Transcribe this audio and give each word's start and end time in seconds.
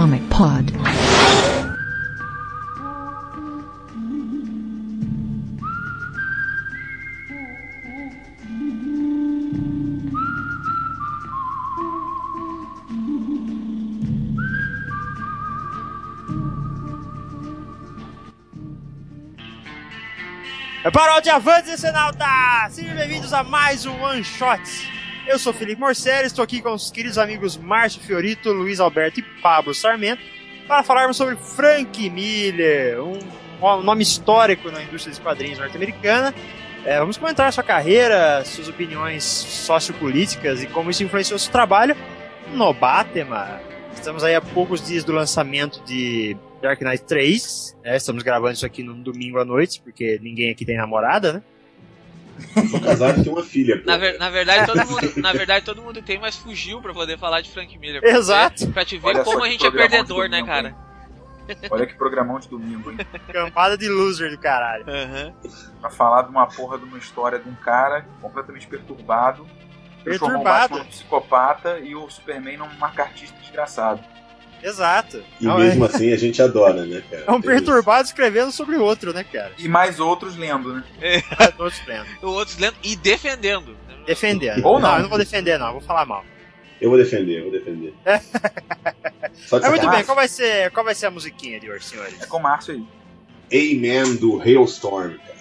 Comic 0.00 0.22
Pod. 0.30 0.64
É 20.82 20.90
para 20.90 21.12
o 21.12 21.30
Avantes 21.30 21.74
e 21.74 21.76
Senalta! 21.76 22.24
Sejam 22.70 22.96
bem-vindos 22.96 23.34
a 23.34 23.44
mais 23.44 23.84
um 23.84 24.00
One 24.00 24.24
Shot. 24.24 24.62
Eu 25.30 25.38
sou 25.38 25.52
Felipe 25.52 25.80
Morcelli, 25.80 26.26
estou 26.26 26.42
aqui 26.42 26.60
com 26.60 26.72
os 26.72 26.90
queridos 26.90 27.16
amigos 27.16 27.56
Márcio 27.56 28.02
Fiorito, 28.02 28.50
Luiz 28.50 28.80
Alberto 28.80 29.20
e 29.20 29.22
Pablo 29.40 29.72
Sarmento 29.72 30.20
para 30.66 30.82
falarmos 30.82 31.16
sobre 31.16 31.36
Frank 31.36 32.10
Miller, 32.10 33.00
um, 33.00 33.16
nome 33.80 34.02
histórico 34.02 34.72
na 34.72 34.82
indústria 34.82 35.12
dos 35.12 35.20
quadrinhos 35.20 35.60
norte-americana. 35.60 36.34
É, 36.84 36.98
vamos 36.98 37.16
comentar 37.16 37.52
sua 37.52 37.62
carreira, 37.62 38.44
suas 38.44 38.66
opiniões 38.66 39.22
sociopolíticas 39.22 40.64
e 40.64 40.66
como 40.66 40.90
isso 40.90 41.04
influenciou 41.04 41.38
seu 41.38 41.52
trabalho 41.52 41.96
no 42.52 42.74
Batman. 42.74 43.60
Estamos 43.94 44.24
aí 44.24 44.34
a 44.34 44.40
poucos 44.40 44.84
dias 44.84 45.04
do 45.04 45.12
lançamento 45.12 45.80
de 45.84 46.36
Dark 46.60 46.80
Knight 46.80 47.04
3. 47.04 47.76
Né? 47.84 47.96
Estamos 47.96 48.24
gravando 48.24 48.54
isso 48.54 48.66
aqui 48.66 48.82
num 48.82 49.00
domingo 49.00 49.38
à 49.38 49.44
noite, 49.44 49.80
porque 49.80 50.18
ninguém 50.20 50.50
aqui 50.50 50.64
tem 50.64 50.76
namorada, 50.76 51.34
né? 51.34 51.42
Sou 52.70 52.80
casado 52.80 53.20
e 53.20 53.24
tenho 53.24 53.36
uma 53.36 53.44
filha. 53.44 53.82
Na, 53.84 53.96
ver- 53.96 54.18
na 54.18 54.30
verdade, 54.30 54.66
todo 54.66 54.86
mundo, 54.86 55.12
na 55.16 55.32
verdade, 55.32 55.64
todo 55.64 55.82
mundo 55.82 56.02
tem, 56.02 56.18
mas 56.18 56.36
fugiu 56.36 56.80
pra 56.80 56.92
poder 56.92 57.18
falar 57.18 57.40
de 57.40 57.50
Frank 57.50 57.76
Miller. 57.78 58.02
Exato. 58.04 58.68
Pra 58.68 58.84
te 58.84 58.98
ver 58.98 59.08
Olha 59.08 59.24
como 59.24 59.42
a 59.44 59.48
gente 59.48 59.66
é 59.66 59.70
perdedor, 59.70 60.28
né, 60.28 60.42
cara? 60.44 60.68
hein? 60.68 60.74
Olha 61.70 61.84
que 61.84 61.94
programão 61.94 62.38
de 62.38 62.48
domingo, 62.48 62.92
hein? 62.92 62.98
Campada 63.32 63.76
de 63.76 63.88
loser 63.88 64.30
do 64.30 64.38
caralho. 64.38 64.84
Aham. 64.88 65.32
Pra 65.80 65.90
falar 65.90 66.22
de 66.22 66.28
uma 66.30 66.46
porra 66.46 66.78
de 66.78 66.84
uma 66.84 66.96
história 66.98 67.38
de 67.40 67.48
um 67.48 67.54
cara 67.56 68.06
completamente 68.20 68.66
perturbado. 68.68 69.46
Transformou 70.04 70.40
o 70.40 70.44
Perturbado. 70.44 70.78
Num 70.78 70.84
psicopata 70.84 71.78
e 71.80 71.94
o 71.96 72.08
Superman 72.08 72.56
num 72.58 72.68
macartista 72.78 73.36
desgraçado. 73.40 74.00
Exato. 74.62 75.22
E 75.40 75.44
Não, 75.46 75.58
mesmo 75.58 75.84
é, 75.84 75.88
assim 75.88 76.12
a 76.12 76.16
gente 76.16 76.40
adora, 76.42 76.84
né, 76.84 77.02
cara? 77.10 77.24
é 77.26 77.30
um 77.30 77.40
Tem 77.40 77.50
isso. 77.54 77.64
perturbado 77.64 78.06
escrevendo 78.06 78.52
sobre 78.52 78.76
o 78.76 78.82
outro, 78.82 79.12
né, 79.12 79.24
cara? 79.24 79.52
E 79.58 79.66
mais 79.68 79.98
outros 79.98 80.36
lendo, 80.36 80.74
né? 80.74 80.84
Todos 81.56 81.80
lendo. 81.86 82.06
O 82.22 82.28
outro 82.28 82.54
lendo 82.60 82.76
e 82.82 82.94
defendendo. 82.96 83.76
Defendendo. 84.06 84.64
Ou 84.66 84.78
não. 84.80 84.96
eu 84.96 85.02
não 85.02 85.08
vou 85.08 85.18
defender, 85.18 85.58
não. 85.58 85.72
Vou 85.72 85.80
falar 85.80 86.04
mal. 86.04 86.24
Eu 86.80 86.88
vou 86.90 86.98
defender, 86.98 87.38
eu 87.40 87.42
vou 87.44 87.52
defender. 87.52 87.94
Só 89.34 89.58
de 89.58 89.62
Mas 89.68 89.70
muito 89.70 89.90
bem, 89.90 90.04
qual 90.04 90.14
vai 90.16 90.28
ser, 90.28 90.70
qual 90.70 90.84
vai 90.84 90.94
ser 90.94 91.06
a 91.06 91.10
musiquinha 91.10 91.60
de 91.60 91.70
hoje, 91.70 91.84
senhores? 91.84 92.20
É 92.22 92.26
com 92.26 92.38
o 92.38 92.42
Márcio 92.42 92.74
aí. 92.74 93.74
Amen 93.74 94.16
do 94.16 94.40
Hailstorm, 94.40 95.16
cara. 95.18 95.38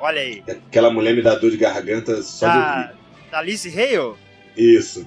Olha 0.00 0.20
aí. 0.20 0.42
Aquela 0.48 0.90
mulher 0.90 1.14
me 1.14 1.22
dá 1.22 1.34
dor 1.34 1.50
de 1.50 1.56
garganta 1.56 2.22
só 2.22 2.46
de 2.48 2.54
Da, 2.58 2.76
ouvir. 2.76 3.30
da 3.30 3.42
Lizzie 3.42 3.72
Hale? 3.72 4.14
Isso. 4.56 5.06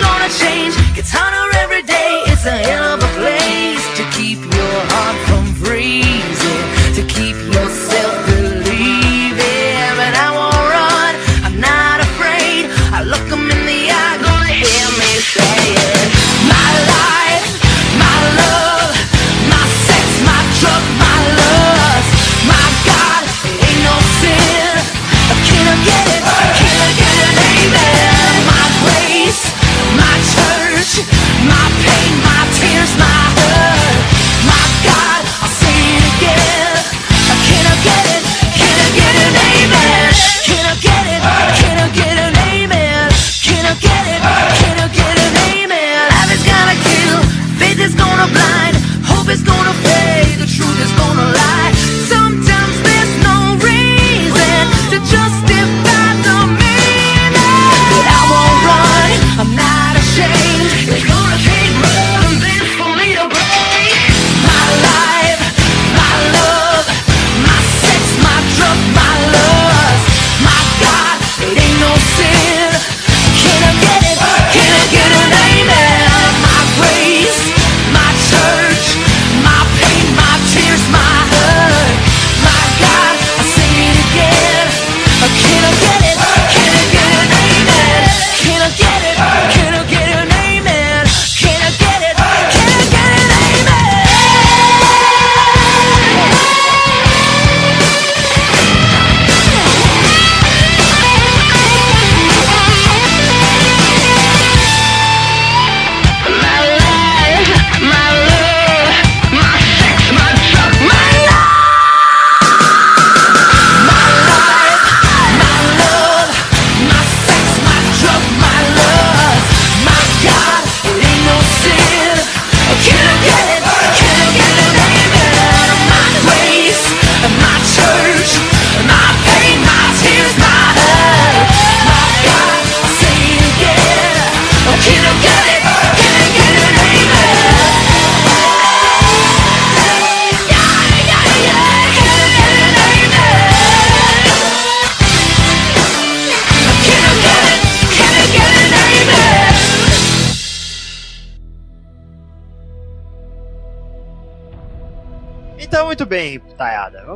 gonna 0.00 0.28
change, 0.28 0.74
gets 0.94 1.12
harder 1.12 1.46
every 1.58 1.82
day, 1.82 2.22
it's 2.26 2.46
a 2.46 2.56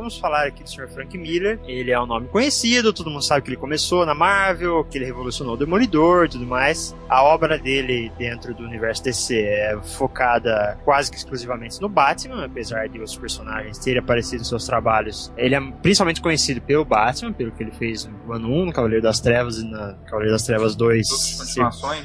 Vamos 0.05 0.19
falar 0.19 0.45
aqui 0.45 0.61
do 0.61 0.69
Sr. 0.69 0.87
Frank 0.87 1.17
Miller. 1.17 1.59
Ele 1.65 1.89
é 1.89 1.99
um 1.99 2.05
nome 2.05 2.27
conhecido, 2.27 2.93
todo 2.93 3.09
mundo 3.09 3.23
sabe 3.23 3.41
que 3.41 3.49
ele 3.49 3.57
começou 3.57 4.05
na 4.05 4.13
Marvel, 4.13 4.83
que 4.85 4.99
ele 4.99 5.05
revolucionou 5.05 5.55
o 5.55 5.57
Demolidor 5.57 6.25
e 6.25 6.29
tudo 6.29 6.45
mais. 6.45 6.95
A 7.09 7.23
obra 7.23 7.57
dele 7.57 8.11
dentro 8.15 8.53
do 8.53 8.61
universo 8.61 9.03
DC 9.03 9.35
é 9.35 9.75
focada 9.81 10.77
quase 10.85 11.09
que 11.09 11.17
exclusivamente 11.17 11.81
no 11.81 11.89
Batman, 11.89 12.45
apesar 12.45 12.87
de 12.87 12.99
os 13.01 13.17
personagens 13.17 13.79
terem 13.79 13.99
aparecido 13.99 14.43
em 14.43 14.45
seus 14.45 14.63
trabalhos. 14.67 15.33
Ele 15.35 15.55
é 15.55 15.59
principalmente 15.81 16.21
conhecido 16.21 16.61
pelo 16.61 16.85
Batman, 16.85 17.33
pelo 17.33 17.51
que 17.51 17.63
ele 17.63 17.71
fez 17.71 18.05
no 18.05 18.31
ano 18.31 18.47
1, 18.47 18.65
no 18.67 18.73
Cavaleiro 18.73 19.01
das 19.01 19.19
Trevas 19.19 19.57
e 19.57 19.65
na 19.67 19.95
Cavaleiro 20.05 20.33
das 20.33 20.43
Trevas 20.43 20.75
2. 20.75 21.07
Todas 21.07 21.41
as 21.41 21.49
se- 21.49 21.59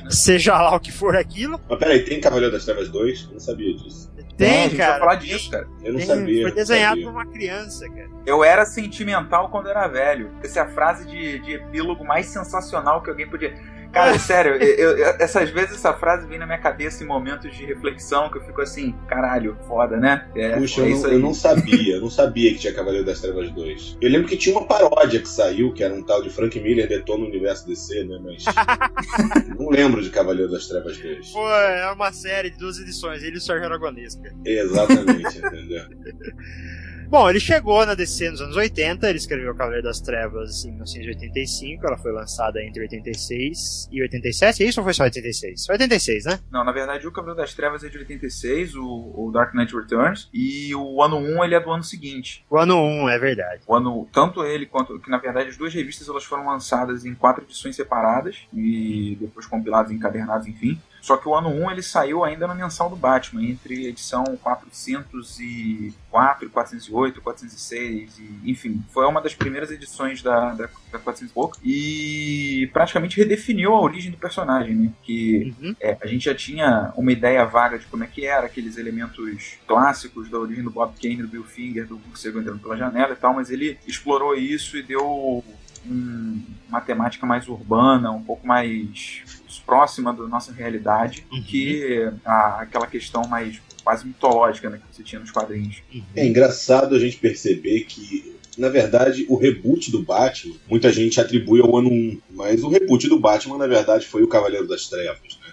né? 0.05 0.11
seja 0.11 0.55
lá 0.58 0.75
o 0.75 0.81
que 0.81 0.91
for 0.91 1.14
aquilo. 1.14 1.61
Mas 1.69 1.79
peraí, 1.79 2.02
tem 2.02 2.19
Cavaleiro 2.19 2.50
das 2.50 2.64
Trevas 2.64 2.88
2? 2.88 3.25
Eu 3.25 3.32
não 3.32 3.41
sabia 3.41 3.76
disso. 3.76 4.09
É, 4.40 4.48
Tem, 4.48 4.69
vai 4.69 4.76
cara. 4.78 4.98
falar 4.98 5.14
disso, 5.16 5.50
cara. 5.50 5.69
Eu 5.82 5.92
não 5.92 5.98
Tem- 5.98 6.06
sabia. 6.06 6.42
foi 6.42 6.52
desenhado 6.52 6.90
sabia. 7.00 7.04
por 7.04 7.12
uma 7.12 7.26
criança, 7.26 7.88
cara. 7.88 8.08
Eu 8.26 8.42
era 8.44 8.64
sentimental 8.64 9.48
quando 9.50 9.69
era 9.69 9.87
velho. 9.88 10.31
Essa 10.42 10.60
é 10.60 10.62
a 10.62 10.69
frase 10.69 11.06
de, 11.06 11.38
de 11.40 11.52
epílogo 11.54 12.04
mais 12.04 12.26
sensacional 12.26 13.02
que 13.02 13.10
alguém 13.10 13.28
podia. 13.28 13.54
Cara, 13.92 14.19
sério, 14.19 14.52
eu- 14.54 14.96
eu- 14.98 15.06
essas 15.19 15.50
vezes 15.50 15.72
essa 15.75 15.92
frase 15.92 16.26
vem 16.26 16.38
na 16.38 16.46
minha 16.46 16.58
cabeça 16.58 17.02
em 17.02 17.06
momentos 17.06 17.54
de 17.54 17.64
reflexão 17.64 18.31
que 18.31 18.38
eu 18.38 18.42
fico 18.42 18.60
assim, 18.60 18.94
caralho, 19.08 19.56
foda, 19.66 19.96
né? 19.96 20.28
É, 20.37 20.56
Puxa, 20.56 20.82
é 20.82 20.84
eu, 20.84 20.90
isso 20.90 21.02
não, 21.02 21.10
aí. 21.10 21.16
eu 21.16 21.20
não 21.20 21.34
sabia, 21.34 21.94
eu 21.96 22.00
não 22.00 22.10
sabia 22.10 22.52
que 22.52 22.58
tinha 22.60 22.72
Cavaleiro 22.72 23.04
das 23.04 23.20
Trevas 23.20 23.50
2. 23.50 23.98
Eu 24.00 24.10
lembro 24.10 24.28
que 24.28 24.37
tinha 24.37 24.56
uma 24.56 24.66
paródia 24.66 25.20
que 25.20 25.28
saiu, 25.28 25.72
que 25.72 25.82
era 25.82 25.92
um 25.92 26.02
tal 26.02 26.22
de 26.22 26.31
Frank 26.31 26.58
Miller 26.60 26.88
detona 26.88 27.25
o 27.25 27.28
universo 27.28 27.66
DC, 27.66 28.04
né? 28.04 28.19
Mas. 28.22 28.44
não 29.58 29.69
lembro 29.69 30.00
de 30.02 30.10
Cavaleiro 30.10 30.50
das 30.50 30.66
Trevas 30.69 30.96
2. 30.96 31.31
Pô, 31.32 31.48
é 31.50 31.90
uma 31.92 32.12
série 32.12 32.50
de 32.50 32.58
duas 32.58 32.78
edições, 32.78 33.22
ele 33.22 33.34
e 33.34 33.38
o 33.38 33.40
Sérgio 33.40 33.66
Aragonesca. 33.66 34.32
Exatamente, 34.44 35.38
entendeu? 35.38 35.84
Bom, 37.10 37.28
ele 37.28 37.40
chegou 37.40 37.84
na 37.84 37.96
DC 37.96 38.30
nos 38.30 38.40
anos 38.40 38.54
80, 38.54 39.08
ele 39.08 39.18
escreveu 39.18 39.52
Cavaleiro 39.52 39.82
das 39.82 40.00
Trevas 40.00 40.64
em 40.64 40.70
1985, 40.70 41.84
ela 41.84 41.98
foi 41.98 42.12
lançada 42.12 42.62
entre 42.62 42.82
86 42.82 43.88
e 43.90 44.00
87, 44.00 44.62
é 44.62 44.68
isso 44.68 44.78
ou 44.78 44.84
foi 44.84 44.94
só 44.94 45.02
86? 45.02 45.66
Foi 45.66 45.74
86, 45.74 46.26
né? 46.26 46.38
Não, 46.52 46.62
na 46.62 46.70
verdade 46.70 47.08
o 47.08 47.10
Cavaleiro 47.10 47.40
das 47.40 47.52
Trevas 47.52 47.82
é 47.82 47.88
de 47.88 47.98
86, 47.98 48.76
o, 48.76 48.84
o 48.86 49.32
Dark 49.32 49.52
Knight 49.54 49.74
Returns, 49.74 50.30
e 50.32 50.72
o 50.72 51.02
ano 51.02 51.16
1 51.16 51.42
ele 51.42 51.56
é 51.56 51.60
do 51.60 51.72
ano 51.72 51.82
seguinte. 51.82 52.46
O 52.48 52.56
ano 52.56 52.80
1, 52.80 53.08
é 53.08 53.18
verdade. 53.18 53.62
O 53.66 53.74
ano, 53.74 54.08
tanto 54.12 54.44
ele 54.44 54.64
quanto 54.64 55.00
que 55.00 55.10
na 55.10 55.18
verdade 55.18 55.48
as 55.48 55.56
duas 55.56 55.74
revistas 55.74 56.08
elas 56.08 56.22
foram 56.22 56.46
lançadas 56.46 57.04
em 57.04 57.12
quatro 57.12 57.42
edições 57.42 57.74
separadas 57.74 58.46
e 58.54 59.18
depois 59.20 59.46
compiladas, 59.46 59.90
encadernadas, 59.90 60.46
enfim. 60.46 60.80
Só 61.00 61.17
que 61.17 61.29
o 61.29 61.35
ano 61.35 61.49
1 61.49 61.70
ele 61.70 61.82
saiu 61.82 62.25
ainda 62.25 62.47
no 62.47 62.55
mensal 62.55 62.91
do 62.91 62.97
Batman, 62.97 63.43
entre 63.44 63.87
edição 63.87 64.25
404, 64.43 66.50
408, 66.50 67.20
406, 67.20 68.19
e, 68.19 68.50
enfim, 68.50 68.82
foi 68.93 69.06
uma 69.06 69.20
das 69.20 69.35
primeiras 69.35 69.70
edições 69.70 70.23
da, 70.23 70.52
da, 70.55 70.69
da 70.93 70.99
400 70.99 71.31
e 71.31 71.35
pouco, 71.35 71.56
e 71.64 72.70
praticamente 72.73 73.17
redefiniu 73.17 73.75
a 73.75 73.81
origem 73.81 74.11
do 74.11 74.17
personagem, 74.17 74.75
né? 74.75 74.93
Que 75.02 75.55
Uhum. 75.61 75.75
é, 75.81 75.97
a 76.00 76.06
gente 76.06 76.25
já 76.25 76.35
tinha 76.35 76.93
uma 76.97 77.12
ideia 77.12 77.44
vaga 77.44 77.79
de 77.79 77.87
como 77.87 78.05
é 78.05 78.06
que 78.06 78.26
era, 78.26 78.47
aqueles 78.47 78.76
elementos 78.76 79.55
clássicos 79.67 80.29
da 80.29 80.38
origem 80.38 80.64
do 80.64 80.70
Bob 80.70 80.94
Kane, 81.00 81.17
do 81.23 81.29
Bill 81.29 81.44
Finger, 81.44 81.87
do 81.87 81.94
Hulk 81.97 82.19
Cego 82.19 82.41
entrando 82.41 82.61
pela 82.61 82.76
janela 82.76 83.12
e 83.12 83.17
tal, 83.17 83.35
mas 83.35 83.50
ele 83.50 83.79
explorou 83.87 84.35
isso 84.35 84.76
e 84.76 84.82
deu 84.82 85.44
um- 85.88 86.40
uma 86.68 86.80
temática 86.80 87.26
mais 87.26 87.48
urbana, 87.48 88.10
um 88.10 88.22
pouco 88.22 88.46
mais 88.46 89.22
próxima 89.66 90.12
da 90.12 90.26
nossa 90.26 90.52
realidade 90.52 91.24
do 91.30 91.36
Uhum. 91.36 91.42
que 91.42 92.08
a- 92.24 92.62
aquela 92.62 92.86
questão 92.86 93.22
mais 93.28 93.60
quase 93.84 94.06
mitológica 94.06 94.68
né, 94.68 94.78
que 94.78 94.96
você 94.96 95.02
tinha 95.02 95.20
nos 95.20 95.30
quadrinhos. 95.30 95.76
É 96.14 96.26
engraçado 96.26 96.94
a 96.94 96.98
gente 96.98 97.16
perceber 97.18 97.80
que, 97.84 98.36
na 98.58 98.68
verdade, 98.68 99.24
o 99.28 99.36
reboot 99.36 99.90
do 99.90 100.02
Batman, 100.02 100.54
muita 100.68 100.92
gente 100.92 101.20
atribui 101.20 101.60
ao 101.60 101.76
ano 101.76 101.88
1, 101.90 102.20
mas 102.30 102.62
o 102.62 102.68
reboot 102.68 103.08
do 103.08 103.18
Batman, 103.18 103.58
na 103.58 103.66
verdade, 103.66 104.06
foi 104.06 104.22
o 104.22 104.28
Cavaleiro 104.28 104.66
das 104.66 104.88
Trevas, 104.88 105.38
né? 105.44 105.52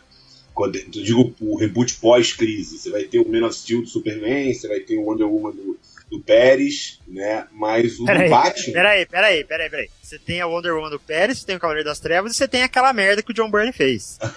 Quando, 0.54 0.76
eu 0.76 0.90
digo 0.90 1.34
o 1.40 1.56
reboot 1.58 1.94
pós-crise. 2.00 2.80
Você 2.80 2.90
vai 2.90 3.04
ter 3.04 3.20
o 3.20 3.32
Man 3.32 3.46
of 3.46 3.56
Steel 3.56 3.84
do 3.84 3.88
Superman, 3.88 4.52
você 4.54 4.68
vai 4.68 4.80
ter 4.80 4.98
o 4.98 5.04
Wonder 5.04 5.28
Woman 5.28 5.52
do, 5.52 5.78
do 6.10 6.22
Pérez, 6.22 7.00
né? 7.08 7.46
Mas 7.52 8.00
o 8.00 8.06
Peraí, 8.06 8.24
do 8.26 8.30
Batman. 8.30 8.74
Peraí, 8.74 9.06
peraí, 9.06 9.44
peraí, 9.44 9.70
peraí. 9.70 9.90
Você 10.02 10.18
tem 10.18 10.40
a 10.42 10.48
Wonder 10.48 10.74
Woman 10.76 10.90
do 10.90 11.00
Pérez, 11.00 11.40
você 11.40 11.46
tem 11.46 11.56
o 11.56 11.60
Cavaleiro 11.60 11.88
das 11.90 12.00
Trevas 12.00 12.32
e 12.32 12.36
você 12.36 12.48
tem 12.48 12.64
aquela 12.64 12.94
merda 12.94 13.22
que 13.22 13.32
o 13.32 13.34
John 13.34 13.52
Byrne 13.52 13.74
fez. 13.74 14.18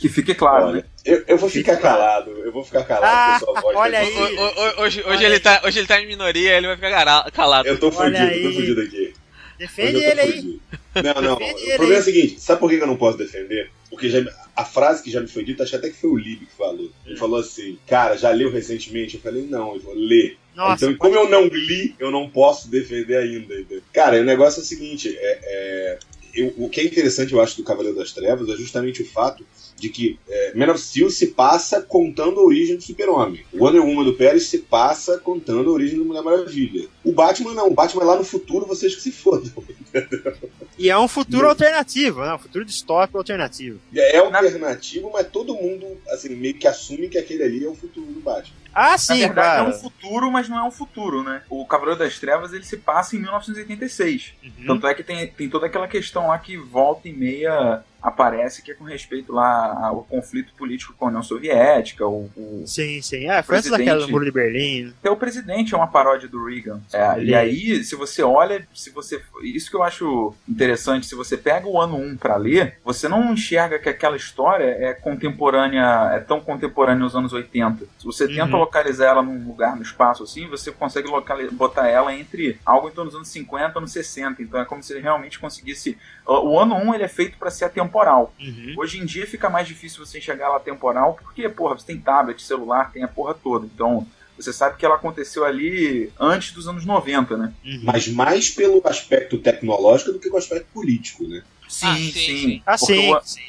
Que 0.00 0.08
fique 0.08 0.32
claro, 0.32 0.66
Olha, 0.66 0.76
né? 0.76 0.84
eu, 1.04 1.24
eu 1.26 1.36
vou 1.36 1.50
ficar 1.50 1.76
calado, 1.76 2.30
eu 2.30 2.52
vou 2.52 2.62
ficar 2.64 2.84
calado 2.84 3.04
Ah, 3.04 3.44
com 3.44 3.50
a 3.50 3.60
sua 3.60 3.60
voz. 3.62 3.76
olha 3.76 3.98
vai 3.98 4.06
aí. 4.08 4.14
O- 4.16 4.20
o- 4.20 4.44
o- 4.46 4.82
Hoje, 4.82 5.00
hoje, 5.00 5.02
Olha 5.08 5.24
ele 5.26 5.34
aí. 5.34 5.40
tá, 5.40 5.60
hoje 5.64 5.78
ele 5.80 5.88
tá 5.88 6.00
em 6.00 6.06
minoria, 6.06 6.56
ele 6.56 6.68
vai 6.68 6.76
ficar 6.76 7.30
calado. 7.32 7.66
Eu 7.68 7.80
tô 7.80 7.88
Olha 7.88 8.20
fudido, 8.20 8.32
aí. 8.32 8.42
tô 8.44 8.52
fudido 8.52 8.80
aqui. 8.80 9.14
Defende 9.58 9.96
eu 9.96 10.10
ele 10.10 10.20
aí. 10.20 10.60
Não, 11.02 11.20
não. 11.20 11.36
Defende 11.36 11.54
o 11.54 11.58
ele 11.66 11.76
problema 11.78 11.94
é 11.94 11.96
aí. 11.96 12.00
o 12.00 12.04
seguinte: 12.04 12.40
sabe 12.40 12.60
por 12.60 12.70
que 12.70 12.76
eu 12.76 12.86
não 12.86 12.96
posso 12.96 13.18
defender? 13.18 13.72
Porque 13.90 14.08
já- 14.08 14.22
a 14.60 14.64
frase 14.64 15.02
que 15.02 15.10
já 15.10 15.20
me 15.20 15.28
foi 15.28 15.44
dita, 15.44 15.62
acho 15.62 15.76
até 15.76 15.88
que 15.88 15.96
foi 15.96 16.10
o 16.10 16.16
Lib 16.16 16.40
que 16.46 16.56
falou. 16.56 16.90
Ele 17.06 17.16
falou 17.16 17.38
assim: 17.40 17.78
Cara, 17.86 18.16
já 18.16 18.30
leu 18.30 18.50
recentemente? 18.50 19.14
Eu 19.16 19.20
falei: 19.20 19.46
Não, 19.46 19.72
ele 19.74 19.80
falou: 19.84 19.96
Lê. 19.98 20.36
Nossa, 20.56 20.86
então, 20.86 20.96
como 20.98 21.14
eu 21.14 21.28
não 21.28 21.46
li, 21.46 21.94
eu 22.00 22.10
não 22.10 22.28
posso 22.28 22.68
defender 22.68 23.16
ainda. 23.16 23.54
entendeu? 23.54 23.80
Cara, 23.92 24.20
o 24.20 24.24
negócio 24.24 24.60
é 24.60 24.62
o 24.62 24.66
seguinte: 24.66 25.14
é, 25.16 25.38
é, 25.42 25.98
eu- 26.34 26.54
o 26.56 26.68
que 26.68 26.80
é 26.80 26.84
interessante, 26.84 27.32
eu 27.32 27.40
acho, 27.40 27.56
do 27.56 27.62
Cavaleiro 27.64 27.96
das 27.96 28.12
Trevas 28.12 28.48
é 28.48 28.56
justamente 28.56 29.02
o 29.02 29.06
fato 29.06 29.46
de 29.78 29.88
que 29.88 30.18
é, 30.28 30.52
Man 30.54 30.72
of 30.72 30.80
Steel 30.80 31.10
se 31.10 31.28
passa 31.28 31.80
contando 31.80 32.40
a 32.40 32.44
origem 32.44 32.76
do 32.76 32.82
Super-Homem. 32.82 33.44
O 33.52 33.64
Wonder 33.64 33.82
Woman 33.84 34.04
do 34.04 34.14
Pérez 34.14 34.46
se 34.46 34.58
passa 34.58 35.18
contando 35.18 35.70
a 35.70 35.72
origem 35.72 35.98
do 35.98 36.04
Mulher 36.04 36.22
Maravilha. 36.22 36.88
O 37.04 37.12
Batman 37.12 37.54
não. 37.54 37.68
O 37.68 37.74
Batman 37.74 38.02
é 38.02 38.06
lá 38.06 38.16
no 38.16 38.24
futuro, 38.24 38.66
vocês 38.66 38.94
que 38.94 39.02
se 39.02 39.12
fodam. 39.12 39.52
E 40.78 40.88
é 40.90 40.96
um 40.96 41.08
futuro 41.08 41.42
Não. 41.42 41.48
alternativo, 41.48 42.20
né? 42.20 42.32
Um 42.32 42.38
futuro 42.38 42.64
distópico 42.64 43.18
alternativo. 43.18 43.80
É 43.92 44.18
alternativo, 44.18 45.10
mas 45.12 45.26
todo 45.26 45.52
mundo 45.52 45.98
assim, 46.10 46.28
meio 46.36 46.54
que 46.54 46.68
assume 46.68 47.08
que 47.08 47.18
aquele 47.18 47.42
ali 47.42 47.64
é 47.64 47.68
o 47.68 47.74
futuro 47.74 48.06
do 48.06 48.20
Batman. 48.20 48.54
Ah, 48.74 48.90
Na 48.92 48.98
sim, 48.98 49.18
verdade 49.18 49.56
claro. 49.56 49.70
é 49.70 49.74
um 49.74 49.78
futuro, 49.80 50.30
mas 50.30 50.48
não 50.48 50.58
é 50.58 50.62
um 50.62 50.70
futuro, 50.70 51.22
né? 51.22 51.42
O 51.50 51.64
Cavaleiro 51.66 51.98
das 51.98 52.18
Trevas 52.18 52.52
ele 52.52 52.64
se 52.64 52.76
passa 52.76 53.16
em 53.16 53.20
1986. 53.20 54.34
Uhum. 54.44 54.66
Tanto 54.66 54.86
é 54.86 54.94
que 54.94 55.02
tem, 55.02 55.26
tem 55.26 55.48
toda 55.48 55.66
aquela 55.66 55.88
questão 55.88 56.28
lá 56.28 56.38
que 56.38 56.56
volta 56.56 57.08
e 57.08 57.12
meia 57.12 57.82
aparece 58.00 58.62
que 58.62 58.70
é 58.70 58.74
com 58.74 58.84
respeito 58.84 59.32
lá 59.32 59.86
ao 59.88 60.04
conflito 60.04 60.54
político 60.56 60.94
com 60.96 61.06
a 61.06 61.08
União 61.08 61.22
Soviética, 61.22 62.06
o, 62.06 62.30
o- 62.36 62.62
Sim, 62.64 63.02
sim. 63.02 63.28
É, 63.28 63.42
foi 63.42 63.56
antes 63.56 63.68
daquela 63.72 64.00
do 64.06 64.08
Muro 64.08 64.24
de 64.24 64.30
Berlim. 64.30 64.94
até 65.00 65.10
o 65.10 65.16
presidente 65.16 65.74
é 65.74 65.76
uma 65.76 65.88
paródia 65.88 66.28
do 66.28 66.44
Reagan. 66.44 66.80
É, 66.92 67.20
e 67.20 67.34
aí, 67.34 67.82
se 67.82 67.96
você 67.96 68.22
olha, 68.22 68.64
se 68.72 68.90
você. 68.90 69.20
Isso 69.42 69.68
que 69.68 69.74
eu 69.76 69.82
acho 69.82 70.32
interessante, 70.48 71.06
se 71.06 71.16
você 71.16 71.36
pega 71.36 71.66
o 71.66 71.80
ano 71.80 71.96
1 71.96 72.16
pra 72.18 72.36
ler, 72.36 72.78
você 72.84 73.08
não 73.08 73.32
enxerga 73.32 73.80
que 73.80 73.88
aquela 73.88 74.16
história 74.16 74.64
é 74.78 74.94
contemporânea, 74.94 76.12
é 76.14 76.20
tão 76.20 76.40
contemporânea 76.40 77.02
aos 77.02 77.16
anos 77.16 77.32
80. 77.32 77.84
Se 77.98 78.04
você 78.04 78.28
tenta 78.28 78.44
Uhum. 78.54 78.62
Localizar 78.68 79.06
ela 79.06 79.22
num 79.22 79.46
lugar 79.46 79.74
no 79.74 79.82
espaço 79.82 80.22
assim, 80.22 80.46
você 80.46 80.70
consegue 80.70 81.08
botar 81.52 81.88
ela 81.88 82.14
entre 82.14 82.60
algo 82.64 82.88
em 82.88 82.92
torno 82.92 83.10
dos 83.10 83.16
anos 83.16 83.28
50 83.28 83.72
e 83.74 83.78
anos 83.78 83.92
60. 83.92 84.42
Então 84.42 84.60
é 84.60 84.64
como 84.64 84.82
se 84.82 84.92
ele 84.92 85.00
realmente 85.00 85.38
conseguisse. 85.38 85.96
O 86.26 86.58
ano 86.58 86.74
1 86.76 86.94
ele 86.94 87.04
é 87.04 87.08
feito 87.08 87.38
para 87.38 87.50
ser 87.50 87.64
atemporal. 87.64 88.32
Uhum. 88.38 88.74
Hoje 88.78 88.98
em 88.98 89.06
dia 89.06 89.26
fica 89.26 89.48
mais 89.48 89.66
difícil 89.66 90.04
você 90.04 90.18
enxergar 90.18 90.46
ela 90.46 90.60
temporal, 90.60 91.18
porque, 91.22 91.48
porra, 91.48 91.74
você 91.74 91.86
tem 91.86 91.98
tablet, 91.98 92.40
celular, 92.42 92.92
tem 92.92 93.02
a 93.02 93.08
porra 93.08 93.34
toda. 93.34 93.66
Então, 93.66 94.06
você 94.36 94.52
sabe 94.52 94.76
que 94.76 94.84
ela 94.84 94.94
aconteceu 94.94 95.44
ali 95.44 96.12
antes 96.18 96.52
dos 96.52 96.68
anos 96.68 96.84
90, 96.84 97.36
né? 97.36 97.52
Uhum. 97.64 97.80
Mas 97.82 98.06
mais 98.08 98.50
pelo 98.50 98.80
aspecto 98.84 99.38
tecnológico 99.38 100.12
do 100.12 100.20
que 100.20 100.28
com 100.28 100.36
o 100.36 100.38
aspecto 100.38 100.66
político, 100.72 101.26
né? 101.26 101.42
Sim, 101.68 101.86
Ah, 101.86 101.94
sim, 101.96 102.10
sim. 102.12 102.62
Ah, 102.66 102.76
porque, 102.78 102.94
sim, 102.94 103.12
o, 103.12 103.20
sim, 103.22 103.40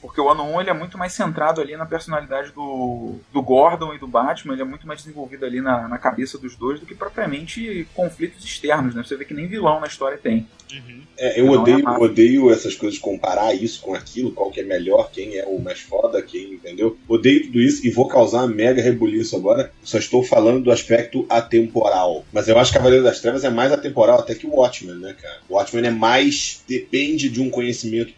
porque 0.00 0.20
o 0.20 0.28
ano 0.28 0.44
1 0.44 0.60
ele 0.60 0.70
é 0.70 0.74
muito 0.74 0.98
mais 0.98 1.12
centrado 1.12 1.60
ali 1.60 1.76
na 1.76 1.86
personalidade 1.86 2.52
do, 2.52 3.16
do 3.32 3.42
Gordon 3.42 3.94
e 3.94 3.98
do 3.98 4.06
Batman, 4.06 4.52
ele 4.54 4.62
é 4.62 4.66
muito 4.66 4.86
mais 4.86 5.00
desenvolvido 5.02 5.44
ali 5.46 5.60
na, 5.60 5.88
na 5.88 5.98
cabeça 5.98 6.36
dos 6.38 6.54
dois 6.56 6.78
do 6.80 6.86
que 6.86 6.94
propriamente 6.94 7.86
conflitos 7.94 8.44
externos, 8.44 8.94
né? 8.94 9.02
Você 9.02 9.16
vê 9.16 9.24
que 9.24 9.34
nem 9.34 9.46
vilão 9.46 9.80
na 9.80 9.86
história 9.86 10.18
tem. 10.18 10.46
Uhum. 10.72 11.02
É, 11.18 11.38
eu 11.40 11.46
Não 11.46 11.54
é 11.54 11.58
odeio, 11.58 11.82
massa. 11.82 12.00
odeio 12.00 12.50
essas 12.50 12.74
coisas, 12.74 12.98
comparar 12.98 13.54
isso 13.54 13.80
com 13.82 13.94
aquilo, 13.94 14.32
qual 14.32 14.50
que 14.50 14.60
é 14.60 14.64
melhor, 14.64 15.10
quem 15.10 15.36
é 15.36 15.44
o 15.46 15.58
mais 15.60 15.80
foda, 15.80 16.22
quem, 16.22 16.54
entendeu? 16.54 16.96
Odeio 17.06 17.44
tudo 17.44 17.60
isso 17.60 17.86
e 17.86 17.90
vou 17.90 18.08
causar 18.08 18.38
uma 18.38 18.48
mega 18.48 18.80
rebuliço 18.82 19.36
agora. 19.36 19.70
Só 19.82 19.98
estou 19.98 20.22
falando 20.22 20.64
do 20.64 20.70
aspecto 20.72 21.26
atemporal. 21.28 22.24
Mas 22.32 22.48
eu 22.48 22.58
acho 22.58 22.72
que 22.72 22.78
Cavaleiro 22.78 23.04
das 23.04 23.20
Trevas 23.20 23.44
é 23.44 23.50
mais 23.50 23.70
atemporal 23.72 24.20
até 24.20 24.34
que 24.34 24.46
o 24.46 24.54
Watchmen, 24.54 24.96
né, 24.96 25.14
cara? 25.20 25.40
O 25.48 25.54
Watchmen 25.54 25.86
é 25.86 25.90
mais. 25.90 26.62
depende 26.66 27.28
de 27.28 27.40
um 27.40 27.50
conhecimento 27.50 27.61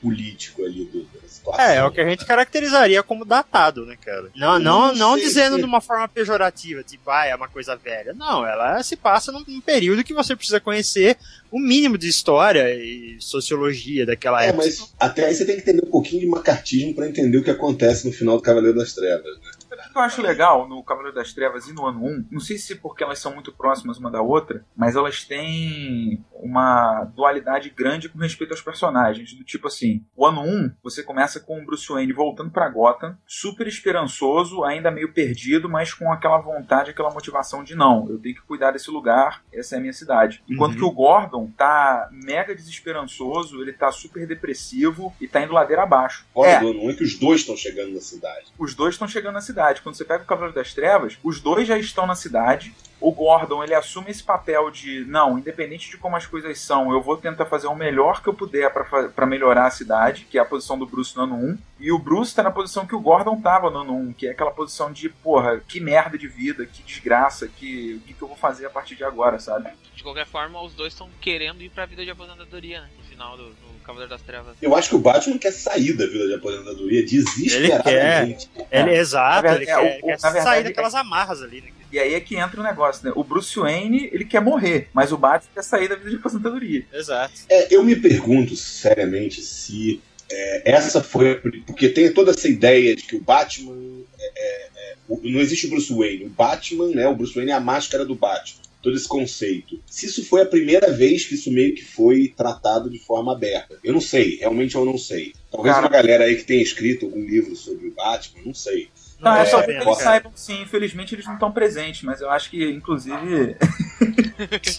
político 0.00 0.64
ali 0.64 0.84
do, 0.86 1.06
situação. 1.28 1.64
É, 1.64 1.76
é 1.76 1.84
o 1.84 1.90
que 1.90 2.00
a 2.00 2.08
gente 2.08 2.24
caracterizaria 2.24 3.02
como 3.02 3.24
datado, 3.24 3.84
né, 3.84 3.96
cara? 4.02 4.30
Não, 4.34 4.58
não, 4.58 4.86
Não 4.88 4.94
não 4.94 5.16
dizendo 5.18 5.54
se- 5.56 5.60
de 5.60 5.64
uma 5.66 5.80
forma 5.80 6.08
pejorativa, 6.08 6.82
tipo, 6.82 7.10
ah, 7.10 7.26
é 7.26 7.34
uma 7.34 7.48
coisa 7.48 7.76
velha. 7.76 8.12
Não, 8.14 8.46
ela 8.46 8.82
se 8.82 8.96
passa 8.96 9.30
num, 9.32 9.44
num 9.46 9.60
período 9.60 10.04
que 10.04 10.14
você 10.14 10.34
precisa 10.36 10.60
conhecer 10.60 11.16
o 11.50 11.58
mínimo 11.58 11.98
de 11.98 12.08
história 12.08 12.74
e 12.74 13.16
sociologia 13.20 14.06
daquela 14.06 14.42
É, 14.44 14.48
época. 14.48 14.64
mas 14.64 14.94
até 14.98 15.26
aí 15.26 15.34
você 15.34 15.44
tem 15.44 15.56
que 15.56 15.62
entender 15.62 15.84
um 15.86 15.90
pouquinho 15.90 16.20
de 16.20 16.26
macartismo 16.26 16.94
pra 16.94 17.06
entender 17.08 17.38
o 17.38 17.44
que 17.44 17.50
acontece 17.50 18.06
no 18.06 18.12
final 18.12 18.36
do 18.36 18.42
Cavaleiro 18.42 18.76
das 18.78 18.92
Trevas, 18.94 19.24
né? 19.40 19.50
Que 19.94 19.98
eu 19.98 20.02
acho 20.02 20.20
legal 20.20 20.68
no 20.68 20.82
Cavaleiro 20.84 21.14
das 21.14 21.32
Trevas 21.32 21.66
e 21.68 21.72
no 21.72 21.86
ano 21.86 22.04
1? 22.04 22.26
Não 22.30 22.40
sei 22.40 22.58
se 22.58 22.74
porque 22.76 23.02
elas 23.02 23.18
são 23.18 23.32
muito 23.32 23.52
próximas 23.52 23.96
uma 23.98 24.10
da 24.10 24.20
outra, 24.20 24.64
mas 24.76 24.96
elas 24.96 25.24
têm 25.24 26.22
uma 26.32 27.04
dualidade 27.14 27.70
grande 27.70 28.08
com 28.08 28.18
respeito 28.18 28.50
aos 28.50 28.60
personagens. 28.60 29.32
Do 29.34 29.44
tipo 29.44 29.68
assim, 29.68 30.04
o 30.16 30.26
ano 30.26 30.42
1, 30.42 30.72
você 30.82 31.02
começa 31.02 31.40
com 31.40 31.60
o 31.60 31.64
Bruce 31.64 31.88
Wayne 31.88 32.12
voltando 32.12 32.50
pra 32.50 32.68
Gotham, 32.68 33.16
super 33.26 33.66
esperançoso, 33.66 34.64
ainda 34.64 34.90
meio 34.90 35.12
perdido, 35.12 35.68
mas 35.68 35.94
com 35.94 36.12
aquela 36.12 36.38
vontade, 36.38 36.90
aquela 36.90 37.10
motivação 37.10 37.62
de 37.64 37.74
não, 37.74 38.08
eu 38.10 38.18
tenho 38.18 38.34
que 38.34 38.42
cuidar 38.42 38.72
desse 38.72 38.90
lugar, 38.90 39.42
essa 39.52 39.76
é 39.76 39.78
a 39.78 39.80
minha 39.80 39.92
cidade. 39.92 40.42
Enquanto 40.48 40.72
Uhum. 40.72 40.78
que 40.78 40.84
o 40.84 40.90
Gordon 40.90 41.50
tá 41.56 42.08
mega 42.12 42.54
desesperançoso, 42.54 43.60
ele 43.62 43.72
tá 43.72 43.90
super 43.92 44.26
depressivo 44.26 45.14
e 45.20 45.28
tá 45.28 45.42
indo 45.42 45.52
ladeira 45.52 45.82
abaixo. 45.84 46.26
Fora 46.32 46.50
É, 46.50 46.60
do 46.60 46.68
ano 46.70 46.82
1 46.84 46.90
é 46.90 46.94
que 46.94 47.04
os 47.04 47.18
dois 47.18 47.40
estão 47.40 47.56
chegando 47.56 47.94
na 47.94 48.00
cidade. 48.00 48.46
os 48.58 48.74
dois 48.74 48.94
estão 48.94 49.06
chegando 49.08 49.34
na 49.34 49.40
cidade. 49.40 49.80
Quando 49.84 49.96
você 49.96 50.04
pega 50.04 50.24
o 50.24 50.26
Cavaleiro 50.26 50.54
das 50.54 50.72
Trevas, 50.72 51.18
os 51.22 51.40
dois 51.40 51.68
já 51.68 51.78
estão 51.78 52.06
na 52.06 52.14
cidade. 52.14 52.74
O 52.98 53.12
Gordon, 53.12 53.62
ele 53.62 53.74
assume 53.74 54.10
esse 54.10 54.22
papel 54.22 54.70
de, 54.70 55.04
não, 55.04 55.38
independente 55.38 55.90
de 55.90 55.98
como 55.98 56.16
as 56.16 56.26
coisas 56.26 56.58
são, 56.58 56.90
eu 56.90 57.02
vou 57.02 57.18
tentar 57.18 57.44
fazer 57.44 57.66
o 57.66 57.74
melhor 57.74 58.22
que 58.22 58.28
eu 58.28 58.32
puder 58.32 58.72
pra 59.14 59.26
melhorar 59.26 59.66
a 59.66 59.70
cidade, 59.70 60.26
que 60.30 60.38
é 60.38 60.40
a 60.40 60.44
posição 60.44 60.78
do 60.78 60.86
Bruce 60.86 61.14
no 61.14 61.24
ano 61.24 61.34
1. 61.34 61.58
E 61.80 61.92
o 61.92 61.98
Bruce 61.98 62.34
tá 62.34 62.42
na 62.42 62.50
posição 62.50 62.86
que 62.86 62.94
o 62.94 63.00
Gordon 63.00 63.38
tava 63.42 63.68
no 63.68 63.80
ano 63.80 63.94
1, 63.94 64.12
que 64.14 64.26
é 64.26 64.30
aquela 64.30 64.52
posição 64.52 64.90
de, 64.90 65.10
porra, 65.10 65.60
que 65.68 65.80
merda 65.80 66.16
de 66.16 66.26
vida, 66.26 66.64
que 66.64 66.82
desgraça, 66.82 67.46
que 67.46 67.94
o 67.94 68.00
que, 68.00 68.14
que 68.14 68.22
eu 68.22 68.28
vou 68.28 68.38
fazer 68.38 68.64
a 68.64 68.70
partir 68.70 68.96
de 68.96 69.04
agora, 69.04 69.38
sabe? 69.38 69.68
De 69.94 70.02
qualquer 70.02 70.26
forma, 70.26 70.62
os 70.62 70.72
dois 70.72 70.94
estão 70.94 71.10
querendo 71.20 71.60
ir 71.62 71.68
pra 71.68 71.84
vida 71.84 72.04
de 72.04 72.10
aposentadoria, 72.10 72.80
né? 72.80 72.88
No 72.96 73.04
final 73.04 73.36
do 73.36 73.54
Cavaleiro 73.84 74.10
das 74.10 74.22
Trevas. 74.22 74.56
Eu 74.62 74.74
acho 74.74 74.88
que 74.88 74.96
o 74.96 74.98
Batman 74.98 75.38
quer 75.38 75.52
sair 75.52 75.92
da 75.92 76.06
vida 76.06 76.26
de 76.26 76.34
aposentadoria 76.34 77.04
desesperadamente. 77.04 78.48
Ele, 78.70 78.90
exato, 78.96 79.42
Na 79.46 79.54
ele 79.56 79.64
verdade, 79.64 79.66
quer, 79.66 79.72
é, 79.72 79.98
o- 79.98 80.06
quer 80.06 80.16
verdade, 80.18 80.42
sair 80.44 80.60
é- 80.60 80.62
daquelas 80.64 80.94
amarras 80.94 81.42
ali, 81.42 81.60
né? 81.60 81.68
E 81.92 81.98
aí 81.98 82.14
é 82.14 82.20
que 82.20 82.36
entra 82.36 82.60
o 82.60 82.64
negócio, 82.64 83.06
né? 83.06 83.12
O 83.14 83.22
Bruce 83.22 83.56
Wayne, 83.56 84.08
ele 84.12 84.24
quer 84.24 84.40
morrer, 84.40 84.88
mas 84.92 85.12
o 85.12 85.16
Batman 85.16 85.50
quer 85.54 85.62
sair 85.62 85.86
da 85.88 85.94
vida 85.94 86.10
de 86.10 86.16
aposentadoria. 86.16 86.84
Exato. 86.92 87.32
É, 87.48 87.72
eu 87.72 87.84
me 87.84 87.94
pergunto 87.94 88.56
seriamente 88.56 89.40
se 89.40 90.00
é, 90.28 90.72
essa 90.72 91.00
foi. 91.02 91.36
Porque 91.66 91.88
tem 91.88 92.12
toda 92.12 92.32
essa 92.32 92.48
ideia 92.48 92.96
de 92.96 93.02
que 93.04 93.14
o 93.14 93.20
Batman. 93.20 93.76
é, 94.18 94.32
é, 94.36 94.68
é, 94.76 94.94
não 95.08 95.38
existe 95.40 95.66
o 95.66 95.70
Bruce 95.70 95.92
Wayne. 95.94 96.24
O 96.24 96.30
Batman, 96.30 96.88
né? 96.88 97.06
O 97.06 97.14
Bruce 97.14 97.34
Wayne 97.34 97.52
é 97.52 97.54
a 97.54 97.60
máscara 97.60 98.04
do 98.04 98.14
Batman. 98.16 98.62
Todo 98.84 98.96
esse 98.96 99.08
conceito. 99.08 99.80
Se 99.86 100.06
isso 100.06 100.24
foi 100.26 100.42
a 100.42 100.46
primeira 100.46 100.92
vez 100.92 101.24
que 101.24 101.34
isso 101.34 101.50
meio 101.50 101.74
que 101.74 101.82
foi 101.84 102.28
tratado 102.28 102.90
de 102.90 102.98
forma 102.98 103.32
aberta. 103.32 103.78
Eu 103.82 103.94
não 103.94 104.00
sei, 104.00 104.36
realmente 104.36 104.74
eu 104.74 104.84
não 104.84 104.98
sei. 104.98 105.32
Talvez 105.50 105.74
Cara- 105.74 105.86
uma 105.86 105.90
galera 105.92 106.24
aí 106.24 106.36
que 106.36 106.44
tenha 106.44 106.62
escrito 106.62 107.06
algum 107.06 107.24
livro 107.24 107.56
sobre 107.56 107.88
o 107.88 107.92
Batman, 107.94 108.42
não 108.44 108.54
sei. 108.54 108.88
Não, 109.24 109.34
tô 109.34 109.42
é 109.42 109.44
só 109.46 109.60
sabendo, 109.60 109.82
que 109.82 109.88
eles 109.88 109.98
saibam 109.98 110.32
sim, 110.34 110.62
infelizmente 110.62 111.14
eles 111.14 111.26
não 111.26 111.34
estão 111.34 111.50
presentes, 111.50 112.02
mas 112.02 112.20
eu 112.20 112.30
acho 112.30 112.50
que, 112.50 112.70
inclusive. 112.70 113.56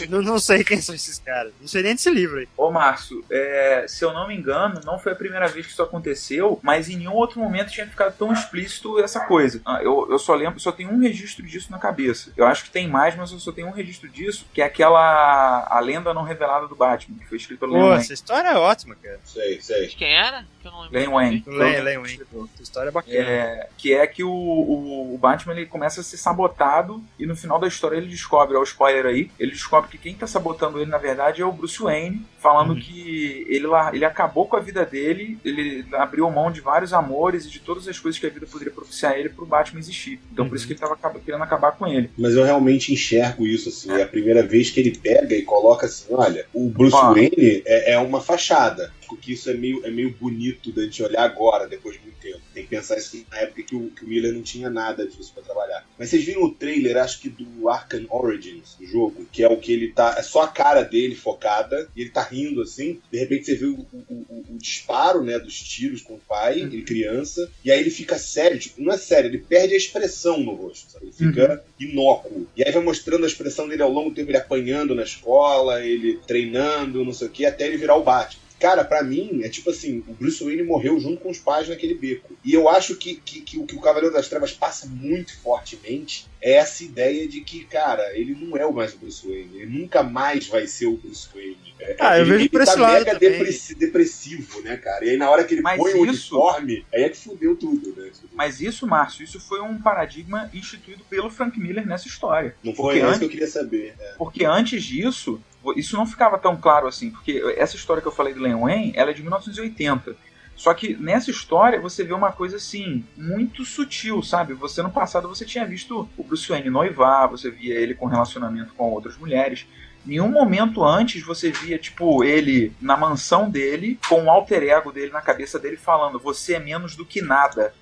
Não, 0.09 0.21
não 0.21 0.37
sei 0.39 0.63
quem 0.63 0.81
são 0.81 0.93
esses 0.93 1.17
caras. 1.19 1.53
Não 1.61 1.67
sei 1.67 1.81
nem 1.81 1.93
desse 1.95 2.09
livro 2.09 2.39
aí. 2.39 2.47
Ô 2.57 2.69
Márcio, 2.71 3.23
é, 3.31 3.85
se 3.87 4.03
eu 4.03 4.13
não 4.13 4.27
me 4.27 4.35
engano, 4.35 4.81
não 4.83 4.99
foi 4.99 5.13
a 5.13 5.15
primeira 5.15 5.47
vez 5.47 5.65
que 5.65 5.71
isso 5.71 5.81
aconteceu, 5.81 6.59
mas 6.61 6.89
em 6.89 6.97
nenhum 6.97 7.13
outro 7.13 7.39
momento 7.39 7.71
tinha 7.71 7.87
ficado 7.87 8.15
tão 8.17 8.33
explícito 8.33 8.99
essa 8.99 9.21
coisa. 9.21 9.61
Ah, 9.65 9.79
Eu, 9.81 10.07
eu 10.09 10.19
só 10.19 10.35
lembro, 10.35 10.59
só 10.59 10.71
tenho 10.71 10.91
um 10.91 10.99
registro 10.99 11.45
disso 11.45 11.71
na 11.71 11.79
cabeça. 11.79 12.31
Eu 12.35 12.45
acho 12.45 12.65
que 12.65 12.69
tem 12.69 12.87
mais, 12.87 13.15
mas 13.15 13.31
eu 13.31 13.39
só 13.39 13.51
tenho 13.51 13.67
um 13.67 13.71
registro 13.71 14.09
disso, 14.09 14.45
que 14.53 14.61
é 14.61 14.65
aquela 14.65 15.65
A 15.69 15.79
Lenda 15.79 16.13
Não 16.13 16.23
Revelada 16.23 16.67
do 16.67 16.75
Batman, 16.75 17.17
que 17.17 17.25
foi 17.25 17.37
escrito 17.37 17.59
pelo 17.59 17.71
Pô, 17.71 17.77
Len 17.77 17.87
Wayne. 17.87 18.03
essa 18.03 18.13
história 18.13 18.49
é 18.49 18.55
ótima, 18.55 18.95
cara. 19.01 19.19
Sei, 19.23 19.61
sei. 19.61 19.87
De 19.87 19.95
quem 19.95 20.13
era? 20.13 20.45
Que 20.61 20.67
eu 20.67 20.71
não 20.71 20.81
lembro. 20.81 20.97
Len 20.99 21.07
Wayne. 21.09 21.43
Len 21.47 21.97
Wayne. 21.99 22.21
Essa 22.53 22.63
história 22.63 22.89
é 22.89 22.91
bacana. 22.91 23.17
É, 23.17 23.69
que 23.77 23.93
é 23.93 24.05
que 24.05 24.23
o, 24.23 24.29
o, 24.35 25.13
o 25.13 25.17
Batman 25.17 25.53
ele 25.53 25.65
começa 25.65 26.01
a 26.01 26.03
ser 26.03 26.17
sabotado 26.17 27.01
e 27.19 27.25
no 27.25 27.35
final 27.35 27.59
da 27.59 27.67
história 27.67 27.97
ele 27.97 28.07
descobre, 28.07 28.55
ó, 28.55 28.59
o 28.59 28.63
spoiler 28.63 29.05
aí, 29.05 29.31
ele 29.39 29.51
descobre 29.51 29.89
que 29.89 29.97
quem 29.97 30.13
tá 30.15 30.27
sabotando 30.27 30.79
ele 30.79 30.89
na 30.89 30.97
verdade 30.97 31.41
é 31.41 31.45
o 31.45 31.51
Bruce 31.51 31.81
Wayne, 31.81 32.25
falando 32.39 32.73
Uhum. 32.73 32.79
que 32.79 33.45
ele, 33.49 33.65
lá, 33.65 33.93
ele 33.93 34.05
acabou 34.05 34.45
com 34.47 34.55
a 34.55 34.59
vida 34.59 34.85
dele, 34.85 35.37
ele 35.43 35.85
abriu 35.93 36.29
mão 36.29 36.51
de 36.51 36.61
vários 36.61 36.93
amores 36.93 37.45
e 37.45 37.49
de 37.49 37.59
todas 37.59 37.87
as 37.87 37.97
coisas 37.99 38.19
que 38.19 38.27
a 38.27 38.29
vida 38.29 38.45
poderia 38.45 38.73
propiciar 38.73 39.13
a 39.13 39.17
ele 39.19 39.29
pro 39.29 39.45
Batman 39.45 39.79
existir. 39.79 40.19
Então 40.31 40.45
por 40.45 40.51
Uhum. 40.51 40.55
isso 40.57 40.67
que 40.67 40.73
ele 40.73 40.79
tava 40.79 40.93
acaba- 40.93 41.19
querendo 41.19 41.43
acabar 41.43 41.71
com 41.73 41.87
ele. 41.87 42.09
Mas 42.17 42.35
eu 42.35 42.43
realmente 42.43 42.93
enxergo 42.93 43.45
isso, 43.47 43.69
assim. 43.69 43.91
É 43.91 44.03
a 44.03 44.07
primeira 44.07 44.43
vez 44.43 44.69
que 44.69 44.79
ele 44.79 44.97
pega 44.97 45.35
e 45.35 45.41
coloca 45.41 45.85
assim: 45.87 46.13
olha, 46.13 46.45
o 46.53 46.69
Bruce. 46.69 46.95
Wayne 46.95 47.63
é, 47.65 47.93
é 47.93 47.99
uma 47.99 48.21
fachada. 48.21 48.91
Porque 49.07 49.33
isso 49.33 49.49
é 49.49 49.53
meio, 49.53 49.85
é 49.85 49.91
meio 49.91 50.11
bonito 50.11 50.71
da 50.71 50.83
gente 50.83 51.01
olhar 51.03 51.23
agora, 51.23 51.67
depois 51.67 51.95
de 51.97 52.01
muito 52.03 52.19
tempo. 52.19 52.39
Tem 52.53 52.63
que 52.63 52.69
pensar 52.69 52.97
isso 52.97 53.23
na 53.31 53.39
época 53.39 53.63
que 53.63 53.75
o, 53.75 53.89
que 53.91 54.03
o 54.03 54.07
Miller 54.07 54.33
não 54.33 54.41
tinha 54.41 54.69
nada 54.69 55.05
disso 55.07 55.31
pra 55.33 55.43
trabalhar. 55.43 55.85
Mas 55.97 56.09
vocês 56.09 56.23
viram 56.23 56.43
o 56.43 56.53
trailer, 56.53 56.97
acho 56.97 57.19
que 57.19 57.29
do 57.29 57.69
Arkham 57.69 58.05
Origins, 58.09 58.75
do 58.79 58.85
jogo, 58.85 59.25
que 59.31 59.43
é 59.43 59.47
o 59.47 59.57
que 59.57 59.71
ele 59.73 59.89
tá. 59.91 60.15
É 60.17 60.21
só 60.21 60.41
a 60.43 60.47
cara 60.47 60.81
dele 60.83 61.15
focada, 61.15 61.89
e 61.95 62.01
ele 62.01 62.09
tá 62.09 62.23
rindo 62.23 62.61
assim. 62.61 62.99
De 63.11 63.17
repente 63.17 63.45
você 63.45 63.55
vê 63.55 63.65
o, 63.65 63.73
o- 63.79 64.05
o- 64.09 64.43
o 64.49 64.57
disparo, 64.57 65.23
né, 65.23 65.37
dos 65.39 65.57
tiros 65.59 66.01
com 66.01 66.15
o 66.15 66.19
pai, 66.19 66.59
ele 66.61 66.83
criança, 66.83 67.51
e 67.63 67.71
aí 67.71 67.79
ele 67.79 67.89
fica 67.89 68.17
sério, 68.17 68.57
tipo, 68.59 68.81
não 68.81 68.93
é 68.93 68.97
sério, 68.97 69.29
ele 69.29 69.39
perde 69.39 69.73
a 69.73 69.77
expressão 69.77 70.39
no 70.41 70.53
rosto, 70.53 70.91
sabe? 70.91 71.05
Ele 71.07 71.13
fica 71.13 71.63
inócuo. 71.79 72.47
E 72.55 72.63
aí 72.63 72.71
vai 72.71 72.83
mostrando 72.83 73.23
a 73.23 73.27
expressão 73.27 73.67
dele 73.67 73.81
ao 73.81 73.91
longo 73.91 74.09
do 74.09 74.15
tempo, 74.15 74.29
ele 74.31 74.37
apanhando 74.37 74.95
na 74.95 75.03
escola, 75.03 75.83
ele 75.83 76.19
treinando, 76.27 77.03
não 77.05 77.13
sei 77.13 77.27
o 77.27 77.31
que, 77.31 77.45
até 77.45 77.67
ele 77.67 77.77
virar 77.77 77.95
o 77.95 78.03
Batman. 78.03 78.44
Cara, 78.59 78.85
pra 78.85 79.03
mim, 79.03 79.41
é 79.43 79.49
tipo 79.49 79.69
assim, 79.69 80.03
o 80.07 80.13
Bruce 80.13 80.43
Wayne 80.43 80.63
morreu 80.63 80.99
junto 80.99 81.21
com 81.21 81.29
os 81.29 81.37
pais 81.37 81.67
naquele 81.67 81.93
beco. 81.93 82.35
E 82.43 82.53
eu 82.53 82.69
acho 82.69 82.95
que, 82.95 83.15
que, 83.15 83.41
que 83.41 83.57
o 83.59 83.65
que 83.65 83.75
o 83.75 83.81
Cavaleiro 83.81 84.13
das 84.15 84.29
Trevas 84.29 84.51
passa 84.53 84.87
muito 84.87 85.35
fortemente 85.39 86.25
é 86.41 86.53
essa 86.53 86.83
ideia 86.83 87.27
de 87.27 87.41
que, 87.41 87.65
cara, 87.65 88.17
ele 88.17 88.33
não 88.33 88.55
é 88.55 88.65
o 88.65 88.71
mais 88.73 88.93
o 88.93 88.97
Bruce 88.97 89.27
Wayne. 89.27 89.57
Ele 89.61 89.79
nunca 89.79 90.03
mais 90.03 90.47
vai 90.47 90.67
ser 90.67 90.85
o 90.85 90.95
Bruce 90.97 91.27
Wayne. 91.33 91.57
É, 91.79 91.95
Ah, 91.99 92.17
eu 92.17 92.21
ele, 92.21 92.31
vejo 92.31 92.41
ele 92.43 92.49
por 92.49 92.61
esse 92.61 92.75
tá 92.75 92.81
lado 92.81 92.93
mega 92.93 93.13
também. 93.13 93.31
depressi- 93.31 93.75
depressivo, 93.75 94.61
né, 94.61 94.77
cara? 94.77 95.03
E 95.05 95.09
aí 95.09 95.17
na 95.17 95.29
hora 95.29 95.43
que 95.43 95.53
ele 95.55 95.61
Mas 95.61 95.77
põe 95.77 95.91
o 95.93 96.05
isso- 96.05 96.35
uniforme, 96.35 96.85
aí 96.93 97.03
é 97.03 97.09
que 97.09 97.17
fudeu 97.17 97.55
tudo, 97.55 97.93
né? 97.97 98.09
Mas 98.33 98.61
isso, 98.61 98.87
Márcio, 98.87 99.23
isso 99.23 99.39
foi 99.39 99.59
um 99.61 99.81
paradigma 99.81 100.49
instituído 100.53 101.03
pelo 101.09 101.29
Frank 101.29 101.59
Miller 101.59 101.85
nessa 101.85 102.07
história. 102.07 102.55
Não 102.63 102.73
foi 102.73 102.97
isso 102.97 103.05
antes- 103.05 103.19
que 103.19 103.25
eu 103.25 103.29
queria 103.29 103.47
saber. 103.47 103.95
É. 103.99 104.13
Porque 104.17 104.45
antes 104.45 104.83
disso, 104.83 105.41
isso 105.75 105.95
não 105.95 106.05
ficava 106.05 106.37
tão 106.37 106.55
claro 106.55 106.87
assim. 106.87 107.11
Porque 107.11 107.41
essa 107.57 107.75
história 107.75 108.01
que 108.01 108.07
eu 108.07 108.11
falei 108.11 108.33
do 108.33 108.41
Len 108.41 108.55
Wayne, 108.55 108.93
ela 108.95 109.11
é 109.11 109.13
de 109.13 109.21
1980. 109.21 110.15
Só 110.55 110.73
que 110.73 110.95
nessa 110.95 111.29
história 111.29 111.79
você 111.79 112.03
vê 112.03 112.13
uma 112.13 112.31
coisa 112.31 112.55
assim, 112.55 113.03
muito 113.17 113.65
sutil, 113.65 114.23
sabe? 114.23 114.53
Você 114.53 114.81
no 114.81 114.89
passado 114.89 115.27
você 115.27 115.43
tinha 115.43 115.65
visto 115.65 116.07
o 116.17 116.23
Bruce 116.23 116.47
Wayne 116.47 116.69
noivar, 116.69 117.29
você 117.29 117.51
via 117.51 117.75
ele 117.75 117.93
com 117.93 118.05
relacionamento 118.05 118.73
com 118.73 118.89
outras 118.89 119.17
mulheres. 119.17 119.67
Nenhum 120.05 120.29
momento 120.29 120.83
antes 120.83 121.23
você 121.23 121.51
via, 121.51 121.77
tipo, 121.77 122.23
ele 122.23 122.71
na 122.79 122.95
mansão 122.95 123.49
dele, 123.49 123.99
com 124.07 124.25
o 124.25 124.29
alter 124.29 124.63
ego 124.63 124.91
dele 124.91 125.11
na 125.11 125.21
cabeça 125.21 125.59
dele, 125.59 125.77
falando: 125.77 126.19
Você 126.19 126.53
é 126.53 126.59
menos 126.59 126.95
do 126.95 127.03
que 127.05 127.21
nada. 127.21 127.73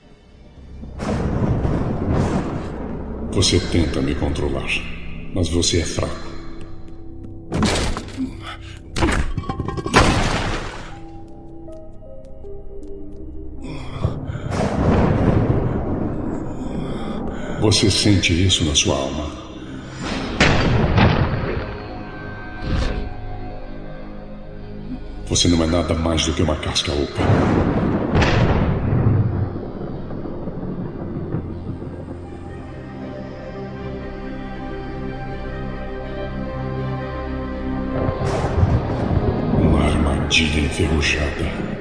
Você 3.34 3.60
tenta 3.60 4.02
me 4.02 4.16
controlar, 4.16 4.70
mas 5.34 5.50
você 5.50 5.82
é 5.82 5.86
fraco. 5.86 6.33
Você 17.63 17.89
sente 17.89 18.34
isso 18.46 18.65
na 18.65 18.75
sua 18.75 18.93
alma. 18.93 19.25
Você 25.27 25.48
não 25.48 25.63
é 25.63 25.67
nada 25.67 25.93
mais 25.93 26.25
do 26.25 26.34
que 26.34 26.41
uma 26.43 26.58
casca 26.58 26.91
oca. 26.91 27.22
Uma 39.62 39.86
armadilha 39.86 40.65
enferrujada. 40.65 41.73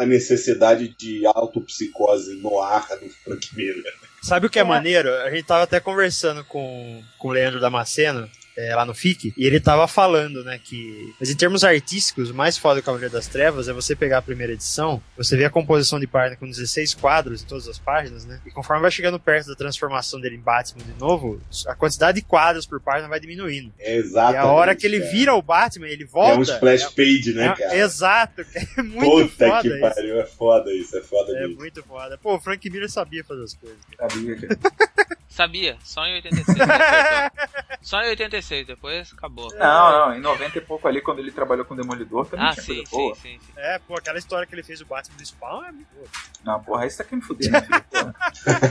A, 0.00 0.06
necessidade 0.06 0.88
de 0.96 1.26
autopsicose 1.26 2.36
no 2.36 2.60
ar 2.60 2.86
do 3.00 3.08
Frank 3.24 3.54
Miller. 3.56 3.92
Sabe 4.22 4.46
o 4.46 4.50
que 4.50 4.58
é, 4.58 4.62
É. 4.62 4.64
maneiro? 4.64 5.12
A 5.22 5.30
gente 5.30 5.44
tava 5.44 5.64
até 5.64 5.78
conversando 5.80 6.44
com, 6.44 7.02
com 7.18 7.28
o 7.28 7.32
Leandro 7.32 7.60
Damasceno. 7.60 8.28
É, 8.56 8.74
lá 8.74 8.84
no 8.84 8.94
FIC, 8.94 9.34
e 9.36 9.46
ele 9.46 9.60
tava 9.60 9.86
falando, 9.86 10.42
né, 10.44 10.58
que. 10.62 11.12
Mas 11.20 11.30
em 11.30 11.36
termos 11.36 11.62
artísticos, 11.64 12.30
o 12.30 12.34
mais 12.34 12.56
foda 12.56 12.80
do 12.80 12.84
Cavaleiro 12.84 13.12
das 13.12 13.26
Trevas 13.26 13.68
é 13.68 13.72
você 13.72 13.94
pegar 13.94 14.18
a 14.18 14.22
primeira 14.22 14.52
edição, 14.52 15.02
você 15.16 15.36
vê 15.36 15.44
a 15.44 15.50
composição 15.50 16.00
de 16.00 16.06
página 16.06 16.36
com 16.36 16.46
16 16.48 16.94
quadros 16.94 17.42
em 17.42 17.46
todas 17.46 17.68
as 17.68 17.78
páginas, 17.78 18.24
né? 18.24 18.40
E 18.46 18.50
conforme 18.50 18.82
vai 18.82 18.90
chegando 18.90 19.18
perto 19.20 19.48
da 19.48 19.54
transformação 19.54 20.20
dele 20.20 20.36
em 20.36 20.40
Batman 20.40 20.82
de 20.84 20.98
novo, 20.98 21.40
a 21.66 21.74
quantidade 21.74 22.20
de 22.20 22.26
quadros 22.26 22.66
por 22.66 22.80
página 22.80 23.08
vai 23.08 23.20
diminuindo. 23.20 23.72
É 23.78 23.96
exato. 23.96 24.32
e 24.34 24.36
a 24.36 24.46
hora 24.46 24.74
que 24.74 24.86
ele 24.86 25.00
vira 25.00 25.34
o 25.34 25.42
Batman, 25.42 25.86
ele 25.88 26.04
volta. 26.04 26.34
É 26.34 26.38
um 26.38 26.42
splash 26.42 26.86
page, 26.94 27.32
né, 27.34 27.46
é- 27.46 27.54
cara? 27.54 27.76
Exato, 27.76 28.40
é 28.78 28.82
muito 28.82 29.28
Puta 29.30 29.46
foda 29.48 29.62
que 29.62 29.68
isso. 29.68 29.80
pariu, 29.80 30.20
é 30.20 30.26
foda 30.26 30.72
isso, 30.72 30.96
é 30.96 31.02
foda 31.02 31.32
É 31.36 31.40
mesmo. 31.40 31.56
muito 31.56 31.82
foda. 31.82 32.18
Pô, 32.18 32.36
o 32.36 32.40
Frank 32.40 32.68
Miller 32.70 32.90
sabia 32.90 33.22
fazer 33.24 33.42
as 33.42 33.54
coisas. 33.54 33.78
cara. 33.96 34.10
Sabia, 34.10 34.36
cara. 34.36 34.58
Sabia, 35.36 35.76
só 35.84 36.06
em 36.06 36.14
86. 36.14 36.58
acertou. 36.60 37.46
só 37.82 38.02
em 38.02 38.08
86, 38.08 38.66
depois 38.66 39.12
acabou. 39.12 39.48
Não, 39.54 40.08
não, 40.08 40.14
em 40.16 40.20
90 40.20 40.56
e 40.56 40.60
pouco 40.62 40.88
ali, 40.88 41.02
quando 41.02 41.18
ele 41.18 41.30
trabalhou 41.30 41.62
com 41.66 41.74
o 41.74 41.76
Demolidor, 41.76 42.24
também 42.24 42.46
Ah, 42.46 42.52
tinha 42.52 42.62
sim, 42.62 42.74
coisa 42.76 42.86
sim, 42.90 42.96
boa. 42.96 43.14
sim, 43.16 43.38
sim. 43.38 43.52
É, 43.54 43.78
pô, 43.80 43.98
aquela 43.98 44.16
história 44.18 44.46
que 44.46 44.54
ele 44.54 44.62
fez 44.62 44.80
o 44.80 44.86
Batman 44.86 45.14
do 45.18 45.26
Spawn 45.26 45.64
é 45.66 45.72
muito 45.72 45.88
boa. 45.94 46.06
Não, 46.42 46.62
porra, 46.64 46.84
aí 46.84 46.90
você 46.90 46.96
tá 46.96 47.04
querendo 47.04 47.20
me 47.20 47.26
fuder, 47.28 47.50
né, 47.52 47.60
filho? 47.68 47.84
Porra. 47.90 48.14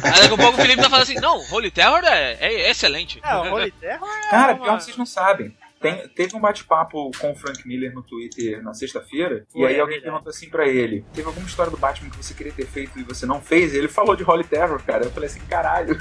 Aí 0.04 0.22
daqui 0.22 0.34
a 0.34 0.38
pouco 0.38 0.58
o 0.58 0.62
Felipe 0.62 0.82
tá 0.82 0.90
falando 0.90 1.04
assim: 1.04 1.20
não, 1.20 1.38
Holy 1.52 1.70
Terror 1.70 2.04
é, 2.04 2.34
é 2.40 2.72
excelente. 2.72 3.22
É, 3.24 3.36
o 3.36 3.54
Holy 3.54 3.70
Terror 3.72 4.10
é 4.10 4.30
Cara, 4.32 4.54
uma- 4.54 4.64
pior 4.64 4.78
que 4.78 4.84
vocês 4.86 4.98
não 4.98 5.06
sabem. 5.06 5.56
Tem- 5.80 6.08
teve 6.10 6.36
um 6.36 6.40
bate-papo 6.40 7.12
com 7.20 7.32
o 7.32 7.36
Frank 7.36 7.68
Miller 7.68 7.94
no 7.94 8.02
Twitter 8.02 8.64
na 8.64 8.74
sexta-feira, 8.74 9.46
e 9.54 9.64
aí 9.64 9.76
é 9.76 9.80
alguém 9.82 10.02
perguntou 10.02 10.32
assim 10.32 10.50
pra 10.50 10.68
ele: 10.68 11.06
teve 11.14 11.28
alguma 11.28 11.46
história 11.46 11.70
do 11.70 11.78
Batman 11.78 12.10
que 12.10 12.18
você 12.18 12.34
queria 12.34 12.52
ter 12.54 12.66
feito 12.66 12.98
e 12.98 13.04
você 13.04 13.28
não 13.28 13.40
fez? 13.40 13.72
E 13.74 13.78
ele 13.78 13.88
falou 13.88 14.16
de 14.16 14.24
Holy 14.24 14.44
Terror, 14.46 14.82
cara. 14.82 15.04
Eu 15.04 15.12
falei 15.12 15.30
assim: 15.30 15.42
caralho, 15.42 15.96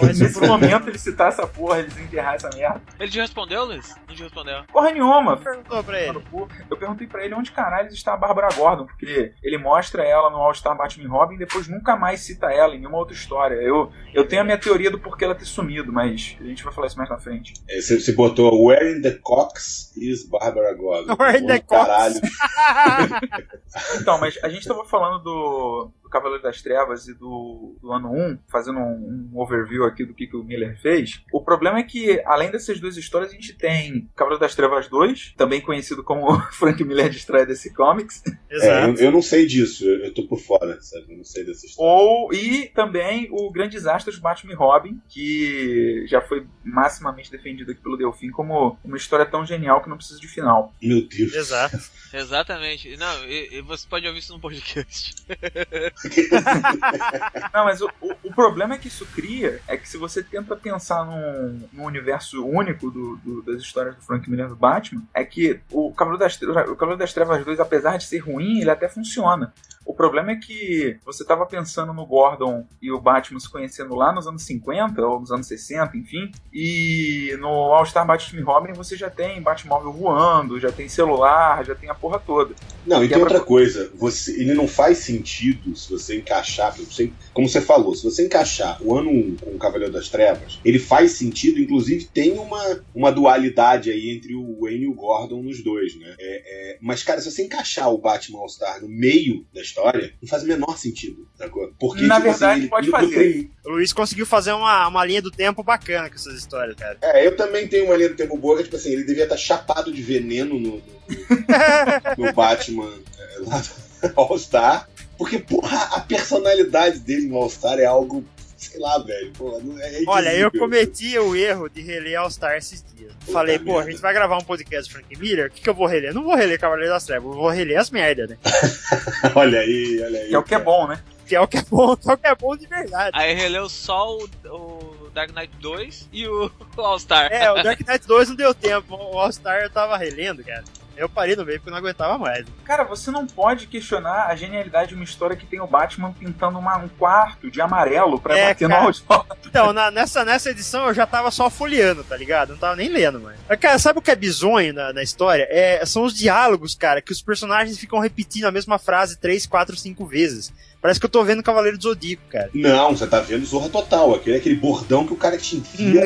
Mas 0.00 0.18
nesse 0.18 0.38
o 0.38 0.46
momento 0.46 0.88
ele 0.88 0.98
citar 0.98 1.28
essa 1.28 1.46
porra, 1.46 1.78
ele 1.78 1.88
desenterrar 1.88 2.34
essa 2.34 2.50
merda. 2.54 2.82
Ele 2.98 3.10
te 3.10 3.18
respondeu, 3.20 3.64
Luiz? 3.64 3.94
Não 4.08 4.14
te 4.14 4.22
respondeu. 4.22 4.62
Porra 4.72 4.90
nenhuma. 4.92 5.36
perguntou 5.36 5.82
pra 5.84 6.00
ele. 6.00 6.22
Eu 6.70 6.76
perguntei 6.76 7.06
pra 7.06 7.24
ele 7.24 7.34
onde 7.34 7.52
caralho 7.52 7.88
está 7.88 8.14
a 8.14 8.16
Bárbara 8.16 8.48
Gordon, 8.54 8.86
porque 8.86 9.32
ele 9.42 9.58
mostra 9.58 10.02
ela 10.02 10.30
no 10.30 10.36
All-Star 10.36 10.76
Batman 10.76 11.04
e 11.04 11.08
Robin 11.08 11.34
e 11.36 11.38
depois 11.38 11.66
nunca 11.68 11.96
mais 11.96 12.20
cita 12.20 12.46
ela 12.52 12.74
em 12.74 12.78
nenhuma 12.78 12.98
outra 12.98 13.14
história. 13.14 13.54
Eu, 13.56 13.90
eu 14.14 14.26
tenho 14.26 14.42
a 14.42 14.44
minha 14.44 14.58
teoria 14.58 14.90
do 14.90 14.98
porquê 14.98 15.24
ela 15.24 15.34
ter 15.34 15.44
sumido, 15.46 15.92
mas 15.92 16.36
a 16.40 16.44
gente 16.44 16.62
vai 16.62 16.72
falar 16.72 16.86
isso 16.88 16.98
mais 16.98 17.08
na 17.08 17.18
frente. 17.18 17.54
É, 17.68 17.80
Você, 17.80 17.98
você 18.00 18.12
botou 18.12 18.66
Where 18.66 18.92
in 18.92 19.02
the 19.02 19.18
Cox 19.22 19.92
is 19.96 20.28
Barbara 20.28 20.74
Gordon. 20.74 21.14
Where 21.18 21.38
in 21.38 21.46
the 21.46 21.54
Onde 21.54 21.62
Caralho. 21.66 22.20
Então, 24.00 24.18
mas 24.18 24.38
a 24.42 24.48
gente 24.48 24.66
tava 24.66 24.84
falando 24.84 25.22
do, 25.22 25.90
do 26.06 26.10
Cavaleiro 26.10 26.42
das 26.42 26.62
Trevas 26.62 27.08
e 27.08 27.14
do, 27.14 27.76
do 27.82 27.92
ano 27.92 28.12
1, 28.12 28.38
fazendo 28.48 28.78
um, 28.78 29.30
um 29.32 29.40
overview 29.40 29.84
aqui 29.84 30.04
do 30.04 30.14
que, 30.14 30.26
que 30.28 30.36
o 30.36 30.44
Miller 30.44 30.80
fez. 30.80 31.20
O 31.32 31.42
problema 31.42 31.80
é 31.80 31.82
que, 31.82 32.22
além 32.24 32.50
dessas 32.50 32.78
duas 32.80 32.96
histórias, 32.96 33.30
a 33.32 33.34
gente 33.34 33.52
tem 33.54 34.08
Cavaleiro 34.14 34.40
das 34.40 34.54
Trevas 34.54 34.88
2, 34.88 35.34
também 35.36 35.60
conhecido 35.60 36.02
como 36.04 36.38
Frank 36.52 36.82
Miller 36.84 37.10
destrói 37.10 37.44
DC 37.44 37.74
Comics, 37.74 38.22
É, 38.50 38.54
Exato. 38.56 39.00
eu, 39.00 39.06
eu 39.06 39.12
não 39.12 39.20
sei 39.22 39.46
disso, 39.46 39.84
eu, 39.84 40.04
eu 40.06 40.14
tô 40.14 40.26
por 40.26 40.38
fora, 40.38 40.80
sabe? 40.80 41.06
Eu 41.12 41.16
não 41.18 41.24
sei 41.24 41.44
dessa 41.44 41.66
história. 41.66 41.90
ou 41.92 42.32
e 42.32 42.68
também 42.68 43.28
o 43.30 43.50
Grande 43.50 43.72
Desastre 43.76 44.14
de 44.14 44.20
Batman 44.20 44.52
e 44.52 44.56
Robin, 44.56 45.00
que 45.08 46.04
já 46.06 46.20
foi 46.20 46.46
maximamente 46.64 47.30
defendido 47.30 47.72
aqui 47.72 47.80
pelo 47.82 47.96
Delfim 47.96 48.30
como 48.30 48.78
uma 48.84 48.96
história 48.96 49.26
tão 49.26 49.44
genial 49.44 49.82
que 49.82 49.88
não 49.88 49.96
precisa 49.96 50.20
de 50.20 50.28
final. 50.28 50.72
Meu 50.80 51.06
Deus. 51.08 51.34
Exato. 51.34 51.76
Exatamente. 52.14 52.96
Não, 52.96 53.24
e, 53.26 53.58
e 53.58 53.62
você 53.62 53.86
pode 53.88 54.06
ouvir 54.06 54.20
isso 54.20 54.32
no 54.32 54.40
podcast. 54.40 55.14
Não, 57.52 57.64
mas 57.64 57.80
o, 57.80 57.90
o, 58.00 58.12
o 58.24 58.34
problema 58.34 58.74
é 58.74 58.78
que 58.78 58.88
isso 58.88 59.06
cria 59.06 59.60
é 59.66 59.76
que 59.76 59.88
se 59.88 59.96
você 59.96 60.22
tenta 60.22 60.54
pensar 60.56 61.04
num, 61.04 61.68
num 61.72 61.84
universo 61.84 62.44
único 62.46 62.90
do, 62.90 63.16
do- 63.16 63.42
das 63.42 63.62
histórias 63.62 63.94
do 63.96 64.02
Frank 64.02 64.28
Miller 64.30 64.48
do 64.48 64.56
Batman, 64.56 65.02
é 65.14 65.24
que 65.24 65.60
o 65.70 65.92
Cavaleiro 65.92 66.18
das, 66.22 66.40
o 66.68 66.76
Cavaleiro 66.76 66.98
das 66.98 67.12
Trevas 67.12 67.44
2, 67.44 67.60
apesar 67.60 67.96
de 67.96 68.04
ser 68.04 68.18
ruim, 68.18 68.60
ele 68.60 68.70
até 68.70 68.88
funciona. 68.88 69.52
O 69.86 69.94
problema 69.94 70.32
é 70.32 70.36
que 70.36 70.98
você 71.04 71.22
estava 71.22 71.46
pensando 71.46 71.92
no 71.94 72.04
Gordon 72.04 72.66
e 72.82 72.90
o 72.90 73.00
Batman 73.00 73.38
se 73.38 73.48
conhecendo 73.48 73.94
lá 73.94 74.12
nos 74.12 74.26
anos 74.26 74.42
50 74.42 75.00
ou 75.00 75.20
nos 75.20 75.30
anos 75.30 75.46
60, 75.46 75.96
enfim, 75.96 76.28
e 76.52 77.36
no 77.40 77.48
All-Star 77.48 78.04
Batman 78.06 78.40
e 78.40 78.42
Robin 78.42 78.72
você 78.72 78.96
já 78.96 79.08
tem 79.08 79.40
Batmóvel 79.40 79.92
voando, 79.92 80.58
já 80.58 80.72
tem 80.72 80.88
celular, 80.88 81.64
já 81.64 81.74
tem 81.74 81.88
a 81.88 81.94
porra 81.94 82.18
toda. 82.18 82.52
Não, 82.84 83.02
e 83.04 83.08
tem 83.08 83.16
é 83.16 83.20
pra- 83.20 83.28
outra 83.32 83.40
coisa, 83.40 83.90
você, 83.96 84.32
ele 84.40 84.54
não 84.54 84.66
faz 84.68 84.98
sentido 84.98 85.74
se 85.76 85.90
você 85.90 86.18
encaixar, 86.18 86.76
você- 86.76 87.12
como 87.32 87.48
você 87.48 87.60
falou, 87.60 87.94
se 87.94 88.04
você 88.04 88.26
encaixar 88.26 88.78
o 88.82 88.96
ano 88.96 89.10
1 89.10 89.36
com 89.36 89.50
o 89.50 89.58
Cavaleiro 89.58 89.92
das 89.92 90.08
Trevas, 90.08 90.60
ele 90.64 90.78
faz 90.78 91.12
sentido, 91.12 91.58
inclusive 91.60 92.04
tem 92.06 92.38
uma, 92.38 92.84
uma 92.94 93.10
dualidade 93.12 93.90
aí 93.90 94.10
entre 94.10 94.34
o 94.34 94.60
Wayne 94.60 94.84
e 94.84 94.88
o 94.88 94.94
Gordon 94.94 95.42
nos 95.42 95.62
dois, 95.64 95.96
né? 95.98 96.14
É, 96.18 96.74
é, 96.74 96.78
mas, 96.80 97.02
cara, 97.02 97.20
se 97.20 97.30
você 97.30 97.44
encaixar 97.44 97.92
o 97.92 97.98
Batman 97.98 98.38
All-Star 98.40 98.80
no 98.80 98.88
meio 98.88 99.44
da 99.52 99.60
história, 99.76 100.12
não 100.22 100.28
faz 100.28 100.42
o 100.42 100.46
menor 100.46 100.78
sentido, 100.78 101.28
sacou? 101.36 101.70
Porque, 101.78 102.02
Na 102.02 102.16
tipo 102.16 102.30
verdade, 102.30 102.60
ele- 102.60 102.68
pode 102.68 102.90
fazer. 102.90 103.50
O 103.64 103.70
Luiz 103.70 103.92
conseguiu 103.92 104.24
fazer 104.26 104.52
uma, 104.52 104.88
uma 104.88 105.04
linha 105.04 105.20
do 105.22 105.30
tempo 105.30 105.62
bacana 105.62 106.08
com 106.08 106.14
essas 106.14 106.34
histórias, 106.38 106.76
cara. 106.76 106.96
É, 107.02 107.26
eu 107.26 107.36
também 107.36 107.68
tenho 107.68 107.86
uma 107.86 107.96
linha 107.96 108.08
do 108.08 108.16
tempo 108.16 108.36
boa, 108.38 108.56
que 108.56 108.64
tipo 108.64 108.76
assim, 108.76 108.90
ele 108.92 109.04
devia 109.04 109.24
estar 109.24 109.36
chapado 109.36 109.92
de 109.92 110.02
veneno 110.02 110.58
no, 110.58 110.76
no, 110.76 112.26
no 112.26 112.32
Batman 112.32 112.90
é, 113.18 113.38
lá 113.46 113.58
do 113.60 114.12
All-Star. 114.20 114.88
Porque, 115.18 115.38
porra, 115.38 115.78
a 115.96 116.00
personalidade 116.00 116.98
dele 117.00 117.26
no 117.26 117.36
All-Star 117.36 117.78
é 117.78 117.86
algo, 117.86 118.24
sei 118.56 118.80
lá, 118.80 118.98
velho. 118.98 119.32
Porra, 119.32 119.58
não- 119.62 119.78
é 119.80 120.02
Olha, 120.06 120.34
eu 120.34 120.50
cometi 120.50 121.18
o 121.18 121.34
erro 121.36 121.68
de 121.68 121.80
reler 121.82 122.18
All 122.18 122.30
Star 122.30 122.56
esses 122.56 122.82
dias. 122.94 123.12
Falei, 123.32 123.58
pô, 123.58 123.72
a 123.72 123.76
merda. 123.78 123.90
gente 123.90 124.00
vai 124.00 124.12
gravar 124.14 124.36
um 124.38 124.44
podcast 124.44 124.88
do 124.88 124.98
Frank 124.98 125.18
Miller, 125.18 125.48
o 125.48 125.50
que, 125.50 125.60
que 125.60 125.68
eu 125.68 125.74
vou 125.74 125.86
reler? 125.86 126.14
Não 126.14 126.22
vou 126.22 126.34
reler 126.36 126.58
Cavaleiro 126.60 126.92
das 126.92 127.04
Trevas, 127.04 127.28
eu 127.28 127.34
vou 127.34 127.48
reler 127.48 127.78
as 127.78 127.90
merdas, 127.90 128.30
né? 128.30 128.38
olha 129.34 129.60
aí, 129.60 130.00
olha 130.04 130.20
aí. 130.20 130.28
Que 130.28 130.34
é 130.34 130.38
o 130.38 130.42
que 130.42 130.54
é 130.54 130.58
bom, 130.58 130.86
né? 130.86 131.02
Que 131.26 131.34
é 131.34 131.40
o 131.40 131.48
que 131.48 131.56
é 131.58 131.62
bom, 131.62 131.96
que 131.96 132.08
é 132.08 132.12
o 132.12 132.16
que 132.18 132.26
é 132.28 132.34
bom 132.36 132.56
de 132.56 132.66
verdade. 132.68 133.10
Aí 133.12 133.34
releu 133.34 133.68
só 133.68 134.16
o, 134.16 134.28
o 134.48 135.10
Dark 135.12 135.34
Knight 135.34 135.52
2 135.60 136.08
e 136.12 136.28
o 136.28 136.50
All-Star. 136.78 137.32
É, 137.32 137.50
o 137.50 137.62
Dark 137.62 137.80
Knight 137.86 138.06
2 138.06 138.28
não 138.28 138.36
deu 138.36 138.54
tempo, 138.54 138.94
o 138.94 139.18
All 139.18 139.32
Star 139.32 139.60
eu 139.62 139.70
tava 139.70 139.96
relendo, 139.96 140.44
cara. 140.44 140.62
Eu 140.96 141.08
parei 141.08 141.36
no 141.36 141.44
meio 141.44 141.58
porque 141.58 141.68
eu 141.68 141.72
não 141.72 141.78
aguentava 141.78 142.16
mais. 142.18 142.46
Cara, 142.64 142.84
você 142.84 143.10
não 143.10 143.26
pode 143.26 143.66
questionar 143.66 144.26
a 144.26 144.36
genialidade 144.36 144.88
de 144.90 144.94
uma 144.94 145.04
história 145.04 145.36
que 145.36 145.46
tem 145.46 145.60
o 145.60 145.66
Batman 145.66 146.12
pintando 146.18 146.58
uma- 146.58 146.76
um 146.78 146.88
quarto 146.88 147.50
de 147.50 147.60
amarelo 147.60 148.20
pra 148.20 148.36
É, 148.36 148.48
bater 148.48 148.68
cara. 148.68 148.80
no 148.80 148.86
auditório. 148.88 149.26
Então, 149.46 149.72
na- 149.72 149.90
nessa, 149.90 150.24
nessa 150.24 150.50
edição 150.50 150.86
eu 150.88 150.94
já 150.94 151.06
tava 151.06 151.30
só 151.30 151.48
folheando, 151.50 152.02
tá 152.04 152.16
ligado? 152.16 152.50
Não 152.50 152.56
tava 152.58 152.76
nem 152.76 152.88
lendo, 152.88 153.20
mano. 153.20 153.36
Mas, 153.48 153.58
cara, 153.58 153.78
sabe 153.78 153.98
o 153.98 154.02
que 154.02 154.10
é 154.10 154.16
bizonho 154.16 154.72
na, 154.74 154.92
na 154.92 155.02
história? 155.02 155.46
É, 155.50 155.84
são 155.86 156.04
os 156.04 156.14
diálogos, 156.14 156.74
cara, 156.74 157.00
que 157.02 157.12
os 157.12 157.22
personagens 157.22 157.78
ficam 157.78 157.98
repetindo 157.98 158.44
a 158.46 158.52
mesma 158.52 158.78
frase 158.78 159.16
três, 159.18 159.46
quatro, 159.46 159.76
cinco 159.76 160.04
vezes. 160.06 160.52
Parece 160.80 161.00
que 161.00 161.06
eu 161.06 161.10
tô 161.10 161.24
vendo 161.24 161.42
Cavaleiro 161.42 161.76
do 161.78 161.82
Zodíaco, 161.82 162.22
cara. 162.30 162.48
Não, 162.54 162.96
você 162.96 163.06
tá 163.06 163.18
vendo 163.20 163.44
Zorra 163.44 163.68
Total, 163.68 164.14
aquele, 164.14 164.36
aquele 164.36 164.54
bordão 164.54 165.06
que 165.06 165.12
o 165.12 165.16
cara 165.16 165.36
te 165.36 165.56
enfia 165.56 166.04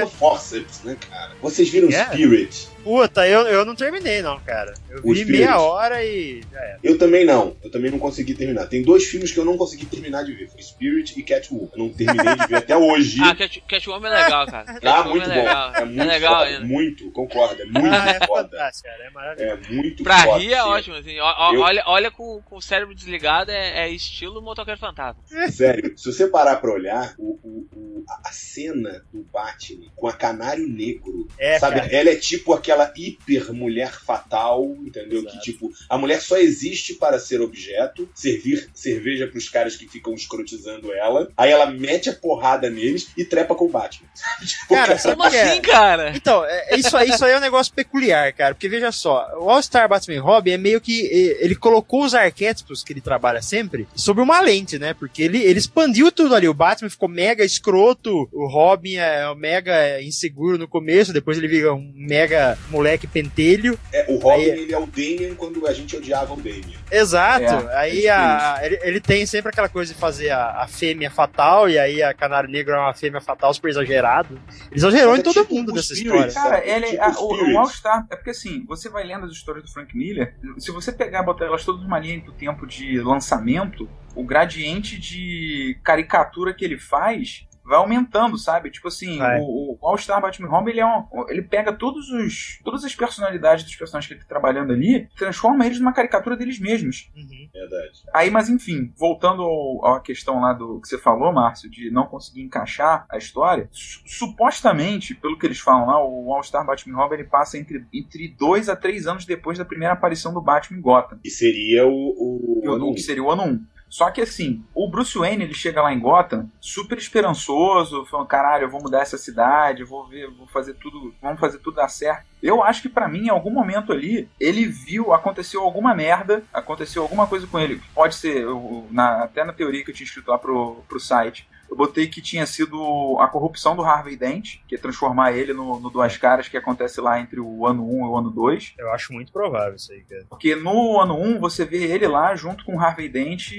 na 0.00 0.06
forceps, 0.18 0.82
né, 0.82 0.96
cara? 1.10 1.32
Vocês 1.42 1.68
viram 1.68 1.88
É. 1.88 2.04
Spirit? 2.06 2.68
Puta, 2.84 3.26
eu, 3.26 3.40
eu 3.48 3.64
não 3.64 3.74
terminei, 3.74 4.20
não, 4.22 4.38
cara. 4.40 4.74
Eu 4.90 5.00
O 5.02 5.12
vi 5.14 5.24
meia 5.24 5.58
hora 5.58 6.04
e 6.04 6.42
já 6.52 6.60
era. 6.60 6.78
Eu 6.82 6.98
também 6.98 7.24
não. 7.24 7.56
Eu 7.64 7.70
também 7.70 7.90
não 7.90 7.98
consegui 7.98 8.34
terminar. 8.34 8.66
Tem 8.66 8.82
dois 8.82 9.04
filmes 9.04 9.32
que 9.32 9.38
eu 9.40 9.44
não 9.44 9.56
consegui 9.56 9.86
terminar 9.86 10.22
de 10.22 10.32
ver. 10.34 10.48
Foi 10.50 10.62
Spirit 10.62 11.18
e 11.18 11.22
Catwoman. 11.22 11.68
Eu 11.72 11.78
não 11.78 11.88
terminei 11.88 12.34
de 12.36 12.46
ver 12.46 12.56
até 12.56 12.76
hoje. 12.76 13.18
Ah, 13.24 13.34
Cat, 13.34 13.60
Catwoman 13.66 14.08
é 14.08 14.22
legal, 14.24 14.46
cara. 14.46 14.64
Ah, 14.68 14.80
Catwoman 14.80 15.10
muito 15.10 15.24
é 15.30 15.34
bom. 15.34 15.40
legal. 15.40 15.72
É 15.74 15.84
muito 15.86 16.06
legal 16.06 16.34
foda. 16.34 16.44
ainda. 16.50 16.66
Muito, 16.66 17.10
concordo. 17.12 17.62
É 17.62 17.64
muito 17.64 17.86
Ah, 17.94 18.08
é 18.22 18.26
foda. 18.26 18.48
fantástico, 18.50 18.88
cara. 18.88 19.04
É 19.04 19.10
maravilhoso. 19.10 19.62
É 19.70 19.72
muito 19.74 20.04
Pra 20.04 20.18
foda. 20.18 20.38
rir 20.38 20.52
é 20.52 20.56
sim. 20.62 20.68
ótimo, 20.68 20.96
assim. 20.96 21.18
Ó- 21.20 21.54
Eu- 21.54 21.60
Olha, 21.60 21.82
olha 21.86 22.10
com, 22.10 22.42
com 22.44 22.56
o 22.56 22.60
cérebro 22.62 22.94
desligado, 22.94 23.50
é, 23.50 23.86
é 23.86 23.88
estilo 23.88 24.42
motoqueiro 24.42 24.78
fantasma. 24.78 25.22
Sério, 25.50 25.96
se 25.96 26.12
você 26.12 26.26
parar 26.26 26.56
pra 26.56 26.70
olhar, 26.72 27.14
o, 27.18 27.38
o- 27.42 27.66
o- 27.72 27.73
a- 28.08 28.28
a 28.28 28.32
cena 28.32 29.04
do 29.12 29.22
Batman 29.32 29.86
com 29.96 30.06
a 30.08 30.12
Canário 30.12 30.66
Negro, 30.68 31.28
É, 31.38 31.58
sabe? 31.58 31.76
cara. 31.80 31.92
Ela 31.92 32.10
é 32.10 32.16
tipo 32.16 32.52
aquela 32.52 32.92
hiper 32.96 33.52
mulher 33.52 33.92
fatal, 33.92 34.64
entendeu? 34.84 35.20
Exato. 35.20 35.36
Que 35.38 35.42
tipo, 35.42 35.70
a 35.88 35.98
mulher 35.98 36.20
só 36.20 36.36
existe 36.36 36.94
para 36.94 37.18
ser 37.18 37.40
objeto, 37.40 38.08
servir 38.14 38.68
cerveja 38.74 39.26
pros 39.26 39.48
caras 39.48 39.76
que 39.76 39.88
ficam 39.88 40.14
escrotizando 40.14 40.92
ela, 40.92 41.28
aí 41.36 41.50
ela 41.50 41.66
mete 41.70 42.08
a 42.10 42.12
porrada 42.14 42.68
neles 42.70 43.08
e 43.16 43.24
trepa 43.24 43.54
com 43.54 43.66
o 43.66 43.70
Batman. 43.70 44.08
Tipo, 44.44 44.74
Cara, 44.74 44.98
Como 44.98 45.24
é? 45.24 45.42
assim, 45.42 45.60
cara? 45.62 46.12
Então, 46.16 46.44
é- 46.44 46.74
é 46.74 46.76
isso, 46.76 46.96
aí, 46.96 47.08
isso 47.10 47.24
aí 47.24 47.32
é 47.32 47.36
um 47.36 47.40
negócio 47.40 47.72
peculiar, 47.72 48.32
cara. 48.32 48.54
Porque 48.54 48.68
veja 48.68 48.90
só, 48.92 49.26
o 49.38 49.48
All-Star 49.50 49.88
Batman 49.88 50.20
Robin 50.20 50.52
é 50.52 50.58
meio 50.58 50.80
que. 50.80 51.00
Ele 51.40 51.54
colocou 51.54 52.04
os 52.04 52.14
arquétipos 52.14 52.82
que 52.82 52.92
ele 52.92 53.00
trabalha 53.00 53.40
sempre 53.42 53.86
sob 53.94 54.20
uma 54.20 54.40
lente, 54.40 54.78
né? 54.78 54.94
Porque 54.94 55.22
ele, 55.22 55.42
ele 55.42 55.58
expandiu 55.58 56.10
tudo 56.12 56.34
ali. 56.34 56.48
O 56.48 56.54
Batman 56.54 56.90
ficou 56.90 57.08
mega 57.08 57.44
escroto, 57.44 57.93
garoto, 57.94 58.28
o 58.32 58.46
Robin 58.46 58.96
é 58.96 59.28
um 59.30 59.34
mega 59.34 60.00
inseguro 60.02 60.58
no 60.58 60.68
começo, 60.68 61.12
depois 61.12 61.38
ele 61.38 61.48
vira 61.48 61.72
um 61.72 61.92
mega 61.94 62.58
moleque 62.70 63.06
pentelho. 63.06 63.78
É, 63.92 64.06
o 64.10 64.18
Robin, 64.18 64.42
Aí- 64.44 64.48
ele 64.60 64.72
é 64.72 64.78
o 64.78 64.86
Damien 64.86 65.34
quando 65.34 65.66
a 65.66 65.72
gente 65.72 65.96
odiava 65.96 66.32
o 66.34 66.36
Damien. 66.36 66.74
Exato. 66.90 67.68
É, 67.68 67.76
aí 67.76 68.06
é 68.06 68.10
a, 68.10 68.60
ele, 68.62 68.78
ele 68.82 69.00
tem 69.00 69.24
sempre 69.26 69.50
aquela 69.50 69.68
coisa 69.68 69.92
de 69.92 69.98
fazer 69.98 70.30
a, 70.30 70.62
a 70.62 70.66
fêmea 70.68 71.10
fatal, 71.10 71.68
e 71.68 71.78
aí 71.78 72.02
a 72.02 72.12
Canário 72.12 72.48
Negro 72.50 72.74
é 72.74 72.78
uma 72.78 72.94
fêmea 72.94 73.20
fatal 73.20 73.52
super 73.54 73.68
exagerado. 73.70 74.34
Ele 74.70 74.74
exagerou 74.74 75.16
em 75.16 75.20
é 75.20 75.22
todo 75.22 75.34
tipo 75.42 75.54
mundo 75.54 75.70
o 75.70 75.74
dessa 75.74 75.94
Spirit, 75.94 76.06
história. 76.28 76.32
Cara, 76.32 76.56
Sabe? 76.56 76.70
ele, 76.70 76.86
Tipo 76.86 77.02
a- 77.02 77.20
o, 77.20 77.52
o 77.54 77.58
All-Star. 77.58 78.06
É 78.10 78.16
porque 78.16 78.30
assim, 78.30 78.64
você 78.66 78.88
vai 78.88 79.04
lendo 79.04 79.26
as 79.26 79.32
histórias 79.32 79.64
do 79.64 79.72
Frank 79.72 79.96
Miller, 79.96 80.34
se 80.58 80.70
você 80.70 80.92
pegar 80.92 81.22
e 81.22 81.24
botar 81.24 81.44
elas 81.46 81.64
todas 81.64 81.82
numa 81.82 81.98
linha 81.98 82.20
do 82.20 82.32
tempo 82.32 82.66
de 82.66 82.98
lançamento, 83.00 83.88
o 84.14 84.24
gradiente 84.24 84.98
de 84.98 85.76
caricatura 85.82 86.54
que 86.54 86.64
ele 86.64 86.78
faz 86.78 87.46
vai 87.64 87.78
aumentando, 87.78 88.36
sabe? 88.38 88.70
Tipo 88.70 88.88
assim, 88.88 89.18
Vai. 89.18 89.40
o, 89.40 89.78
o 89.80 89.88
All-Star 89.88 90.20
Batman 90.20 90.50
Home, 90.56 90.70
ele, 90.70 90.80
é 90.80 90.86
um, 90.86 91.04
ele 91.28 91.42
pega 91.42 91.72
todos 91.72 92.10
os, 92.10 92.60
todas 92.64 92.84
as 92.84 92.94
personalidades 92.94 93.64
dos 93.64 93.74
personagens 93.76 94.06
que 94.08 94.14
ele 94.14 94.20
tá 94.22 94.28
trabalhando 94.28 94.72
ali, 94.72 95.08
transforma 95.16 95.64
eles 95.66 95.78
numa 95.80 95.92
caricatura 95.92 96.36
deles 96.36 96.58
mesmos. 96.60 97.10
Uhum. 97.16 97.48
Verdade. 97.52 98.02
Aí, 98.12 98.30
mas 98.30 98.48
enfim, 98.50 98.92
voltando 98.98 99.42
ao- 99.42 99.94
à 99.96 100.00
questão 100.00 100.40
lá 100.40 100.52
do 100.52 100.80
que 100.80 100.88
você 100.88 100.98
falou, 100.98 101.32
Márcio, 101.32 101.70
de 101.70 101.90
não 101.90 102.06
conseguir 102.06 102.42
encaixar 102.42 103.06
a 103.10 103.16
história, 103.16 103.68
su- 103.72 104.00
supostamente, 104.06 105.14
pelo 105.14 105.38
que 105.38 105.46
eles 105.46 105.58
falam 105.58 105.86
lá, 105.86 106.04
o 106.04 106.32
All-Star 106.34 106.64
Batman 106.66 106.96
Robin 106.96 107.14
ele 107.14 107.24
passa 107.24 107.56
entre, 107.58 107.84
entre 107.92 108.28
dois 108.28 108.68
a 108.68 108.76
três 108.76 109.06
anos 109.06 109.24
depois 109.24 109.56
da 109.58 109.64
primeira 109.64 109.94
aparição 109.94 110.32
do 110.34 110.40
Batman 110.42 110.78
em 110.78 110.82
Gotham, 110.82 111.18
E 111.24 111.30
seria 111.30 111.86
o. 111.86 111.90
o, 111.90 112.90
o, 112.90 112.94
que 112.94 113.00
seria 113.00 113.22
o 113.22 113.30
ano 113.30 113.42
1. 113.44 113.66
Só 113.94 114.10
que 114.10 114.20
assim, 114.20 114.64
o 114.74 114.88
Bruce 114.90 115.16
Wayne 115.16 115.44
ele 115.44 115.54
chega 115.54 115.80
lá 115.80 115.92
em 115.94 116.00
Gotham 116.00 116.48
super 116.60 116.98
esperançoso, 116.98 118.04
falando: 118.06 118.26
caralho, 118.26 118.64
eu 118.64 118.68
vou 118.68 118.82
mudar 118.82 119.02
essa 119.02 119.16
cidade, 119.16 119.84
vou 119.84 120.04
ver, 120.08 120.28
vou 120.32 120.48
fazer 120.48 120.74
tudo, 120.74 121.14
vamos 121.22 121.38
fazer 121.38 121.58
tudo 121.58 121.76
dar 121.76 121.86
certo. 121.86 122.24
Eu 122.42 122.60
acho 122.60 122.82
que 122.82 122.88
pra 122.88 123.06
mim, 123.06 123.26
em 123.26 123.28
algum 123.28 123.50
momento 123.52 123.92
ali, 123.92 124.28
ele 124.40 124.66
viu, 124.66 125.12
aconteceu 125.14 125.62
alguma 125.62 125.94
merda, 125.94 126.42
aconteceu 126.52 127.02
alguma 127.02 127.28
coisa 127.28 127.46
com 127.46 127.56
ele. 127.60 127.80
Pode 127.94 128.16
ser, 128.16 128.38
eu- 128.42 128.88
na- 128.90 129.22
até 129.22 129.44
na 129.44 129.52
teoria 129.52 129.84
que 129.84 129.92
eu 129.92 129.94
tinha 129.94 130.04
escrito 130.06 130.28
lá 130.28 130.38
pro, 130.38 130.82
pro 130.88 130.98
site, 130.98 131.48
eu 131.74 131.76
botei 131.76 132.06
que 132.06 132.22
tinha 132.22 132.46
sido 132.46 133.16
a 133.18 133.26
corrupção 133.26 133.74
do 133.74 133.82
Harvey 133.82 134.16
Dent, 134.16 134.58
que 134.68 134.76
é 134.76 134.78
transformar 134.78 135.32
ele 135.32 135.52
no, 135.52 135.80
no 135.80 135.90
Duas 135.90 136.16
Caras, 136.16 136.46
que 136.46 136.56
acontece 136.56 137.00
lá 137.00 137.18
entre 137.20 137.40
o 137.40 137.66
ano 137.66 137.84
1 137.84 138.06
e 138.06 138.08
o 138.08 138.16
ano 138.16 138.30
2. 138.30 138.74
Eu 138.78 138.92
acho 138.92 139.12
muito 139.12 139.32
provável 139.32 139.74
isso 139.74 139.92
aí, 139.92 140.02
cara. 140.02 140.24
Porque 140.30 140.54
no 140.54 141.00
ano 141.00 141.20
1 141.20 141.40
você 141.40 141.64
vê 141.64 141.84
ele 141.84 142.06
lá 142.06 142.34
junto 142.36 142.64
com 142.64 142.76
o 142.76 142.80
Harvey 142.80 143.08
Dent 143.08 143.50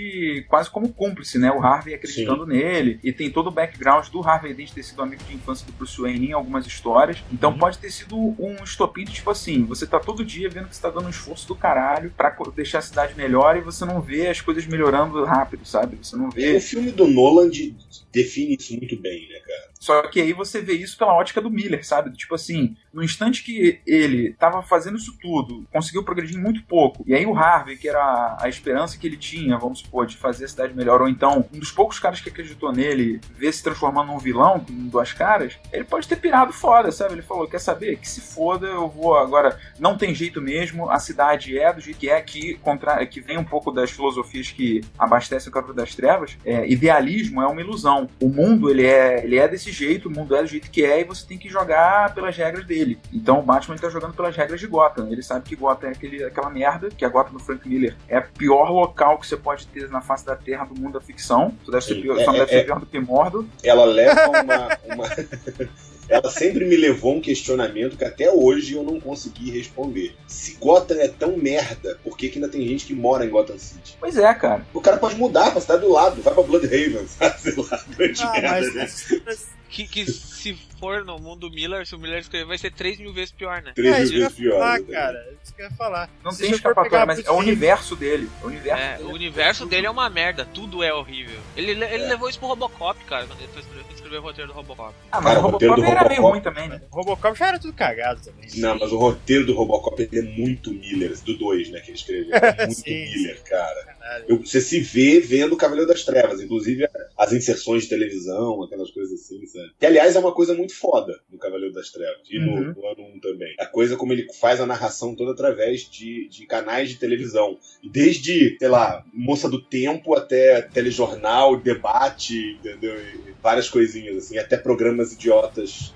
quase 0.48 0.70
como 0.70 0.94
cúmplice, 0.94 1.38
né? 1.38 1.52
O 1.52 1.62
Harvey 1.62 1.94
acreditando 1.94 2.46
nele. 2.48 3.00
E 3.04 3.12
tem 3.12 3.30
todo 3.30 3.48
o 3.48 3.52
background 3.52 4.08
do 4.08 4.22
Harvey 4.26 4.54
Dent 4.54 4.72
ter 4.72 4.84
sido 4.84 5.02
amigo 5.02 5.24
de 5.26 5.36
infância 5.36 5.66
do 5.66 5.74
Bruce 5.74 6.00
Wayne 6.02 6.30
em 6.30 6.34
algumas 6.34 6.66
histórias. 6.66 7.22
Então 7.32 7.52
Uhum. 7.52 7.58
pode 7.58 7.78
ter 7.80 7.92
sido 7.92 8.16
um 8.18 8.56
estopim 8.64 9.04
de, 9.04 9.12
tipo 9.14 9.30
assim, 9.30 9.66
você 9.66 9.86
tá 9.86 10.00
todo 10.00 10.24
dia 10.24 10.50
vendo 10.50 10.70
que 10.70 10.76
você 10.76 10.82
tá 10.82 10.90
dando 10.90 11.08
um 11.08 11.10
esforço 11.10 11.46
do 11.48 11.56
caralho 11.56 12.12
pra 12.16 12.34
deixar 12.56 12.80
a 12.80 12.82
cidade 12.82 13.14
melhor 13.16 13.58
e 13.58 13.62
você 13.62 13.84
não 13.84 14.00
vê 14.00 14.28
as 14.28 14.40
coisas 14.40 14.66
melhorando 14.66 15.24
rápido, 15.26 15.66
sabe? 15.66 15.98
Você 16.02 16.16
não 16.16 16.28
O 16.28 16.32
vê. 16.32 16.60
filme 16.60 16.92
do 16.92 17.08
Nolan 17.08 17.50
de- 17.50 17.76
define 18.16 18.56
isso 18.56 18.76
muito 18.78 18.96
bem, 18.98 19.28
né, 19.30 19.40
cara? 19.42 19.75
Só 19.86 20.02
que 20.08 20.20
aí 20.20 20.34
você 20.34 20.62
vê 20.62 20.74
isso 20.74 20.98
pela 20.98 21.14
ótica 21.14 21.40
do 21.40 21.52
Miller, 21.52 21.86
sabe? 21.86 22.12
Tipo 22.18 22.34
assim, 22.34 22.76
no 22.92 23.04
instante 23.04 23.44
que 23.44 23.80
ele 23.86 24.34
tava 24.34 24.64
fazendo 24.64 24.98
isso 24.98 25.16
tudo, 25.22 25.64
conseguiu 25.72 26.04
progredir 26.04 26.40
muito 26.40 26.64
pouco, 26.64 27.04
e 27.06 27.14
aí 27.14 27.24
o 27.24 27.38
Harvey, 27.38 27.78
que 27.78 27.88
era 27.88 28.36
a 28.42 28.50
esperança 28.50 28.98
que 28.98 29.06
ele 29.06 29.16
tinha, 29.16 29.60
vamos 29.60 29.80
supor, 29.80 30.08
de 30.08 30.18
fazer 30.18 30.46
a 30.46 30.48
cidade 30.48 30.74
melhor, 30.74 31.04
ou 31.04 31.08
então 31.08 31.46
um 31.54 31.60
dos 31.60 31.72
poucos 31.72 32.00
caras 32.00 32.20
que 32.20 32.30
acreditou 32.30 32.72
nele, 32.72 33.22
ver 33.38 33.54
se 33.54 33.62
transformando 33.62 34.08
num 34.08 34.18
vilão, 34.18 34.60
com 34.60 34.74
duas 34.88 35.14
caras, 35.14 35.60
ele 35.72 35.84
pode 35.84 36.08
ter 36.08 36.16
pirado 36.16 36.52
foda, 36.52 36.92
sabe? 36.92 37.14
Ele 37.14 37.22
falou: 37.22 37.48
quer 37.48 37.60
saber? 37.60 37.98
Que 37.98 38.10
se 38.10 38.22
foda, 38.22 38.66
eu 38.66 38.90
vou 38.90 39.16
agora. 39.16 39.60
Não 39.78 39.96
tem 39.96 40.16
jeito 40.16 40.42
mesmo, 40.42 40.90
a 40.90 40.98
cidade 40.98 41.60
é 41.60 41.72
do 41.72 41.80
jeito 41.80 42.00
que 42.00 42.10
é, 42.10 42.20
que, 42.22 42.56
contra... 42.56 43.06
que 43.06 43.22
vem 43.22 43.38
um 43.38 43.44
pouco 43.44 43.72
das 43.72 43.92
filosofias 43.92 44.50
que 44.50 44.82
abastecem 44.98 45.50
o 45.50 45.54
Cavaleiro 45.54 45.80
das 45.80 45.94
Trevas. 45.94 46.36
É, 46.44 46.68
idealismo 46.68 47.40
é 47.40 47.46
uma 47.46 47.62
ilusão. 47.62 48.10
O 48.20 48.30
mundo, 48.30 48.72
ele 48.72 48.86
é, 48.86 49.24
ele 49.24 49.38
é 49.38 49.48
desse 49.48 49.75
jeito, 49.76 50.08
o 50.08 50.12
mundo 50.12 50.36
é 50.36 50.42
do 50.42 50.48
jeito 50.48 50.70
que 50.72 50.84
é, 50.84 51.02
e 51.02 51.04
você 51.04 51.26
tem 51.26 51.38
que 51.38 51.50
jogar 51.50 52.14
pelas 52.16 52.36
regras 52.36 52.66
dele. 52.66 52.98
Então 53.14 53.40
o 53.40 53.44
Batman 53.44 53.76
ele 53.76 53.82
tá 53.82 53.90
jogando 53.90 54.14
pelas 54.14 54.36
regras 54.36 54.60
de 54.60 54.68
Gotham. 54.68 55.08
Ele 55.12 55.22
sabe 55.24 55.48
que 55.48 55.56
Gotham 55.56 55.88
é 55.88 55.92
aquele, 55.92 56.24
aquela 56.24 56.50
merda, 56.50 56.90
que 56.90 57.04
a 57.06 57.10
Gotham 57.10 57.34
do 57.34 57.40
Frank 57.40 57.68
Miller 57.68 57.96
é 58.08 58.20
o 58.20 58.24
pior 58.38 58.70
local 58.72 59.18
que 59.20 59.28
você 59.28 59.38
pode 59.38 59.68
ter 59.68 59.90
na 59.90 60.02
face 60.02 60.26
da 60.26 60.36
Terra 60.36 60.66
do 60.66 60.80
mundo 60.80 60.94
da 60.94 61.02
ficção. 61.02 61.54
Só 61.66 61.72
deve 61.72 61.84
ser 61.86 61.96
pior, 61.96 62.20
é- 62.20 62.24
só 62.26 62.32
não 62.32 62.40
deve 62.40 62.56
é- 62.56 62.60
ser 62.60 62.66
pior 62.66 62.80
do 62.80 62.86
que 62.86 63.00
Mordo. 63.00 63.48
Ela 63.64 63.86
leva 63.86 64.28
uma. 64.30 64.78
uma- 64.96 65.10
Ela 66.08 66.30
sempre 66.30 66.66
me 66.66 66.76
levou 66.78 67.16
um 67.16 67.20
questionamento 67.20 67.98
que 67.98 68.06
até 68.06 68.32
hoje 68.32 68.76
eu 68.76 68.84
não 68.84 69.00
consegui 69.00 69.50
responder. 69.50 70.16
Se 70.28 70.54
Gotham 70.58 71.00
é 71.00 71.08
tão 71.08 71.36
merda, 71.36 71.98
por 72.04 72.16
que, 72.16 72.30
que 72.30 72.38
ainda 72.38 72.48
tem 72.48 72.62
gente 72.68 72.86
que 72.86 72.94
mora 72.94 73.26
em 73.26 73.30
Gotham 73.30 73.58
City? 73.58 73.98
Pois 74.00 74.16
é, 74.16 74.32
cara. 74.36 74.64
O 74.72 74.80
cara 74.80 74.98
pode 74.98 75.16
mudar 75.16 75.50
pra 75.50 75.60
cidade 75.60 75.82
do 75.82 75.92
lado, 75.92 76.22
vai 76.22 76.32
pra 76.32 76.44
Bloodhaven, 76.44 77.06
sabe? 77.10 77.40
Sei 77.42 77.56
lá, 77.58 77.84
grande 77.98 78.22
Ah, 78.22 78.32
merda, 78.34 78.50
mas, 78.52 78.74
né? 78.76 79.36
Que, 79.70 79.88
que 79.88 80.06
se 80.10 80.54
for 80.80 81.04
no 81.04 81.18
mundo 81.18 81.50
Miller, 81.50 81.86
se 81.88 81.96
o 81.96 82.00
Miller 82.00 82.20
escrever, 82.20 82.46
vai 82.46 82.58
ser 82.58 82.72
3 82.72 83.00
mil 83.00 83.12
vezes 83.14 83.32
pior, 83.32 83.62
né? 83.62 83.72
Três 83.76 83.96
é, 83.96 84.04
isso 84.04 84.12
que 84.12 84.18
eu 84.18 84.22
vezes 84.22 84.38
ia 84.40 84.44
pior. 84.52 84.60
falar, 84.60 84.80
né? 84.80 84.86
cara. 84.94 85.34
Isso 85.44 85.54
que 85.56 85.62
eu 85.62 85.66
ia 85.66 85.72
falar. 85.72 86.10
Não 86.24 86.32
Se 86.32 86.42
tem 86.44 86.52
escapatória, 86.52 87.06
mas 87.06 87.26
é 87.26 87.32
o 87.32 87.36
universo 87.36 87.96
dele. 87.96 88.30
O 88.44 88.48
universo 88.48 88.82
É, 88.84 88.98
dele 88.98 89.04
o 89.10 89.14
universo 89.14 89.66
dele 89.66 89.88
é 89.88 89.90
uma 89.90 90.10
merda, 90.10 90.46
tudo 90.46 90.84
é 90.84 90.94
horrível. 90.94 91.40
Ele, 91.58 91.72
ele 91.72 91.84
É. 91.84 92.08
levou 92.08 92.30
isso 92.30 92.38
pro 92.40 92.48
Robocop, 92.50 93.04
cara, 93.06 93.26
quando 93.26 93.40
ele 93.40 93.48
foi 93.52 93.62
escrever, 93.62 93.86
escrever 93.94 94.18
o 94.18 94.22
roteiro 94.22 94.52
do 94.52 94.54
Robocop. 94.56 94.94
Ah, 95.12 95.20
mas 95.20 95.34
Cara, 95.34 95.46
o 95.46 95.50
o 95.50 95.52
roteiro 95.52 95.74
Robocop 95.76 95.94
do 95.94 96.00
era 96.00 96.10
meio 96.10 96.22
Robocop- 96.22 96.32
ruim 96.32 96.42
também, 96.42 96.70
né? 96.70 96.82
O 96.92 96.96
Robocop 96.96 97.38
já 97.40 97.48
era 97.48 97.60
tudo 97.60 97.74
cagado 97.74 98.22
também. 98.22 98.48
Não, 98.58 98.78
mas 98.78 98.92
o 98.92 98.98
roteiro 98.98 99.46
do 99.46 99.54
Robocop 99.56 100.02
ele 100.02 100.20
é 100.20 100.22
muito 100.22 100.72
Miller, 100.72 101.18
do 101.24 101.38
2, 101.38 101.70
né, 101.72 101.80
que 101.82 101.90
ele 101.90 101.98
escreveu. 101.98 102.36
É 102.36 102.56
muito 102.68 102.80
Sim, 102.80 103.12
Miller, 103.12 103.42
cara. 103.44 103.95
Eu- 104.28 104.38
você 104.40 104.62
se 104.62 104.80
vê 104.80 105.20
vendo 105.20 105.54
o 105.54 105.58
Cavaleiro 105.58 105.88
das 105.90 106.04
Trevas, 106.04 106.42
inclusive 106.42 106.88
as 107.18 107.34
inserções 107.34 107.84
de 107.84 107.90
televisão, 107.90 108.64
aquelas 108.64 108.92
coisas 108.92 109.20
assim, 109.20 109.46
sabe? 109.48 109.72
Que, 109.80 109.86
aliás, 109.86 110.16
é 110.16 110.20
uma 110.20 110.34
coisa 110.34 110.54
muito 110.54 110.74
foda 110.76 111.20
no 111.32 111.38
Cavaleiro 111.38 111.74
das 111.74 111.90
Trevas, 111.92 112.22
e 112.30 112.40
no, 112.40 112.52
Uhum. 112.52 112.74
no 112.76 112.88
ano 112.88 113.16
1 113.16 113.20
também. 113.20 113.56
A 113.60 113.66
coisa 113.66 113.96
como 113.98 114.14
ele 114.14 114.28
faz 114.40 114.60
a 114.62 114.66
narração 114.66 115.16
toda 115.16 115.32
através 115.32 115.82
de, 115.90 116.28
de 116.30 116.46
canais 116.46 116.90
de 116.90 116.98
televisão. 116.98 117.58
Desde, 117.84 118.58
sei 118.60 118.68
lá, 118.68 119.04
Moça 119.14 119.50
do 119.50 119.62
Tempo 119.62 120.14
até 120.14 120.62
telejornal, 120.62 121.60
debate, 121.60 122.58
entendeu? 122.60 122.96
E 123.02 123.34
várias 123.42 123.70
coisinhas, 123.70 124.18
assim, 124.18 124.38
até 124.38 124.58
programas 124.58 125.14
idiotas 125.14 125.94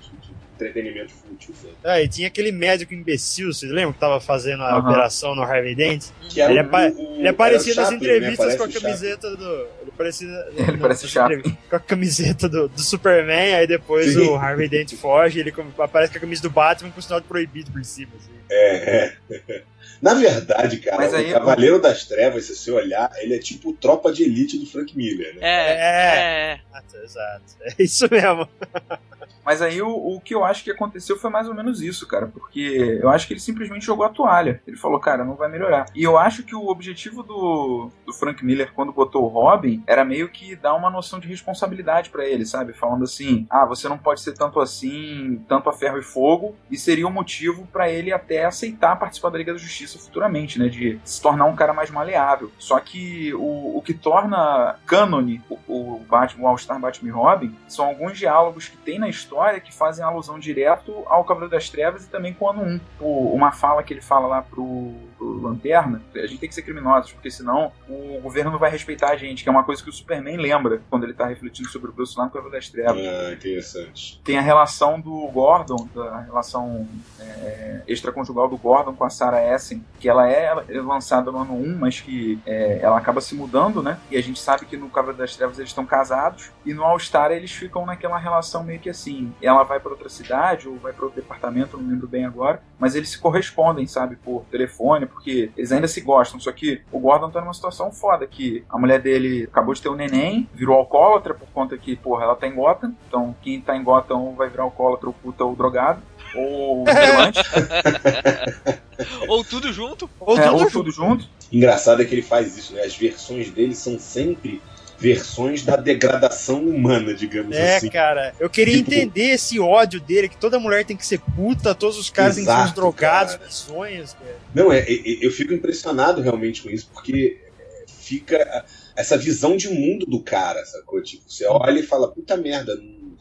entretenimento 0.62 1.12
fútil, 1.12 1.54
sabe? 1.60 1.74
Ah, 1.84 2.00
e 2.02 2.08
tinha 2.08 2.28
aquele 2.28 2.52
médico 2.52 2.92
imbecil, 2.94 3.52
vocês 3.52 3.70
lembram 3.72 3.92
que 3.92 3.98
tava 3.98 4.20
fazendo 4.20 4.62
a 4.62 4.76
Aham. 4.76 4.88
operação 4.90 5.34
no 5.34 5.42
Harvey 5.42 5.74
Dent? 5.74 6.04
Que 6.28 6.40
Ele 6.40 6.58
o- 6.58 6.60
apa- 6.62 6.88
o- 6.88 7.16
Ele 7.18 7.28
aparecia 7.28 7.74
nas 7.74 7.88
Chaplin, 7.88 8.06
né? 8.06 8.16
entrevistas 8.16 8.46
com 8.56 8.62
a 8.62 8.66
Parece 8.66 8.80
camiseta 8.80 9.36
do. 9.36 9.66
Ele 9.82 9.90
parecia. 9.96 10.28
Ele 10.68 10.78
parece 10.78 11.02
nas 11.04 11.12
chato. 11.12 11.32
entrevistas 11.32 11.64
Com 11.70 11.76
a 11.76 11.80
camiseta 11.80 12.48
do, 12.48 12.68
do 12.68 12.80
Superman, 12.80 13.54
aí 13.54 13.66
depois 13.66 14.12
Sim. 14.14 14.28
o 14.28 14.34
Harvey 14.36 14.68
Dent 14.68 14.94
foge, 14.94 15.40
ele 15.40 15.52
aparece 15.78 16.12
com 16.12 16.18
a 16.18 16.20
camisa 16.20 16.42
do 16.42 16.50
Batman 16.50 16.90
com 16.90 17.00
o 17.00 17.02
sinal 17.02 17.20
de 17.20 17.26
proibido 17.26 17.70
por 17.70 17.84
cima. 17.84 18.12
Assim. 18.18 18.30
É, 18.50 19.12
é. 19.30 19.62
Na 20.00 20.14
verdade, 20.14 20.78
cara, 20.78 21.14
aí- 21.14 21.28
o 21.30 21.32
Cavaleiro 21.34 21.78
das 21.78 22.06
Trevas, 22.06 22.44
se 22.46 22.56
você 22.56 22.70
olhar, 22.70 23.10
ele 23.18 23.34
é 23.34 23.38
tipo 23.38 23.74
tropa 23.74 24.10
de 24.10 24.22
elite 24.22 24.56
do 24.58 24.64
Frank 24.64 24.96
Miller, 24.96 25.34
né? 25.34 25.40
É, 25.42 25.72
é, 25.72 26.52
é. 26.52 26.60
Exato, 26.70 26.96
exato. 27.04 27.44
É 27.78 27.82
isso 27.82 28.08
mesmo. 28.10 28.48
Mas 29.44 29.62
aí 29.62 29.80
o, 29.82 29.88
o 29.88 30.20
que 30.20 30.34
eu 30.34 30.44
acho 30.44 30.64
que 30.64 30.70
aconteceu 30.70 31.18
foi 31.18 31.30
mais 31.30 31.48
ou 31.48 31.54
menos 31.54 31.82
isso, 31.82 32.06
cara. 32.06 32.26
Porque 32.26 32.98
eu 33.02 33.08
acho 33.08 33.26
que 33.26 33.32
ele 33.32 33.40
simplesmente 33.40 33.86
jogou 33.86 34.04
a 34.04 34.10
toalha. 34.10 34.60
Ele 34.66 34.76
falou, 34.76 35.00
cara, 35.00 35.24
não 35.24 35.34
vai 35.34 35.48
melhorar. 35.48 35.86
E 35.94 36.02
eu 36.02 36.18
acho 36.18 36.42
que 36.42 36.54
o 36.54 36.68
objetivo 36.68 37.22
do, 37.22 37.90
do 38.06 38.12
Frank 38.12 38.44
Miller, 38.44 38.72
quando 38.74 38.92
botou 38.92 39.24
o 39.24 39.28
Robin, 39.28 39.82
era 39.86 40.04
meio 40.04 40.28
que 40.28 40.54
dar 40.54 40.74
uma 40.74 40.90
noção 40.90 41.18
de 41.18 41.28
responsabilidade 41.28 42.10
pra 42.10 42.24
ele, 42.24 42.44
sabe? 42.44 42.72
Falando 42.72 43.04
assim, 43.04 43.46
ah, 43.50 43.66
você 43.66 43.88
não 43.88 43.98
pode 43.98 44.20
ser 44.20 44.32
tanto 44.32 44.60
assim, 44.60 45.44
tanto 45.48 45.68
a 45.68 45.72
ferro 45.72 45.98
e 45.98 46.02
fogo. 46.02 46.54
E 46.70 46.76
seria 46.76 47.06
um 47.06 47.12
motivo 47.12 47.66
pra 47.72 47.90
ele 47.90 48.12
até 48.12 48.44
aceitar 48.44 48.96
participar 48.96 49.30
da 49.30 49.38
Liga 49.38 49.52
da 49.52 49.58
Justiça 49.58 49.98
futuramente, 49.98 50.58
né? 50.58 50.68
De 50.68 51.00
se 51.04 51.20
tornar 51.20 51.46
um 51.46 51.56
cara 51.56 51.72
mais 51.72 51.90
maleável. 51.90 52.50
Só 52.58 52.78
que 52.78 53.32
o, 53.34 53.78
o 53.78 53.82
que 53.82 53.94
torna 53.94 54.76
cânone 54.86 55.42
o, 55.48 55.58
o 55.66 55.98
Batman, 56.08 56.44
o 56.44 56.48
All-Star 56.48 56.78
Batman 56.78 57.08
e 57.08 57.12
Robin 57.12 57.56
são 57.68 57.86
alguns 57.86 58.18
diálogos 58.18 58.68
que 58.68 58.76
tem 58.76 58.98
na 58.98 59.08
história 59.08 59.30
que 59.60 59.72
fazem 59.72 60.04
alusão 60.04 60.38
direto 60.38 61.02
ao 61.06 61.24
Cavaleiro 61.24 61.50
das 61.54 61.70
Trevas 61.70 62.04
e 62.04 62.08
também 62.10 62.34
com 62.34 62.44
o 62.44 62.50
ano 62.50 62.62
1. 62.62 62.80
O- 63.00 63.32
uma 63.34 63.52
fala 63.52 63.82
que 63.82 63.94
ele 63.94 64.02
fala 64.02 64.26
lá 64.26 64.42
pro, 64.42 64.92
pro 65.20 65.38
Lanterna, 65.38 66.00
a 66.14 66.26
gente 66.26 66.38
tem 66.38 66.48
que 66.48 66.54
ser 66.54 66.62
criminosos, 66.62 67.12
porque 67.12 67.30
senão 67.30 67.70
o 67.86 68.18
governo 68.22 68.50
não 68.50 68.58
vai 68.58 68.70
respeitar 68.70 69.10
a 69.10 69.16
gente, 69.16 69.42
que 69.42 69.48
é 69.48 69.52
uma 69.52 69.62
coisa 69.62 69.82
que 69.82 69.90
o 69.90 69.92
Superman 69.92 70.38
lembra 70.38 70.80
quando 70.88 71.04
ele 71.04 71.12
tá 71.12 71.26
refletindo 71.26 71.68
sobre 71.68 71.90
o 71.90 71.92
Bruce 71.92 72.16
lá 72.16 72.24
no 72.24 72.30
Cavaleiro 72.30 72.56
das 72.56 72.70
Trevas. 72.70 73.02
Ah, 73.06 73.32
interessante. 73.32 74.18
Tem 74.24 74.38
a 74.38 74.40
relação 74.40 74.98
do 74.98 75.28
Gordon, 75.28 75.86
a 75.94 76.20
relação 76.22 76.88
é, 77.20 77.82
extraconjugal 77.86 78.48
do 78.48 78.56
Gordon 78.56 78.94
com 78.94 79.04
a 79.04 79.10
Sarah 79.10 79.42
Essen, 79.54 79.84
que 79.98 80.08
ela 80.08 80.30
é 80.30 80.54
lançada 80.80 81.30
no 81.30 81.38
ano 81.38 81.54
1, 81.54 81.78
mas 81.78 82.00
que 82.00 82.40
é, 82.46 82.80
ela 82.82 82.96
acaba 82.96 83.20
se 83.20 83.34
mudando, 83.34 83.82
né? 83.82 83.98
E 84.10 84.16
a 84.16 84.22
gente 84.22 84.40
sabe 84.40 84.64
que 84.64 84.76
no 84.76 84.88
Cavaleiro 84.88 85.18
das 85.18 85.36
Trevas 85.36 85.58
eles 85.58 85.70
estão 85.70 85.84
casados, 85.84 86.50
e 86.64 86.72
no 86.72 86.82
All-Star 86.82 87.30
eles 87.30 87.50
ficam 87.50 87.84
naquela 87.84 88.18
relação 88.18 88.64
meio 88.64 88.80
que 88.80 88.88
assim, 88.88 89.32
ela 89.42 89.64
vai 89.64 89.78
para 89.78 89.90
outra 89.90 90.08
cidade 90.08 90.66
ou 90.66 90.76
vai 90.76 90.92
para 90.92 91.04
outro 91.04 91.20
departamento, 91.20 91.76
não 91.76 91.90
lembro 91.90 92.08
bem 92.08 92.24
agora, 92.24 92.62
mas 92.78 92.94
eles 92.94 93.10
se 93.10 93.18
correspondem, 93.18 93.86
sabe, 93.86 94.16
por 94.16 94.44
telefone, 94.50 95.09
porque 95.12 95.50
eles 95.56 95.72
ainda 95.72 95.88
se 95.88 96.00
gostam, 96.00 96.40
só 96.40 96.52
que 96.52 96.80
o 96.90 96.98
Gordon 96.98 97.30
tá 97.30 97.40
numa 97.40 97.54
situação 97.54 97.92
foda, 97.92 98.26
que 98.26 98.64
a 98.68 98.78
mulher 98.78 99.00
dele 99.00 99.44
acabou 99.44 99.74
de 99.74 99.82
ter 99.82 99.88
um 99.88 99.94
neném, 99.94 100.48
virou 100.54 100.76
alcoólatra 100.76 101.34
por 101.34 101.48
conta 101.48 101.76
que, 101.76 101.96
porra, 101.96 102.24
ela 102.24 102.36
tá 102.36 102.46
em 102.46 102.54
Gotham, 102.54 102.94
então 103.08 103.34
quem 103.42 103.60
tá 103.60 103.76
em 103.76 103.84
Gotham 103.84 104.34
vai 104.34 104.48
virar 104.48 104.64
alcoólatra 104.64 105.08
ou 105.08 105.12
puta 105.12 105.44
ou 105.44 105.54
drogado, 105.54 106.00
ou 106.34 106.84
vigilante, 106.84 107.40
Ou 109.28 109.44
tudo 109.44 109.72
junto. 109.72 110.08
Ou 110.20 110.38
é, 110.38 110.42
tudo 110.42 110.52
ou 110.52 110.58
junto. 110.60 110.72
tudo 110.72 110.90
junto. 110.90 111.28
Engraçado 111.52 112.02
é 112.02 112.04
que 112.04 112.14
ele 112.14 112.22
faz 112.22 112.56
isso, 112.56 112.74
né? 112.74 112.82
As 112.82 112.96
versões 112.96 113.50
dele 113.50 113.74
são 113.74 113.98
sempre 113.98 114.60
versões 115.00 115.62
da 115.64 115.76
degradação 115.76 116.62
humana, 116.62 117.14
digamos 117.14 117.56
É, 117.56 117.76
assim. 117.78 117.88
cara, 117.88 118.34
eu 118.38 118.50
queria 118.50 118.76
Tipo- 118.76 118.92
entender 118.92 119.30
esse 119.30 119.58
ódio 119.58 119.98
dele, 120.00 120.28
que 120.28 120.36
toda 120.36 120.58
mulher 120.60 120.84
tem 120.84 120.96
que 120.96 121.06
ser 121.06 121.18
puta, 121.18 121.74
todos 121.74 121.96
os 121.98 122.10
caras 122.10 122.34
têm 122.36 122.44
que 122.44 122.50
ser 122.50 122.56
Exato, 122.56 122.74
drogados, 122.74 123.36
cara. 123.36 123.50
sonhos, 123.50 124.12
cara. 124.12 124.36
Não, 124.54 124.70
é, 124.70 124.80
é- 124.80 125.24
eu 125.24 125.30
fico 125.30 125.54
impressionado 125.54 126.20
realmente 126.20 126.62
com 126.62 126.68
isso, 126.68 126.90
porque 126.92 127.40
é, 127.58 127.84
fica 127.88 128.64
essa 128.94 129.16
visão 129.16 129.56
de 129.56 129.68
mundo 129.68 130.04
do 130.04 130.20
cara, 130.22 130.62
sacou? 130.66 131.02
Tipo, 131.02 131.22
você 131.26 131.46
olha 131.46 131.80
e 131.80 131.82
fala, 131.82 132.12
puta 132.12 132.36
merda, 132.36 132.76
não- 132.76 133.16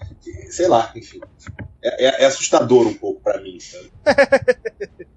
sei 0.49 0.67
lá, 0.67 0.91
enfim. 0.95 1.21
É, 1.81 2.07
é- 2.07 2.23
é 2.23 2.25
assustador 2.25 2.85
um 2.87 2.93
pouco 2.93 3.21
pra 3.21 3.39
mim, 3.41 3.57
sabe? 3.59 3.89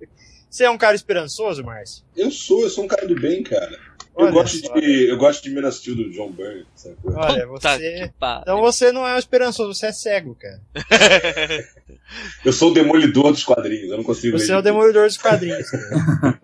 Você 0.49 0.65
é 0.65 0.71
um 0.71 0.77
cara 0.77 0.95
esperançoso, 0.95 1.65
Márcio? 1.65 2.05
Eu 2.15 2.31
sou, 2.31 2.63
eu 2.63 2.69
sou 2.69 2.85
um 2.85 2.87
cara 2.87 3.07
do 3.09 3.19
bem, 3.19 3.43
cara. 3.43 3.75
Eu 4.17 4.25
Olha 4.25 4.33
gosto, 4.33 4.59
só. 4.59 4.75
de, 4.75 5.09
eu 5.09 5.17
gosto 5.17 5.43
de 5.43 5.59
of 5.59 5.77
Steel 5.77 5.97
do 5.97 6.11
John 6.11 6.31
Byrne? 6.33 6.67
Olha, 7.15 7.47
você. 7.47 8.11
Então 8.43 8.61
você 8.61 8.93
não 8.93 9.07
é 9.07 9.15
um 9.15 9.19
esperançoso, 9.19 9.73
você 9.75 9.87
é 9.87 9.93
cego, 9.93 10.35
cara. 10.35 10.61
Eu 12.45 12.53
sou 12.53 12.71
o 12.71 12.75
demolidor 12.75 13.33
dos 13.33 13.43
quadrinhos, 13.45 13.91
eu 13.91 13.97
não 13.97 14.05
consigo 14.05 14.39
Você 14.39 14.49
ver 14.49 14.53
é 14.53 14.57
o 14.59 14.63
demolidor 14.63 15.07
dos 15.07 15.17
quadrinhos. 15.17 15.71
cara. 15.71 16.41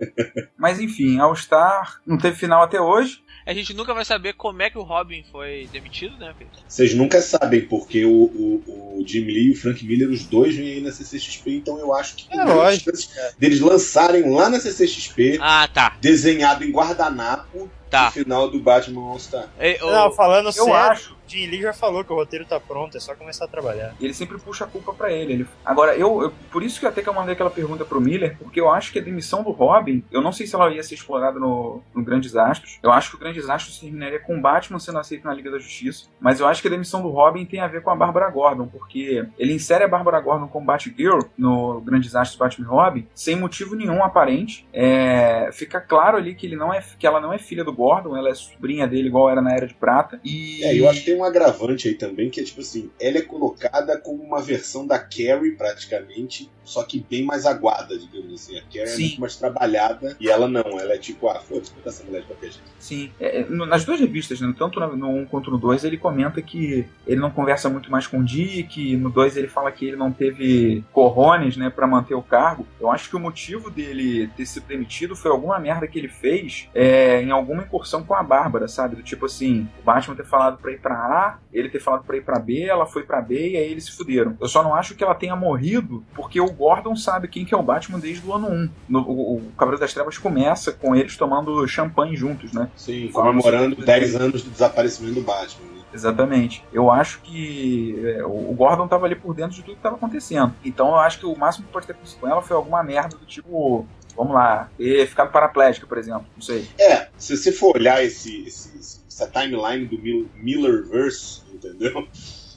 Mas 0.56 0.80
enfim, 0.80 1.18
All 1.18 1.36
Star 1.36 2.00
não 2.06 2.16
teve 2.16 2.36
final 2.36 2.62
até 2.62 2.80
hoje. 2.80 3.20
A 3.48 3.54
gente 3.54 3.72
nunca 3.72 3.94
vai 3.94 4.04
saber 4.04 4.34
como 4.34 4.60
é 4.60 4.68
que 4.68 4.76
o 4.76 4.82
Robin 4.82 5.24
foi 5.32 5.66
demitido, 5.72 6.18
né, 6.18 6.34
Pedro? 6.38 6.52
Vocês 6.68 6.92
nunca 6.92 7.22
sabem, 7.22 7.62
porque 7.62 8.04
o, 8.04 8.10
o, 8.12 8.98
o 9.00 9.04
Jim 9.06 9.24
Lee 9.24 9.48
e 9.48 9.50
o 9.52 9.56
Frank 9.56 9.82
Miller, 9.86 10.10
os 10.10 10.26
dois 10.26 10.54
vêm 10.54 10.68
aí 10.74 10.80
na 10.82 10.92
CCXP, 10.92 11.52
então 11.56 11.78
eu 11.78 11.94
acho 11.94 12.14
que 12.16 12.28
tem 12.28 12.38
É 12.38 12.44
lógico, 12.44 12.90
chances 12.90 13.08
deles 13.38 13.58
lançarem 13.60 14.28
lá 14.30 14.50
na 14.50 14.60
CCXP, 14.60 15.38
Ah, 15.40 15.66
tá. 15.72 15.96
desenhado 15.98 16.62
em 16.62 16.70
guardanapo, 16.70 17.70
Tá. 17.88 18.08
o 18.08 18.12
final 18.12 18.50
do 18.50 18.60
Batman 18.60 19.00
All 19.00 19.18
Star. 19.18 19.48
Não, 19.80 20.12
falando 20.12 20.48
Eu 20.48 20.52
sério, 20.52 20.74
acho. 20.74 21.17
Jim 21.28 21.46
Lee 21.46 21.60
já 21.62 21.72
falou 21.72 22.02
que 22.04 22.12
o 22.12 22.16
roteiro 22.16 22.44
tá 22.44 22.58
pronto, 22.58 22.96
é 22.96 23.00
só 23.00 23.14
começar 23.14 23.44
a 23.44 23.48
trabalhar. 23.48 23.94
E 24.00 24.04
ele 24.04 24.14
sempre 24.14 24.38
puxa 24.38 24.64
a 24.64 24.68
culpa 24.68 24.92
pra 24.92 25.12
ele. 25.12 25.32
Ele- 25.32 25.46
Agora, 25.64 25.94
eu, 25.96 26.22
eu- 26.22 26.32
Por 26.50 26.62
isso 26.62 26.80
que 26.80 26.86
até 26.86 27.02
que 27.02 27.08
eu 27.08 27.14
mandei 27.14 27.34
aquela 27.34 27.50
pergunta 27.50 27.84
pro 27.84 28.00
Miller, 28.00 28.36
porque 28.38 28.60
eu 28.60 28.70
acho 28.70 28.92
que 28.92 28.98
a 28.98 29.02
demissão 29.02 29.42
do 29.42 29.50
Robin, 29.50 30.02
eu 30.10 30.20
não 30.22 30.32
sei 30.32 30.46
se 30.46 30.54
ela 30.54 30.72
ia 30.72 30.82
ser 30.82 30.94
explorada 30.94 31.38
no, 31.38 31.82
no 31.94 32.02
Grandes 32.02 32.34
Astros. 32.34 32.78
Eu 32.82 32.90
acho 32.90 33.10
que 33.10 33.16
o 33.16 33.18
Grandes 33.18 33.48
Astros 33.48 33.78
terminaria 33.78 34.18
com 34.18 34.36
o 34.38 34.40
Batman 34.40 34.78
sendo 34.78 34.98
aceito 34.98 35.24
na 35.24 35.34
Liga 35.34 35.50
da 35.50 35.58
Justiça. 35.58 36.06
Mas 36.20 36.40
eu 36.40 36.46
acho 36.46 36.62
que 36.62 36.68
a 36.68 36.70
demissão 36.70 37.02
do 37.02 37.08
Robin 37.10 37.44
tem 37.44 37.60
a 37.60 37.66
ver 37.66 37.82
com 37.82 37.90
a 37.90 37.96
Bárbara 37.96 38.28
Gordon, 38.30 38.66
porque 38.66 39.26
ele 39.38 39.52
insere 39.52 39.84
a 39.84 39.88
Bárbara 39.88 40.20
Gordon 40.20 40.48
como 40.48 40.66
Batgirl 40.66 41.20
no 41.36 41.80
Grandes 41.82 42.14
Astros 42.16 42.38
Batman 42.38 42.66
e 42.66 42.68
Robin, 42.68 43.06
sem 43.14 43.36
motivo 43.36 43.74
nenhum 43.76 44.02
aparente. 44.02 44.66
É, 44.72 45.50
Fica 45.52 45.80
claro 45.80 46.16
ali 46.16 46.34
que, 46.34 46.46
ele 46.46 46.56
não 46.56 46.72
é, 46.72 46.82
que 46.98 47.06
ela 47.06 47.20
não 47.20 47.32
é 47.32 47.38
filha 47.38 47.64
do 47.64 47.72
Gordon, 47.72 48.16
ela 48.16 48.30
é 48.30 48.34
sobrinha 48.34 48.86
dele, 48.86 49.08
igual 49.08 49.28
era 49.30 49.42
na 49.42 49.52
Era 49.52 49.66
de 49.66 49.74
Prata. 49.74 50.20
E 50.24 50.62
É, 50.64 50.78
eu 50.78 50.88
acho 50.88 51.00
que 51.00 51.06
tem 51.06 51.17
um 51.18 51.24
agravante 51.24 51.88
aí 51.88 51.94
também, 51.94 52.30
que 52.30 52.40
é 52.40 52.44
tipo 52.44 52.60
assim, 52.60 52.90
ela 53.00 53.18
é 53.18 53.22
colocada 53.22 53.98
como 53.98 54.22
uma 54.22 54.40
versão 54.40 54.86
da 54.86 54.98
Carrie, 54.98 55.56
praticamente, 55.56 56.50
só 56.64 56.82
que 56.84 57.04
bem 57.08 57.24
mais 57.24 57.46
aguada, 57.46 57.98
digamos 57.98 58.34
assim. 58.34 58.56
A 58.58 58.62
Carrie 58.62 58.80
é 58.82 58.86
Sim. 58.86 59.02
muito 59.02 59.20
mais 59.20 59.36
trabalhada, 59.36 60.16
e 60.20 60.28
ela 60.28 60.48
não, 60.48 60.78
ela 60.78 60.94
é 60.94 60.98
tipo, 60.98 61.28
ah, 61.28 61.40
foda-se, 61.40 61.72
botar 61.72 61.90
essa 61.90 62.04
mulher 62.04 62.20
de 62.20 62.26
qualquer 62.26 62.50
jeito. 62.50 62.68
Sim, 62.78 63.10
É, 63.18 63.40
é, 63.40 63.46
nas 63.48 63.84
duas 63.84 64.00
revistas, 64.00 64.40
né, 64.40 64.54
tanto 64.56 64.78
no 64.80 65.08
1 65.08 65.26
quanto 65.26 65.50
no 65.50 65.58
2, 65.58 65.84
ele 65.84 65.96
comenta 65.96 66.40
que 66.40 66.86
ele 67.06 67.20
não 67.20 67.30
conversa 67.30 67.68
muito 67.68 67.90
mais 67.90 68.06
com 68.06 68.18
o 68.18 68.24
Dick, 68.24 68.96
no 68.96 69.10
2 69.10 69.36
ele 69.36 69.48
fala 69.48 69.72
que 69.72 69.86
ele 69.86 69.96
não 69.96 70.12
teve 70.12 70.84
corrones, 70.92 71.56
né, 71.56 71.70
para 71.70 71.86
manter 71.86 72.14
o 72.14 72.22
cargo. 72.22 72.66
Eu 72.80 72.90
acho 72.90 73.08
que 73.08 73.16
o 73.16 73.20
motivo 73.20 73.70
dele 73.70 74.28
ter 74.36 74.46
sido 74.46 74.66
demitido 74.66 75.16
foi 75.16 75.30
alguma 75.30 75.58
merda 75.58 75.86
que 75.86 75.98
ele 75.98 76.08
fez 76.08 76.68
é, 76.74 77.20
em 77.22 77.30
alguma 77.30 77.62
incursão 77.62 78.04
com 78.04 78.14
a 78.14 78.22
Bárbara, 78.22 78.68
sabe? 78.68 78.96
Do 78.96 79.02
tipo 79.02 79.26
assim, 79.26 79.68
o 79.80 79.82
Batman 79.82 80.14
ter 80.16 80.24
falado 80.24 80.58
pra 80.58 80.72
ir 80.72 80.80
pra 80.80 80.94
A, 81.08 81.38
ele 81.52 81.68
ter 81.68 81.80
falado 81.80 82.04
pra 82.04 82.16
ir 82.16 82.22
pra 82.22 82.38
B, 82.38 82.62
ela 82.64 82.86
foi 82.86 83.02
pra 83.02 83.20
B 83.20 83.34
e 83.52 83.56
aí 83.56 83.70
eles 83.70 83.84
se 83.86 83.92
fuderam. 83.92 84.36
Eu 84.40 84.48
só 84.48 84.62
não 84.62 84.74
acho 84.74 84.94
que 84.94 85.02
ela 85.02 85.14
tenha 85.14 85.34
morrido 85.34 86.04
porque 86.14 86.40
o 86.40 86.50
Gordon 86.52 86.94
sabe 86.96 87.28
quem 87.28 87.44
que 87.44 87.54
é 87.54 87.56
o 87.56 87.62
Batman 87.62 87.98
desde 87.98 88.26
o 88.26 88.32
ano 88.34 88.48
1. 88.48 88.70
No, 88.88 89.00
o, 89.00 89.36
o 89.36 89.52
Cavaleiro 89.56 89.80
das 89.80 89.92
Trevas 89.94 90.18
começa 90.18 90.72
com 90.72 90.94
eles 90.94 91.16
tomando 91.16 91.66
champanhe 91.66 92.14
juntos, 92.16 92.52
né? 92.52 92.68
Sim, 92.76 93.08
comemorando 93.12 93.74
sobre- 93.76 93.86
10 93.86 94.16
anos 94.16 94.42
do 94.42 94.50
desaparecimento 94.50 95.14
do 95.14 95.22
Batman. 95.22 95.64
né? 95.72 95.78
Exatamente. 95.92 96.62
Eu 96.72 96.90
acho 96.90 97.20
que 97.22 97.98
é, 98.04 98.22
o 98.24 98.52
Gordon 98.54 98.86
tava 98.86 99.06
ali 99.06 99.14
por 99.14 99.34
dentro 99.34 99.56
de 99.56 99.62
tudo 99.62 99.76
que 99.76 99.82
tava 99.82 99.96
acontecendo. 99.96 100.52
Então 100.64 100.88
eu 100.88 100.96
acho 100.96 101.18
que 101.18 101.26
o 101.26 101.34
máximo 101.36 101.66
que 101.66 101.72
pode 101.72 101.86
ter 101.86 101.92
acontecido 101.92 102.20
com 102.20 102.28
ela 102.28 102.42
foi 102.42 102.54
alguma 102.56 102.82
merda 102.82 103.16
do 103.16 103.24
tipo, 103.24 103.86
vamos 104.14 104.34
lá, 104.34 104.68
ter 104.76 105.06
ficado 105.06 105.32
paraplégica, 105.32 105.86
por 105.86 105.96
exemplo. 105.96 106.26
Não 106.36 106.42
sei. 106.42 106.68
É, 106.78 107.08
se 107.16 107.34
você 107.36 107.50
for 107.52 107.76
olhar 107.76 108.04
esse, 108.04 108.42
esse- 108.46 108.97
essa 109.18 109.26
timeline 109.26 109.86
do 109.86 109.98
Mil- 109.98 110.28
Millerverse, 110.36 111.42
entendeu? 111.52 112.06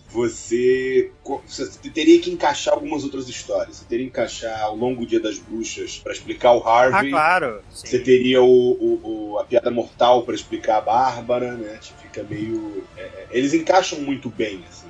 Você, 0.10 1.10
você 1.47 1.89
teria 1.89 2.19
que 2.19 2.30
encaixar 2.32 2.74
algumas 2.74 3.04
outras 3.06 3.30
histórias. 3.30 3.78
Você 3.78 3.86
teria 3.86 4.06
que 4.06 4.10
encaixar 4.12 4.69
o 4.71 4.76
Longo 4.76 5.06
Dia 5.06 5.21
das 5.21 5.39
Bruxas 5.39 6.00
pra 6.00 6.12
explicar 6.12 6.52
o 6.54 6.60
Ah, 6.67 6.82
Harvey. 6.84 7.12
claro. 7.12 7.62
sim. 7.71 7.88
Você 7.88 8.00
teria 8.00 8.41
o, 8.41 8.45
o- 8.45 9.32
o- 9.34 9.39
a 9.39 9.45
piada 9.45 9.71
mortal 9.71 10.24
pra 10.24 10.36
explicar 10.36 10.80
a 10.80 10.82
Bárbara, 10.82 11.54
né? 11.54 11.80
Fica 12.02 12.24
meio. 12.24 12.84
é, 12.97 13.02
é, 13.02 13.28
eles 13.32 13.54
encaixam 13.54 14.02
muito 14.02 14.30
bem, 14.30 14.62
assim, 14.69 14.81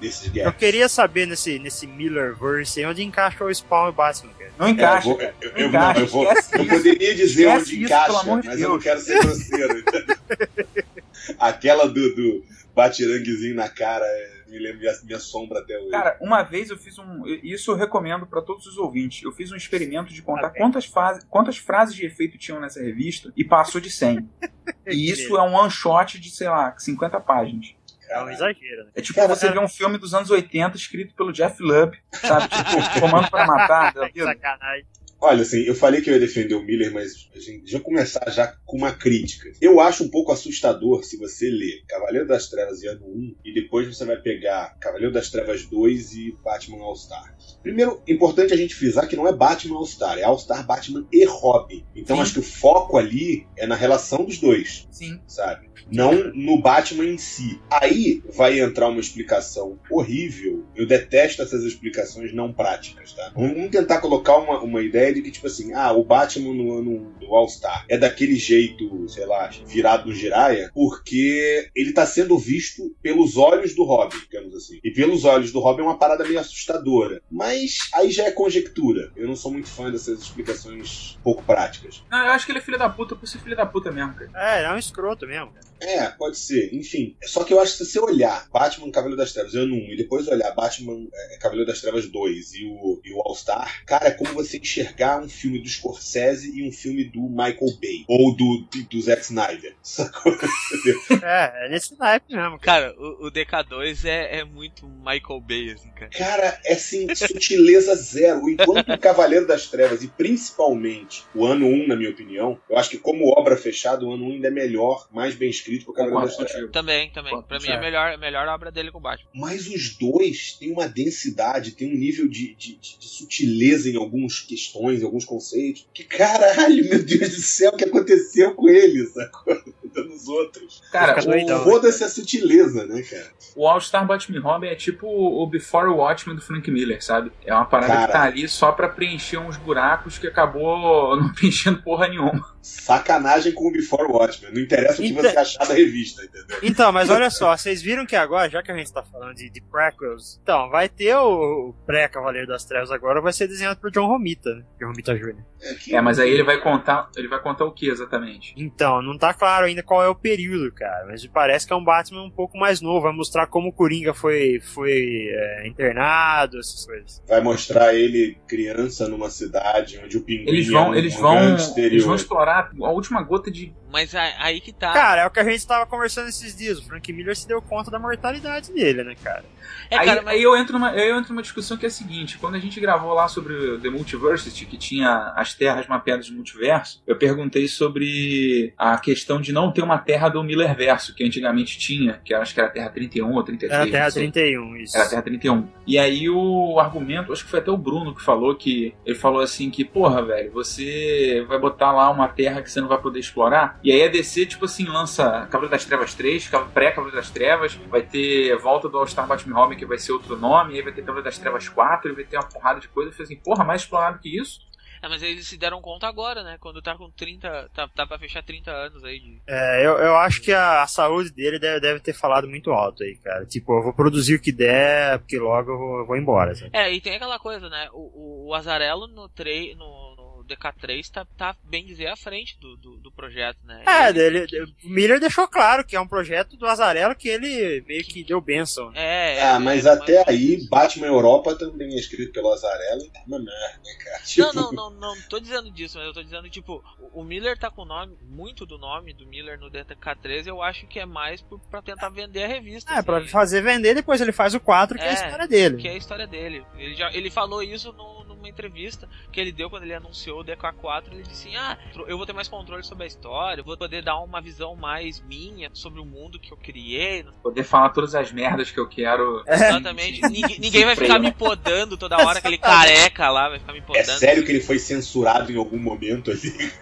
desses 0.00 0.26
Eu 0.34 0.44
gaps. 0.44 0.58
queria 0.58 0.88
saber 0.88 1.26
nesse, 1.26 1.58
nesse 1.58 1.86
Millerverse 1.86 2.84
onde 2.84 3.02
encaixa 3.02 3.44
o 3.44 3.54
Spawn 3.54 3.86
e 3.86 3.90
o 3.90 3.92
Batman, 3.92 4.32
cara. 4.32 4.50
Não 4.58 4.66
É, 4.66 4.70
eu, 4.70 4.74
encaixa. 4.74 5.08
vou- 5.08 5.20
eu- 5.20 5.32
Não 5.52 5.58
eu- 5.60 5.68
encaixa, 5.68 6.00
eu 6.00 6.06
vou- 6.06 6.24
eu 6.24 6.66
poderia 6.66 7.14
dizer 7.14 7.42
Esquece 7.48 7.60
onde 7.62 7.74
isso, 7.76 7.84
encaixa, 7.84 8.12
mas 8.44 8.60
eu 8.60 8.68
não 8.68 8.78
Deus. 8.78 8.82
quero 8.82 9.00
ser 9.00 9.18
grosseiro. 9.20 9.84
Aquela 11.38 11.86
do, 11.86 12.14
do 12.14 12.44
batiranguezinho 12.74 13.54
na 13.54 13.68
cara 13.68 14.04
é, 14.04 14.40
me 14.48 14.58
lembra 14.58 14.78
minha, 14.80 14.92
minha 15.04 15.18
sombra 15.18 15.60
até 15.60 15.78
hoje. 15.78 15.90
Cara, 15.90 16.16
uma 16.20 16.42
vez 16.42 16.70
eu 16.70 16.78
fiz 16.78 16.98
um. 16.98 17.22
Isso 17.42 17.70
eu 17.70 17.76
recomendo 17.76 18.26
pra 18.26 18.40
todos 18.42 18.66
os 18.66 18.76
ouvintes. 18.78 19.22
Eu 19.22 19.32
fiz 19.32 19.52
um 19.52 19.56
experimento 19.56 20.12
de 20.12 20.22
contar 20.22 20.46
Ah, 20.48 20.50
bem. 20.50 20.62
quantas, 20.62 20.86
fase- 20.86 21.26
quantas 21.28 21.56
frases 21.58 21.94
de 21.94 22.06
efeito 22.06 22.38
tinham 22.38 22.60
nessa 22.60 22.80
revista 22.80 23.32
e 23.36 23.44
passou 23.44 23.80
de 23.80 23.90
100. 23.90 24.28
E 24.86 25.10
isso 25.10 25.36
é 25.36 25.42
um 25.42 25.54
one 25.54 25.70
shot 25.70 26.18
de, 26.18 26.30
sei 26.30 26.48
lá, 26.48 26.74
50 26.78 27.20
páginas. 27.20 27.74
É 28.10 28.22
um 28.22 28.28
exagero, 28.28 28.84
né? 28.84 28.90
É 28.96 29.00
tipo 29.00 29.14
Cara, 29.18 29.28
você 29.34 29.46
é- 29.46 29.52
ver 29.52 29.60
um 29.60 29.68
filme 29.68 29.96
dos 29.96 30.12
anos 30.14 30.30
80 30.30 30.76
escrito 30.76 31.14
pelo 31.14 31.32
Jeff 31.32 31.62
Lubb, 31.62 31.96
sabe? 32.12 32.48
Tipo, 32.48 32.60
Comando 33.00 33.30
pra 33.30 33.46
Matar. 33.46 33.92
da 33.94 34.06
Que 34.08 34.14
vida. 34.20 34.26
sacanagem. 34.26 34.86
Olha, 35.20 35.42
assim, 35.42 35.60
eu 35.62 35.74
falei 35.74 36.00
que 36.00 36.08
eu 36.08 36.14
ia 36.14 36.20
defender 36.20 36.54
o 36.54 36.62
Miller, 36.62 36.92
mas 36.92 37.28
a 37.34 37.38
gente 37.38 37.70
já 37.70 37.78
começar 37.78 38.28
já 38.30 38.56
com 38.64 38.76
uma 38.76 38.92
crítica. 38.92 39.50
Eu 39.60 39.78
acho 39.78 40.02
um 40.02 40.08
pouco 40.08 40.32
assustador 40.32 41.04
se 41.04 41.16
você 41.16 41.48
ler 41.48 41.84
Cavaleiro 41.86 42.26
das 42.26 42.48
Trevas 42.48 42.82
e 42.82 42.88
Ano 42.88 43.06
1 43.06 43.36
e 43.44 43.54
depois 43.54 43.86
você 43.86 44.04
vai 44.04 44.16
pegar 44.16 44.76
Cavaleiro 44.80 45.12
das 45.12 45.30
Trevas 45.30 45.64
2 45.66 46.14
e 46.14 46.36
Batman 46.42 46.82
All-Star. 46.82 47.36
Primeiro, 47.62 48.02
importante 48.08 48.54
a 48.54 48.56
gente 48.56 48.74
frisar 48.74 49.06
que 49.06 49.16
não 49.16 49.28
é 49.28 49.32
Batman 49.32 49.76
All-Star, 49.76 50.18
é 50.18 50.22
All-Star 50.22 50.66
Batman 50.66 51.06
e 51.12 51.24
Robin. 51.24 51.84
Então 51.94 52.16
Sim. 52.16 52.22
acho 52.22 52.32
que 52.34 52.40
o 52.40 52.42
foco 52.42 52.96
ali 52.96 53.46
é 53.56 53.66
na 53.66 53.76
relação 53.76 54.24
dos 54.24 54.38
dois. 54.38 54.88
Sim. 54.90 55.20
sabe? 55.26 55.70
Não 55.90 56.32
no 56.34 56.60
Batman 56.60 57.04
em 57.04 57.18
si. 57.18 57.60
Aí 57.70 58.22
vai 58.34 58.60
entrar 58.60 58.88
uma 58.88 59.00
explicação 59.00 59.78
horrível. 59.90 60.64
Eu 60.74 60.86
detesto 60.86 61.42
essas 61.42 61.64
explicações 61.64 62.32
não 62.32 62.52
práticas, 62.52 63.12
tá? 63.12 63.32
Vamos 63.34 63.50
vamos 63.54 63.70
tentar 63.70 64.00
colocar 64.00 64.36
uma, 64.36 64.60
uma 64.62 64.82
ideia 64.82 65.09
ideia 65.10 65.14
de 65.14 65.22
que, 65.22 65.30
tipo 65.30 65.46
assim, 65.46 65.72
ah, 65.72 65.92
o 65.92 66.04
Batman 66.04 66.54
no 66.54 66.78
ano 66.78 67.12
do 67.20 67.34
All-Star 67.34 67.84
é 67.88 67.98
daquele 67.98 68.36
jeito, 68.36 69.08
sei 69.08 69.26
lá, 69.26 69.48
virado 69.66 70.08
no 70.08 70.14
giraia, 70.14 70.70
porque 70.72 71.68
ele 71.74 71.92
tá 71.92 72.06
sendo 72.06 72.38
visto 72.38 72.94
pelos 73.02 73.36
olhos 73.36 73.74
do 73.74 73.84
Robin, 73.84 74.18
digamos 74.18 74.54
assim. 74.54 74.78
E 74.82 74.90
pelos 74.90 75.24
olhos 75.24 75.52
do 75.52 75.60
Robin 75.60 75.82
é 75.82 75.84
uma 75.84 75.98
parada 75.98 76.24
meio 76.24 76.40
assustadora. 76.40 77.20
Mas 77.30 77.78
aí 77.94 78.10
já 78.10 78.24
é 78.24 78.30
conjectura. 78.30 79.10
Eu 79.16 79.26
não 79.26 79.36
sou 79.36 79.52
muito 79.52 79.68
fã 79.68 79.90
dessas 79.90 80.20
explicações 80.20 81.18
pouco 81.22 81.42
práticas. 81.42 82.02
Não, 82.10 82.18
eu 82.18 82.32
acho 82.32 82.46
que 82.46 82.52
ele 82.52 82.58
é 82.58 82.62
filho 82.62 82.78
da 82.78 82.88
puta 82.88 83.16
por 83.16 83.26
ser 83.26 83.38
filho 83.38 83.56
da 83.56 83.66
puta 83.66 83.90
mesmo, 83.90 84.14
cara. 84.14 84.30
É, 84.34 84.58
ele 84.58 84.66
é 84.66 84.72
um 84.72 84.78
escroto 84.78 85.26
mesmo, 85.26 85.52
cara. 85.52 85.69
É, 85.80 86.08
pode 86.08 86.38
ser. 86.38 86.74
Enfim, 86.74 87.16
só 87.22 87.44
que 87.44 87.52
eu 87.52 87.60
acho 87.60 87.72
que 87.72 87.84
se 87.84 87.92
você 87.92 88.00
olhar 88.00 88.48
Batman 88.50 88.90
Cavaleiro 88.90 89.16
das 89.16 89.32
Trevas 89.32 89.54
ano 89.54 89.74
1 89.74 89.92
e 89.92 89.96
depois 89.96 90.26
olhar 90.28 90.54
Batman 90.54 91.06
é, 91.12 91.38
Cavaleiro 91.38 91.70
das 91.70 91.80
Trevas 91.80 92.06
2 92.08 92.54
e 92.54 92.64
o, 92.64 93.00
e 93.04 93.12
o 93.12 93.20
All-Star, 93.20 93.84
cara, 93.86 94.08
é 94.08 94.10
como 94.10 94.34
você 94.34 94.58
enxergar 94.58 95.22
um 95.22 95.28
filme 95.28 95.60
do 95.60 95.68
Scorsese 95.68 96.50
e 96.58 96.66
um 96.66 96.72
filme 96.72 97.04
do 97.04 97.22
Michael 97.28 97.78
Bay. 97.80 98.04
Ou 98.08 98.34
do, 98.34 98.68
do 98.90 99.00
Zack 99.00 99.22
Snyder. 99.22 99.74
Sacou? 99.82 100.32
Entendeu? 100.32 101.00
É, 101.22 101.66
é 101.66 101.68
nesse 101.68 101.98
naipe 101.98 102.34
mesmo, 102.34 102.58
cara. 102.58 102.80
Cara, 102.80 102.94
o, 102.96 103.26
o 103.26 103.30
DK2 103.30 104.04
é, 104.06 104.38
é 104.38 104.44
muito 104.44 104.86
Michael 104.86 105.40
Bay, 105.40 105.72
assim, 105.72 105.90
cara. 105.90 106.10
Cara, 106.10 106.60
é 106.64 106.74
assim, 106.74 107.06
sutileza 107.14 107.94
zero. 107.94 108.48
Enquanto 108.48 108.92
o 108.92 108.98
Cavaleiro 108.98 109.46
das 109.46 109.66
Trevas, 109.66 110.02
e 110.02 110.08
principalmente 110.08 111.24
o 111.34 111.44
ano 111.44 111.66
1, 111.66 111.88
na 111.88 111.96
minha 111.96 112.10
opinião, 112.10 112.58
eu 112.70 112.78
acho 112.78 112.90
que 112.90 112.98
como 112.98 113.28
obra 113.36 113.56
fechada, 113.56 114.04
o 114.04 114.12
ano 114.12 114.24
1 114.26 114.32
ainda 114.32 114.48
é 114.48 114.50
melhor, 114.50 115.08
mais 115.12 115.34
bem 115.34 115.50
escrito 115.50 115.69
que 115.78 115.90
o 115.90 115.92
Cavaleiro 115.92 116.22
das 116.26 116.36
Concordo 116.36 116.52
contigo. 116.54 116.72
Também, 116.72 117.10
também. 117.10 117.32
Pô, 117.32 117.42
Pra 117.42 117.58
mim 117.58 117.64
é 117.64 117.66
certo. 117.68 117.78
a 117.78 117.82
melhor, 117.82 118.12
a 118.12 118.16
melhor 118.18 118.48
obra 118.48 118.70
dele 118.70 118.90
com 118.90 118.98
o 118.98 119.00
Batman. 119.00 119.28
Mas 119.34 119.66
os 119.68 119.96
dois 119.96 120.52
têm 120.58 120.72
uma 120.72 120.88
densidade, 120.88 121.72
tem 121.72 121.92
um 121.92 121.96
nível 121.98 122.28
de, 122.28 122.54
de, 122.54 122.76
de- 122.76 122.98
de 122.98 123.08
sutileza 123.08 123.88
em 123.88 123.96
algumas 123.96 124.40
questões, 124.40 125.00
em 125.00 125.04
alguns 125.04 125.24
conceitos. 125.24 125.86
Que 125.94 126.04
caralho, 126.04 126.88
meu 126.88 127.02
Deus 127.04 127.30
do 127.30 127.40
céu, 127.42 127.72
o 127.72 127.76
que 127.76 127.84
aconteceu 127.84 128.54
com 128.54 128.68
ele, 128.68 129.06
sacou? 129.06 129.56
Nos 129.90 130.28
outros. 130.28 130.80
Cara, 130.92 131.20
Foda-se 131.64 132.04
a 132.04 132.08
sutileza, 132.08 132.86
né, 132.86 133.02
cara? 133.02 133.32
o 133.56 133.66
All-Star 133.66 134.06
Batman 134.06 134.40
Robin 134.40 134.68
é 134.68 134.76
tipo 134.76 135.06
o 135.08 135.44
Before 135.48 135.88
Watchmen 135.90 136.36
do 136.36 136.42
Frank 136.42 136.70
Miller, 136.70 137.02
sabe? 137.04 137.32
É 137.44 137.52
uma 137.52 137.64
parada 137.64 137.92
Cara. 137.92 138.06
que 138.06 138.12
tá 138.12 138.22
ali 138.22 138.48
só 138.48 138.70
pra 138.70 138.88
preencher 138.88 139.38
uns 139.38 139.56
buracos 139.56 140.16
que 140.16 140.28
acabou 140.28 141.16
não 141.20 141.32
preenchendo 141.34 141.82
porra 141.82 142.06
nenhuma. 142.08 142.48
Sacanagem 142.62 143.52
com 143.52 143.68
o 143.68 143.72
Before 143.72 144.10
Watchmen. 144.10 144.52
Não 144.52 144.60
interessa 144.60 144.94
o 144.94 145.04
que 145.04 145.08
Inte- 145.12 145.20
você 145.22 145.36
achar 145.36 145.66
da 145.66 145.74
revista, 145.74 146.22
entendeu? 146.24 146.58
Então, 146.62 146.92
mas 146.92 147.08
olha 147.10 147.30
só, 147.30 147.56
vocês 147.56 147.80
viram 147.82 148.04
que 148.06 148.16
agora, 148.16 148.48
já 148.50 148.62
que 148.62 148.70
a 148.70 148.76
gente 148.76 148.92
tá 148.92 149.02
falando 149.02 149.34
de, 149.34 149.48
de 149.50 149.60
prequels, 149.60 150.38
então, 150.42 150.68
vai 150.70 150.88
ter 150.88 151.14
o, 151.16 151.70
o 151.70 151.74
pré-Cavaleiro 151.86 152.46
das 152.48 152.64
Trevas 152.64 152.90
agora, 152.90 153.20
vai 153.20 153.32
ser 153.32 153.46
desenhado 153.48 153.80
por 153.80 153.90
John 153.90 154.06
Romita, 154.06 154.54
né? 154.54 154.62
John 154.78 154.88
Romita 154.88 155.14
Jr. 155.14 155.36
que- 155.82 155.94
É, 155.94 156.00
mas 156.00 156.18
aí 156.18 156.30
ele 156.30 156.42
vai 156.42 156.60
contar, 156.60 157.08
ele 157.16 157.28
vai 157.28 157.40
contar 157.40 157.64
o 157.64 157.72
que 157.72 157.88
exatamente? 157.88 158.54
Então, 158.56 159.00
não 159.02 159.16
tá 159.16 159.32
claro 159.32 159.66
ainda 159.66 159.82
qual 159.82 160.02
é 160.02 160.08
o 160.08 160.14
período, 160.14 160.72
cara, 160.72 161.06
mas 161.06 161.24
parece 161.26 161.66
que 161.66 161.72
é 161.72 161.76
um 161.76 161.84
Batman 161.84 162.22
um 162.24 162.30
pouco 162.30 162.58
mais 162.58 162.80
novo, 162.80 163.02
vai 163.02 163.12
mostrar 163.12 163.46
como 163.46 163.68
o 163.68 163.72
Coringa 163.72 164.12
foi, 164.14 164.60
foi 164.60 165.28
é, 165.30 165.66
internado, 165.66 166.58
essas 166.58 166.84
coisas. 166.84 167.22
Vai 167.28 167.40
mostrar 167.40 167.94
ele 167.94 168.38
criança 168.46 169.08
numa 169.08 169.30
cidade 169.30 170.00
onde 170.04 170.16
o 170.18 170.22
pinguim 170.22 170.48
Eles 170.48 170.68
é 170.68 170.72
vão, 170.72 170.90
um 170.90 170.94
eles 170.94 171.14
vão, 171.14 171.34
e 171.76 171.80
eles 171.80 172.04
vão 172.04 172.14
o- 172.14 172.18
a 172.50 172.90
última 172.90 173.22
gota 173.22 173.50
de 173.50 173.74
Mas 173.90 174.14
aí 174.14 174.60
que 174.60 174.72
tá. 174.72 174.92
Cara, 174.92 175.22
é 175.22 175.26
o 175.26 175.30
que 175.30 175.40
a 175.40 175.44
gente 175.44 175.66
tava 175.66 175.86
conversando 175.86 176.28
esses 176.28 176.56
dias, 176.56 176.78
o 176.78 176.84
Frank 176.86 177.12
Miller 177.12 177.36
se 177.36 177.46
deu 177.46 177.60
conta 177.62 177.90
da 177.90 177.98
mortalidade 177.98 178.72
dele, 178.72 179.04
né, 179.04 179.14
cara? 179.22 179.44
É, 179.90 179.98
aí, 179.98 180.06
cara, 180.06 180.22
mas 180.22 180.34
aí 180.34 180.42
eu 180.42 180.56
entro 180.56 180.78
numa, 180.78 180.92
eu 180.94 181.18
entro 181.18 181.32
numa 181.32 181.42
discussão 181.42 181.76
que 181.76 181.84
é 181.84 181.88
a 181.88 181.90
seguinte: 181.90 182.38
quando 182.38 182.54
a 182.54 182.58
gente 182.58 182.80
gravou 182.80 183.12
lá 183.12 183.28
sobre 183.28 183.52
o 183.54 183.80
The 183.80 183.90
Multiversity, 183.90 184.66
que 184.66 184.76
tinha 184.76 185.32
as 185.36 185.54
terras 185.54 185.86
mapeadas 185.86 186.28
do 186.28 186.36
multiverso, 186.36 187.02
eu 187.06 187.16
perguntei 187.16 187.66
sobre 187.68 188.72
a 188.78 188.96
questão 188.98 189.40
de 189.40 189.52
não 189.52 189.72
ter 189.72 189.82
uma 189.82 189.98
terra 189.98 190.28
do 190.28 190.42
Miller 190.42 190.76
Verso, 190.76 191.14
que 191.14 191.24
antigamente 191.24 191.78
tinha, 191.78 192.20
que 192.24 192.32
eu 192.32 192.40
acho 192.40 192.54
que 192.54 192.60
era 192.60 192.68
a 192.68 192.72
Terra 192.72 192.90
31 192.90 193.32
ou 193.32 193.42
33. 193.42 193.80
Era 193.80 193.90
Terra 193.90 194.04
não 194.04 194.10
sei. 194.10 194.30
31, 194.30 194.76
isso. 194.76 194.96
Era 194.96 195.06
a 195.06 195.08
Terra 195.08 195.22
31. 195.22 195.68
E 195.86 195.98
aí 195.98 196.30
o 196.30 196.78
argumento, 196.78 197.32
acho 197.32 197.44
que 197.44 197.50
foi 197.50 197.60
até 197.60 197.70
o 197.70 197.76
Bruno 197.76 198.14
que 198.14 198.22
falou 198.22 198.54
que 198.54 198.94
ele 199.04 199.16
falou 199.16 199.40
assim 199.40 199.70
que, 199.70 199.84
porra, 199.84 200.22
velho, 200.22 200.52
você 200.52 201.44
vai 201.48 201.58
botar 201.58 201.92
lá 201.92 202.10
uma 202.10 202.28
terra 202.28 202.62
que 202.62 202.70
você 202.70 202.80
não 202.80 202.88
vai 202.88 202.98
poder 202.98 203.18
explorar. 203.18 203.78
E 203.82 203.90
aí 203.90 204.04
a 204.04 204.08
DC, 204.08 204.46
tipo 204.46 204.64
assim, 204.64 204.84
lança 204.84 205.46
Cavaleiro 205.50 205.70
das 205.70 205.84
Trevas 205.84 206.14
3, 206.14 206.50
pré-Cavaleiro 206.72 207.16
das 207.16 207.30
Trevas, 207.30 207.78
vai 207.90 208.02
ter 208.02 208.56
volta 208.58 208.88
do 208.88 208.98
All-Star 208.98 209.26
Batman 209.26 209.59
Que 209.68 209.86
vai 209.86 209.98
ser 209.98 210.12
outro 210.12 210.36
nome, 210.36 210.74
e 210.74 210.76
aí 210.76 210.82
vai 210.82 210.92
ter 210.92 211.02
Cavaleiro 211.02 211.24
das 211.24 211.38
Trevas 211.38 211.68
4, 211.68 212.10
e 212.10 212.14
vai 212.14 212.24
ter 212.24 212.36
uma 212.36 212.48
porrada 212.48 212.80
de 212.80 212.88
coisa. 212.88 213.10
Eu 213.10 213.12
falei 213.12 213.24
assim, 213.24 213.36
porra, 213.36 213.64
mais 213.64 213.82
explorado 213.82 214.18
que 214.18 214.38
isso? 214.38 214.60
É, 215.02 215.08
mas 215.08 215.22
eles 215.22 215.46
se 215.46 215.56
deram 215.56 215.80
conta 215.80 216.06
agora, 216.06 216.42
né? 216.42 216.58
Quando 216.60 216.82
tá 216.82 216.94
com 216.94 217.10
30. 217.10 217.70
Tá, 217.74 217.88
tá 217.88 218.06
pra 218.06 218.18
fechar 218.18 218.42
30 218.42 218.70
anos 218.70 219.02
aí 219.02 219.18
de. 219.18 219.40
É, 219.46 219.86
eu, 219.86 219.92
eu 219.92 220.16
acho 220.16 220.42
que 220.42 220.52
a, 220.52 220.82
a 220.82 220.86
saúde 220.86 221.30
dele 221.30 221.58
deve, 221.58 221.80
deve 221.80 222.00
ter 222.00 222.12
falado 222.12 222.46
muito 222.46 222.70
alto 222.70 223.02
aí, 223.02 223.16
cara. 223.16 223.46
Tipo, 223.46 223.78
eu 223.78 223.82
vou 223.82 223.94
produzir 223.94 224.34
o 224.34 224.40
que 224.40 224.52
der, 224.52 225.18
porque 225.20 225.38
logo 225.38 225.72
eu 225.72 225.78
vou, 225.78 225.98
eu 226.00 226.06
vou 226.06 226.16
embora, 226.16 226.54
sabe? 226.54 226.70
É, 226.74 226.92
e 226.92 227.00
tem 227.00 227.16
aquela 227.16 227.38
coisa, 227.38 227.68
né? 227.70 227.88
O, 227.92 227.98
o, 227.98 228.48
o 228.48 228.54
Azarello 228.54 229.06
no, 229.06 229.28
tre... 229.28 229.74
no 229.74 230.09
DK3 230.50 231.10
tá, 231.10 231.24
tá, 231.36 231.56
bem 231.64 231.84
dizer, 231.86 232.06
à 232.08 232.16
frente 232.16 232.58
do, 232.58 232.76
do, 232.76 232.96
do 232.98 233.10
projeto, 233.12 233.58
né? 233.64 233.82
É, 233.86 234.08
Ele- 234.10 234.46
dele, 234.46 234.74
o 234.84 234.88
Miller 234.88 235.18
deixou 235.20 235.46
claro 235.48 235.84
que 235.84 235.96
é 235.96 236.00
um 236.00 236.06
projeto 236.08 236.56
do 236.56 236.66
Azarello 236.66 237.14
que 237.14 237.28
ele 237.28 237.82
meio 237.86 238.04
que 238.04 238.22
deu 238.24 238.40
benção. 238.40 238.90
né? 238.90 239.00
É, 239.00 239.36
é, 239.38 239.42
Ah, 239.42 239.58
mas 239.60 239.86
é, 239.86 239.90
até 239.90 240.24
aí, 240.28 240.66
Batman 240.68 241.06
Europa 241.06 241.56
também 241.56 241.94
é 241.94 241.98
escrito 241.98 242.32
pelo 242.32 242.52
Azarello 242.52 243.02
e 243.02 243.10
tá 243.10 243.20
uma 243.26 243.38
merda, 243.38 243.80
né, 243.84 243.94
cara? 244.04 244.22
Tipo, 244.24 244.52
Não, 244.54 244.72
não, 244.72 244.90
não, 244.90 245.14
não 245.14 245.22
tô 245.28 245.38
dizendo 245.40 245.70
disso, 245.70 245.96
mas 245.98 246.06
eu 246.06 246.12
tô 246.12 246.22
dizendo, 246.22 246.48
tipo, 246.50 246.82
o- 247.12 247.24
Miller 247.24 247.56
tá 247.58 247.70
com 247.70 247.82
o 247.82 247.84
nome, 247.84 248.16
muito 248.22 248.66
do 248.66 248.76
nome 248.76 249.12
do 249.12 249.24
Miller 249.26 249.58
no 249.58 249.70
DK3, 249.70 250.46
eu 250.48 250.60
acho 250.62 250.86
que 250.88 250.98
é 250.98 251.06
mais 251.06 251.40
por, 251.40 251.60
pra 251.70 251.80
tentar 251.80 252.08
vender 252.08 252.42
a 252.42 252.48
revista. 252.48 252.90
É, 252.92 252.96
assim, 252.96 253.04
pra 253.04 253.24
fazer 253.28 253.62
vender, 253.62 253.94
depois 253.94 254.20
ele 254.20 254.32
faz 254.32 254.52
o 254.54 254.58
4, 254.60 254.98
que 254.98 255.04
é, 255.04 255.08
a 255.08 255.10
É, 255.10 255.14
história 255.14 255.46
dele. 255.48 255.76
Que 255.76 255.86
é 255.88 255.92
a 255.92 255.96
história 255.96 256.26
dele. 256.26 256.64
Ele, 256.76 256.94
já, 256.94 257.12
ele 257.12 257.30
falou 257.30 257.62
isso 257.62 257.92
no- 257.92 258.19
numa 258.40 258.48
entrevista 258.48 259.08
que 259.30 259.40
ele 259.40 259.52
deu 259.52 259.70
quando 259.70 259.82
ele 259.84 259.94
anunciou 259.94 260.40
o 260.40 260.44
DK4. 260.44 261.04
Ele 261.12 261.22
disse 261.22 261.48
assim: 261.48 261.56
Ah, 261.56 261.78
eu 262.08 262.16
vou 262.16 262.26
ter 262.26 262.32
mais 262.32 262.48
controle 262.48 262.82
sobre 262.82 263.04
a 263.04 263.06
história, 263.06 263.62
vou 263.62 263.76
poder 263.76 264.02
dar 264.02 264.18
uma 264.20 264.40
visão 264.40 264.74
mais 264.74 265.20
minha 265.20 265.70
sobre 265.72 266.00
o 266.00 266.04
mundo 266.04 266.38
que 266.38 266.52
eu 266.52 266.56
criei. 266.56 267.24
Poder 267.42 267.62
falar 267.62 267.90
todas 267.90 268.14
as 268.14 268.32
merdas 268.32 268.70
que 268.70 268.80
eu 268.80 268.88
quero. 268.88 269.44
Exatamente. 269.46 270.22
ninguém, 270.28 270.58
ninguém 270.58 270.84
vai 270.84 270.96
ficar 270.96 271.18
me 271.18 271.32
podando 271.32 271.96
toda 271.96 272.16
hora, 272.16 272.38
aquele 272.38 272.58
careca 272.58 273.30
lá 273.30 273.48
vai 273.50 273.58
ficar 273.58 273.72
me 273.72 273.78
É 273.78 273.82
podando. 273.82 274.18
sério 274.18 274.44
que 274.44 274.50
ele 274.50 274.60
foi 274.60 274.78
censurado 274.78 275.52
em 275.52 275.56
algum 275.56 275.78
momento 275.78 276.30
ali? 276.30 276.72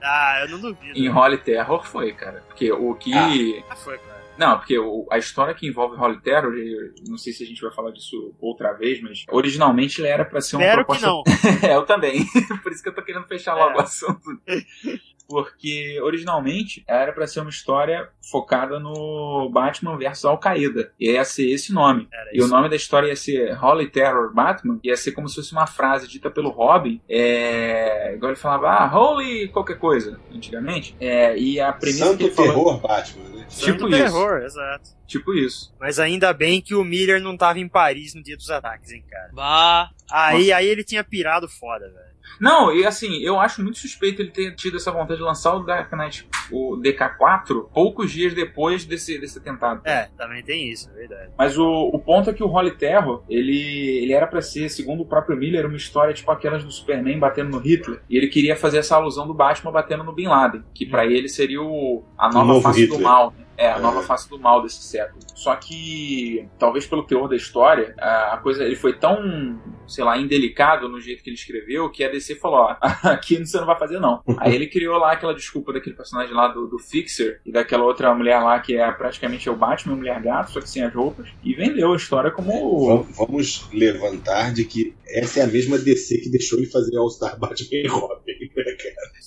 Ah, 0.00 0.40
eu 0.42 0.48
não 0.50 0.60
duvido. 0.60 0.98
Em 0.98 1.08
Holy 1.08 1.38
Terror 1.38 1.84
foi, 1.86 2.12
cara. 2.12 2.44
Porque 2.46 2.70
o 2.70 2.94
que. 2.94 3.62
Ah, 3.68 3.76
foi, 3.76 3.98
cara. 3.98 4.13
Não, 4.36 4.56
porque 4.58 4.78
o- 4.78 5.06
a 5.10 5.18
história 5.18 5.54
que 5.54 5.66
envolve 5.66 5.96
Holy 6.00 6.20
Terror, 6.20 6.52
eu 6.54 6.92
não 7.08 7.16
sei 7.16 7.32
se 7.32 7.44
a 7.44 7.46
gente 7.46 7.62
vai 7.62 7.72
falar 7.72 7.90
disso 7.92 8.34
outra 8.40 8.72
vez, 8.72 9.00
mas 9.00 9.24
originalmente 9.30 10.00
ele 10.00 10.08
era 10.08 10.24
pra 10.24 10.40
ser 10.40 10.56
uma 10.56 10.64
Espero 10.64 10.84
que 10.86 10.98
proposta. 10.98 11.06
não. 11.06 11.22
é, 11.70 11.76
eu 11.76 11.84
também. 11.86 12.24
Por 12.62 12.72
isso 12.72 12.82
que 12.82 12.88
eu 12.88 12.94
tô 12.94 13.02
querendo 13.02 13.26
fechar 13.26 13.54
logo 13.54 13.72
É. 13.72 13.76
o 13.76 13.80
assunto. 13.80 14.20
Porque 15.28 15.98
originalmente 16.02 16.84
era 16.86 17.12
pra 17.12 17.26
ser 17.26 17.40
uma 17.40 17.50
história 17.50 18.08
focada 18.30 18.78
no 18.78 19.48
Batman 19.50 19.96
versus 19.96 20.24
Al-Qaeda. 20.24 20.92
E 20.98 21.12
ia 21.12 21.24
ser 21.24 21.50
esse 21.50 21.72
nome. 21.72 22.08
Era 22.12 22.30
E 22.32 22.42
o 22.42 22.46
nome 22.46 22.68
da 22.68 22.76
história 22.76 23.08
ia 23.08 23.16
ser 23.16 23.58
Holy 23.62 23.88
Terror 23.88 24.32
Batman. 24.32 24.78
Ia 24.82 24.96
ser 24.96 25.12
como 25.12 25.28
se 25.28 25.36
fosse 25.36 25.52
uma 25.52 25.66
frase 25.66 26.08
dita 26.08 26.30
pelo 26.30 26.50
Robin. 26.50 27.00
É... 27.08 28.14
Igual 28.14 28.32
ele 28.32 28.40
falava, 28.40 28.70
ah, 28.70 28.98
Holy 28.98 29.48
qualquer 29.48 29.78
coisa, 29.78 30.20
antigamente. 30.32 30.96
É... 31.00 31.36
E 31.36 31.60
a 31.60 31.72
premissa 31.72 32.04
que 32.04 32.10
Santo 32.10 32.22
ele 32.22 32.30
falou. 32.30 32.52
terror 32.52 32.80
Batman, 32.80 33.28
né? 33.30 33.46
Tipo 33.48 33.48
Santo 33.48 33.88
isso. 33.88 33.98
terror, 33.98 34.42
exato. 34.42 34.90
Tipo 35.06 35.34
isso. 35.34 35.74
Mas 35.78 35.98
ainda 35.98 36.32
bem 36.32 36.60
que 36.60 36.74
o 36.74 36.84
Miller 36.84 37.20
não 37.20 37.36
tava 37.36 37.58
em 37.58 37.68
Paris 37.68 38.14
no 38.14 38.22
dia 38.22 38.36
dos 38.36 38.50
ataques, 38.50 38.90
hein, 38.90 39.04
cara. 39.08 39.30
Bah, 39.32 39.90
Aí, 40.10 40.52
aí 40.52 40.66
ele 40.66 40.84
tinha 40.84 41.02
pirado 41.02 41.48
foda, 41.48 41.86
velho. 41.86 42.13
Não, 42.40 42.72
e 42.74 42.84
assim, 42.84 43.18
eu 43.22 43.38
acho 43.38 43.62
muito 43.62 43.78
suspeito 43.78 44.20
ele 44.22 44.30
ter 44.30 44.54
tido 44.54 44.76
essa 44.76 44.90
vontade 44.90 45.18
de 45.18 45.22
lançar 45.22 45.54
o 45.54 45.62
Dark 45.62 45.92
Knight, 45.92 46.28
o 46.50 46.76
DK4, 46.76 47.68
poucos 47.72 48.10
dias 48.10 48.34
depois 48.34 48.84
desse, 48.84 49.18
desse 49.18 49.38
atentado. 49.38 49.80
É, 49.84 50.08
também 50.16 50.42
tem 50.42 50.70
isso, 50.70 50.90
é 50.90 50.94
verdade. 50.94 51.30
Mas 51.38 51.56
o, 51.58 51.64
o 51.64 51.98
ponto 51.98 52.30
é 52.30 52.32
que 52.32 52.42
o 52.42 52.48
Holy 52.48 52.72
Terror, 52.72 53.22
ele, 53.28 54.02
ele 54.02 54.12
era 54.12 54.26
pra 54.26 54.40
ser, 54.40 54.68
segundo 54.68 55.02
o 55.02 55.06
próprio 55.06 55.36
Miller, 55.36 55.66
uma 55.66 55.76
história 55.76 56.14
tipo 56.14 56.30
aquelas 56.30 56.64
do 56.64 56.70
Superman 56.70 57.18
batendo 57.18 57.50
no 57.50 57.58
Hitler. 57.58 58.00
E 58.08 58.16
ele 58.16 58.28
queria 58.28 58.56
fazer 58.56 58.78
essa 58.78 58.96
alusão 58.96 59.26
do 59.26 59.34
Batman 59.34 59.72
batendo 59.72 60.04
no 60.04 60.12
Bin 60.12 60.26
Laden, 60.26 60.64
que 60.74 60.86
pra 60.86 61.06
ele 61.06 61.28
seria 61.28 61.62
o, 61.62 62.04
a 62.18 62.28
nova 62.30 62.46
novo 62.46 62.62
face 62.62 62.80
Hitler. 62.82 62.98
do 62.98 63.04
mal. 63.04 63.32
né? 63.36 63.43
É, 63.56 63.70
a 63.70 63.78
nova 63.78 64.02
face 64.02 64.28
do 64.28 64.38
mal 64.38 64.62
desse 64.62 64.82
século. 64.82 65.20
Só 65.34 65.54
que, 65.54 66.48
talvez 66.58 66.86
pelo 66.86 67.04
teor 67.04 67.28
da 67.28 67.36
história, 67.36 67.94
a 67.98 68.38
coisa 68.42 68.64
ele 68.64 68.74
foi 68.74 68.92
tão, 68.94 69.60
sei 69.86 70.02
lá, 70.02 70.18
indelicado 70.18 70.88
no 70.88 71.00
jeito 71.00 71.22
que 71.22 71.30
ele 71.30 71.36
escreveu 71.36 71.90
que 71.90 72.02
a 72.02 72.10
DC 72.10 72.34
falou: 72.36 72.60
ó, 72.60 72.76
aqui 73.08 73.44
você 73.44 73.58
não 73.58 73.66
vai 73.66 73.78
fazer 73.78 74.00
não. 74.00 74.22
Aí 74.38 74.54
ele 74.54 74.66
criou 74.66 74.98
lá 74.98 75.12
aquela 75.12 75.34
desculpa 75.34 75.72
daquele 75.72 75.94
personagem 75.94 76.34
lá 76.34 76.48
do, 76.48 76.66
do 76.66 76.78
Fixer 76.78 77.40
e 77.46 77.52
daquela 77.52 77.84
outra 77.84 78.12
mulher 78.14 78.40
lá 78.40 78.58
que 78.58 78.76
é 78.76 78.90
praticamente 78.90 79.48
é 79.48 79.52
o 79.52 79.56
Batman, 79.56 79.96
mulher 79.96 80.20
gato, 80.20 80.50
só 80.50 80.60
que 80.60 80.68
sem 80.68 80.82
as 80.82 80.92
roupas, 80.92 81.28
e 81.42 81.54
vendeu 81.54 81.92
a 81.92 81.96
história 81.96 82.30
como. 82.30 82.86
Vamos, 82.86 83.16
vamos 83.16 83.70
levantar 83.72 84.52
de 84.52 84.64
que 84.64 84.94
essa 85.06 85.40
é 85.40 85.42
a 85.44 85.46
mesma 85.46 85.78
DC 85.78 86.18
que 86.18 86.30
deixou 86.30 86.58
ele 86.58 86.68
fazer 86.68 86.96
All-Star 86.96 87.38
Batman 87.38 87.68
e 87.70 87.86
Robin, 87.86 88.50
né, 88.56 88.64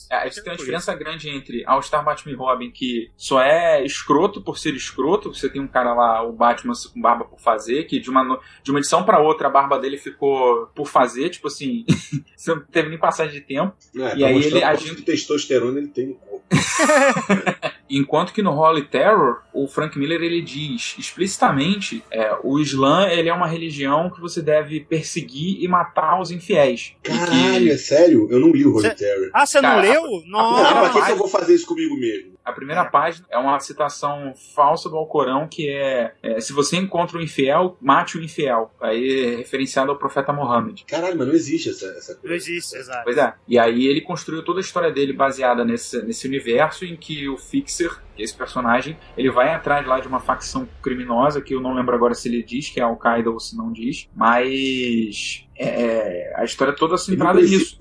cara? 0.10 0.26
É, 0.26 0.30
tem 0.30 0.44
uma 0.52 0.58
diferença 0.58 0.94
grande 0.96 1.30
entre 1.30 1.64
All-Star 1.66 2.04
Batman 2.04 2.34
e 2.34 2.36
Robin, 2.36 2.72
que 2.72 3.12
só 3.16 3.42
é 3.42 3.86
escroto 3.86 4.17
por 4.44 4.58
ser 4.58 4.74
escroto. 4.76 5.34
Você 5.34 5.50
tem 5.50 5.62
um 5.62 5.68
cara 5.68 5.94
lá, 5.94 6.24
o 6.24 6.32
Batman 6.32 6.74
com 6.94 7.02
barba 7.02 7.26
por 7.26 7.40
fazer, 7.40 7.84
que 7.86 8.00
de 8.00 8.10
uma, 8.10 8.40
de 8.64 8.72
uma 8.72 8.80
edição 8.80 9.04
pra 9.04 9.20
outra 9.20 9.48
a 9.48 9.52
barba 9.52 9.78
dele 9.80 9.98
ficou 9.98 10.68
por 10.76 10.88
fazer, 10.88 11.30
tipo 11.30 11.48
assim, 11.48 11.86
você 12.36 12.54
não 12.54 12.62
teve 12.62 12.90
nem 12.90 12.98
passagem 12.98 13.34
de 13.34 13.42
tempo. 13.42 13.74
Não, 13.94 14.08
é, 14.08 14.16
E 14.16 14.20
pra 14.20 14.28
aí 14.28 14.44
ele 14.44 14.64
agindo- 14.64 15.02
testosterona 15.04 15.78
ele 15.80 15.88
tem 15.90 16.08
no 16.08 16.16
corpo. 16.16 16.46
Enquanto 17.90 18.34
que 18.34 18.42
no 18.42 18.52
Holy 18.52 18.84
Terror, 18.84 19.42
o 19.54 19.66
Frank 19.68 19.98
Miller 19.98 20.22
ele 20.22 20.42
diz 20.42 20.96
explicitamente: 21.00 22.04
é, 22.12 22.36
o 22.44 22.60
Islã 22.60 23.08
ele 23.08 23.30
é 23.30 23.34
uma 23.34 23.48
religião 23.48 24.10
que 24.10 24.20
você 24.20 24.42
deve 24.42 24.82
perseguir 24.82 25.64
e 25.64 25.68
matar 25.68 26.20
os 26.20 26.30
infiéis. 26.32 26.94
E 27.00 27.10
que- 27.10 27.18
Caralho, 27.18 27.72
é 27.72 27.78
sério? 27.78 28.28
Eu 28.30 28.40
não 28.40 28.52
li 28.52 28.66
o 28.66 28.74
Holy 28.74 28.90
Cê- 28.90 28.96
Terror. 28.96 29.30
Ah, 29.34 29.46
você 29.46 29.62
não 29.62 29.80
leu? 29.80 30.02
Não, 30.28 30.54
primeira 30.56 30.80
pra 30.82 30.90
que, 30.90 31.06
que 31.06 31.12
eu 31.12 31.18
vou 31.18 31.28
fazer 31.30 31.54
isso 31.56 31.66
comigo 31.66 31.96
mesmo? 31.98 32.34
A 32.48 32.54
primeira 32.54 32.86
página 32.86 33.28
é 33.30 33.38
uma 33.38 33.60
citação 33.60 34.34
falsa 34.56 34.88
do 34.90 34.96
Alcorão 34.96 35.50
que 35.50 35.70
é, 35.70 36.14
é, 36.24 36.40
se 36.40 36.54
você 36.54 36.78
encontra 36.78 37.18
um 37.18 37.22
infiel, 37.22 37.78
mate 37.82 38.18
o 38.18 38.24
infiel. 38.24 38.74
Aí 38.80 39.34
é 39.34 39.36
referenciado 39.36 39.92
ao 39.92 39.98
profeta 39.98 40.32
Mohammed. 40.32 40.86
Caralho, 40.86 41.18
mas 41.18 41.28
não 41.28 41.34
existe 41.36 41.70
essa, 41.70 41.88
essa 41.88 42.14
Não 42.14 42.22
coisa. 42.22 42.36
existe, 42.36 42.78
exato. 42.78 43.04
Pois 43.04 43.18
é. 43.18 43.34
E 43.46 43.60
aí 43.60 43.86
ele 43.86 44.00
construiu 44.00 44.46
toda 44.46 44.60
a 44.60 44.62
história 44.62 44.90
dele 44.90 45.12
baseada 45.12 45.66
nesse, 45.66 46.02
nesse 46.04 46.26
universo 46.26 46.86
em 46.86 46.96
que 46.96 47.28
o 47.28 47.38
Fixer, 47.38 47.92
é 47.92 48.07
esse 48.18 48.36
personagem, 48.36 48.98
ele 49.18 49.32
vai 49.32 49.54
atrás 49.54 49.86
lá 49.88 50.00
de 50.00 50.08
uma 50.08 50.20
facção 50.20 50.68
criminosa, 50.82 51.42
que 51.42 51.54
eu 51.56 51.62
não 51.62 51.74
lembro 51.74 51.96
agora 51.96 52.14
se 52.14 52.28
ele 52.28 52.44
diz 52.44 52.70
que 52.70 52.80
é 52.80 52.84
Al-Qaeda 52.84 53.30
ou 53.30 53.40
se 53.40 53.56
não 53.56 53.72
diz, 53.72 54.08
mas 54.16 55.46
é, 55.60 56.34
a 56.36 56.44
história 56.44 56.74
toda 56.76 56.94
Ele 56.96 57.18
não 57.18 57.26
centrada 57.28 57.42
nisso. 57.42 57.78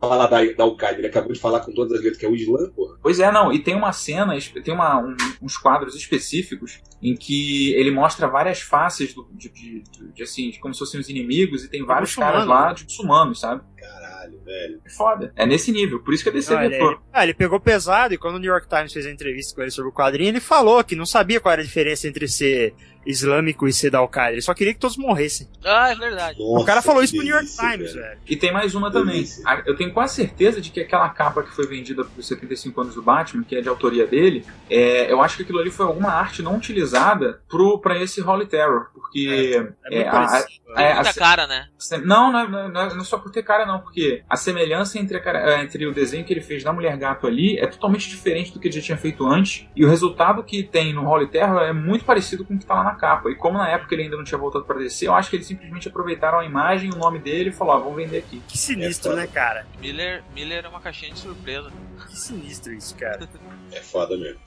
falar 0.00 0.26
da, 0.26 0.44
da 0.52 0.64
Al-Qaeda, 0.64 0.98
ele 0.98 1.06
acabou 1.08 1.32
de 1.32 1.40
falar 1.40 1.60
com 1.60 1.72
todas 1.72 1.92
as 1.92 1.98
letras 2.00 2.18
que 2.18 2.26
é 2.26 2.28
o 2.28 2.34
Islã, 2.36 2.70
porra. 2.70 2.96
Pois 3.02 3.18
é, 3.18 3.30
não, 3.32 3.52
e 3.52 3.58
tem 3.58 3.74
uma 3.74 3.92
cena, 3.92 4.36
tem 4.64 4.72
uma, 4.74 4.98
um- 4.98 5.16
uns 5.42 5.56
quadros 5.56 5.94
específicos 5.94 6.80
em 7.02 7.14
que 7.14 7.72
ele 7.74 7.90
mostra 7.90 8.26
várias 8.28 8.60
faces 8.60 9.12
do- 9.14 9.28
de, 9.32 9.48
de- 9.50 9.82
de- 9.82 10.12
de, 10.12 10.22
assim, 10.22 10.52
como 10.60 10.72
se 10.74 10.80
fossem 10.80 11.00
os 11.00 11.08
inimigos, 11.08 11.64
e 11.64 11.68
tem 11.70 11.84
vários 11.84 12.14
caras 12.14 12.46
lá 12.46 12.68
né? 12.68 12.74
de 12.74 12.84
muçulmanos, 12.84 13.40
sabe? 13.40 13.62
Caralho, 13.76 14.05
velho. 14.46 14.80
É 14.84 14.90
foda. 14.90 15.32
É 15.36 15.44
nesse 15.44 15.70
nível, 15.72 16.00
por 16.00 16.14
isso 16.14 16.22
que 16.22 16.28
a 16.30 16.32
DC 16.32 16.54
ele, 16.54 16.74
ele- 16.76 16.98
ah, 17.12 17.22
ele 17.24 17.34
pegou 17.34 17.60
pesado 17.60 18.14
e 18.14 18.18
quando 18.18 18.36
o 18.36 18.38
New 18.38 18.50
York 18.50 18.68
Times 18.68 18.92
fez 18.92 19.04
a 19.06 19.10
entrevista 19.10 19.54
com 19.54 19.62
ele 19.62 19.70
sobre 19.70 19.90
o 19.90 19.92
quadrinho, 19.94 20.28
ele 20.30 20.40
falou 20.40 20.82
que 20.84 20.96
não 20.96 21.04
sabia 21.06 21.40
qual 21.40 21.52
era 21.52 21.62
a 21.62 21.64
diferença 21.64 22.06
entre 22.08 22.26
ser 22.28 22.72
islâmico 23.06 23.66
e 23.68 23.72
ser 23.72 23.90
da 23.90 23.98
Al-Qaeda. 23.98 24.32
Ele 24.32 24.42
só 24.42 24.52
queria 24.54 24.74
que 24.74 24.80
todos 24.80 24.96
morressem. 24.96 25.48
Ah, 25.64 25.90
é 25.90 25.94
verdade. 25.94 26.38
Nossa, 26.38 26.62
o 26.62 26.64
cara 26.66 26.82
falou 26.82 27.02
isso 27.02 27.14
pro 27.14 27.24
New 27.24 27.34
York 27.34 27.48
Times, 27.56 27.92
velho. 27.92 28.04
velho. 28.06 28.18
E 28.28 28.36
tem 28.36 28.52
mais 28.52 28.74
uma 28.74 28.90
também. 28.90 29.14
Delícia. 29.14 29.42
A- 29.46 29.62
Eu 29.66 29.76
tenho 29.76 29.92
quase 29.92 30.14
certeza 30.14 30.60
de 30.60 30.70
que 30.70 30.80
aquela 30.80 31.08
capa 31.08 31.42
que 31.42 31.50
foi 31.50 31.66
vendida 31.66 32.04
por 32.04 32.22
75 32.22 32.80
anos 32.80 32.94
do 32.94 33.02
Batman, 33.02 33.44
que 33.44 33.56
é 33.56 33.60
de 33.60 33.68
autoria 33.68 34.06
dele, 34.06 34.44
é, 34.68 35.10
eu 35.10 35.20
acho 35.22 35.36
que 35.36 35.42
aquilo 35.44 35.58
ali 35.60 35.70
foi 35.70 35.86
alguma 35.86 36.10
arte 36.10 36.42
não 36.42 36.56
utilizada 36.56 37.40
pro, 37.48 37.78
pra 37.78 38.00
esse 38.00 38.20
Holy 38.20 38.46
Terror. 38.46 38.86
Porque. 38.92 39.52
É 39.56 39.60
muito 39.60 40.06
É, 40.06 40.08
a- 40.08 40.44
é, 40.76 40.94
Muita 40.94 41.10
a- 41.10 41.14
cara, 41.14 41.46
né? 41.46 41.68
Não, 42.04 42.30
não, 42.32 42.40
é- 42.40 42.48
não, 42.48 42.80
é- 42.82 42.94
não 42.94 43.00
é 43.00 43.04
só 43.04 43.16
por 43.18 43.30
ter 43.30 43.42
cara, 43.42 43.64
não, 43.64 43.78
porque 43.80 44.22
a 44.28 44.36
semelhança 44.36 44.98
entre, 44.98 45.16
a 45.16 45.20
cara- 45.20 45.62
entre 45.62 45.86
o 45.86 45.92
desenho 45.94 46.24
que 46.24 46.32
ele 46.32 46.40
fez 46.42 46.62
da 46.64 46.72
Mulher 46.72 46.96
Gato 46.98 47.26
ali 47.26 47.58
é 47.58 47.66
totalmente 47.66 48.08
diferente 48.08 48.52
do 48.52 48.58
que 48.60 48.68
ele 48.68 48.74
já 48.74 48.82
tinha 48.82 48.98
feito 48.98 49.26
antes. 49.26 49.66
E 49.74 49.84
o 49.84 49.88
resultado 49.88 50.42
que 50.42 50.62
tem 50.62 50.92
no 50.92 51.06
Holy 51.08 51.28
Terror 51.28 51.60
é 51.62 51.72
muito 51.72 52.04
parecido 52.04 52.44
com 52.44 52.54
o 52.54 52.58
que 52.58 52.66
tá 52.66 52.74
lá 52.74 52.84
na 52.84 52.94
capa. 52.96 53.30
E 53.30 53.34
como 53.34 53.58
na 53.58 53.68
época 53.68 53.94
ele 53.94 54.04
ainda 54.04 54.16
não 54.16 54.24
tinha 54.24 54.38
voltado 54.38 54.64
pra 54.64 54.78
DC, 54.78 55.06
eu 55.06 55.14
acho 55.14 55.30
que 55.30 55.36
eles 55.36 55.46
simplesmente 55.46 55.88
aproveitaram 55.88 56.38
a 56.40 56.44
imagem, 56.44 56.90
o 56.92 56.96
nome 56.96 57.18
dele 57.18 57.50
e 57.50 57.52
falaram: 57.52 57.80
ah, 57.80 57.82
vamos 57.84 57.96
vender 57.96 58.18
aqui. 58.18 58.42
Que 58.48 58.58
sinistro, 58.58 59.12
É 59.12 59.16
né, 59.16 59.26
cara? 59.26 59.66
Miller, 59.80 60.22
Miller 60.34 60.64
é 60.64 60.68
uma 60.68 60.80
caixinha 60.80 61.12
de 61.12 61.18
surpresa. 61.20 61.70
Que 62.08 62.16
sinistro 62.18 62.72
isso, 62.72 62.94
cara. 62.96 63.28
É 63.72 63.80
foda 63.80 64.16
mesmo. 64.16 64.38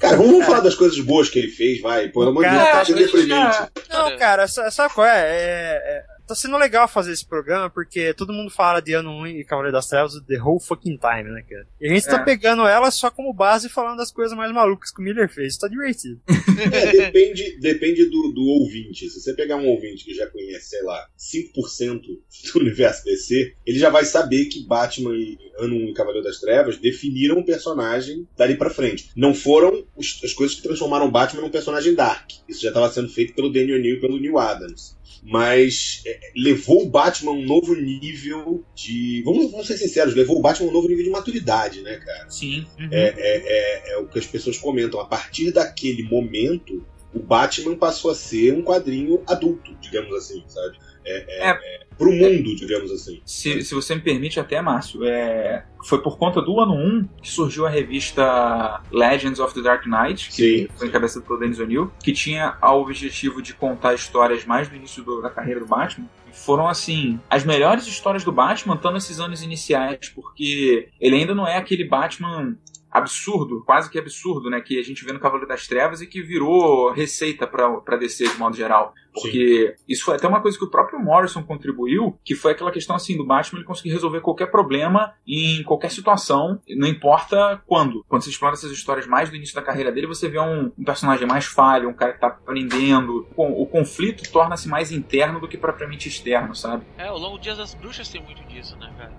Cara, 0.00 0.16
vamos, 0.16 0.32
vamos 0.32 0.46
falar 0.46 0.58
das 0.60 0.74
coisas 0.74 0.98
boas 0.98 1.30
que 1.30 1.38
ele 1.38 1.48
fez, 1.48 1.80
vai. 1.80 2.08
Pelo 2.08 2.30
amor 2.30 2.42
de 2.44 2.50
Deus, 2.50 2.62
Cara, 2.62 2.84
tá 2.84 2.92
deprimente. 2.92 3.28
já- 3.28 3.70
Não, 3.88 4.18
cara, 4.18 4.48
sa- 4.48 4.68
sabe 4.70 4.92
qual 4.92 5.06
é? 5.06 5.20
É- 5.20 5.82
é- 5.86 6.04
Tá 6.26 6.34
sendo 6.34 6.56
legal 6.56 6.88
fazer 6.88 7.12
esse 7.12 7.26
programa 7.26 7.68
porque 7.68 8.14
todo 8.14 8.32
mundo 8.32 8.50
fala 8.50 8.80
de 8.80 8.94
Ano 8.94 9.10
1 9.20 9.26
e 9.26 9.44
Cavaleiro 9.44 9.76
das 9.76 9.86
Trevas 9.86 10.14
the 10.26 10.38
whole 10.40 10.58
fucking 10.58 10.96
time, 10.98 11.30
né, 11.30 11.42
cara? 11.48 11.66
E 11.80 11.86
a 11.86 11.94
gente 11.94 12.06
tá 12.06 12.16
É. 12.20 12.24
pegando 12.24 12.66
ela 12.66 12.90
só 12.90 13.10
como 13.10 13.32
base 13.32 13.66
e 13.66 13.70
falando 13.70 13.98
das 13.98 14.10
coisas 14.10 14.36
mais 14.36 14.50
malucas 14.52 14.90
que 14.90 15.00
o 15.00 15.04
Miller 15.04 15.28
fez. 15.28 15.52
Isso 15.52 15.60
tá 15.60 15.68
divertido. 15.68 16.20
É, 16.72 16.92
depende, 16.92 17.58
depende 17.60 18.04
do, 18.06 18.32
do 18.32 18.42
ouvinte. 18.42 19.10
Se 19.10 19.20
você 19.20 19.34
pegar 19.34 19.56
um 19.56 19.66
ouvinte 19.66 20.04
que 20.04 20.14
já 20.14 20.26
conhece, 20.28 20.70
sei 20.70 20.82
lá, 20.82 21.06
5% 21.18 22.00
do 22.00 22.60
universo 22.60 23.04
DC, 23.04 23.54
ele 23.66 23.78
já 23.78 23.90
vai 23.90 24.04
saber 24.04 24.46
que 24.46 24.64
Batman 24.66 25.14
e 25.16 25.36
Ano 25.58 25.76
1 25.76 25.88
e 25.90 25.94
Cavaleiro 25.94 26.24
das 26.24 26.40
Trevas 26.40 26.78
definiram 26.78 27.38
o 27.38 27.44
personagem 27.44 28.26
dali 28.36 28.56
pra 28.56 28.70
frente. 28.70 29.10
Não 29.16 29.34
foram 29.34 29.84
os- 29.96 30.20
as 30.24 30.32
coisas 30.32 30.56
que 30.56 30.62
transformaram 30.62 31.10
Batman 31.10 31.42
num 31.42 31.50
personagem 31.50 31.94
dark. 31.94 32.30
Isso 32.48 32.62
já 32.62 32.68
estava 32.68 32.90
sendo 32.90 33.08
feito 33.08 33.34
pelo 33.34 33.52
Daniel 33.52 33.78
O'Neill 33.78 33.96
e 33.96 34.00
pelo 34.00 34.18
Neil 34.18 34.38
Adams. 34.38 34.96
Mas 35.24 36.02
é, 36.04 36.20
levou 36.36 36.82
o 36.82 36.90
Batman 36.90 37.32
a 37.32 37.34
um 37.34 37.46
novo 37.46 37.74
nível 37.74 38.62
de. 38.74 39.22
Vamos, 39.24 39.50
vamos 39.50 39.66
ser 39.66 39.78
sinceros, 39.78 40.14
levou 40.14 40.38
o 40.38 40.42
Batman 40.42 40.66
a 40.66 40.70
um 40.70 40.72
novo 40.72 40.86
nível 40.86 41.02
de 41.02 41.10
maturidade, 41.10 41.80
né, 41.80 41.96
cara? 41.96 42.30
Sim. 42.30 42.66
É, 42.90 43.06
é, 43.06 43.12
é, 43.16 43.92
é 43.94 43.98
o 43.98 44.06
que 44.06 44.18
as 44.18 44.26
pessoas 44.26 44.58
comentam. 44.58 45.00
A 45.00 45.06
partir 45.06 45.50
daquele 45.50 46.02
momento, 46.02 46.84
o 47.14 47.20
Batman 47.20 47.74
passou 47.74 48.10
a 48.10 48.14
ser 48.14 48.52
um 48.52 48.62
quadrinho 48.62 49.22
adulto, 49.26 49.74
digamos 49.80 50.14
assim, 50.14 50.44
sabe? 50.46 50.76
É, 51.04 51.48
é, 51.48 51.50
é, 51.50 51.80
pro 51.98 52.10
mundo, 52.12 52.56
digamos 52.56 52.90
assim. 52.90 53.20
Se, 53.24 53.62
se 53.62 53.74
você 53.74 53.94
me 53.94 54.00
permite 54.00 54.40
até, 54.40 54.60
Márcio, 54.62 55.04
é, 55.04 55.64
foi 55.84 56.02
por 56.02 56.16
conta 56.18 56.40
do 56.40 56.58
ano 56.60 56.74
1 56.74 57.08
que 57.22 57.30
surgiu 57.30 57.66
a 57.66 57.70
revista 57.70 58.80
Legends 58.90 59.38
of 59.38 59.54
the 59.54 59.60
Dark 59.60 59.86
Knight, 59.86 60.28
que 60.30 60.34
Sim. 60.34 60.68
foi 60.76 60.88
encabeçada 60.88 61.24
pelo 61.24 61.38
Dennis 61.38 61.58
O'Neill, 61.58 61.90
que 62.02 62.12
tinha 62.12 62.56
o 62.62 62.80
objetivo 62.80 63.42
de 63.42 63.54
contar 63.54 63.94
histórias 63.94 64.44
mais 64.44 64.68
do 64.68 64.76
início 64.76 65.02
do- 65.02 65.20
da 65.20 65.30
carreira 65.30 65.60
do 65.60 65.66
Batman. 65.66 66.06
E 66.30 66.36
Foram, 66.36 66.66
assim, 66.66 67.20
as 67.30 67.44
melhores 67.44 67.86
histórias 67.86 68.24
do 68.24 68.32
Batman 68.32 68.74
estão 68.74 68.92
nesses 68.92 69.20
anos 69.20 69.42
iniciais, 69.42 70.08
porque 70.14 70.88
ele 71.00 71.16
ainda 71.16 71.34
não 71.34 71.46
é 71.46 71.56
aquele 71.56 71.84
Batman 71.84 72.56
absurdo, 72.94 73.64
quase 73.66 73.90
que 73.90 73.98
absurdo, 73.98 74.48
né? 74.48 74.60
Que 74.60 74.78
a 74.78 74.82
gente 74.84 75.04
vê 75.04 75.12
no 75.12 75.18
Cavaleiro 75.18 75.48
das 75.48 75.66
Trevas 75.66 76.00
e 76.00 76.06
que 76.06 76.22
virou 76.22 76.92
receita 76.92 77.44
pra 77.44 77.68
pra 77.80 77.96
descer 77.96 78.30
de 78.30 78.38
modo 78.38 78.56
geral. 78.56 78.94
Porque 79.12 79.76
isso 79.88 80.04
foi 80.04 80.16
até 80.16 80.26
uma 80.26 80.40
coisa 80.40 80.58
que 80.58 80.64
o 80.64 80.70
próprio 80.70 80.98
Morrison 80.98 81.42
contribuiu, 81.42 82.18
que 82.24 82.34
foi 82.34 82.52
aquela 82.52 82.72
questão 82.72 82.96
assim 82.96 83.16
do 83.16 83.24
Batman 83.24 83.58
ele 83.58 83.66
conseguir 83.66 83.90
resolver 83.90 84.20
qualquer 84.20 84.46
problema 84.46 85.14
em 85.26 85.62
qualquer 85.62 85.90
situação, 85.90 86.60
não 86.68 86.88
importa 86.88 87.62
quando. 87.66 88.04
Quando 88.08 88.22
você 88.22 88.30
explora 88.30 88.54
essas 88.54 88.72
histórias 88.72 89.06
mais 89.06 89.30
do 89.30 89.36
início 89.36 89.54
da 89.54 89.62
carreira 89.62 89.92
dele, 89.92 90.06
você 90.06 90.28
vê 90.28 90.38
um, 90.40 90.72
um 90.76 90.84
personagem 90.84 91.26
mais 91.26 91.44
falho, 91.44 91.88
um 91.88 91.94
cara 91.94 92.12
que 92.12 92.20
tá 92.20 92.26
aprendendo. 92.26 93.26
O, 93.36 93.62
o 93.62 93.66
conflito 93.66 94.30
torna-se 94.32 94.68
mais 94.68 94.90
interno 94.90 95.40
do 95.40 95.48
que 95.48 95.56
propriamente 95.56 96.08
externo, 96.08 96.54
sabe? 96.54 96.84
É, 96.98 97.10
o 97.10 97.16
Longo 97.16 97.38
Dias 97.38 97.58
das 97.58 97.74
Bruxas 97.74 98.08
tem 98.08 98.22
muito 98.22 98.42
disso, 98.44 98.76
né, 98.78 98.92
cara? 98.98 99.12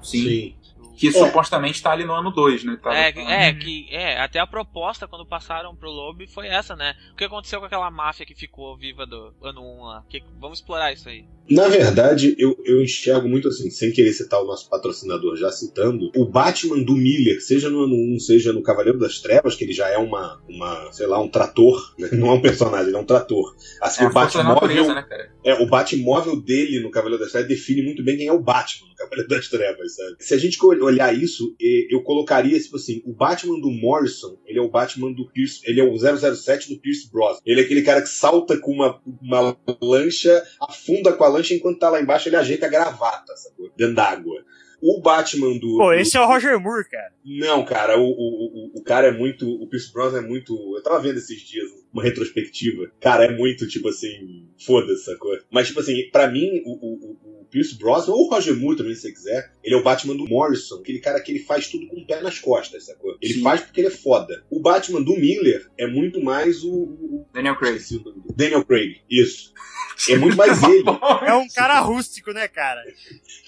Que 0.97 1.07
É. 1.09 1.11
supostamente 1.11 1.81
tá 1.81 1.91
ali 1.91 2.05
no 2.05 2.13
ano 2.13 2.31
2, 2.31 2.63
né? 2.63 2.77
Tá- 2.81 2.95
É, 2.95 3.09
é, 3.09 3.53
que 3.53 3.87
é, 3.91 4.19
até 4.21 4.39
a 4.39 4.47
proposta 4.47 5.07
quando 5.07 5.25
passaram 5.25 5.75
pro 5.75 5.89
Lobo 5.91 6.27
foi 6.27 6.47
essa, 6.47 6.75
né? 6.75 6.95
O 7.11 7.15
que 7.15 7.23
aconteceu 7.25 7.59
com 7.59 7.65
aquela 7.65 7.91
máfia 7.91 8.25
que 8.25 8.33
ficou 8.35 8.75
viva 8.77 9.05
do 9.05 9.33
ano 9.41 9.61
1 9.61 9.83
lá? 9.83 10.03
Que- 10.09 10.23
vamos 10.39 10.59
explorar 10.59 10.91
isso 10.93 11.09
aí. 11.09 11.25
Na 11.49 11.67
verdade, 11.67 12.35
eu, 12.39 12.57
eu 12.65 12.81
enxergo 12.81 13.27
muito 13.27 13.47
assim, 13.47 13.69
sem 13.69 13.91
querer 13.91 14.13
citar 14.13 14.41
o 14.41 14.45
nosso 14.45 14.69
patrocinador, 14.69 15.35
já 15.35 15.51
citando, 15.51 16.11
o 16.15 16.25
Batman 16.25 16.81
do 16.83 16.95
Miller, 16.95 17.41
seja 17.41 17.69
no 17.69 17.83
ano 17.83 17.95
1, 18.15 18.19
seja 18.19 18.51
no 18.51 18.63
Cavaleiro 18.63 18.97
das 18.97 19.19
Trevas, 19.19 19.55
que 19.55 19.63
ele 19.63 19.73
já 19.73 19.87
é 19.89 19.97
uma, 19.97 20.41
uma 20.49 20.91
sei 20.91 21.05
lá, 21.05 21.21
um 21.21 21.27
trator, 21.27 21.93
né? 21.99 22.09
não 22.13 22.29
é 22.29 22.33
um 22.33 22.41
personagem, 22.41 22.87
ele 22.87 22.97
é 22.97 22.99
um 22.99 23.05
trator. 23.05 23.55
Assim, 23.81 24.03
É 24.03 24.07
o 24.07 24.13
Batmóvel, 24.13 24.93
né, 24.93 25.05
é, 25.43 25.53
o 25.61 25.67
Batmóvel 25.67 26.35
dele 26.41 26.79
no 26.79 26.89
Cavaleiro 26.89 27.23
das 27.23 27.31
Trevas 27.31 27.49
define 27.49 27.83
muito 27.83 28.03
bem 28.03 28.17
quem 28.17 28.27
é 28.27 28.33
o 28.33 28.41
Batman 28.41 28.87
no 28.89 28.95
Cavaleiro 28.95 29.29
das 29.29 29.47
Trevas, 29.47 29.95
sabe? 29.95 30.15
Se 30.19 30.33
a 30.33 30.37
gente 30.37 30.57
olhar 30.65 31.15
isso, 31.15 31.55
eu 31.89 32.01
colocaria, 32.01 32.59
tipo 32.59 32.77
assim, 32.77 33.01
o 33.05 33.13
Batman 33.13 33.59
do 33.59 33.69
Morrison, 33.69 34.37
ele 34.45 34.57
é 34.57 34.61
o 34.61 34.69
Batman 34.69 35.11
do 35.11 35.29
Pierce, 35.31 35.61
ele 35.65 35.79
é 35.79 35.83
o 35.83 35.95
007 35.95 36.73
do 36.73 36.79
Pierce 36.79 37.09
Brosnan. 37.11 37.41
Ele 37.45 37.61
é 37.61 37.63
aquele 37.63 37.83
cara 37.83 38.01
que 38.01 38.09
salta 38.09 38.57
com 38.57 38.71
uma, 38.71 38.99
uma 39.21 39.55
lancha, 39.81 40.43
afunda 40.59 41.13
com 41.13 41.23
a 41.23 41.34
lancha, 41.35 41.53
enquanto 41.53 41.79
tá 41.79 41.89
lá 41.89 42.01
embaixo 42.01 42.29
ele 42.29 42.35
ajeita 42.35 42.65
a 42.65 42.69
gravata, 42.69 43.35
sacou? 43.37 43.69
Dentro 43.77 43.95
d'água. 43.95 44.43
O 44.81 45.01
Batman 45.01 45.57
do. 45.57 45.77
Pô, 45.77 45.85
do- 45.87 45.93
esse 45.93 46.15
é 46.17 46.21
o 46.21 46.27
Roger 46.27 46.59
Moore, 46.59 46.87
cara. 46.89 47.11
Não, 47.23 47.63
cara, 47.65 47.97
o, 47.97 48.03
o, 48.03 48.07
o, 48.75 48.79
o 48.79 48.83
cara 48.83 49.07
é 49.07 49.11
muito. 49.11 49.49
O 49.49 49.67
Pierce 49.67 49.91
Brosnan 49.91 50.19
é 50.19 50.21
muito. 50.21 50.53
Eu 50.75 50.83
tava 50.83 50.99
vendo 50.99 51.17
esses 51.17 51.39
dias 51.41 51.69
um 51.71 51.85
uma 51.95 52.03
retrospectiva. 52.03 52.91
Cara, 52.99 53.23
é 53.25 53.31
muito, 53.37 53.65
tipo 53.69 53.87
assim, 53.87 54.49
foda-se, 54.65 55.05
sacou? 55.05 55.31
Mas, 55.49 55.67
tipo 55.67 55.79
assim, 55.79 56.09
pra 56.11 56.27
mim, 56.29 56.61
o, 56.65 56.71
o, 56.73 57.11
o 57.13 57.34
Pierce 57.49 57.77
Brosnan, 57.77 58.13
ou 58.13 58.27
o 58.27 58.29
Roger 58.29 58.55
Moore 58.55 58.77
também, 58.77 58.95
se 58.95 59.01
você 59.01 59.11
quiser, 59.11 59.53
ele 59.63 59.75
é 59.75 59.77
o 59.77 59.83
Batman 59.83 60.15
do 60.15 60.27
Morrison, 60.27 60.75
aquele 60.75 60.99
cara 60.99 61.19
que 61.19 61.31
ele 61.31 61.39
faz 61.39 61.67
tudo 61.67 61.87
com 61.87 61.97
o 61.97 62.05
pé 62.05 62.21
nas 62.21 62.39
costas, 62.39 62.85
sacou? 62.85 63.17
Ele 63.21 63.35
Sim. 63.35 63.41
faz 63.41 63.61
porque 63.61 63.81
ele 63.81 63.87
é 63.87 63.91
foda. 63.91 64.43
O 64.49 64.59
Batman 64.59 65.01
do 65.01 65.15
Miller 65.15 65.69
é 65.77 65.87
muito 65.87 66.21
mais 66.21 66.63
o. 66.63 66.73
o 66.73 67.25
Daniel 67.33 67.57
Craig. 67.57 67.79
o. 67.93 68.33
Daniel 68.33 68.65
Craig, 68.65 69.01
isso. 69.09 69.53
É 70.09 70.17
muito 70.17 70.35
mais 70.35 70.61
ele. 70.63 70.83
É 71.25 71.33
um 71.33 71.47
cara 71.47 71.79
rústico, 71.79 72.31
né, 72.31 72.47
cara? 72.47 72.83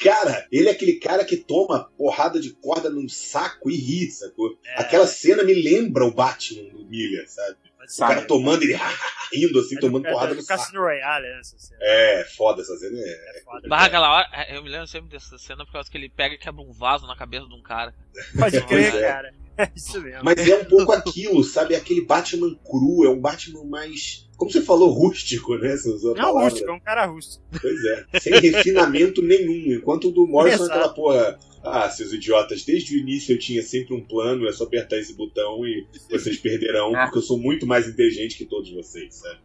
Cara, 0.01 0.47
ele 0.51 0.69
é 0.69 0.71
aquele 0.71 0.93
cara 0.93 1.25
que 1.25 1.37
toma 1.37 1.91
porrada 1.97 2.39
de 2.39 2.51
corda 2.51 2.89
num 2.89 3.07
saco 3.09 3.69
e 3.69 3.75
ri, 3.75 4.09
sacou? 4.09 4.57
É. 4.65 4.81
Aquela 4.81 5.07
cena 5.07 5.43
me 5.43 5.53
lembra 5.53 6.05
o 6.05 6.13
Batman 6.13 6.69
do 6.69 6.85
Miller, 6.87 7.29
sabe? 7.29 7.57
Mas, 7.87 7.97
O 7.97 8.01
cara 8.01 8.21
tomando 8.25 8.63
ele 8.63 8.73
rindo 9.33 9.59
assim, 9.59 9.75
é 9.75 9.79
do- 9.79 9.87
tomando 9.87 10.05
é 10.07 10.11
porrada 10.11 10.33
do 10.33 10.37
no 10.37 10.41
saco. 10.43 10.59
Cassino 10.61 10.81
Royale, 10.81 11.25
né, 11.27 11.39
essa 11.39 11.57
cena. 11.57 11.79
É, 11.81 12.23
foda 12.35 12.61
essa 12.61 12.75
cena. 12.77 12.97
É, 12.99 13.37
É 13.37 13.41
foda. 13.43 13.67
Barra 13.69 13.85
aquela 13.85 14.13
hora, 14.13 14.27
é, 14.33 14.57
eu 14.57 14.63
me 14.63 14.69
lembro 14.69 14.87
sempre 14.87 15.09
dessa 15.09 15.37
cena 15.37 15.65
por 15.65 15.71
causa 15.71 15.89
que 15.89 15.97
ele 15.97 16.09
pega 16.09 16.35
e 16.35 16.37
quebra 16.37 16.61
um 16.61 16.71
vaso 16.73 17.07
na 17.07 17.15
cabeça 17.15 17.47
de 17.47 17.53
um 17.55 17.61
cara. 17.61 17.93
Pode 18.37 18.61
crer, 18.65 18.93
é. 18.95 19.01
cara. 19.01 19.33
É 19.59 19.71
isso 19.75 19.99
mesmo. 19.99 20.21
Mas 20.23 20.37
é 20.47 20.55
um 20.55 20.65
pouco 20.65 20.91
aquilo, 20.91 21.43
sabe? 21.43 21.73
É 21.73 21.77
aquele 21.77 22.05
Batman 22.05 22.53
cru, 22.63 23.03
é 23.05 23.09
um 23.09 23.19
Batman 23.19 23.63
mais. 23.65 24.29
Como 24.37 24.51
você 24.51 24.61
falou, 24.61 24.91
rústico, 24.91 25.57
né? 25.57 25.75
Você 25.75 25.89
usou 25.89 26.11
a 26.13 26.15
Não 26.15 26.21
é 26.21 26.25
um 26.25 26.33
palavra. 26.33 26.49
rústico, 26.51 26.69
é 26.69 26.73
um 26.75 26.79
cara 26.79 27.05
rústico. 27.07 27.43
Pois 27.59 27.83
é. 27.85 28.19
Sem 28.19 28.33
refinamento 28.39 29.19
nenhum. 29.23 29.73
Enquanto 29.79 30.09
o 30.09 30.11
do 30.11 30.27
Morrison 30.27 30.65
é 30.65 30.67
aquela 30.67 30.89
porra. 30.89 31.39
Ah, 31.71 31.89
seus 31.89 32.13
idiotas, 32.13 32.63
desde 32.63 32.95
o 32.95 32.99
início 32.99 33.33
eu 33.33 33.39
tinha 33.39 33.61
sempre 33.61 33.93
um 33.93 34.01
plano, 34.01 34.47
é 34.47 34.51
só 34.51 34.63
apertar 34.65 34.97
esse 34.97 35.13
botão 35.13 35.65
e 35.65 35.85
vocês 36.09 36.37
perderão, 36.37 36.95
É. 36.95 37.03
porque 37.03 37.17
eu 37.19 37.21
sou 37.21 37.37
muito 37.37 37.65
mais 37.65 37.87
inteligente 37.87 38.37
que 38.37 38.45
todos 38.45 38.71
vocês, 38.71 39.15
sabe? 39.15 39.39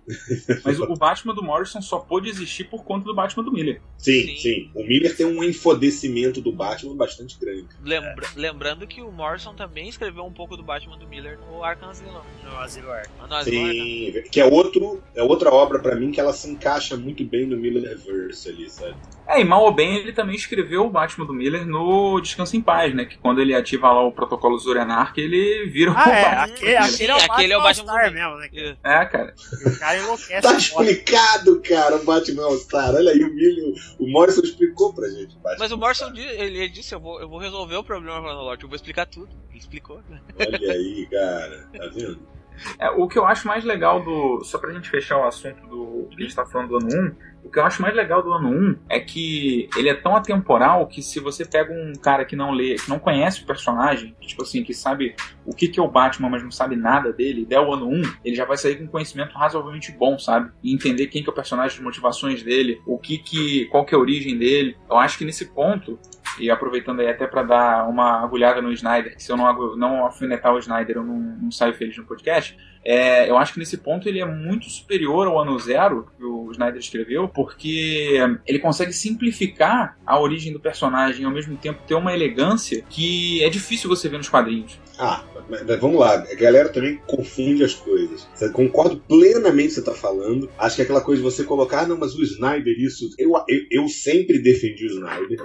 Mas 0.64 0.78
o, 0.80 0.94
Batman 0.94 1.34
do 1.34 1.42
Morrison 1.42 1.80
só 1.82 1.98
pôde 1.98 2.28
existir 2.28 2.64
por 2.64 2.84
conta 2.84 3.04
do 3.04 3.14
Batman 3.14 3.42
do 3.44 3.52
Miller. 3.52 3.80
Sim, 3.98 4.26
Sim. 4.26 4.36
sim. 4.36 4.70
O 4.74 4.82
Miller 4.86 5.16
tem 5.16 5.26
um 5.26 5.42
enfodecimento 5.44 6.40
do 6.40 6.52
Batman 6.52 6.94
bastante 6.96 7.38
grande. 7.38 7.66
Lembra- 7.84 8.26
Lembrando 8.36 8.86
que 8.86 9.00
o 9.02 9.10
Morrison 9.10 9.54
também 9.54 9.88
escreveu 9.88 10.24
um 10.24 10.32
pouco 10.32 10.56
do 10.56 10.62
Batman 10.62 10.98
do 10.98 11.06
Miller 11.06 11.38
no 11.40 11.62
Arkham 11.62 11.90
Asylum. 11.90 12.20
No 12.44 12.56
Asilo 12.58 12.90
Arkham. 12.90 13.26
No 13.28 13.34
Asylum 13.34 13.66
Arkham. 13.66 13.72
Sim, 13.84 14.22
que 14.30 14.40
é 14.40 14.44
outro, 14.44 15.02
é 15.14 15.22
outra 15.22 15.50
obra 15.50 15.78
pra 15.78 15.94
mim 15.96 16.10
que 16.10 16.20
ela 16.20 16.32
se 16.32 16.48
encaixa 16.50 16.96
muito 16.96 17.24
bem 17.24 17.46
no 17.46 17.56
Millerverse 17.56 18.48
ali, 18.48 18.68
sabe? 18.70 18.94
É, 19.26 19.40
e 19.40 19.44
mal 19.44 19.62
ou 19.64 19.72
bem 19.72 19.96
ele 19.96 20.12
também 20.12 20.34
escreveu 20.34 20.84
o 20.84 20.90
Batman 20.90 21.24
do 21.26 21.32
Miller 21.32 21.66
no 21.66 22.11
Descanso 22.20 22.56
em 22.56 22.60
Paz, 22.60 22.94
né? 22.94 23.04
Que 23.04 23.16
quando 23.18 23.40
ele 23.40 23.54
ativa 23.54 23.90
lá 23.92 24.02
o 24.02 24.12
protocolo 24.12 24.58
Zurianar, 24.58 25.12
que 25.12 25.20
ele 25.20 25.66
vira 25.70 25.92
Ah, 25.92 26.08
o 26.08 26.12
é. 26.12 26.22
Batman. 26.24 26.42
Aquele, 26.54 26.76
aquele 26.76 27.10
é 27.12 27.14
o 27.14 27.18
Sim, 27.20 27.26
aquele 27.30 27.52
é 27.52 27.58
o 27.58 27.62
Batman 27.62 27.92
All-Star 27.92 28.12
mesmo, 28.12 28.36
né? 28.36 28.48
É. 28.52 28.76
É, 29.00 29.04
cara. 29.06 29.34
O 29.66 29.78
cara 29.78 29.98
enlouquece. 29.98 30.40
Tá 30.42 30.56
explicado, 30.56 31.60
cara, 31.62 31.96
o 31.96 32.04
Batman 32.04 32.44
All-Star. 32.44 32.94
Olha 32.94 33.10
aí, 33.12 33.22
o 33.24 33.34
Miller, 33.34 33.74
o 33.98 34.06
Morrison 34.10 34.42
explicou 34.42 34.92
pra 34.94 35.08
gente. 35.08 35.34
Batman 35.38 35.56
Mas 35.58 35.72
o. 35.72 35.76
Morrison 35.78 36.12
ele 36.14 36.68
disse: 36.68 36.94
eu 36.94 37.00
vou, 37.00 37.20
eu 37.20 37.28
vou 37.28 37.38
resolver 37.38 37.76
o 37.76 37.84
problema 37.84 38.20
cronológico, 38.20 38.64
eu 38.64 38.68
vou 38.68 38.76
explicar 38.76 39.06
tudo. 39.06 39.28
Ele 39.50 39.58
explicou. 39.58 40.00
né? 40.08 40.20
Olha 40.38 40.72
aí, 40.72 41.06
cara. 41.10 41.68
Tá 41.76 41.86
vendo? 41.94 42.31
É, 42.78 42.90
o 42.90 43.06
que 43.08 43.18
eu 43.18 43.26
acho 43.26 43.46
mais 43.46 43.64
legal 43.64 44.02
do. 44.02 44.42
Só 44.44 44.58
pra 44.58 44.72
gente 44.72 44.90
fechar 44.90 45.18
o 45.18 45.24
assunto 45.24 45.66
do 45.66 46.08
que 46.16 46.22
a 46.22 46.26
gente 46.26 46.36
tá 46.36 46.46
falando 46.46 46.68
do 46.68 46.76
ano 46.76 46.88
1, 46.88 47.32
o 47.44 47.50
que 47.50 47.58
eu 47.58 47.64
acho 47.64 47.82
mais 47.82 47.94
legal 47.94 48.22
do 48.22 48.32
ano 48.32 48.48
1 48.48 48.76
é 48.88 49.00
que 49.00 49.68
ele 49.76 49.88
é 49.88 49.94
tão 49.94 50.14
atemporal 50.14 50.86
que 50.86 51.02
se 51.02 51.18
você 51.18 51.44
pega 51.44 51.72
um 51.72 51.92
cara 51.94 52.24
que 52.24 52.36
não 52.36 52.50
lê, 52.50 52.76
que 52.76 52.88
não 52.88 52.98
conhece 52.98 53.42
o 53.42 53.46
personagem, 53.46 54.14
tipo 54.20 54.42
assim, 54.42 54.62
que 54.62 54.72
sabe 54.72 55.14
o 55.44 55.54
que, 55.54 55.68
que 55.68 55.80
é 55.80 55.82
o 55.82 55.88
Batman, 55.88 56.28
mas 56.28 56.42
não 56.42 56.50
sabe 56.50 56.76
nada 56.76 57.12
dele, 57.12 57.44
der 57.44 57.60
o 57.60 57.72
ano 57.72 57.88
1, 57.88 58.02
ele 58.24 58.36
já 58.36 58.44
vai 58.44 58.56
sair 58.56 58.76
com 58.76 58.84
um 58.84 58.88
conhecimento 58.88 59.34
razoavelmente 59.34 59.92
bom, 59.92 60.18
sabe? 60.18 60.50
E 60.62 60.72
entender 60.72 61.08
quem 61.08 61.22
que 61.22 61.28
é 61.28 61.32
o 61.32 61.34
personagem, 61.34 61.76
as 61.76 61.82
motivações 61.82 62.42
dele, 62.42 62.80
o 62.86 62.98
que 62.98 63.18
que. 63.18 63.66
qual 63.66 63.84
que 63.84 63.94
é 63.94 63.98
a 63.98 64.00
origem 64.00 64.38
dele. 64.38 64.76
Eu 64.88 64.96
acho 64.96 65.18
que 65.18 65.24
nesse 65.24 65.46
ponto, 65.46 65.98
e 66.38 66.50
aproveitando 66.50 67.00
aí 67.00 67.08
até 67.08 67.26
pra 67.26 67.42
dar 67.42 67.88
uma 67.88 68.22
agulhada 68.22 68.62
no 68.62 68.72
Snyder, 68.72 69.14
que 69.16 69.22
se 69.22 69.30
eu 69.30 69.36
não, 69.36 69.76
não 69.76 70.04
o 70.04 70.58
Snyder, 70.58 70.96
eu 70.96 71.04
não, 71.04 71.16
não 71.16 71.50
saio 71.50 71.74
feliz 71.74 71.96
no 71.96 72.04
podcast. 72.04 72.56
É, 72.84 73.30
eu 73.30 73.36
acho 73.36 73.52
que 73.52 73.60
nesse 73.60 73.76
ponto 73.76 74.08
ele 74.08 74.20
é 74.20 74.24
muito 74.24 74.68
superior 74.68 75.28
ao 75.28 75.40
ano 75.40 75.58
zero 75.58 76.08
que 76.16 76.24
o 76.24 76.50
Snyder 76.50 76.80
escreveu, 76.80 77.28
porque 77.28 78.18
ele 78.46 78.58
consegue 78.58 78.92
simplificar 78.92 79.96
a 80.04 80.18
origem 80.18 80.52
do 80.52 80.58
personagem 80.58 81.22
e 81.22 81.24
ao 81.24 81.30
mesmo 81.30 81.56
tempo 81.56 81.80
ter 81.86 81.94
uma 81.94 82.12
elegância 82.12 82.84
que 82.88 83.42
é 83.44 83.48
difícil 83.48 83.88
você 83.88 84.08
ver 84.08 84.18
nos 84.18 84.28
quadrinhos. 84.28 84.80
Ah, 84.98 85.24
mas, 85.48 85.64
mas 85.64 85.80
vamos 85.80 85.98
lá. 85.98 86.14
A 86.14 86.34
galera 86.34 86.68
também 86.68 87.00
confunde 87.06 87.64
as 87.64 87.74
coisas. 87.74 88.28
Concordo 88.52 88.96
plenamente 89.08 89.68
com 89.68 89.74
você 89.74 89.82
tá 89.82 89.92
falando. 89.92 90.50
Acho 90.58 90.76
que 90.76 90.82
é 90.82 90.84
aquela 90.84 91.00
coisa 91.00 91.22
de 91.22 91.28
você 91.28 91.44
colocar, 91.44 91.82
ah, 91.82 91.86
não, 91.86 91.98
mas 91.98 92.14
o 92.14 92.22
Snyder, 92.22 92.74
isso. 92.78 93.08
Eu, 93.18 93.32
eu, 93.48 93.60
eu 93.70 93.88
sempre 93.88 94.38
defendi 94.38 94.86
o 94.86 94.90
Snyder. 94.90 95.38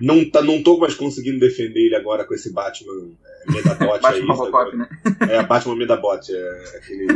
Não, 0.00 0.24
tá, 0.28 0.42
não 0.42 0.62
tô 0.62 0.78
mais 0.78 0.94
conseguindo 0.94 1.40
defender 1.40 1.86
ele 1.86 1.96
agora 1.96 2.24
com 2.24 2.34
esse 2.34 2.52
Batman 2.52 3.10
é, 3.24 3.52
Medabot 3.52 3.82
aí. 3.82 4.00
Batman 4.00 4.36
sabe? 4.36 4.50
Robocop, 4.50 4.76
né? 4.76 4.88
É, 5.28 5.42
Batman 5.42 5.76
Medabot, 5.76 6.32
é 6.32 6.76
aquele. 6.76 7.06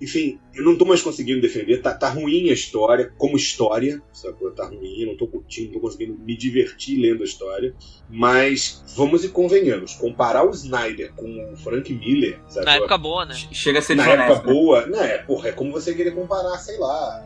Enfim, 0.00 0.40
eu 0.54 0.64
não 0.64 0.76
tô 0.76 0.84
mais 0.84 1.00
conseguindo 1.00 1.40
defender. 1.40 1.80
Tá, 1.80 1.94
tá 1.94 2.08
ruim 2.08 2.50
a 2.50 2.52
história, 2.52 3.12
como 3.16 3.36
história, 3.36 4.02
sacou? 4.12 4.50
Tá 4.50 4.66
ruim, 4.66 5.00
eu 5.00 5.06
não 5.08 5.16
tô 5.16 5.28
curtindo, 5.28 5.66
não 5.68 5.74
tô 5.74 5.80
conseguindo 5.80 6.18
me 6.18 6.36
divertir 6.36 7.00
lendo 7.00 7.22
a 7.22 7.24
história. 7.24 7.74
Mas 8.10 8.82
vamos 8.96 9.24
e 9.24 9.28
convenhamos, 9.28 9.94
comparar 9.94 10.44
o 10.44 10.50
Snyder 10.50 11.12
com 11.14 11.52
o 11.52 11.56
Frank 11.56 11.92
Miller, 11.92 12.40
sabe? 12.48 12.66
Na 12.66 12.74
época 12.76 12.98
boa, 12.98 13.24
né? 13.24 13.34
Chega 13.52 13.78
a 13.78 13.82
ser 13.82 13.94
Na 13.94 14.08
época 14.08 14.46
né? 14.46 14.52
boa, 14.52 14.86
né? 14.86 15.18
Porra, 15.18 15.50
é 15.50 15.52
como 15.52 15.70
você 15.70 15.94
querer 15.94 16.12
comparar, 16.12 16.58
sei 16.58 16.78
lá. 16.78 17.24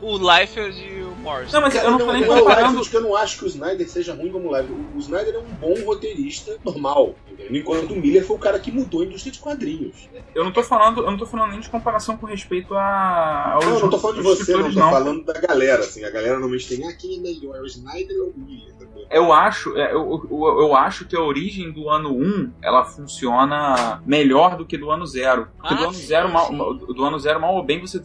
O 0.00 0.16
Liefeld 0.16 0.82
e 0.82 1.02
o 1.02 1.03
Morrison. 1.24 1.52
Não, 1.52 1.60
mas 1.62 1.74
eu 1.74 1.90
não 1.90 1.98
tô 1.98 2.12
nem 2.12 2.22
é 2.22 2.26
comparando. 2.26 2.84
Que 2.84 2.96
eu 2.96 3.00
não 3.00 3.16
acho 3.16 3.38
que 3.38 3.44
o 3.44 3.48
Snyder 3.48 3.88
seja 3.88 4.14
ruim 4.14 4.30
como 4.30 4.54
Liefeld. 4.54 4.86
O 4.94 4.98
Snyder 4.98 5.34
é 5.34 5.38
um 5.38 5.54
bom 5.54 5.84
roteirista 5.84 6.56
normal, 6.64 7.14
entendeu? 7.30 7.56
enquanto 7.56 7.92
o 7.92 7.96
Miller 7.96 8.24
foi 8.24 8.36
o 8.36 8.38
cara 8.38 8.58
que 8.58 8.70
mudou 8.70 9.02
a 9.02 9.06
indústria 9.06 9.32
de 9.32 9.38
quadrinhos. 9.38 10.08
Eu 10.34 10.44
não 10.44 10.52
tô 10.52 10.62
falando, 10.62 11.02
eu 11.02 11.10
não 11.10 11.16
tô 11.16 11.26
falando 11.26 11.52
nem 11.52 11.60
de 11.60 11.68
comparação 11.68 12.16
com 12.16 12.26
respeito 12.26 12.74
a, 12.74 13.54
aos 13.54 13.64
Não, 13.64 13.74
eu 13.74 13.80
não 13.80 13.90
tô 13.90 13.98
falando 13.98 14.16
de 14.18 14.22
você, 14.22 14.54
não. 14.54 14.70
Tô 14.70 14.80
falando 14.80 15.24
da 15.24 15.40
galera, 15.40 15.80
assim. 15.80 16.04
A 16.04 16.10
galera 16.10 16.34
normalmente 16.34 16.68
tem, 16.68 16.86
ah, 16.86 16.92
quem 16.92 17.18
é 17.18 17.20
melhor, 17.20 17.60
o 17.60 17.66
Snyder 17.66 18.20
ou 18.20 18.30
o 18.30 18.38
Miller? 18.38 18.74
entendeu? 18.74 19.06
Eu 19.10 19.32
acho, 19.32 19.76
é, 19.76 19.92
eu, 19.92 20.28
eu, 20.30 20.60
eu 20.60 20.76
acho 20.76 21.06
que 21.06 21.16
a 21.16 21.20
origem 21.20 21.70
do 21.72 21.88
ano 21.88 22.10
1 22.10 22.52
ela 22.62 22.84
funciona 22.84 24.02
melhor 24.06 24.56
do 24.56 24.66
que 24.66 24.76
do 24.76 24.90
ano 24.90 25.06
0. 25.06 25.48
Porque 25.56 25.74
Ah, 25.74 25.76
do 25.76 25.84
ano 25.84 25.94
sim, 25.94 26.06
0, 26.06 26.28
mal, 26.28 26.74
do 26.74 27.04
ano 27.04 27.18
0, 27.18 27.40
mal 27.40 27.54
ou 27.54 27.62
bem, 27.62 27.80
você, 27.80 28.02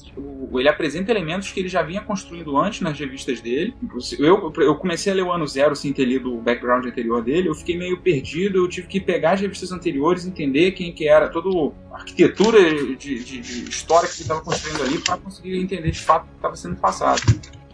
ele 0.54 0.70
apresenta 0.70 1.12
elementos 1.12 1.52
que 1.52 1.60
ele 1.60 1.70
já 1.70 1.82
vinha 1.82 2.02
construindo 2.02 2.58
antes 2.58 2.82
nas 2.82 2.98
revistas 3.10 3.42
dele. 3.42 3.74
Eu, 4.20 4.54
eu 4.58 4.76
comecei 4.76 5.12
a 5.12 5.16
ler 5.16 5.24
o 5.24 5.32
ano 5.32 5.48
0 5.48 5.76
sem 5.76 5.92
ter 5.92 6.06
lido 6.06 6.34
o 6.34 6.42
background 6.42 6.86
anterior 6.86 7.24
dele, 7.24 7.50
eu 7.50 7.56
fiquei 7.56 7.78
meio 7.78 8.00
perdido, 8.02 8.60
eu 8.60 8.68
tive 8.68 8.88
que 8.88 9.00
pegar 9.00 9.32
as 9.32 9.42
revistas 9.42 9.72
anteriores, 9.72 10.26
entender 10.26 10.72
quem 10.72 10.94
que 10.94 11.08
era, 11.08 11.28
toda 11.30 11.50
a 11.92 11.96
arquitetura 11.98 12.60
de, 12.96 12.96
de- 13.24 13.40
de 13.42 13.70
história 13.70 14.08
que 14.08 14.16
ele 14.16 14.22
estava 14.22 14.42
construindo 14.42 14.84
ali 14.84 15.00
para 15.00 15.18
conseguir 15.18 15.58
entender 15.60 15.92
de 15.92 16.00
fato 16.00 16.24
o 16.26 16.30
que 16.30 16.36
estava 16.36 16.56
sendo 16.56 16.76
passado. 16.78 17.22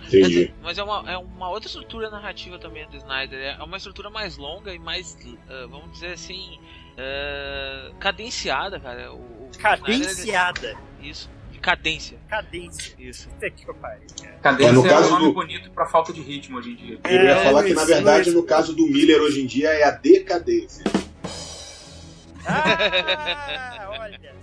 Entendi. 0.07 0.53
Mas 0.61 0.77
é 0.77 0.83
uma, 0.83 1.11
é 1.11 1.17
uma 1.17 1.49
outra 1.49 1.67
estrutura 1.67 2.11
narrativa 2.11 2.59
também 2.59 2.87
do 2.89 2.95
Snyder. 2.95 3.39
É 3.59 3.63
uma 3.63 3.75
estrutura 3.77 4.09
mais 4.09 4.37
longa 4.37 4.71
e 4.73 4.77
mais, 4.77 5.17
ah, 5.49 5.65
vamos 5.69 5.91
dizer 5.93 6.13
assim, 6.13 6.59
ah, 6.97 7.91
cadenciada, 7.99 8.79
cara. 8.79 9.11
O, 9.13 9.17
o 9.17 9.49
Snyder, 9.51 9.79
Cadenciada. 9.81 10.77
ele- 11.01 11.09
isso, 11.09 11.29
cadência. 11.65 12.17
Cadência. 12.29 12.93
Isso. 12.99 13.27
Puta 13.27 13.49
que 13.49 13.65
pariu. 13.73 14.05
Cadência 14.41 14.69
É, 14.69 14.71
no 14.71 14.85
é, 14.85 14.89
caso 14.89 15.07
um 15.07 15.11
nome 15.13 15.25
do- 15.25 15.33
bonito 15.33 15.71
para 15.71 15.87
falta 15.87 16.13
de 16.13 16.21
ritmo 16.21 16.57
hoje 16.59 16.69
em 16.71 16.75
dia. 16.75 16.99
Eu 17.03 17.23
ia 17.23 17.31
É, 17.31 17.43
falar 17.43 17.63
que, 17.63 17.73
na 17.73 17.83
verdade, 17.85 18.25
Luiz. 18.29 18.35
no 18.35 18.43
caso 18.43 18.75
do 18.75 18.85
Miller 18.85 19.19
hoje 19.21 19.41
em 19.41 19.47
dia 19.47 19.69
é 19.69 19.83
a 19.83 19.91
decadência. 19.91 20.83
Ah, 22.47 23.87
olha. 23.99 24.34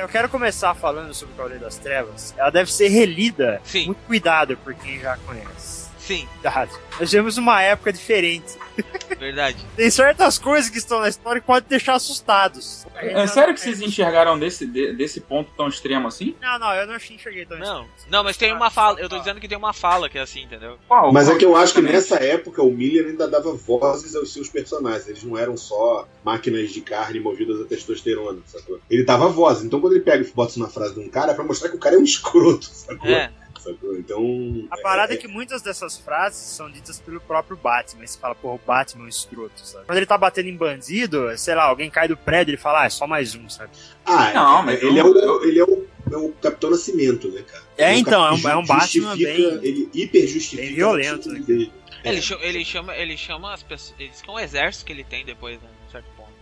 Eu 0.00 0.08
quero 0.08 0.28
começar 0.28 0.74
falando 0.74 1.12
sobre 1.14 1.34
o 1.34 1.36
Cavaleiro 1.36 1.64
das 1.64 1.76
Trevas. 1.76 2.34
Ela 2.36 2.50
deve 2.50 2.72
ser 2.72 2.88
relida. 2.88 3.60
Sim. 3.64 3.86
Muito 3.86 4.02
cuidado 4.06 4.56
por 4.56 4.74
quem 4.74 4.98
já 4.98 5.16
conhece. 5.18 5.88
Sim. 5.98 6.26
Cuidado. 6.34 6.70
Nós 6.98 7.10
tivemos 7.10 7.36
uma 7.38 7.62
época 7.62 7.92
diferente. 7.92 8.58
Verdade. 9.20 9.58
Tem 9.76 9.90
certas 9.90 10.38
coisas 10.38 10.70
que 10.70 10.78
estão 10.78 10.98
na 11.00 11.08
história 11.08 11.40
que 11.40 11.46
podem 11.46 11.68
deixar 11.68 11.94
assustados. 11.94 12.86
É 12.96 13.26
sério 13.26 13.52
que 13.54 13.60
vocês 13.60 13.80
enxergaram 13.80 14.38
desse, 14.38 14.66
de- 14.66 14.94
desse 14.94 15.20
ponto 15.20 15.50
tão 15.56 15.68
extremo 15.68 16.08
assim? 16.08 16.34
Não, 16.40 16.58
não, 16.58 16.72
eu 16.74 16.86
não 16.86 16.96
enxerguei 16.96 17.44
tão 17.46 17.58
Não, 17.58 17.82
assim. 17.82 17.88
não, 18.10 18.24
mas 18.24 18.36
tem 18.36 18.52
uma 18.52 18.70
fala. 18.70 18.98
Eu 18.98 19.08
tô 19.08 19.18
dizendo 19.18 19.38
que 19.38 19.46
tem 19.46 19.56
uma 19.58 19.72
fala 19.72 20.08
que 20.08 20.18
é 20.18 20.22
assim, 20.22 20.42
entendeu? 20.42 20.78
Qual? 20.88 21.12
Mas 21.12 21.28
é 21.28 21.36
que 21.36 21.44
eu 21.44 21.54
acho 21.54 21.74
que 21.74 21.80
nessa 21.82 22.16
época 22.16 22.62
o 22.62 22.70
Miller 22.72 23.06
ainda 23.06 23.28
dava 23.28 23.52
vozes 23.52 24.16
aos 24.16 24.32
seus 24.32 24.48
personagens. 24.48 25.06
Eles 25.06 25.22
não 25.22 25.36
eram 25.36 25.56
só 25.56 26.08
máquinas 26.24 26.70
de 26.70 26.80
carne 26.80 27.20
movidas 27.20 27.60
a 27.60 27.64
testosterona, 27.64 28.40
sacou? 28.46 28.80
Ele 28.90 29.04
dava 29.04 29.28
voz. 29.28 29.62
Então 29.62 29.80
quando 29.80 29.92
ele 29.94 30.02
pega 30.04 30.24
e 30.24 30.30
bota 30.32 30.50
isso 30.52 30.60
na 30.60 30.68
frase 30.68 30.94
de 30.94 31.00
um 31.00 31.08
cara, 31.08 31.32
é 31.32 31.34
pra 31.34 31.44
mostrar 31.44 31.68
que 31.68 31.76
o 31.76 31.80
cara 31.80 31.96
é 31.96 31.98
um 31.98 32.04
escroto, 32.04 32.64
sacou? 32.66 33.10
É. 33.10 33.30
Sacou? 33.62 33.96
Então. 33.96 34.66
A 34.70 34.76
parada 34.78 35.14
é, 35.14 35.16
que 35.16 35.28
muitas 35.28 35.62
dessas 35.62 35.96
frases 35.98 36.38
são 36.56 36.70
ditas 36.70 36.98
pelo 37.00 37.20
próprio 37.20 37.56
Batman. 37.56 38.06
Você 38.06 38.18
fala, 38.18 38.34
porra, 38.34 38.54
o 38.54 38.60
Batman 38.66 39.02
é 39.02 39.06
um 39.06 39.08
escroto, 39.08 39.60
sabe? 39.60 39.86
Quando 39.86 39.96
ele 39.98 40.06
tá 40.06 40.16
batendo 40.18 40.48
em 40.48 40.56
bandido, 40.56 41.36
sei 41.36 41.54
lá, 41.54 41.64
alguém 41.64 41.90
cai 41.90 42.08
do 42.08 42.16
prédio, 42.16 42.50
ele 42.52 42.56
fala, 42.58 42.82
ah, 42.82 42.86
é 42.86 42.90
só 42.90 43.06
mais 43.06 43.34
um, 43.34 43.48
sabe? 43.48 43.70
Ah, 44.04 44.32
Não, 44.32 44.62
mas 44.62 44.82
ele, 44.82 44.98
eu- 44.98 45.18
é 45.18 45.26
o, 45.30 45.44
ele 45.44 45.58
é 45.60 45.64
o, 45.64 45.86
é 46.12 46.16
o 46.16 46.32
Capitão 46.40 46.70
Nascimento, 46.70 47.28
né, 47.30 47.42
cara? 47.42 47.62
É, 47.76 47.92
Ele 47.92 48.00
então, 48.00 48.24
é 48.26 48.32
um- 48.32 48.48
é 48.48 48.56
um 48.56 48.64
Batman 48.64 49.16
justifica- 49.16 49.50
bem- 49.60 49.60
Ele 49.68 49.88
hiper 49.94 50.26
justifica 50.26 50.62
bem 50.62 50.74
violento, 50.74 51.28
né? 51.30 51.40
dele. 51.40 51.72
Ele, 52.02 52.16
É. 52.18 52.20
chama, 52.22 52.42
ele 52.44 52.64
chama, 52.64 52.96
ele 52.96 53.16
chama 53.16 53.52
as 53.52 53.62
pessoas. 53.62 53.94
Ele 53.98 54.08
diz 54.08 54.22
que 54.22 54.30
é 54.30 54.32
um 54.32 54.38
exército 54.38 54.86
que 54.86 54.92
ele 54.92 55.04
tem 55.04 55.24
depois, 55.24 55.60
né? 55.60 55.68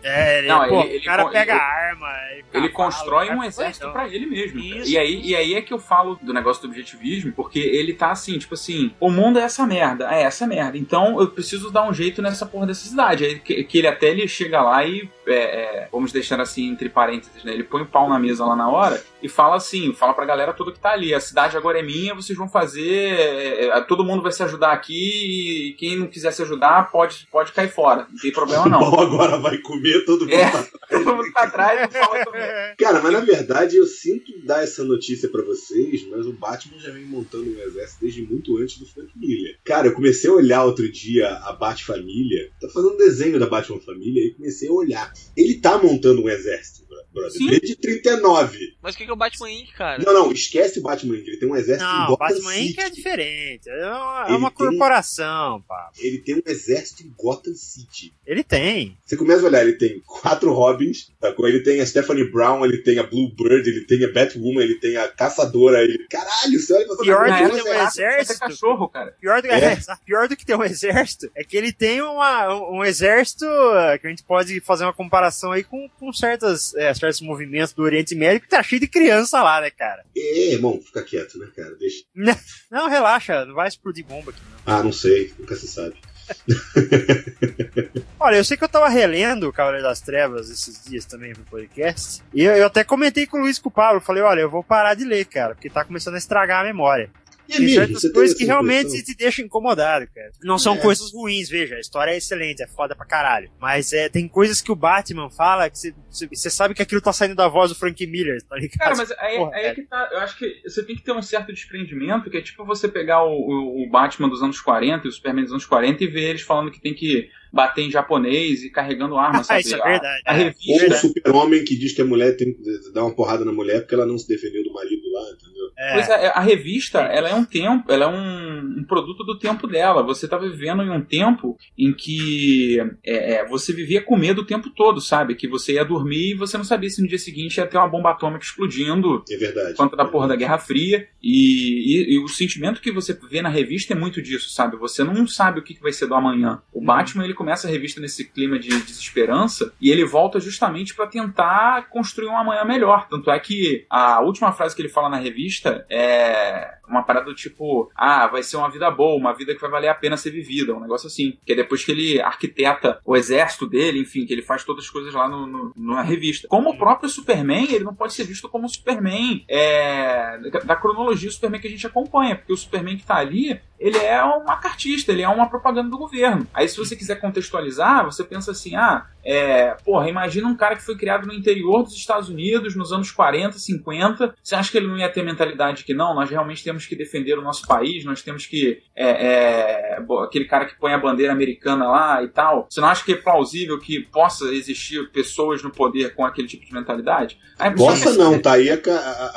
É, 0.02 0.38
ele, 0.38 0.48
Não, 0.48 0.68
pô, 0.68 0.80
ele- 0.82 0.88
ele 0.90 0.98
o 0.98 1.04
cara 1.04 1.24
pega 1.28 1.52
ele- 1.52 1.60
a 1.60 1.64
arma. 1.64 2.08
Ele 2.54 2.68
cavalo, 2.68 2.72
constrói 2.72 3.24
o 3.24 3.28
cara 3.28 3.40
um 3.40 3.44
exército 3.44 3.90
pra 3.90 4.08
ele 4.08 4.26
mesmo. 4.26 4.58
Isso. 4.60 4.90
E 4.90 4.96
aí, 4.96 5.20
e 5.22 5.34
aí 5.36 5.54
é 5.54 5.60
que 5.60 5.72
eu 5.74 5.78
falo 5.78 6.18
do 6.22 6.32
negócio 6.32 6.62
do 6.62 6.68
objetivismo, 6.68 7.32
porque 7.32 7.58
ele 7.58 7.92
tá 7.92 8.10
assim, 8.12 8.38
tipo 8.38 8.54
assim, 8.54 8.92
o 9.00 9.10
mundo 9.10 9.38
é 9.38 9.42
essa 9.42 9.66
merda, 9.66 10.08
é 10.14 10.22
essa 10.22 10.46
merda. 10.46 10.78
Então 10.78 11.20
eu 11.20 11.28
preciso 11.28 11.70
dar 11.70 11.82
um 11.88 11.92
jeito 11.92 12.22
nessa 12.22 12.46
porra 12.46 12.66
dessa 12.66 12.88
cidade. 12.88 13.24
Aí 13.24 13.38
que, 13.40 13.64
que 13.64 13.78
ele 13.78 13.86
até 13.88 14.08
ele 14.08 14.26
chega 14.28 14.62
lá 14.62 14.84
e, 14.84 15.10
é, 15.26 15.34
é, 15.34 15.88
vamos 15.90 16.12
deixar 16.12 16.40
assim, 16.40 16.70
entre 16.70 16.88
parênteses, 16.88 17.42
né? 17.44 17.52
Ele 17.52 17.64
põe 17.64 17.82
o 17.82 17.86
pau 17.86 18.08
na 18.08 18.18
mesa 18.18 18.44
lá 18.46 18.54
na 18.56 18.68
hora 18.70 19.02
e 19.22 19.28
fala 19.28 19.56
assim, 19.56 19.92
fala 19.92 20.14
pra 20.14 20.24
galera 20.24 20.52
toda 20.52 20.70
que 20.72 20.78
tá 20.78 20.92
ali, 20.92 21.12
a 21.12 21.20
cidade 21.20 21.56
agora 21.56 21.80
é 21.80 21.82
minha, 21.82 22.14
vocês 22.14 22.38
vão 22.38 22.48
fazer, 22.48 23.18
é, 23.18 23.64
é, 23.66 23.80
todo 23.80 24.04
mundo 24.04 24.22
vai 24.22 24.30
se 24.32 24.42
ajudar 24.44 24.72
aqui 24.72 25.70
e 25.70 25.72
quem 25.74 25.96
não 25.98 26.06
quiser 26.06 26.30
se 26.32 26.40
ajudar 26.42 26.90
pode, 26.90 27.26
pode 27.30 27.50
cair 27.52 27.68
fora, 27.68 28.06
não 28.10 28.18
tem 28.20 28.32
problema 28.32 28.64
O 28.64 28.68
não. 28.68 28.80
mal 28.80 29.00
agora 29.00 29.38
vai 29.38 29.58
comer 29.58 29.87
todo 30.04 30.22
mundo. 30.22 30.32
É. 30.32 30.50
todo 30.88 31.16
mundo 31.16 31.32
tá 31.32 31.42
atrás. 31.42 31.90
Cara, 32.78 33.00
mas 33.02 33.12
na 33.12 33.20
verdade 33.20 33.76
eu 33.76 33.86
sinto 33.86 34.32
dar 34.44 34.62
essa 34.62 34.84
notícia 34.84 35.28
pra 35.28 35.42
vocês, 35.42 36.06
mas 36.08 36.26
o 36.26 36.32
Batman 36.32 36.78
já 36.78 36.90
vem 36.90 37.04
montando 37.04 37.50
um 37.50 37.60
exército 37.60 38.00
desde 38.02 38.22
muito 38.22 38.56
antes 38.58 38.78
do 38.78 38.86
Frank 38.86 39.10
Miller. 39.16 39.58
Cara, 39.64 39.88
eu 39.88 39.94
comecei 39.94 40.30
a 40.30 40.34
olhar 40.34 40.64
outro 40.64 40.90
dia 40.90 41.28
a 41.28 41.52
Bat-Família, 41.52 42.50
tá 42.60 42.68
fazendo 42.68 42.94
um 42.94 42.98
desenho 42.98 43.38
da 43.38 43.46
Batman 43.46 43.80
Família 43.80 44.22
e 44.22 44.34
comecei 44.34 44.68
a 44.68 44.72
olhar. 44.72 45.12
Ele 45.36 45.54
tá 45.54 45.78
montando 45.78 46.22
um 46.22 46.28
exército, 46.28 46.87
brother, 47.12 47.32
Sim. 47.32 47.48
desde 47.48 47.76
39. 47.76 48.58
Mas 48.82 48.94
o 48.94 48.98
que 48.98 49.04
que 49.04 49.10
é 49.10 49.12
o 49.12 49.16
Batman 49.16 49.50
Inc., 49.50 49.72
cara? 49.72 50.02
Não, 50.04 50.12
não, 50.12 50.32
esquece 50.32 50.78
o 50.78 50.82
Batman, 50.82 51.14
ele 51.16 51.36
tem 51.38 51.48
um 51.48 51.56
exército 51.56 51.84
em 51.88 51.92
Não, 51.92 52.04
o 52.04 52.08
Gotham 52.08 52.28
Batman 52.28 52.52
City. 52.52 52.68
Inc. 52.70 52.78
é 52.80 52.90
diferente. 52.90 53.68
É 53.70 53.86
uma, 53.86 54.26
é 54.28 54.32
uma 54.32 54.50
tem- 54.50 54.66
corporação, 54.66 55.62
pá. 55.62 55.90
Ele 55.98 56.18
tem 56.18 56.36
um 56.36 56.42
exército 56.46 57.02
em 57.02 57.12
Gotham 57.16 57.54
City. 57.54 58.12
Ele 58.26 58.42
tem. 58.42 58.96
Você 59.04 59.16
começa 59.16 59.42
a 59.42 59.46
olhar, 59.46 59.62
ele 59.62 59.74
tem 59.74 60.00
quatro 60.06 60.52
Robins, 60.52 61.10
sacou? 61.20 61.48
ele 61.48 61.60
tem 61.60 61.80
a 61.80 61.86
Stephanie 61.86 62.30
Brown, 62.30 62.64
ele 62.64 62.78
tem 62.78 62.98
a 62.98 63.02
Blue 63.02 63.30
Bird, 63.34 63.68
ele 63.68 63.84
tem 63.86 64.04
a 64.04 64.12
Batwoman, 64.12 64.62
ele 64.62 64.78
tem 64.78 64.96
a 64.96 65.08
Caçadora, 65.08 65.82
ele... 65.82 66.06
Caralho, 66.08 66.58
você 66.60 66.74
olha 66.74 66.86
fala, 66.86 66.98
Pior 67.02 67.28
"Não, 67.28 67.36
que 67.36 67.42
tem 67.42 67.62
um 67.62 67.64
não, 67.74 67.86
exército. 67.86 68.32
Até 68.32 68.46
cachorro, 68.48 68.88
cara. 68.88 69.14
Pior 69.20 69.40
do, 69.42 69.48
É. 69.48 69.58
é, 69.72 69.78
pior 70.04 70.28
do 70.28 70.36
que 70.36 70.44
ter 70.46 70.56
um 70.56 70.64
exército 70.64 71.30
é 71.34 71.42
que 71.44 71.56
ele 71.56 71.72
tem 71.72 72.00
uma, 72.02 72.54
um, 72.54 72.78
um 72.78 72.84
exército 72.84 73.44
eh, 73.46 73.98
que 73.98 74.06
a 74.06 74.10
gente 74.10 74.22
pode 74.22 74.60
fazer 74.60 74.84
uma 74.84 74.92
comparação 74.92 75.52
aí 75.52 75.64
com, 75.64 75.88
com 75.98 76.12
certas, 76.12 76.74
é, 76.74 76.92
certos 76.98 77.20
movimentos 77.20 77.72
do 77.72 77.82
Oriente 77.82 78.14
Médio 78.14 78.40
que 78.40 78.48
tá 78.48 78.62
cheio 78.62 78.80
de 78.80 78.88
criança 78.88 79.42
lá, 79.42 79.60
né, 79.60 79.70
cara? 79.70 80.04
É, 80.16 80.52
irmão, 80.52 80.80
fica 80.80 81.02
quieto, 81.02 81.38
né, 81.38 81.48
cara? 81.54 81.74
Deixa. 81.76 82.04
Não, 82.70 82.88
relaxa, 82.88 83.44
não 83.46 83.54
vai 83.54 83.68
explodir 83.68 84.04
bomba 84.04 84.30
aqui, 84.30 84.40
não. 84.40 84.74
Ah, 84.74 84.82
não 84.82 84.92
sei, 84.92 85.32
nunca 85.38 85.56
se 85.56 85.66
sabe. 85.66 85.96
Olha, 88.20 88.36
eu 88.36 88.44
sei 88.44 88.56
que 88.56 88.64
eu 88.64 88.68
tava 88.68 88.88
relendo 88.88 89.48
o 89.48 89.52
Cavaleiro 89.52 89.86
das 89.86 90.00
Trevas 90.00 90.50
esses 90.50 90.84
dias 90.84 91.06
também 91.06 91.32
pro 91.32 91.44
podcast. 91.44 92.22
E 92.34 92.42
eu, 92.42 92.54
eu 92.54 92.66
até 92.66 92.84
comentei 92.84 93.26
com 93.26 93.38
o 93.38 93.40
Luiz 93.40 93.56
e 93.56 93.62
com 93.62 93.68
o 93.68 93.72
Pablo. 93.72 94.00
Falei, 94.00 94.22
olha, 94.22 94.40
eu 94.40 94.50
vou 94.50 94.62
parar 94.62 94.94
de 94.94 95.04
ler, 95.04 95.24
cara, 95.24 95.54
porque 95.54 95.70
tá 95.70 95.84
começando 95.84 96.16
a 96.16 96.18
estragar 96.18 96.60
a 96.60 96.66
memória. 96.66 97.10
E 97.48 97.56
Tem 97.56 97.68
certas 97.68 98.12
coisas 98.12 98.36
que 98.36 98.44
realmente 98.44 98.88
impressão? 98.88 99.04
te 99.06 99.16
deixam 99.16 99.44
incomodado, 99.44 100.06
cara. 100.14 100.30
Não 100.44 100.58
são 100.58 100.74
É. 100.74 100.78
coisas 100.78 101.12
ruins, 101.12 101.48
veja, 101.48 101.76
a 101.76 101.80
história 101.80 102.10
é 102.12 102.16
excelente, 102.18 102.62
é 102.62 102.66
foda 102.66 102.94
pra 102.94 103.06
caralho. 103.06 103.50
Mas 103.58 103.92
é, 103.92 104.08
tem 104.08 104.28
coisas 104.28 104.60
que 104.60 104.70
o 104.70 104.76
Batman 104.76 105.30
fala 105.30 105.70
que 105.70 105.78
você- 106.10 106.50
sabe 106.50 106.74
que 106.74 106.82
aquilo 106.82 107.00
tá 107.00 107.12
saindo 107.12 107.34
da 107.34 107.48
voz 107.48 107.70
do 107.70 107.74
Frank 107.74 108.06
Miller, 108.06 108.42
tá 108.42 108.56
ligado? 108.56 108.78
Cara, 108.78 108.96
mas 108.96 109.10
aí, 109.12 109.36
Porra, 109.38 109.54
aí 109.56 109.64
é 109.66 109.74
que 109.74 109.82
tá. 109.82 110.08
Eu 110.12 110.18
acho 110.18 110.36
que 110.38 110.60
você 110.64 110.82
tem 110.84 110.94
que 110.94 111.02
ter 111.02 111.12
um 111.12 111.22
certo 111.22 111.52
desprendimento, 111.52 112.30
que 112.30 112.36
é 112.36 112.42
tipo 112.42 112.64
você 112.64 112.86
pegar 112.88 113.24
o, 113.24 113.30
o- 113.32 113.82
o 113.86 113.90
Batman 113.90 114.28
dos 114.28 114.42
anos 114.42 114.60
40 114.60 115.06
e 115.06 115.08
o 115.08 115.12
Superman 115.12 115.44
dos 115.44 115.52
anos 115.52 115.64
40 115.66 116.04
e 116.04 116.06
ver 116.06 116.30
eles 116.30 116.42
falando 116.42 116.70
que 116.70 116.80
tem 116.80 116.94
que 116.94 117.28
bater 117.50 117.80
em 117.82 117.90
japonês 117.90 118.62
e 118.62 118.68
carregando 118.70 119.16
arma, 119.16 119.42
sabe? 119.44 119.60
Isso 119.62 119.74
é 119.74 119.80
A- 119.80 119.84
verdade. 119.84 120.22
A, 120.26 120.34
é. 120.36 120.38
Ou 120.38 120.44
revista. 120.78 120.94
um 120.94 120.98
super-homem 121.08 121.64
que 121.64 121.76
diz 121.78 121.92
que 121.94 122.02
a 122.02 122.04
mulher 122.04 122.36
tem 122.36 122.52
que 122.52 122.92
dar 122.92 123.04
uma 123.04 123.14
porrada 123.14 123.42
na 123.44 123.52
mulher 123.52 123.80
porque 123.80 123.94
ela 123.94 124.04
não 124.06 124.18
se 124.18 124.28
defendeu 124.28 124.62
do 124.64 124.72
marido 124.72 125.02
lá, 125.12 125.22
entendeu? 125.32 125.67
É. 125.80 125.92
Pois 125.94 126.08
é, 126.08 126.26
a 126.34 126.40
revista, 126.40 126.98
ela 127.02 127.28
é 127.28 127.34
um 127.34 127.44
tempo, 127.44 127.90
ela 127.92 128.04
é 128.04 128.08
um, 128.08 128.78
um 128.80 128.84
produto 128.84 129.22
do 129.22 129.38
tempo 129.38 129.66
dela. 129.68 130.02
Você 130.02 130.26
tá 130.26 130.36
vivendo 130.36 130.82
em 130.82 130.90
um 130.90 131.00
tempo 131.00 131.56
em 131.78 131.92
que 131.92 132.78
é, 133.04 133.34
é, 133.34 133.46
você 133.46 133.72
vivia 133.72 134.02
com 134.02 134.16
medo 134.16 134.40
o 134.42 134.44
tempo 134.44 134.70
todo, 134.70 135.00
sabe? 135.00 135.36
Que 135.36 135.46
você 135.46 135.74
ia 135.74 135.84
dormir 135.84 136.32
e 136.32 136.34
você 136.34 136.56
não 136.58 136.64
sabia 136.64 136.90
se 136.90 137.00
no 137.00 137.06
dia 137.06 137.18
seguinte 137.18 137.58
ia 137.58 137.66
ter 137.66 137.78
uma 137.78 137.86
bomba 137.88 138.10
atômica 138.10 138.44
explodindo 138.44 139.22
É 139.30 139.36
verdade. 139.36 139.74
quanto 139.76 139.94
da 139.96 140.04
porra 140.04 140.26
da 140.26 140.34
Guerra 140.36 140.58
Fria. 140.58 141.06
E, 141.22 142.12
e- 142.12 142.14
e 142.14 142.18
o 142.18 142.28
sentimento 142.28 142.80
que 142.80 142.90
você 142.90 143.16
vê 143.30 143.40
na 143.40 143.48
revista 143.48 143.92
é 143.92 143.96
muito 143.96 144.20
disso, 144.20 144.50
sabe? 144.50 144.76
Você 144.78 145.04
não 145.04 145.26
sabe 145.28 145.60
o 145.60 145.62
que 145.62 145.74
que 145.74 145.82
vai 145.82 145.92
ser 145.92 146.06
do 146.06 146.14
amanhã. 146.14 146.60
O 146.72 146.80
Batman, 146.84 147.24
ele 147.24 147.34
começa 147.34 147.68
a 147.68 147.70
revista 147.70 148.00
nesse 148.00 148.24
clima 148.24 148.58
de 148.58 148.68
desesperança 148.68 149.72
e 149.80 149.90
ele 149.90 150.04
volta 150.04 150.40
justamente 150.40 150.94
pra 150.94 151.06
tentar 151.06 151.88
construir 151.90 152.28
um 152.28 152.36
amanhã 152.36 152.64
melhor. 152.64 153.06
Tanto 153.08 153.30
é 153.30 153.38
que 153.38 153.84
a 153.88 154.20
última 154.20 154.52
frase 154.52 154.74
que 154.74 154.82
ele 154.82 154.88
fala 154.88 155.08
na 155.08 155.18
revista 155.18 155.67
é 155.90 156.74
uma 156.88 157.02
parada 157.02 157.26
do 157.26 157.34
tipo: 157.34 157.90
ah, 157.94 158.26
vai 158.26 158.42
ser 158.42 158.56
uma 158.56 158.70
vida 158.70 158.90
boa, 158.90 159.16
uma 159.16 159.34
vida 159.34 159.54
que 159.54 159.60
vai 159.60 159.70
valer 159.70 159.88
a 159.88 159.94
pena 159.94 160.16
ser 160.16 160.30
vivida. 160.30 160.74
Um 160.74 160.80
negócio 160.80 161.06
assim. 161.06 161.38
Que 161.44 161.52
é 161.52 161.56
depois 161.56 161.84
que 161.84 161.92
ele 161.92 162.20
arquiteta 162.20 163.00
o 163.04 163.16
exército 163.16 163.66
dele, 163.66 164.00
enfim, 164.00 164.24
que 164.26 164.32
ele 164.32 164.42
faz 164.42 164.64
todas 164.64 164.84
as 164.84 164.90
coisas 164.90 165.12
lá 165.14 165.28
no, 165.28 165.46
no- 165.46 165.72
na 165.76 166.02
revista. 166.02 166.48
Como 166.48 166.70
o 166.70 166.78
próprio 166.78 167.08
Superman, 167.08 167.66
ele 167.72 167.84
não 167.84 167.94
pode 167.94 168.12
ser 168.14 168.24
visto 168.24 168.48
como 168.48 168.68
Superman 168.68 169.44
é, 169.48 170.38
da- 170.50 170.60
da 170.60 170.76
cronologia 170.76 171.28
do 171.28 171.32
Superman 171.32 171.60
que 171.60 171.68
a 171.68 171.70
gente 171.70 171.86
acompanha, 171.86 172.36
porque 172.36 172.52
o 172.52 172.56
Superman 172.56 172.96
que 172.96 173.04
tá 173.06 173.16
ali, 173.16 173.60
ele 173.78 173.98
é 173.98 174.22
um 174.24 174.44
macartista, 174.44 175.12
ele 175.12 175.22
é 175.22 175.28
uma 175.28 175.48
propaganda 175.48 175.88
do 175.88 175.98
governo. 175.98 176.46
Aí 176.52 176.68
se 176.68 176.76
você 176.76 176.96
quiser 176.96 177.20
contextualizar, 177.20 178.04
você 178.04 178.24
pensa 178.24 178.50
assim, 178.50 178.74
ah, 178.76 179.06
é, 179.24 179.76
porra, 179.84 180.08
imagina 180.08 180.48
um 180.48 180.56
cara 180.56 180.74
que 180.76 180.82
foi 180.82 180.96
criado 180.96 181.26
no 181.26 181.32
interior 181.34 181.82
dos 181.82 181.94
Estados 181.94 182.28
Unidos 182.28 182.74
nos 182.74 182.92
anos 182.92 183.10
40, 183.10 183.58
50, 183.58 184.34
você 184.42 184.54
acha 184.54 184.70
que 184.70 184.78
ele 184.78 184.86
não 184.86 184.96
ia 184.98 185.08
ter 185.08 185.22
mentalidade 185.22 185.84
que 185.84 185.92
não, 185.94 186.14
nós 186.14 186.30
realmente 186.30 186.64
temos 186.64 186.86
que 186.86 186.96
defender 186.96 187.38
o 187.38 187.42
nosso 187.42 187.66
país, 187.66 188.04
nós 188.04 188.22
temos 188.22 188.46
que, 188.46 188.82
é, 188.96 189.08
é, 189.08 189.98
aquele 190.24 190.46
cara 190.46 190.64
que 190.64 190.78
põe 190.78 190.92
a 190.92 190.98
bandeira 190.98 191.32
americana 191.32 191.86
lá 191.88 192.22
e 192.22 192.28
tal, 192.28 192.66
você 192.70 192.80
não 192.80 192.88
acha 192.88 193.04
que 193.04 193.12
é 193.12 193.16
plausível 193.16 193.78
que 193.78 194.00
possa 194.00 194.46
existir 194.46 195.10
pessoas 195.10 195.62
no 195.62 195.70
poder 195.70 196.14
com 196.14 196.24
aquele 196.24 196.48
tipo 196.48 196.64
de 196.64 196.72
mentalidade? 196.72 197.38
Aí, 197.58 197.74
Possa 197.74 198.14
não, 198.14 198.38
tá 198.40 198.52
aí, 198.52 198.70
a, 198.70 198.74
a, 198.74 198.76
a- 198.76 198.78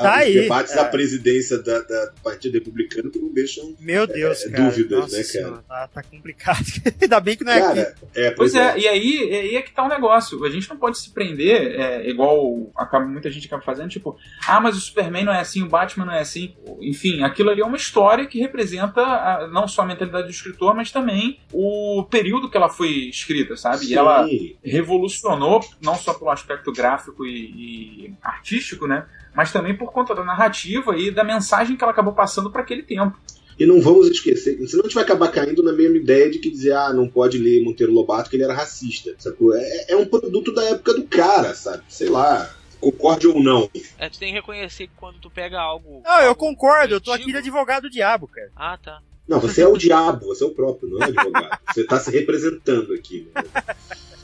Tá 0.02 0.12
os 0.12 0.18
aí, 0.22 0.34
debates 0.34 0.74
é. 0.74 0.76
da 0.76 0.86
presidência 0.86 1.58
da, 1.62 1.80
da- 1.82 2.06
do 2.06 2.22
Partido 2.22 2.54
Republicano 2.54 3.10
que 3.12 3.20
não 3.20 3.34
deixam. 3.34 3.76
Meu 3.80 4.06
Deus, 4.08 4.31
É, 4.32 4.50
cara. 4.50 4.64
dúvidas, 4.64 5.00
Nossa 5.00 5.18
né, 5.18 5.24
senhora, 5.24 5.64
Tá, 5.68 5.88
tá 5.88 6.04
complicado. 6.04 6.64
Ainda 7.02 7.20
bem 7.20 7.38
que 7.38 7.44
não 7.44 7.52
é 7.54 7.58
aqui. 7.58 7.68
Cara, 7.68 7.96
é, 8.16 8.32
Pois 8.32 8.52
pois 8.52 8.56
é, 8.56 8.78
e 8.80 8.88
aí, 8.88 9.30
e 9.30 9.36
aí 9.36 9.56
é 9.56 9.62
que 9.62 9.72
tá 9.72 9.84
o 9.84 9.88
negócio. 9.90 10.44
A 10.46 10.50
gente 10.50 10.70
não 10.70 10.78
pode 10.78 10.98
se 10.98 11.10
prender, 11.12 11.80
é, 11.80 12.10
igual 12.10 12.72
acaba, 12.76 13.06
muita 13.06 13.30
gente 13.30 13.48
acaba 13.48 13.62
fazendo, 13.62 13.90
tipo, 13.90 14.18
ah, 14.48 14.60
mas 14.60 14.76
o 14.78 14.80
Superman 14.82 15.26
não 15.26 15.34
é 15.34 15.40
assim, 15.40 15.64
o 15.64 15.68
Batman 15.70 16.06
não 16.06 16.14
é 16.14 16.20
assim. 16.22 16.54
Enfim, 16.82 17.24
aquilo 17.24 17.50
ali 17.50 17.62
é 17.62 17.66
uma 17.66 17.78
história 17.78 18.26
que 18.26 18.40
representa 18.40 19.02
a- 19.02 19.48
não 19.48 19.68
só 19.68 19.82
a 19.82 19.86
mentalidade 19.86 20.26
do 20.26 20.32
escritor, 20.32 20.74
mas 20.76 20.92
também 20.92 21.40
o 21.54 22.04
período 22.10 22.50
que 22.50 22.58
ela 22.58 22.70
foi 22.70 22.90
escrita, 23.10 23.56
sabe? 23.56 23.86
E 23.86 23.94
ela 23.96 24.28
Sim. 24.28 24.56
revolucionou, 24.64 25.62
não 25.82 25.96
só 25.96 26.14
pelo 26.14 26.30
aspecto 26.30 26.72
gráfico 26.72 27.26
e, 27.26 28.08
e 28.08 28.14
artístico, 28.22 28.88
né? 28.88 29.06
Mas 29.34 29.52
também 29.52 29.76
por 29.76 29.92
conta 29.94 30.14
da 30.14 30.24
narrativa 30.24 30.98
e 30.98 31.10
da 31.10 31.24
mensagem 31.24 31.78
que 31.78 31.84
ela 31.84 31.94
acabou 31.94 32.14
passando 32.14 32.52
para 32.52 32.62
aquele 32.62 32.84
tempo. 32.84 33.18
E 33.62 33.66
não 33.68 33.80
vamos 33.80 34.08
esquecer, 34.10 34.58
senão 34.68 34.84
a 34.84 34.88
gente 34.88 34.96
vai 34.96 35.04
acabar 35.04 35.28
caindo 35.32 35.62
na 35.62 35.72
mesma 35.72 35.96
ideia 35.96 36.32
de 36.32 36.40
que 36.40 36.50
dizer, 36.50 36.74
ah, 36.74 36.92
não 36.92 37.08
pode 37.08 37.38
ler 37.38 37.64
Monteiro 37.64 37.94
Lobato 37.94 38.28
que 38.28 38.36
ele 38.36 38.44
era 38.44 38.56
racista, 38.56 39.14
sacou? 39.20 39.56
É, 39.56 39.86
é 39.90 39.96
um 39.96 40.06
produto 40.08 40.52
da 40.52 40.64
época 40.64 40.96
do 40.96 41.04
cara, 41.04 41.54
sabe? 41.54 41.84
Sei 41.88 42.10
lá, 42.10 42.52
concorde 42.80 43.28
ou 43.28 43.40
não. 43.40 43.70
É, 44.00 44.10
tu 44.10 44.18
tem 44.18 44.30
que 44.30 44.40
reconhecer 44.40 44.88
que 44.88 44.94
quando 44.96 45.20
tu 45.20 45.30
pega 45.30 45.60
algo. 45.60 46.02
Não, 46.04 46.22
eu 46.22 46.30
algo 46.30 46.40
concordo, 46.40 46.96
eu 46.96 47.00
tô 47.00 47.12
antigo- 47.12 47.30
aqui 47.30 47.32
de 47.34 47.38
advogado 47.38 47.84
do 47.84 47.90
diabo, 47.92 48.28
cara. 48.28 48.50
Ah, 48.56 48.80
tá. 48.84 49.00
Não, 49.28 49.40
você 49.40 49.62
é 49.62 49.68
o 49.68 49.78
diabo, 49.78 50.26
você 50.28 50.44
é 50.44 50.48
o 50.48 50.54
próprio, 50.54 50.90
não 50.90 51.02
é 51.02 51.06
advogado. 51.06 51.60
Você 51.74 51.84
tá 51.84 52.00
se 52.00 52.12
representando 52.12 52.94
aqui. 52.94 53.28
Né? 53.34 53.44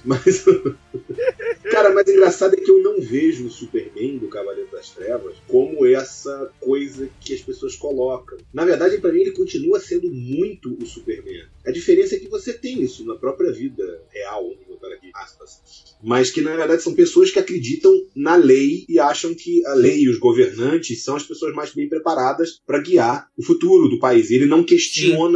Mas. 0.03 0.45
Cara, 1.69 1.93
mas 1.93 2.07
engraçado 2.07 2.55
é 2.55 2.57
que 2.57 2.71
eu 2.71 2.81
não 2.81 2.99
vejo 3.01 3.45
o 3.45 3.51
Superman 3.51 4.17
do 4.17 4.29
Cavaleiro 4.29 4.71
das 4.71 4.89
Trevas 4.89 5.35
como 5.47 5.85
essa 5.85 6.51
coisa 6.61 7.09
que 7.19 7.33
as 7.33 7.41
pessoas 7.41 7.75
colocam. 7.75 8.37
Na 8.53 8.63
verdade, 8.63 8.97
para 8.99 9.11
mim, 9.11 9.21
ele 9.21 9.31
continua 9.31 9.79
sendo 9.79 10.09
muito 10.09 10.77
o 10.81 10.85
Superman. 10.85 11.45
A 11.65 11.71
diferença 11.71 12.15
é 12.15 12.19
que 12.19 12.29
você 12.29 12.53
tem 12.53 12.81
isso 12.81 13.05
na 13.05 13.15
própria 13.15 13.51
vida 13.51 14.01
real, 14.09 14.43
vamos 14.43 14.67
botar 14.67 14.93
aqui 14.93 15.11
aspas. 15.13 15.95
Mas 16.01 16.31
que 16.31 16.41
na 16.41 16.55
verdade 16.55 16.81
são 16.81 16.93
pessoas 16.93 17.31
que 17.31 17.39
acreditam 17.39 17.91
na 18.15 18.35
lei 18.35 18.85
e 18.87 18.99
acham 18.99 19.33
que 19.33 19.65
a 19.65 19.73
lei 19.73 20.03
e 20.03 20.09
os 20.09 20.17
governantes 20.17 21.03
são 21.03 21.15
as 21.15 21.23
pessoas 21.23 21.53
mais 21.53 21.73
bem 21.73 21.89
preparadas 21.89 22.61
para 22.65 22.81
guiar 22.81 23.29
o 23.35 23.43
futuro 23.43 23.89
do 23.89 23.99
país. 23.99 24.31
Ele 24.31 24.45
não 24.45 24.63
questiona 24.63 24.86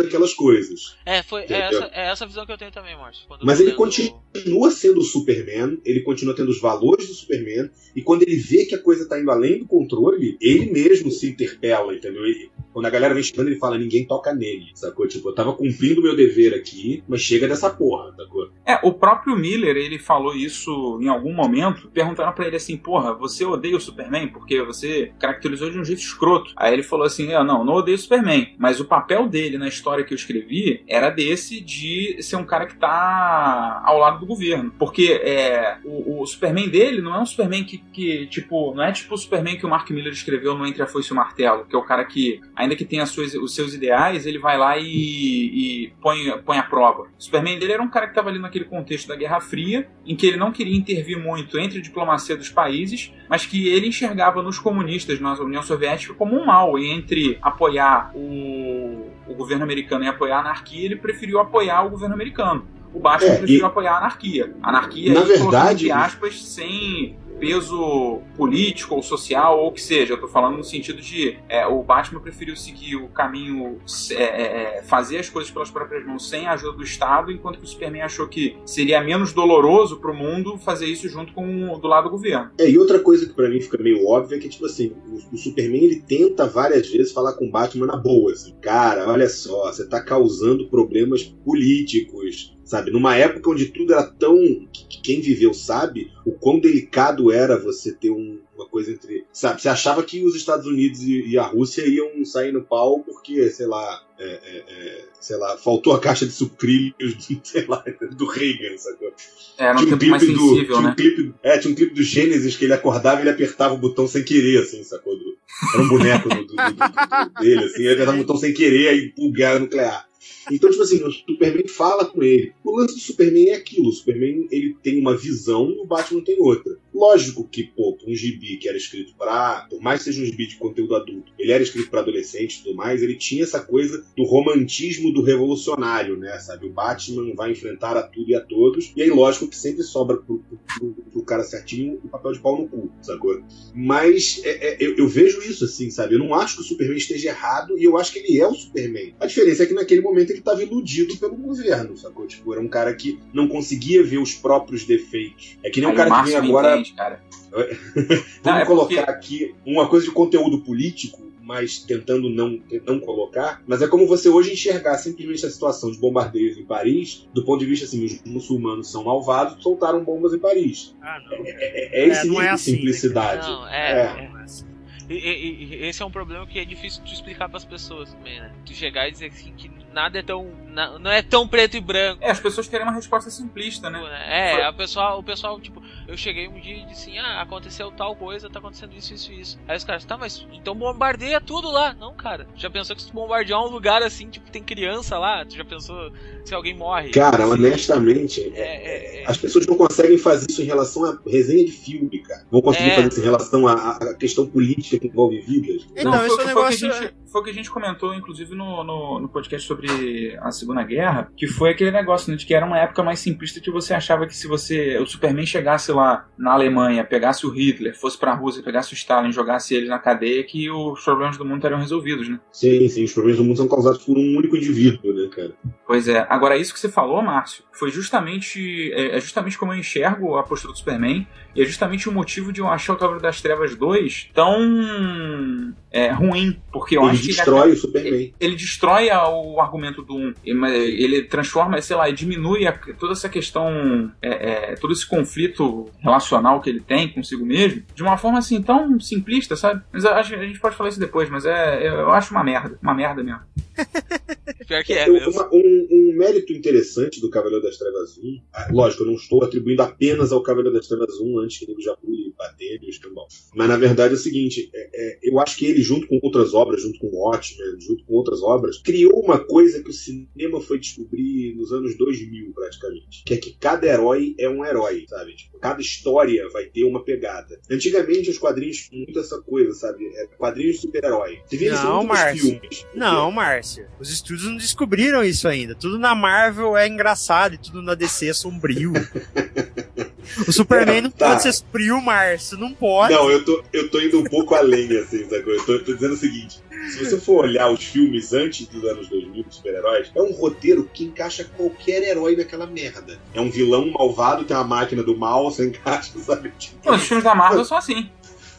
aquelas 0.01 0.33
coisas. 0.33 0.95
É, 1.05 1.23
foi, 1.23 1.41
é, 1.43 1.53
essa, 1.53 1.89
é 1.93 2.11
essa 2.11 2.25
visão 2.25 2.45
que 2.45 2.51
eu 2.51 2.57
tenho 2.57 2.71
também, 2.71 2.95
Márcio. 2.95 3.25
Mas 3.41 3.59
ele 3.59 3.73
continua 3.73 4.71
sendo 4.71 4.99
o 4.99 5.03
Superman, 5.03 5.79
ele 5.85 6.01
continua 6.01 6.35
tendo 6.35 6.49
os 6.49 6.59
valores 6.59 7.07
do 7.07 7.13
Superman, 7.13 7.69
e 7.95 8.01
quando 8.01 8.23
ele 8.23 8.35
vê 8.35 8.65
que 8.65 8.75
a 8.75 8.81
coisa 8.81 9.07
tá 9.07 9.19
indo 9.19 9.31
além 9.31 9.59
do 9.59 9.65
controle, 9.65 10.37
ele 10.39 10.71
mesmo 10.71 11.09
se 11.09 11.27
interpela, 11.27 11.95
entendeu? 11.95 12.25
Ele- 12.25 12.50
quando 12.73 12.85
a 12.85 12.89
galera 12.89 13.13
vem 13.13 13.23
chegando, 13.23 13.47
ele 13.47 13.59
fala: 13.59 13.77
ninguém 13.77 14.05
toca 14.05 14.33
nele, 14.33 14.71
sacou? 14.73 15.07
Tipo, 15.07 15.29
eu 15.29 15.35
tava 15.35 15.53
cumprindo 15.53 16.01
meu 16.01 16.15
dever 16.15 16.53
aqui, 16.53 17.03
mas 17.07 17.21
chega 17.21 17.47
dessa 17.47 17.69
porra, 17.69 18.13
sacou? 18.15 18.49
É, 18.65 18.79
o 18.83 18.93
próprio 18.93 19.35
Miller, 19.35 19.75
ele 19.75 19.99
falou 19.99 20.35
isso 20.35 20.99
em 21.01 21.07
algum 21.07 21.33
momento, 21.33 21.89
perguntaram 21.89 22.33
pra 22.33 22.47
ele 22.47 22.55
assim, 22.55 22.77
porra, 22.77 23.13
você 23.13 23.45
odeia 23.45 23.75
o 23.75 23.81
Superman 23.81 24.27
porque 24.27 24.61
você 24.61 25.11
caracterizou 25.19 25.69
de 25.69 25.79
um 25.79 25.85
jeito 25.85 25.99
escroto. 25.99 26.53
Aí 26.55 26.73
ele 26.73 26.83
falou 26.83 27.05
assim, 27.05 27.31
é, 27.31 27.43
não, 27.43 27.63
não 27.63 27.73
odeio 27.73 27.97
o 27.97 27.99
Superman, 27.99 28.55
mas 28.57 28.79
o 28.79 28.85
papel 28.85 29.27
dele 29.27 29.57
na 29.57 29.67
história 29.67 30.03
que 30.03 30.13
eu 30.13 30.17
escrevi 30.17 30.83
era 30.87 31.09
desse 31.09 31.61
de 31.61 32.21
ser 32.21 32.35
um 32.35 32.45
cara 32.45 32.65
que 32.65 32.75
tá 32.75 33.81
ao 33.85 33.97
lado 33.97 34.19
do 34.19 34.25
governo. 34.25 34.71
Porque 34.77 35.19
é, 35.23 35.77
o, 35.83 36.21
o 36.21 36.25
Superman 36.25 36.69
dele 36.69 37.01
não 37.01 37.15
é 37.15 37.19
um 37.19 37.25
Superman 37.25 37.63
que, 37.63 37.77
que, 37.77 38.27
tipo, 38.27 38.73
não 38.73 38.83
é 38.83 38.91
tipo 38.91 39.13
o 39.13 39.17
Superman 39.17 39.57
que 39.57 39.65
o 39.65 39.69
Mark 39.69 39.89
Miller 39.89 40.13
escreveu 40.13 40.57
no 40.57 40.65
Entre 40.65 40.81
a 40.81 40.87
Foice 40.87 41.09
e 41.09 41.13
o 41.13 41.15
Martelo, 41.15 41.65
que 41.65 41.75
é 41.75 41.79
o 41.79 41.83
cara 41.83 42.05
que, 42.05 42.39
ainda 42.61 42.75
que 42.75 42.85
tenha 42.85 43.03
as 43.03 43.09
suas- 43.09 43.33
os 43.33 43.53
seus 43.55 43.73
ideais, 43.73 44.25
ele 44.25 44.37
vai 44.39 44.57
lá 44.57 44.77
e, 44.77 44.85
e 44.85 45.93
põe, 46.01 46.31
põe 46.45 46.57
à 46.57 46.63
prova. 46.63 47.03
O 47.03 47.07
Superman 47.23 47.57
dele 47.59 47.73
era 47.73 47.81
um 47.83 47.89
cara 47.89 48.05
que 48.05 48.11
estava 48.11 48.29
ali 48.29 48.39
naquele 48.39 48.65
contexto 48.65 49.07
da 49.07 49.15
Guerra 49.15 49.39
Fria, 49.41 49.89
em 50.05 50.15
que 50.15 50.25
ele 50.27 50.37
não 50.37 50.51
queria 50.51 50.75
intervir 50.77 51.17
muito 51.19 51.57
entre 51.59 51.79
a 51.79 51.81
diplomacia 51.81 52.35
dos 52.37 52.49
países, 52.49 53.11
mas 53.29 53.45
que 53.45 53.67
ele 53.67 53.87
enxergava 53.87 54.41
nos 54.41 54.59
comunistas, 54.59 55.19
na 55.19 55.33
União 55.33 55.61
Soviética, 55.63 56.13
como 56.13 56.35
um 56.39 56.45
mal. 56.45 56.77
E 56.77 56.89
entre 56.91 57.37
apoiar 57.41 58.11
o, 58.15 59.07
o 59.27 59.33
governo 59.33 59.63
americano 59.63 60.03
e 60.03 60.07
apoiar 60.07 60.37
a 60.37 60.41
anarquia, 60.41 60.85
ele 60.85 60.95
preferiu 60.95 61.39
apoiar 61.39 61.83
o 61.85 61.89
governo 61.89 62.13
americano. 62.15 62.65
O 62.93 62.99
Batman 62.99 63.29
É, 63.29 63.37
preferiu 63.37 63.61
e- 63.61 63.65
apoiar 63.65 63.93
a 63.93 63.97
anarquia. 63.99 64.53
Anarquia, 64.61 65.13
Na 65.13 65.21
verdade- 65.21 65.85
entre 65.85 65.91
aspas, 65.91 66.43
sem 66.43 67.15
peso 67.41 68.21
político 68.37 68.93
ou 68.93 69.01
social 69.01 69.59
ou 69.59 69.69
o 69.69 69.71
que 69.71 69.81
seja. 69.81 70.13
Eu 70.13 70.21
tô 70.21 70.27
falando 70.27 70.57
no 70.57 70.63
sentido 70.63 71.01
de 71.01 71.39
é, 71.49 71.65
o 71.65 71.81
Batman 71.81 72.19
preferiu 72.19 72.55
seguir 72.55 72.97
o 72.97 73.07
caminho, 73.07 73.79
é, 74.11 74.23
é, 74.23 74.77
é, 74.77 74.83
fazer 74.83 75.17
as 75.17 75.27
coisas 75.27 75.51
pelas 75.51 75.71
próprias 75.71 76.05
mãos 76.05 76.29
sem 76.29 76.45
a 76.45 76.53
ajuda 76.53 76.77
do 76.77 76.83
Estado, 76.83 77.31
enquanto 77.31 77.57
que 77.57 77.65
o 77.65 77.67
Superman 77.67 78.03
achou 78.03 78.27
que 78.27 78.55
seria 78.63 79.01
menos 79.01 79.33
doloroso 79.33 79.99
pro 79.99 80.13
mundo 80.13 80.59
fazer 80.59 80.85
isso 80.85 81.09
junto 81.09 81.33
com 81.33 81.79
do 81.79 81.87
lado 81.87 82.03
do 82.03 82.11
governo. 82.11 82.51
É, 82.59 82.69
e 82.69 82.77
outra 82.77 82.99
coisa 82.99 83.25
que 83.25 83.33
pra 83.33 83.49
mim 83.49 83.59
fica 83.59 83.81
meio 83.81 84.07
óbvia 84.07 84.35
é 84.35 84.39
que, 84.39 84.47
tipo 84.47 84.67
assim, 84.67 84.93
o, 85.07 85.35
o 85.35 85.37
Superman 85.37 85.83
ele 85.83 86.01
tenta 86.01 86.45
várias 86.45 86.87
vezes 86.91 87.11
falar 87.11 87.33
com 87.33 87.47
o 87.47 87.51
Batman 87.51 87.87
na 87.87 87.97
boa, 87.97 88.33
assim, 88.33 88.53
cara, 88.61 89.09
olha 89.09 89.27
só, 89.27 89.71
você 89.71 89.87
tá 89.87 89.99
causando 89.99 90.69
problemas 90.69 91.23
políticos, 91.23 92.55
sabe? 92.71 92.89
Numa 92.91 93.15
época 93.17 93.49
onde 93.51 93.65
tudo 93.67 93.93
era 93.93 94.03
tão. 94.03 94.35
que, 94.71 94.85
que 94.87 95.01
quem 95.01 95.21
viveu 95.21 95.53
sabe 95.53 96.09
o 96.25 96.31
quão 96.31 96.59
delicado 96.59 97.31
era 97.31 97.57
você 97.59 97.91
ter 97.91 98.09
um- 98.11 98.39
uma 98.55 98.67
coisa 98.67 98.91
entre. 98.91 99.25
Sabe? 99.33 99.61
Você 99.61 99.67
achava 99.69 100.01
que 100.03 100.23
os 100.23 100.35
Estados 100.35 100.65
Unidos 100.65 101.01
e, 101.01 101.27
e 101.27 101.37
a 101.37 101.43
Rússia 101.43 101.85
iam 101.87 102.23
sair 102.23 102.51
no 102.53 102.63
pau 102.63 102.99
porque, 103.01 103.49
sei 103.49 103.65
lá. 103.67 104.01
é, 104.19 104.23
é, 104.23 104.63
é, 104.69 105.05
sei 105.19 105.35
lá, 105.37 105.57
faltou 105.57 105.93
a 105.93 105.99
caixa 105.99 106.25
de 106.27 106.31
sucrilhos, 106.31 107.15
sei 107.43 107.65
lá, 107.67 107.83
do 108.15 108.25
Reagan, 108.27 108.77
sacou? 108.77 109.11
Era 109.57 109.77
um 109.79 109.83
Tinha 109.85 110.09
mais 110.11 110.23
clipe 110.23 110.37
do- 110.39 110.47
sensível, 110.49 110.75
tinha 110.75 110.81
né? 110.81 110.89
Um 110.91 110.95
clipe, 110.95 111.33
é, 111.43 111.57
tinha 111.57 111.71
um 111.71 111.75
clipe 111.75 111.93
do 111.95 112.03
Gênesis 112.03 112.55
que 112.55 112.65
ele 112.65 112.73
acordava 112.73 113.19
e 113.19 113.23
ele 113.23 113.29
apertava 113.31 113.73
o 113.73 113.77
botão 113.77 114.07
sem 114.07 114.23
querer, 114.23 114.61
assim, 114.61 114.83
sacou? 114.83 115.15
Do- 115.17 115.37
era 115.73 115.83
um 115.83 115.89
boneco 115.89 116.29
do, 116.29 116.35
do- 116.35 116.45
do- 116.45 116.55
do- 116.55 117.41
dele, 117.41 117.63
assim, 117.65 117.81
ele 117.81 117.93
apertava 117.93 118.17
o 118.17 118.21
botão 118.21 118.37
sem 118.37 118.53
querer, 118.53 118.89
aí 118.89 119.09
pum, 119.09 119.31
guerra 119.31 119.59
nuclear. 119.59 120.07
Então, 120.51 120.69
tipo 120.69 120.83
assim, 120.83 121.03
o 121.03 121.11
Superman 121.11 121.67
fala 121.67 122.05
com 122.05 122.21
ele. 122.21 122.53
O 122.71 122.77
lance 122.79 122.93
do 122.95 122.99
Superman 123.01 123.49
é 123.49 123.55
aquilo. 123.55 123.89
O 123.89 123.93
Superman, 123.93 124.47
ele 124.51 124.75
tem 124.81 124.99
uma 124.99 125.15
visão 125.17 125.69
e 125.71 125.79
o 125.79 125.85
Batman 125.85 126.21
tem 126.23 126.37
outra. 126.39 126.77
Lógico 126.93 127.47
que, 127.47 127.63
pô, 127.63 127.97
um 128.07 128.13
gibi 128.15 128.57
que 128.57 128.67
era 128.67 128.77
escrito 128.77 129.13
pra... 129.17 129.65
Por 129.69 129.81
mais 129.81 129.99
que 129.99 130.05
seja 130.05 130.21
um 130.21 130.25
gibi 130.25 130.47
de 130.47 130.55
conteúdo 130.57 130.95
adulto, 130.95 131.31
ele 131.39 131.51
era 131.51 131.63
escrito 131.63 131.89
pra 131.89 132.01
adolescente 132.01 132.59
e 132.59 132.63
tudo 132.63 132.75
mais, 132.75 133.01
ele 133.01 133.15
tinha 133.15 133.43
essa 133.43 133.59
coisa 133.61 134.05
do 134.15 134.23
romantismo 134.23 135.11
do 135.13 135.21
revolucionário, 135.21 136.17
né, 136.17 136.37
sabe? 136.39 136.67
O 136.67 136.69
Batman 136.71 137.33
vai 137.35 137.51
enfrentar 137.51 137.95
a 137.97 138.03
tudo 138.03 138.29
e 138.29 138.35
a 138.35 138.41
todos. 138.41 138.91
E 138.95 139.01
aí, 139.01 139.09
lógico 139.09 139.47
que 139.47 139.55
sempre 139.55 139.83
sobra 139.83 140.17
pro, 140.17 140.43
pro- 140.77 140.93
pro 141.11 141.23
cara 141.23 141.43
certinho 141.43 141.99
o 142.03 142.07
papel 142.09 142.33
de 142.33 142.39
pau 142.39 142.61
no 142.61 142.67
cu, 142.67 142.91
sacou? 143.01 143.41
Mas 143.73 144.41
é- 144.43 144.67
é, 144.73 144.77
eu, 144.79 144.95
eu 144.97 145.07
vejo 145.07 145.39
isso 145.41 145.65
assim, 145.65 145.89
sabe? 145.89 146.15
Eu 146.15 146.19
não 146.19 146.33
acho 146.35 146.55
que 146.57 146.61
o 146.61 146.65
Superman 146.65 146.97
esteja 146.97 147.29
errado 147.29 147.77
e 147.77 147.83
eu 147.83 147.97
acho 147.97 148.11
que 148.13 148.19
ele 148.19 148.39
é 148.39 148.47
o 148.47 148.53
Superman. 148.53 149.15
A 149.19 149.25
diferença 149.25 149.63
é 149.63 149.65
que 149.65 149.73
naquele 149.73 150.01
momento 150.01 150.29
ele 150.29 150.39
estava 150.39 150.61
iludido 150.63 151.17
pelo 151.17 151.35
governo, 151.35 151.97
sacou? 151.97 152.27
Tipo, 152.27 152.51
era 152.53 152.60
um 152.61 152.67
cara 152.69 152.93
que 152.93 153.19
não 153.33 153.47
conseguia 153.47 154.03
ver 154.03 154.17
os 154.19 154.33
próprios 154.35 154.85
defeitos. 154.85 155.57
É 155.63 155.69
que 155.69 155.79
nem 155.81 155.89
Aí 155.89 155.93
um 155.93 155.97
cara 155.97 156.09
o 156.13 156.23
que 156.23 156.29
vem 156.29 156.35
agora. 156.37 156.73
entende, 156.75 156.93
cara. 156.93 157.19
Vamos 157.51 158.25
Não, 158.45 158.57
é 158.57 158.65
colocar 158.65 159.05
porque- 159.05 159.11
aqui 159.11 159.55
uma 159.65 159.87
coisa 159.89 160.05
de 160.05 160.11
conteúdo 160.11 160.59
político, 160.61 161.21
mas 161.43 161.79
tentando 161.79 162.29
não, 162.29 162.57
não 162.85 162.97
colocar. 162.99 163.61
Mas 163.67 163.81
é 163.81 163.87
como 163.87 164.07
você 164.07 164.29
hoje 164.29 164.53
enxergar 164.53 164.97
simplesmente 164.97 165.45
a 165.45 165.49
situação 165.49 165.91
de 165.91 165.97
bombardeios 165.97 166.57
em 166.57 166.63
Paris, 166.63 167.27
do 167.33 167.43
ponto 167.43 167.59
de 167.59 167.65
vista 167.65 167.85
assim, 167.85 168.05
os 168.05 168.21
muçulmanos 168.23 168.89
são 168.89 169.03
malvados, 169.03 169.61
soltaram 169.61 170.01
bombas 170.01 170.33
em 170.33 170.39
Paris. 170.39 170.95
Ah, 171.01 171.19
não. 171.29 171.37
É, 171.45 172.03
é 172.03 172.07
esse 172.07 172.21
É, 172.21 172.23
não 172.23 172.29
nível 172.35 172.41
é 172.41 172.47
de 172.47 172.49
assim, 172.53 172.71
né, 172.71 172.77
simplicidade. 172.77 173.47
Não, 173.49 173.67
É. 173.67 173.91
é. 173.91 174.29
Não 174.29 174.39
é 174.39 174.43
assim. 174.43 174.65
E, 175.09 175.13
e- 175.15 175.63
e 175.75 175.85
esse 175.87 176.01
é 176.01 176.05
um 176.05 176.11
problema 176.11 176.45
que 176.45 176.59
é 176.59 176.65
difícil 176.65 177.03
de 177.03 177.13
explicar 177.13 177.49
pras 177.49 177.65
pessoas 177.65 178.13
também, 178.13 178.39
né? 178.39 178.51
Tu 178.65 178.73
chegar 178.73 179.07
e 179.07 179.11
dizer 179.11 179.27
assim 179.27 179.53
que 179.55 179.69
nada 179.93 180.19
é 180.19 180.23
tão. 180.23 180.49
na- 180.71 180.97
não 180.97 181.11
é 181.11 181.21
tão 181.21 181.45
preto 181.45 181.75
e 181.75 181.81
branco. 181.81 182.23
É, 182.23 182.31
as 182.31 182.39
pessoas 182.39 182.65
querem 182.65 182.85
uma 182.85 182.93
resposta 182.95 183.29
simplista, 183.29 183.89
né? 183.89 184.01
É, 184.29 184.63
a 184.65 184.71
pessoa, 184.71 185.15
o 185.17 185.23
pessoal, 185.23 185.59
tipo, 185.59 185.83
eu 186.07 186.15
cheguei 186.15 186.47
um 186.47 186.57
dia 186.61 186.77
e 186.77 186.85
disse 186.85 187.09
assim, 187.09 187.17
ah, 187.19 187.41
aconteceu 187.41 187.91
tal 187.91 188.15
coisa, 188.15 188.49
tá 188.49 188.59
acontecendo 188.59 188.93
isso, 188.95 189.13
isso, 189.13 189.33
isso. 189.33 189.59
Aí 189.67 189.75
os 189.75 189.83
caras, 189.83 190.05
tá, 190.05 190.17
mas 190.17 190.47
então 190.53 190.73
bombardeia 190.73 191.41
tudo 191.41 191.69
lá. 191.69 191.93
Não, 191.93 192.15
cara. 192.15 192.47
Já 192.55 192.69
pensou 192.69 192.95
que 192.95 193.01
se 193.01 193.09
tu 193.09 193.13
bombardear 193.13 193.61
um 193.61 193.67
lugar 193.69 194.01
assim, 194.01 194.29
tipo, 194.29 194.49
tem 194.49 194.63
criança 194.63 195.19
lá? 195.19 195.43
Tu 195.45 195.57
já 195.57 195.65
pensou 195.65 196.13
se 196.45 196.53
alguém 196.55 196.73
morre? 196.73 197.09
Cara, 197.09 197.43
Assim, 197.43 197.53
honestamente, 197.53 198.41
É, 198.55 198.61
é, 198.61 199.23
é. 199.23 199.25
as 199.27 199.37
pessoas 199.37 199.67
não 199.67 199.75
conseguem 199.75 200.17
fazer 200.17 200.47
isso 200.49 200.61
em 200.61 200.65
relação 200.65 201.03
à 201.03 201.19
resenha 201.27 201.65
de 201.65 201.71
filme, 201.73 202.19
cara. 202.19 202.45
Vão 202.49 202.61
conseguir 202.61 202.91
É. 202.91 202.95
fazer 202.95 203.07
isso 203.09 203.19
em 203.19 203.23
relação 203.23 203.67
à 203.67 204.15
questão 204.15 204.45
política 204.47 204.90
que 204.99 205.07
envolve 205.07 205.39
vidas. 205.41 205.87
Então, 205.95 206.11
Não, 206.11 206.25
esse 206.25 206.35
foi, 206.35 206.45
é 206.45 206.47
um 206.47 206.53
foi 206.53 206.63
o 206.63 206.67
que 206.67 206.71
negócio. 206.81 206.91
a 206.91 207.01
gente, 207.01 207.13
foi 207.31 207.41
o 207.41 207.43
que 207.43 207.49
a 207.49 207.53
gente 207.53 207.71
comentou, 207.71 208.13
inclusive, 208.13 208.53
no, 208.55 208.83
no, 208.83 209.19
no 209.19 209.29
podcast 209.29 209.65
sobre 209.67 210.37
a 210.41 210.51
Segunda 210.51 210.83
Guerra, 210.83 211.31
que 211.35 211.47
foi 211.47 211.69
aquele 211.69 211.91
negócio, 211.91 212.29
né, 212.29 212.37
de 212.37 212.45
que 212.45 212.53
era 212.53 212.65
uma 212.65 212.79
época 212.79 213.01
mais 213.01 213.19
simplista 213.19 213.61
que 213.61 213.71
você 213.71 213.93
achava 213.93 214.27
que 214.27 214.35
se 214.35 214.47
você. 214.47 214.97
o 214.97 215.05
Superman 215.05 215.45
chegasse 215.45 215.91
lá 215.91 216.27
na 216.37 216.53
Alemanha, 216.53 217.03
pegasse 217.03 217.45
o 217.45 217.49
Hitler, 217.49 217.97
fosse 217.97 218.17
pra 218.17 218.33
Rússia, 218.33 218.63
pegasse 218.63 218.93
o 218.93 218.95
Stalin, 218.95 219.31
jogasse 219.31 219.73
eles 219.73 219.89
na 219.89 219.99
cadeia, 219.99 220.43
que 220.43 220.69
os 220.69 221.03
problemas 221.03 221.37
do 221.37 221.45
mundo 221.45 221.57
estariam 221.57 221.79
resolvidos, 221.79 222.27
né? 222.27 222.39
Sim, 222.51 222.87
sim, 222.89 223.03
os 223.03 223.13
problemas 223.13 223.37
do 223.37 223.45
mundo 223.45 223.57
são 223.57 223.67
causados 223.67 224.03
por 224.03 224.17
um 224.17 224.37
único 224.37 224.57
indivíduo, 224.57 225.13
né, 225.13 225.29
cara? 225.33 225.53
Pois 225.87 226.07
é. 226.07 226.25
Agora, 226.29 226.57
isso 226.57 226.73
que 226.73 226.79
você 226.79 226.89
falou, 226.89 227.21
Márcio, 227.21 227.63
foi 227.71 227.91
justamente. 227.91 228.91
É, 228.93 229.17
é 229.17 229.19
justamente 229.21 229.57
como 229.57 229.73
eu 229.73 229.77
enxergo 229.77 230.37
a 230.37 230.43
postura 230.43 230.73
do 230.73 230.77
Superman. 230.77 231.27
E 231.55 231.61
é 231.61 231.65
justamente 231.65 232.07
o 232.07 232.11
motivo 232.11 232.53
de 232.53 232.61
eu 232.61 232.67
achar 232.67 232.93
o 232.93 232.95
Cavaleiro 232.95 233.21
das 233.21 233.41
Trevas 233.41 233.75
2 233.75 234.29
tão 234.33 235.73
é, 235.91 236.09
ruim. 236.11 236.61
Porque 236.71 236.97
eu 236.97 237.01
Ele 237.01 237.11
acho 237.11 237.20
ele 237.27 237.33
destrói 237.35 237.71
o 237.71 237.77
Superman. 237.77 238.33
ele 238.39 238.55
destrói 238.55 239.09
a- 239.09 239.29
o 239.29 239.59
argumento 239.59 240.01
do 240.01 240.15
1. 240.15 240.33
Ele 240.45 241.23
transforma, 241.23 241.81
sei 241.81 241.95
lá, 241.95 242.09
e 242.09 242.13
diminui 242.13 242.65
a- 242.67 242.71
toda 242.99 243.13
essa 243.13 243.29
questão, 243.29 244.11
é, 244.21 244.71
é, 244.71 244.75
todo 244.75 244.93
esse 244.93 245.05
conflito 245.07 245.89
relacional 245.99 246.61
que 246.61 246.69
ele 246.69 246.79
tem 246.79 247.07
consigo 247.09 247.45
mesmo, 247.45 247.83
de 247.95 248.03
uma 248.03 248.17
forma 248.17 248.39
assim 248.39 248.61
tão 248.61 248.99
simplista, 248.99 249.55
sabe? 249.55 249.81
Mas 249.91 250.05
acho- 250.05 250.35
a 250.35 250.45
gente 250.45 250.59
pode 250.59 250.75
falar 250.75 250.89
isso 250.89 250.99
depois, 250.99 251.29
mas 251.29 251.45
é, 251.45 251.87
eu 251.87 252.09
acho 252.11 252.31
uma 252.33 252.43
merda. 252.43 252.77
Uma 252.81 252.93
merda 252.93 253.23
mesmo. 253.23 253.41
Pior 254.67 254.83
que 254.83 254.93
é 254.93 255.07
mesmo. 255.09 255.31
uma- 255.31 255.49
um, 255.51 255.87
um 255.91 256.13
mérito 256.17 256.53
interessante 256.53 257.19
do 257.19 257.29
Cavaleiro 257.29 257.63
das 257.63 257.77
Trevas 257.77 258.17
1, 258.17 258.41
ah, 258.53 258.67
lógico, 258.71 259.03
eu 259.03 259.07
não 259.07 259.15
estou 259.15 259.43
atribuindo 259.43 259.81
apenas 259.81 260.31
ao 260.31 260.41
Cavaleiro 260.43 260.73
das 260.77 260.87
Trevas 260.87 261.19
1 261.19 261.39
antes 261.39 261.57
que 261.59 261.69
ele 261.71 261.81
já 261.81 261.95
pule 261.95 262.33
bater 262.37 262.79
e 262.81 262.85
o 262.85 262.89
escambau. 262.89 263.27
Mas 263.55 263.67
na 263.67 263.77
verdade 263.77 264.13
é 264.13 264.17
o 264.17 264.19
seguinte, 264.19 264.69
é, 264.73 264.89
é, 264.93 265.19
eu 265.23 265.39
acho 265.39 265.57
que 265.57 265.65
ele, 265.65 265.81
junto 265.81 266.07
com 266.07 266.19
outras 266.21 266.53
obras, 266.53 266.81
junto 266.81 266.99
com 266.99 267.07
o 267.11 267.29
Watchmen, 267.29 267.79
junto 267.79 268.05
com 268.05 268.13
outras 268.13 268.41
obras, 268.41 268.77
criou 268.79 269.19
uma 269.19 269.39
coisa 269.39 269.83
que 269.83 269.89
o 269.89 269.93
cinema 269.93 270.61
foi 270.61 270.79
descobrir 270.79 271.55
nos 271.55 271.71
anos 271.71 271.97
2000, 271.97 272.51
praticamente. 272.53 273.23
Que 273.25 273.33
é 273.33 273.37
que 273.37 273.53
cada 273.59 273.87
herói 273.87 274.35
é 274.39 274.49
um 274.49 274.65
herói, 274.65 275.05
sabe? 275.07 275.35
Tipo, 275.35 275.59
cada 275.59 275.81
história 275.81 276.47
vai 276.49 276.65
ter 276.65 276.83
uma 276.83 277.03
pegada. 277.03 277.59
Antigamente 277.69 278.29
os 278.29 278.37
quadrinhos 278.37 278.89
tinham 278.89 279.05
muito 279.05 279.19
essa 279.19 279.41
coisa, 279.41 279.73
sabe? 279.73 280.05
É, 280.15 280.27
quadrinhos 280.37 280.75
de 280.75 280.81
super-herói. 280.81 281.39
Não, 281.83 282.03
Márcio. 282.03 282.61
Não, 282.95 283.31
Márcio. 283.31 283.87
Os 283.99 284.09
estúdios 284.09 284.47
não 284.47 284.57
descobriram 284.57 285.23
isso 285.23 285.47
ainda. 285.47 285.75
Tudo 285.75 285.99
na 285.99 286.15
Marvel 286.15 286.75
é 286.77 286.87
engraçado 286.87 287.55
e 287.55 287.57
tudo 287.57 287.81
na 287.81 287.95
DC 287.95 288.27
é 288.27 288.33
sombrio. 288.33 288.93
O 290.47 290.51
Superman 290.51 291.01
não 291.01 291.11
Tá. 291.11 291.29
pode 291.29 291.43
ser 291.43 291.53
sombrio, 291.53 292.01
Márcio. 292.01 292.57
Não 292.57 292.73
pode. 292.73 293.13
Não, 293.13 293.29
eu 293.29 293.43
tô, 293.43 293.63
eu 293.73 293.89
tô 293.89 293.99
indo 294.01 294.19
um 294.19 294.23
pouco 294.23 294.55
além, 294.55 294.95
assim, 294.97 295.27
sacou? 295.29 295.53
Eu 295.53 295.65
tô, 295.65 295.79
tô 295.79 295.93
dizendo 295.93 296.13
o 296.13 296.17
seguinte: 296.17 296.59
se 296.91 297.03
você 297.05 297.19
for 297.19 297.45
olhar 297.45 297.69
os 297.69 297.83
filmes 297.83 298.33
antes 298.33 298.67
dos 298.67 298.83
anos 298.85 299.07
2000 299.09 299.43
de 299.43 299.55
super-heróis, 299.55 300.11
é 300.15 300.21
um 300.21 300.31
roteiro 300.31 300.89
que 300.93 301.03
encaixa 301.03 301.43
qualquer 301.55 302.03
herói 302.03 302.35
naquela 302.35 302.65
merda. 302.65 303.19
É 303.33 303.41
um 303.41 303.49
vilão 303.49 303.89
malvado, 303.91 304.43
tem 304.45 304.55
uma 304.55 304.63
máquina 304.63 305.03
do 305.03 305.15
mal, 305.17 305.51
você 305.51 305.67
encaixa, 305.67 306.11
sabe? 306.19 306.51
Tipo, 306.57 306.91
os 306.91 307.01
filmes 307.03 307.23
da 307.23 307.35
Marvel 307.35 307.65
são 307.65 307.77
assim. 307.77 308.09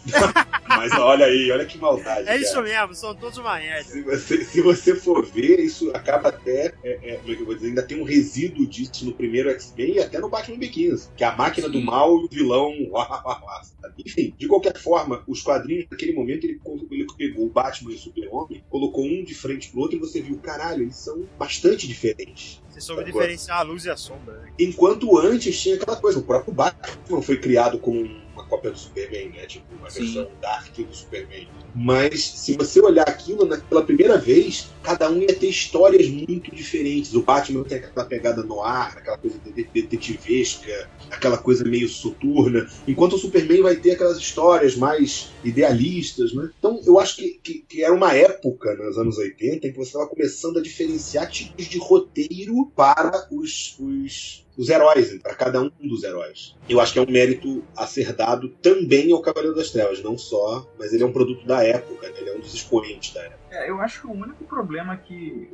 mas 0.68 0.92
olha 0.92 1.26
aí, 1.26 1.50
olha 1.50 1.64
que 1.64 1.78
maldade. 1.78 2.28
É 2.28 2.36
isso 2.36 2.54
cara. 2.54 2.62
mesmo, 2.62 2.94
são 2.94 3.14
todos 3.14 3.38
uma 3.38 3.56
merda. 3.58 3.84
Se 3.84 4.02
você, 4.02 4.44
se 4.44 4.60
você 4.60 4.94
for 4.94 5.24
ver, 5.24 5.60
isso 5.60 5.90
acaba 5.90 6.28
até. 6.28 6.72
É, 6.82 7.14
é, 7.14 7.16
como 7.16 7.32
é 7.32 7.36
que 7.36 7.42
eu 7.42 7.46
vou 7.46 7.54
dizer? 7.54 7.68
Ainda 7.68 7.82
tem 7.82 8.00
um 8.00 8.04
resíduo 8.04 8.66
disso 8.66 9.04
no 9.04 9.12
primeiro 9.12 9.50
X-Men 9.50 9.94
e 9.94 10.00
até 10.00 10.18
no 10.18 10.28
Batman 10.28 10.58
Begins. 10.58 11.10
Que 11.16 11.24
é 11.24 11.26
a 11.26 11.36
máquina 11.36 11.68
do 11.68 11.78
Sim. 11.78 11.84
mal 11.84 12.20
e 12.20 12.24
o 12.24 12.28
vilão. 12.28 12.72
Enfim, 13.98 14.34
de 14.36 14.46
qualquer 14.46 14.76
forma, 14.76 15.22
os 15.26 15.42
quadrinhos, 15.42 15.86
naquele 15.90 16.12
momento, 16.12 16.44
ele, 16.44 16.60
ele 16.90 17.06
pegou 17.16 17.46
o 17.46 17.50
Batman 17.50 17.92
e 17.92 17.94
o 17.94 17.98
Super-Homem, 17.98 18.64
colocou 18.68 19.04
um 19.04 19.24
de 19.24 19.34
frente 19.34 19.70
pro 19.70 19.80
outro 19.80 19.96
e 19.96 20.00
você 20.00 20.20
viu, 20.20 20.38
caralho, 20.38 20.82
eles 20.82 20.96
são 20.96 21.28
bastante 21.38 21.86
diferentes. 21.86 22.62
Você 22.72 22.80
soube 22.80 23.04
diferenciar 23.04 23.58
a 23.58 23.62
luz 23.62 23.84
e 23.84 23.90
a 23.90 23.96
sombra. 23.96 24.34
Né? 24.38 24.52
Enquanto 24.58 25.18
antes 25.18 25.60
tinha 25.60 25.76
aquela 25.76 25.96
coisa, 25.96 26.18
o 26.18 26.22
próprio 26.22 26.52
Batman 26.54 27.20
foi 27.22 27.36
criado 27.38 27.78
como 27.78 28.00
uma 28.32 28.46
cópia 28.46 28.70
do 28.70 28.78
Superman, 28.78 29.28
né? 29.28 29.44
Tipo, 29.46 29.66
uma 29.78 29.90
Sim. 29.90 30.04
versão 30.06 30.30
dark 30.40 30.74
do 30.74 30.94
Superman. 30.94 31.46
Mas 31.74 32.22
se 32.24 32.54
você 32.56 32.80
olhar 32.80 33.06
aquilo 33.08 33.44
na- 33.44 33.58
pela 33.58 33.82
primeira 33.84 34.16
vez, 34.18 34.70
cada 34.82 35.10
um 35.10 35.18
ia 35.20 35.34
ter 35.34 35.48
histórias 35.48 36.08
muito 36.08 36.54
diferentes. 36.54 37.14
O 37.14 37.22
Batman 37.22 37.62
tem 37.64 37.78
aquela 37.78 38.06
pegada 38.06 38.42
no 38.42 38.62
ar, 38.62 38.96
aquela 38.96 39.18
coisa 39.18 39.38
de- 39.38 39.64
detetivesca, 39.64 40.88
aquela 41.10 41.36
coisa 41.38 41.64
meio 41.64 41.88
soturna, 41.88 42.66
enquanto 42.86 43.14
o 43.14 43.18
Superman 43.18 43.62
vai 43.62 43.76
ter 43.76 43.92
aquelas 43.92 44.18
histórias 44.18 44.76
mais 44.76 45.28
idealistas, 45.44 46.32
né? 46.34 46.50
Então 46.58 46.80
eu 46.84 46.98
acho 46.98 47.16
que, 47.16 47.40
que, 47.42 47.64
que 47.68 47.82
era 47.84 47.92
uma 47.94 48.12
época, 48.14 48.74
nos 48.76 48.98
anos 48.98 49.16
80, 49.18 49.66
em 49.66 49.72
que 49.72 49.78
você 49.78 49.88
estava 49.90 50.06
começando 50.08 50.58
a 50.58 50.62
diferenciar 50.62 51.30
tipos 51.30 51.66
de 51.66 51.78
roteiro 51.78 52.61
para 52.66 53.28
os, 53.30 53.76
os, 53.78 54.46
os 54.56 54.68
heróis, 54.68 55.18
para 55.22 55.34
cada 55.34 55.60
um 55.60 55.70
dos 55.82 56.02
heróis. 56.02 56.56
Eu 56.68 56.80
acho 56.80 56.92
que 56.92 56.98
é 56.98 57.02
um 57.02 57.10
mérito 57.10 57.64
a 57.76 57.86
ser 57.86 58.12
dado 58.12 58.48
também 58.60 59.12
ao 59.12 59.22
Cavaleiro 59.22 59.56
das 59.56 59.70
Trevas, 59.70 60.02
não 60.02 60.16
só, 60.16 60.66
mas 60.78 60.92
ele 60.92 61.02
é 61.02 61.06
um 61.06 61.12
produto 61.12 61.46
da 61.46 61.62
época, 61.62 62.08
né? 62.08 62.14
ele 62.18 62.30
é 62.30 62.36
um 62.36 62.40
dos 62.40 62.54
expoentes 62.54 63.12
da 63.14 63.22
época. 63.22 63.41
É, 63.54 63.68
eu 63.68 63.80
acho 63.82 64.00
que 64.00 64.06
o 64.06 64.12
único 64.12 64.44
problema 64.44 64.96
que. 64.96 65.50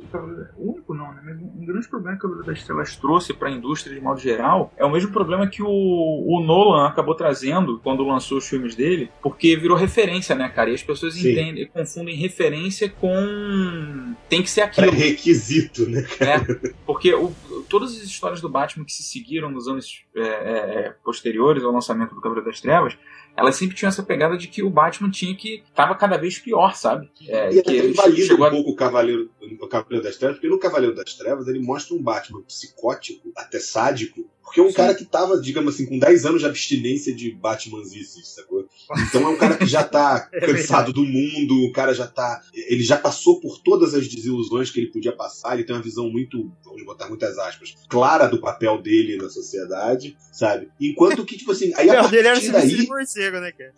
o 0.57 0.71
único 0.71 0.93
não, 0.93 1.13
né? 1.13 1.21
Mas 1.25 1.37
um 1.37 1.65
grande 1.65 1.85
problema 1.89 2.17
que 2.17 2.25
o 2.25 2.29
Cavaleiro 2.29 2.47
das 2.49 2.59
Estrelas 2.59 2.95
trouxe 2.95 3.33
para 3.33 3.49
a 3.49 3.51
indústria 3.51 3.93
de 3.93 3.99
modo 4.01 4.19
geral 4.21 4.73
é 4.77 4.85
o 4.85 4.89
mesmo 4.89 5.11
problema 5.11 5.45
que 5.47 5.61
o, 5.61 5.67
o 5.67 6.41
Nolan 6.41 6.87
acabou 6.87 7.13
trazendo 7.13 7.77
quando 7.83 8.03
lançou 8.03 8.37
os 8.37 8.47
filmes 8.47 8.73
dele, 8.73 9.11
porque 9.21 9.57
virou 9.57 9.75
referência, 9.75 10.33
né, 10.33 10.47
cara? 10.47 10.69
E 10.69 10.75
as 10.75 10.81
pessoas 10.83 11.13
Sim. 11.15 11.31
entendem, 11.31 11.67
confundem 11.67 12.15
referência 12.15 12.89
com. 12.89 14.15
tem 14.29 14.41
que 14.41 14.49
ser 14.49 14.61
aquilo. 14.61 14.87
Pré-requisito, 14.87 15.85
né? 15.89 16.01
né? 16.21 16.71
Porque 16.85 17.13
o- 17.13 17.33
todas 17.69 17.91
as 17.91 18.03
histórias 18.03 18.39
do 18.39 18.47
Batman 18.47 18.85
que 18.85 18.93
se 18.93 19.03
seguiram 19.03 19.51
nos 19.51 19.67
anos 19.67 20.03
é, 20.15 20.21
é, 20.21 20.95
posteriores 21.03 21.63
ao 21.63 21.71
lançamento 21.71 22.15
do 22.15 22.21
Cavaleiro 22.21 22.49
das 22.49 22.61
Trevas, 22.61 22.97
elas 23.37 23.55
sempre 23.55 23.75
tinham 23.75 23.89
essa 23.89 24.03
pegada 24.03 24.37
de 24.37 24.47
que 24.47 24.61
o 24.63 24.69
Batman 24.69 25.09
tinha 25.09 25.35
que 25.35 25.63
tava 25.73 25.95
cada 25.95 26.17
vez 26.17 26.37
pior, 26.39 26.75
sabe? 26.75 27.09
É, 27.27 27.49
E 27.53 27.61
que 27.61 27.71
ele 27.71 27.89
invalida 27.91 28.25
chegou 28.27 28.45
um 28.45 28.47
a- 28.47 28.51
pouco 28.51 28.71
o 28.71 28.75
Cavaleiro, 28.75 29.29
o 29.61 29.67
Cavaleiro 29.67 30.03
das 30.03 30.17
Trevas, 30.17 30.37
porque 30.37 30.49
no 30.49 30.59
Cavaleiro 30.59 30.95
das 30.95 31.13
Trevas 31.13 31.47
ele 31.47 31.59
mostra 31.59 31.95
um 31.95 32.01
Batman 32.01 32.41
psicótico, 32.43 33.31
até 33.35 33.59
sádico, 33.59 34.25
porque 34.49 34.59
é 34.59 34.63
um 34.63 34.69
Sim. 34.69 34.77
cara 34.77 34.95
que 34.95 35.05
tava, 35.05 35.39
digamos 35.39 35.75
assim, 35.75 35.85
com 35.85 35.99
10 35.99 36.25
anos 36.25 36.41
de 36.41 36.47
abstinência 36.47 37.13
de 37.13 37.29
Batmanzices, 37.29 38.33
sacou? 38.33 38.67
Então 39.07 39.21
é 39.21 39.29
um 39.29 39.37
cara 39.37 39.55
que 39.55 39.67
já 39.67 39.83
tá 39.83 40.27
É 40.33 40.39
cansado 40.39 40.91
do 40.91 41.05
mundo, 41.05 41.65
o 41.65 41.71
cara 41.71 41.93
já 41.93 42.07
tá. 42.07 42.41
Ele 42.51 42.81
já 42.81 42.97
passou 42.97 43.39
por 43.39 43.59
todas 43.59 43.93
as 43.93 44.07
desilusões 44.07 44.71
que 44.71 44.79
ele 44.79 44.91
podia 44.91 45.11
passar, 45.11 45.53
ele 45.53 45.63
tem 45.65 45.75
uma 45.75 45.83
visão 45.83 46.09
muito, 46.09 46.51
vamos 46.65 46.83
botar 46.83 47.07
muitas 47.07 47.37
aspas, 47.37 47.75
clara 47.87 48.25
do 48.25 48.41
papel 48.41 48.81
dele 48.81 49.17
na 49.17 49.29
sociedade, 49.29 50.17
sabe? 50.33 50.67
Enquanto 50.81 51.23
que, 51.23 51.37
tipo 51.37 51.51
assim, 51.51 51.71
aí 51.77 51.87
O 51.87 51.91
a 51.91 51.95
papel 51.97 52.09
dele 52.09 52.27
era 52.27 52.35
partir 52.35 52.47
se 52.47 52.51
vestir 52.51 52.77
daí, 52.77 52.85
de 52.85 52.89
morcego, 52.89 53.39
né, 53.39 53.51
cara? 53.51 53.73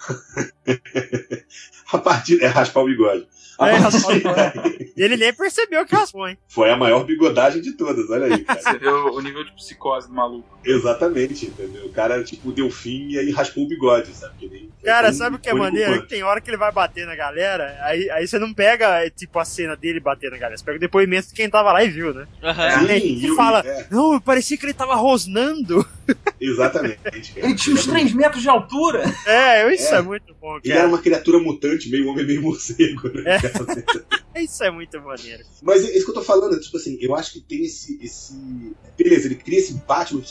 a 1.92 1.98
partir. 1.98 2.42
É 2.42 2.48
raspar 2.48 2.82
o 2.82 2.86
bigode. 2.86 3.28
É, 3.60 3.72
partir 3.72 3.82
raspar 3.82 4.10
o 4.10 4.14
bigode. 4.14 4.94
E 4.96 5.04
ele 5.04 5.18
nem 5.18 5.34
percebeu 5.34 5.86
que 5.86 5.96
raspou, 5.96 6.28
hein? 6.28 6.38
Foi 6.48 6.70
a 6.70 6.78
maior 6.78 7.04
bigodagem 7.04 7.62
de 7.62 7.74
todas, 7.74 8.10
olha 8.10 8.34
aí, 8.34 8.44
cara. 8.44 8.62
Você 8.62 8.78
vê 8.78 8.88
o 8.88 9.20
nível 9.20 9.44
de 9.44 9.52
psicose 9.54 10.08
do 10.08 10.14
maluco. 10.14 10.60
Exatamente, 10.64 11.46
entendeu? 11.48 11.86
O 11.86 11.90
cara, 11.90 12.24
tipo, 12.24 12.52
deu 12.52 12.70
fim 12.70 13.10
e 13.10 13.18
aí 13.20 13.32
raspou 13.32 13.64
o 13.64 13.68
bigode, 13.68 14.14
sabe? 14.14 14.34
Que 14.40 14.48
nem- 14.48 14.70
Cara, 14.84 15.10
foi 15.10 15.18
sabe 15.18 15.36
o 15.36 15.40
que 15.40 15.50
é 15.50 15.54
maneiro? 15.54 15.92
quanto. 15.94 16.04
Que 16.04 16.10
tem 16.10 16.24
hora 16.24 16.42
que 16.42 16.50
ele 16.50 16.58
vai 16.58 16.72
bater 16.72 17.06
na 17.06 17.16
galera, 17.16 17.78
aí, 17.82 18.10
aí 18.10 18.28
você 18.28 18.40
não 18.40 18.54
pega, 18.54 19.08
tipo, 19.12 19.38
a 19.40 19.46
cena 19.46 19.76
dele 19.76 20.00
bater 20.00 20.32
na 20.32 20.38
galera, 20.38 20.58
você 20.58 20.64
pega 20.64 20.78
o 20.78 20.82
depoimento 20.82 21.28
de 21.30 21.34
quem 21.34 21.50
tava 21.50 21.72
lá 21.72 21.84
e 21.84 21.90
viu, 21.90 22.14
né? 22.14 22.28
Aham. 22.44 22.88
Sim, 22.88 23.20
e 23.20 23.32
o- 23.32 23.36
fala- 23.36 23.62
é, 23.66 23.86
Não, 23.92 24.20
parecia 24.20 24.58
que 24.58 24.66
ele 24.66 24.74
tava 24.74 24.96
rosnando. 24.96 25.86
exatamente. 26.42 26.98
cara. 27.04 27.16
Ele 27.36 27.56
tinha 27.56 27.76
uns 27.76 27.86
3 27.86 28.14
metros 28.14 28.42
de 28.42 28.50
altura! 28.50 29.04
É, 29.26 29.74
isso 29.74 29.94
é, 29.94 29.98
É. 29.98 30.02
muito 30.02 30.34
bom, 30.42 30.58
Ele 30.64 30.72
era 30.72 30.82
cara. 30.82 30.88
uma 30.90 30.98
criatura 31.02 31.40
mutante, 31.40 31.90
meio 31.90 32.08
homem, 32.10 32.26
meio 32.26 32.42
morcego, 32.42 33.10
né? 33.10 33.36
É. 33.36 33.40
cara? 33.40 33.52
Isso 34.42 34.64
é 34.64 34.72
muito 34.72 35.00
maneiro. 35.02 35.44
Mas 35.62 35.84
é 35.84 35.90
isso 35.96 36.06
que 36.06 36.12
eu 36.12 36.16
tô 36.16 36.22
falando, 36.24 36.58
tipo 36.60 36.78
assim, 36.78 36.98
eu 37.02 37.14
acho 37.14 37.34
que 37.34 37.42
tem 37.42 37.66
esse, 37.66 38.00
esse. 38.02 38.34
Beleza, 38.98 39.28
ele 39.28 39.36
cria 39.36 39.60
esse 39.60 39.74
Batman 39.86 40.22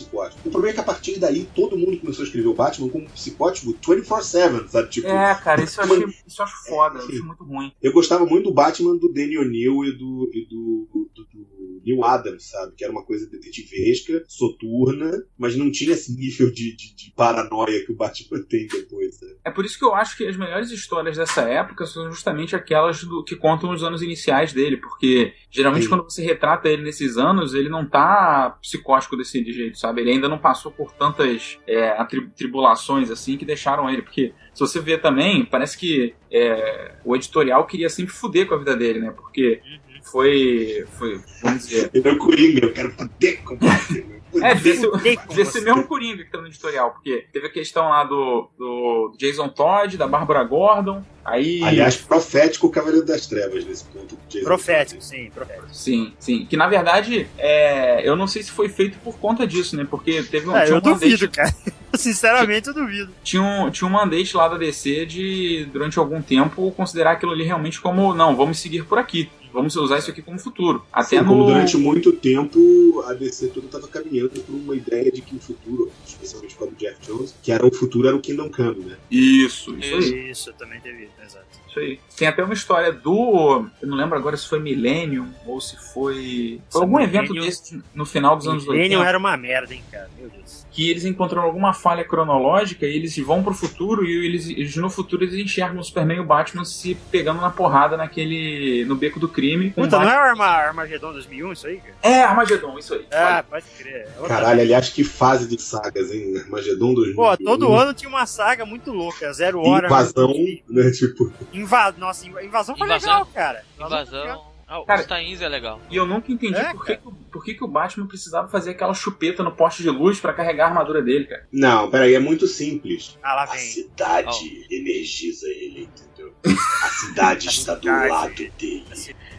O 0.44 0.50
problema 0.50 0.68
é 0.70 0.72
que 0.74 0.80
a 0.80 0.84
partir 0.84 1.18
daí 1.18 1.44
todo 1.54 1.76
mundo 1.78 1.98
começou 1.98 2.22
a 2.22 2.26
escrever 2.26 2.48
o 2.48 2.54
Batman 2.54 2.88
como 2.88 3.08
psicótico 3.10 3.72
24-7, 3.74 4.68
sabe? 4.68 4.88
Tipo, 4.88 5.08
É, 5.08 5.34
cara, 5.34 5.62
isso 5.62 5.80
eu, 5.80 5.84
achei, 5.84 6.06
isso 6.26 6.40
eu 6.40 6.44
acho 6.44 6.64
foda, 6.66 6.98
eu 6.98 7.04
acho 7.08 7.24
muito 7.24 7.44
ruim. 7.44 7.72
Eu 7.82 7.92
gostava 7.92 8.24
muito 8.26 8.44
do 8.44 8.54
Batman 8.54 8.96
do 8.96 9.12
Danny 9.12 9.38
O'Neill 9.38 9.84
e 9.84 9.92
do, 9.96 10.30
e 10.32 10.46
do, 10.46 10.88
do- 10.92 11.10
do 11.14 11.49
Neil 11.84 12.04
Adams, 12.04 12.50
sabe? 12.50 12.74
Que 12.76 12.84
era 12.84 12.92
uma 12.92 13.04
coisa 13.04 13.28
detetivesca, 13.28 14.24
soturna, 14.28 15.10
mas 15.38 15.56
não 15.56 15.70
tinha 15.70 15.92
esse 15.92 16.14
nível 16.14 16.50
de, 16.52 16.76
de- 16.76 16.94
de 16.94 17.12
paranoia 17.16 17.84
que 17.84 17.92
o 17.92 17.96
Batman 17.96 18.42
tem 18.48 18.66
depois. 18.66 19.16
Sabe? 19.18 19.36
É 19.44 19.50
por 19.50 19.64
isso 19.64 19.78
que 19.78 19.84
eu 19.84 19.94
acho 19.94 20.16
que 20.16 20.26
as 20.26 20.36
melhores 20.36 20.70
histórias 20.70 21.16
dessa 21.16 21.42
época 21.42 21.86
são 21.86 22.10
justamente 22.10 22.54
aquelas 22.56 23.02
do, 23.04 23.24
que 23.24 23.36
contam 23.36 23.70
os 23.70 23.82
anos 23.82 24.02
iniciais 24.02 24.52
dele, 24.52 24.76
porque 24.76 25.32
geralmente 25.50 25.84
Sim. 25.84 25.88
quando 25.90 26.04
você 26.04 26.22
retrata 26.22 26.68
ele 26.68 26.82
nesses 26.82 27.16
anos, 27.16 27.54
ele 27.54 27.68
não 27.68 27.86
tá 27.88 28.58
psicótico 28.60 29.16
desse 29.16 29.42
jeito, 29.52 29.78
sabe? 29.78 30.00
Ele 30.02 30.12
ainda 30.12 30.28
não 30.28 30.38
passou 30.38 30.70
por 30.70 30.92
tantas 30.92 31.58
é, 31.66 31.92
tribulações 32.36 33.10
assim 33.10 33.36
que 33.36 33.44
deixaram 33.44 33.88
ele, 33.88 34.02
porque 34.02 34.32
se 34.54 34.60
você 34.60 34.80
vê 34.80 34.98
também, 34.98 35.44
parece 35.44 35.76
que 35.78 36.14
é, 36.30 36.94
o 37.04 37.14
editorial 37.16 37.66
queria 37.66 37.88
sempre 37.88 38.12
fuder 38.12 38.46
com 38.46 38.54
a 38.54 38.58
vida 38.58 38.76
dele, 38.76 39.00
né? 39.00 39.10
Porque 39.10 39.60
foi, 40.03 40.86
foi 40.98 41.20
vamos 41.42 41.66
dizer, 41.66 41.90
Ele 41.92 42.09
é 42.09 42.12
o 42.12 42.18
Coringa, 42.18 42.64
eu 42.66 42.72
quero 42.72 42.90
fuder 42.92 43.42
com 43.42 43.55
o 43.55 43.57
Batman. 43.59 44.20
é, 44.42 44.57
ser 44.57 45.44
você. 45.44 45.61
mesmo 45.61 45.84
Coringa 45.88 46.24
que 46.24 46.30
tá 46.30 46.40
no 46.40 46.46
editorial, 46.46 46.92
porque 46.92 47.26
teve 47.32 47.48
a 47.48 47.51
questão 47.51 47.88
lá 47.88 48.05
do, 48.05 48.48
do 48.57 49.14
Jason 49.18 49.48
Todd, 49.48 49.96
da 49.96 50.07
Bárbara 50.07 50.44
Gordon, 50.44 51.03
aí. 51.24 51.62
Aliás, 51.64 51.96
profético 51.96 52.68
o 52.68 52.70
Cavaleiro 52.70 53.05
das 53.05 53.26
Trevas 53.26 53.64
nesse 53.64 53.84
ponto. 53.84 54.14
do 54.14 54.20
Jason 54.28 54.44
Profético, 54.44 55.01
Todd. 55.01 55.05
sim, 55.05 55.30
profético. 55.34 55.66
Sim, 55.72 56.12
sim. 56.18 56.46
Que 56.46 56.57
na 56.57 56.68
verdade, 56.68 57.26
é, 57.38 58.09
eu 58.09 58.14
não 58.14 58.26
sei 58.26 58.42
se 58.42 58.51
foi 58.53 58.68
feito 58.68 58.98
por 58.98 59.18
conta 59.18 59.46
disso, 59.46 59.76
né? 59.76 59.86
Porque 59.88 60.22
teve 60.22 60.48
um, 60.48 60.55
Ah, 60.55 60.64
tinha, 60.64 60.76
eu 60.76 60.80
um 60.80 60.84
mandate, 60.84 61.11
duvido, 61.11 61.30
cara. 61.30 61.55
Sinceramente, 61.94 62.68
eu 62.68 62.74
duvido. 62.74 63.12
tinha, 63.24 63.42
um, 63.42 63.68
tinha 63.70 63.88
um 63.88 63.90
mandate 63.90 64.36
lá 64.36 64.46
da 64.46 64.57
DC 64.57 65.07
de, 65.07 65.68
durante 65.72 65.98
algum 65.98 66.22
tempo, 66.22 66.70
considerar 66.70 67.12
aquilo 67.12 67.32
ali 67.32 67.42
realmente 67.42 67.80
como, 67.80 68.14
não, 68.14 68.36
vamos 68.36 68.61
seguir 68.61 68.84
por 68.84 68.96
aqui. 68.96 69.28
Vamos 69.53 69.74
usar 69.76 69.98
isso 69.98 70.11
aqui 70.11 70.22
como 70.22 70.38
futuro. 70.38 70.82
Até 70.92 71.16
Assim, 71.16 71.18
no... 71.18 71.24
como 71.26 71.44
durante 71.46 71.76
muito 71.76 72.12
tempo 72.12 73.03
a 73.07 73.12
DC 73.14 73.48
toda 73.48 73.66
estava 73.66 73.88
caminhando 73.88 74.30
por 74.30 74.55
uma 74.55 74.74
ideia 74.74 75.11
de 75.11 75.20
que 75.22 75.36
o 75.36 75.40
futuro, 75.40 75.90
especialmente 76.07 76.55
com 76.57 76.64
a 76.64 76.66
do 76.68 76.76
Jeff 76.76 76.96
Jones, 77.07 77.34
que 77.42 77.53
era 77.53 77.66
o 77.66 77.72
futuro 77.74 78.07
era 78.09 78.16
o 78.16 78.20
Kingdom 78.20 78.51
Come, 78.51 78.84
né? 78.84 78.96
Isso, 79.11 79.74
isso 79.76 79.94
aí. 80.14 80.30
Isso, 80.30 80.53
também 80.55 80.80
teve, 80.80 81.09
exato. 81.24 81.46
Isso 81.68 81.78
aí. 81.78 82.01
Tem 82.16 82.26
até 82.28 82.42
uma 82.42 82.55
história 82.55 82.92
do. 82.92 83.66
Eu 83.80 83.88
não 83.88 83.96
lembro 83.96 84.16
agora 84.18 84.36
se 84.36 84.48
foi 84.48 84.59
Millennium 84.59 85.28
ou 85.46 85.61
se 85.61 85.76
foi. 85.92 86.61
Foi 86.68 86.82
algum 86.82 86.98
evento 87.01 87.32
Millennium- 87.32 87.46
desse 87.46 87.82
no 87.94 88.05
final 88.05 88.36
dos 88.36 88.46
anos 88.48 88.62
80. 88.66 88.76
Millennium 88.76 89.05
era 89.09 89.16
uma 89.18 89.36
merda, 89.36 89.72
hein, 89.74 89.82
cara. 89.90 90.11
Meu 90.18 90.28
Deus. 90.28 90.66
Que 90.80 90.88
eles 90.88 91.04
encontram 91.04 91.42
alguma 91.42 91.74
falha 91.74 92.02
cronológica 92.02 92.86
e 92.86 92.96
eles 92.96 93.14
vão 93.18 93.42
pro 93.42 93.52
futuro 93.52 94.02
e 94.06 94.24
eles, 94.26 94.48
eles 94.48 94.74
no 94.76 94.88
futuro 94.88 95.22
eles 95.24 95.34
enxergam 95.34 95.78
o 95.78 95.84
Superman 95.84 96.16
e 96.16 96.20
o 96.20 96.24
Batman 96.24 96.64
se 96.64 96.94
pegando 97.10 97.38
na 97.38 97.50
porrada 97.50 97.98
naquele 97.98 98.86
no 98.86 98.96
beco 98.96 99.20
do 99.20 99.28
crime. 99.28 99.72
Puta, 99.72 99.98
não 99.98 100.08
é 100.08 100.14
Arma, 100.14 100.46
Armagedon 100.46 101.12
2001 101.12 101.52
isso 101.52 101.66
aí, 101.66 101.76
cara? 101.76 101.94
É, 102.02 102.22
Armagedon, 102.22 102.78
isso 102.78 102.94
aí. 102.94 103.04
Ah, 103.12 103.44
pode 103.46 103.66
crer. 103.76 104.08
É 104.22 104.26
Caralho, 104.26 104.60
aliás, 104.62 104.88
que 104.88 105.04
fase 105.04 105.46
de 105.46 105.60
sagas, 105.60 106.10
hein? 106.12 106.38
Armagedon 106.38 106.94
2000. 106.94 107.14
Pô, 107.14 107.36
todo 107.36 107.74
ano 107.74 107.92
tinha 107.92 108.08
uma 108.08 108.24
saga 108.24 108.64
muito 108.64 108.90
louca. 108.90 109.30
Zero 109.34 109.60
Hora. 109.60 109.86
Invasão, 109.86 110.32
né? 110.66 110.90
Tipo, 110.92 111.30
Inva... 111.52 111.94
Nossa, 111.98 112.26
inva- 112.26 112.42
invasão 112.42 112.74
foi 112.74 112.86
Invasão. 112.86 113.10
legal, 113.10 113.26
cara. 113.34 113.62
legal. 113.78 113.88
Invasão. 114.02 114.49
Ah, 114.72 114.84
Cara- 114.86 115.00
os 115.00 115.06
Tains 115.06 115.40
é 115.42 115.48
legal. 115.48 115.80
E 115.90 115.96
eu 115.96 116.06
nunca 116.06 116.30
entendi 116.30 116.54
É, 116.56 116.72
por, 116.72 116.86
que, 116.86 116.96
que 116.96 117.08
o- 117.08 117.12
por 117.12 117.44
que, 117.44 117.54
que 117.54 117.64
o 117.64 117.66
Batman 117.66 118.06
precisava 118.06 118.46
fazer 118.48 118.70
aquela 118.70 118.94
chupeta 118.94 119.42
no 119.42 119.50
poste 119.50 119.82
de 119.82 119.90
luz 119.90 120.20
pra 120.20 120.32
carregar 120.32 120.66
a 120.66 120.68
armadura 120.68 121.02
dele, 121.02 121.24
cara. 121.24 121.44
não, 121.52 121.90
peraí, 121.90 122.14
é 122.14 122.20
muito 122.20 122.46
simples. 122.46 123.18
Ah, 123.20 123.34
lá 123.34 123.42
A 123.42 123.46
vem. 123.46 123.58
cidade 123.60 124.66
energiza 124.70 125.48
ele, 125.48 125.88
entendeu? 125.92 126.32
A 126.44 126.88
cidade 126.88 127.48
está 127.50 127.74
do 127.74 127.80
cidade. 127.80 128.08
lado 128.08 128.34
dele. 128.34 128.84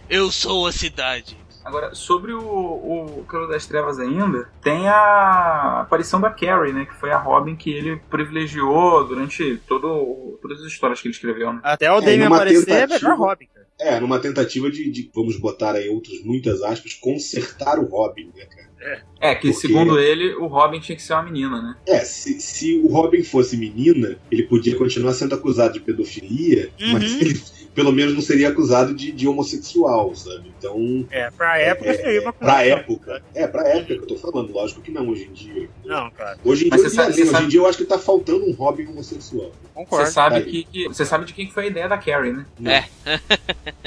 Eu 0.10 0.30
sou 0.30 0.68
a 0.68 0.72
cidade. 0.74 1.38
Agora, 1.64 1.94
sobre 1.94 2.34
o, 2.34 2.40
o 2.42 3.24
Cavaleiro 3.28 3.54
das 3.54 3.66
Trevas 3.66 4.00
ainda, 4.00 4.50
tem 4.64 4.88
a 4.88 5.82
aparição 5.82 6.20
da 6.20 6.30
Carrie, 6.30 6.74
né? 6.74 6.86
Que 6.86 6.96
foi 6.96 7.12
a 7.12 7.18
Robin 7.18 7.56
que 7.56 7.70
ele 7.72 7.98
privilegiou 8.10 9.06
durante 9.08 9.58
todo, 9.68 10.40
todas 10.42 10.60
as 10.62 10.68
histórias 10.68 11.00
que 11.02 11.08
ele 11.08 11.14
escreveu, 11.14 11.54
né? 11.54 11.60
Até 11.64 11.92
o 11.92 11.98
É, 11.98 12.02
Damien 12.02 12.24
aparecer, 12.26 12.72
é 12.72 12.88
tentativa- 12.88 13.10
melhor 13.10 13.18
Robin, 13.30 13.48
cara. 13.54 13.62
É, 13.80 14.00
numa 14.00 14.20
tentativa 14.20 14.70
de, 14.70 14.92
de, 14.92 15.10
vamos 15.14 15.38
botar 15.40 15.74
aí 15.74 15.90
outras 15.90 16.22
muitas 16.24 16.62
aspas, 16.62 16.94
consertar 16.94 17.80
o 17.80 17.86
Robin, 17.86 18.32
né, 18.36 18.46
cara? 18.46 18.72
É, 19.20 19.36
que 19.36 19.52
Porque- 19.52 19.68
segundo 19.68 20.00
ele, 20.00 20.34
o 20.36 20.48
Robin 20.48 20.80
tinha 20.80 20.96
que 20.96 21.02
ser 21.04 21.14
uma 21.14 21.24
menina, 21.24 21.62
né? 21.62 21.76
É, 21.88 22.00
se, 22.00 22.40
se 22.42 22.78
o 22.84 22.88
Robin 22.88 23.24
fosse 23.24 23.56
menina, 23.58 24.18
ele 24.32 24.44
podia 24.44 24.76
continuar 24.76 25.14
sendo 25.14 25.36
acusado 25.36 25.74
de 25.74 25.80
pedofilia, 25.80 26.72
Uhum. 26.82 26.94
mas 26.94 27.22
ele 27.22 27.40
pelo 27.74 27.92
menos 27.92 28.14
não 28.14 28.22
seria 28.22 28.50
acusado 28.50 28.94
de, 28.94 29.12
de 29.12 29.28
homossexual, 29.28 30.14
sabe? 30.16 30.52
Então, 30.58 31.08
É, 31.10 31.30
pra 31.32 31.58
época 31.58 31.90
é, 31.90 31.94
seria 31.94 32.22
uma 32.22 32.34
pra 32.34 32.56
coisa. 32.56 32.70
época, 32.70 33.24
é, 33.34 33.48
pra 33.48 33.68
época 33.70 33.86
que 33.96 34.02
eu 34.02 34.08
tô 34.08 34.16
falando, 34.18 34.52
lógico 34.52 34.82
que 34.82 34.92
não 34.92 35.08
hoje 35.10 35.24
em 35.30 35.34
dia. 35.34 35.70
Não, 35.86 36.10
cara, 36.12 36.38
Hoje 36.44 36.66
em 36.68 36.70
Mas 36.70 36.82
dia, 36.82 36.90
você 36.90 36.96
sabe- 36.96 37.10
eu- 37.10 37.14
você 37.16 37.22
hoje 37.24 37.32
sabe- 37.32 37.46
em 37.46 37.48
dia 37.50 37.60
eu 37.60 37.68
acho 37.68 37.78
que 37.78 37.86
tá 37.86 37.98
faltando 37.98 38.46
um 38.46 38.52
Robin 38.54 38.88
homossexual. 38.88 39.52
concordo. 39.74 40.06
Você 40.06 40.12
sabe 40.12 40.42
que, 40.44 40.64
que- 40.66 40.88
você 40.88 41.06
sabe 41.06 41.26
de 41.26 41.34
quem 41.34 41.48
que 41.48 41.54
foi 41.54 41.64
a 41.64 41.68
ideia 41.68 41.88
da 41.88 41.98
Carrie, 41.98 42.34
né? 42.34 42.46
É. 42.66 42.86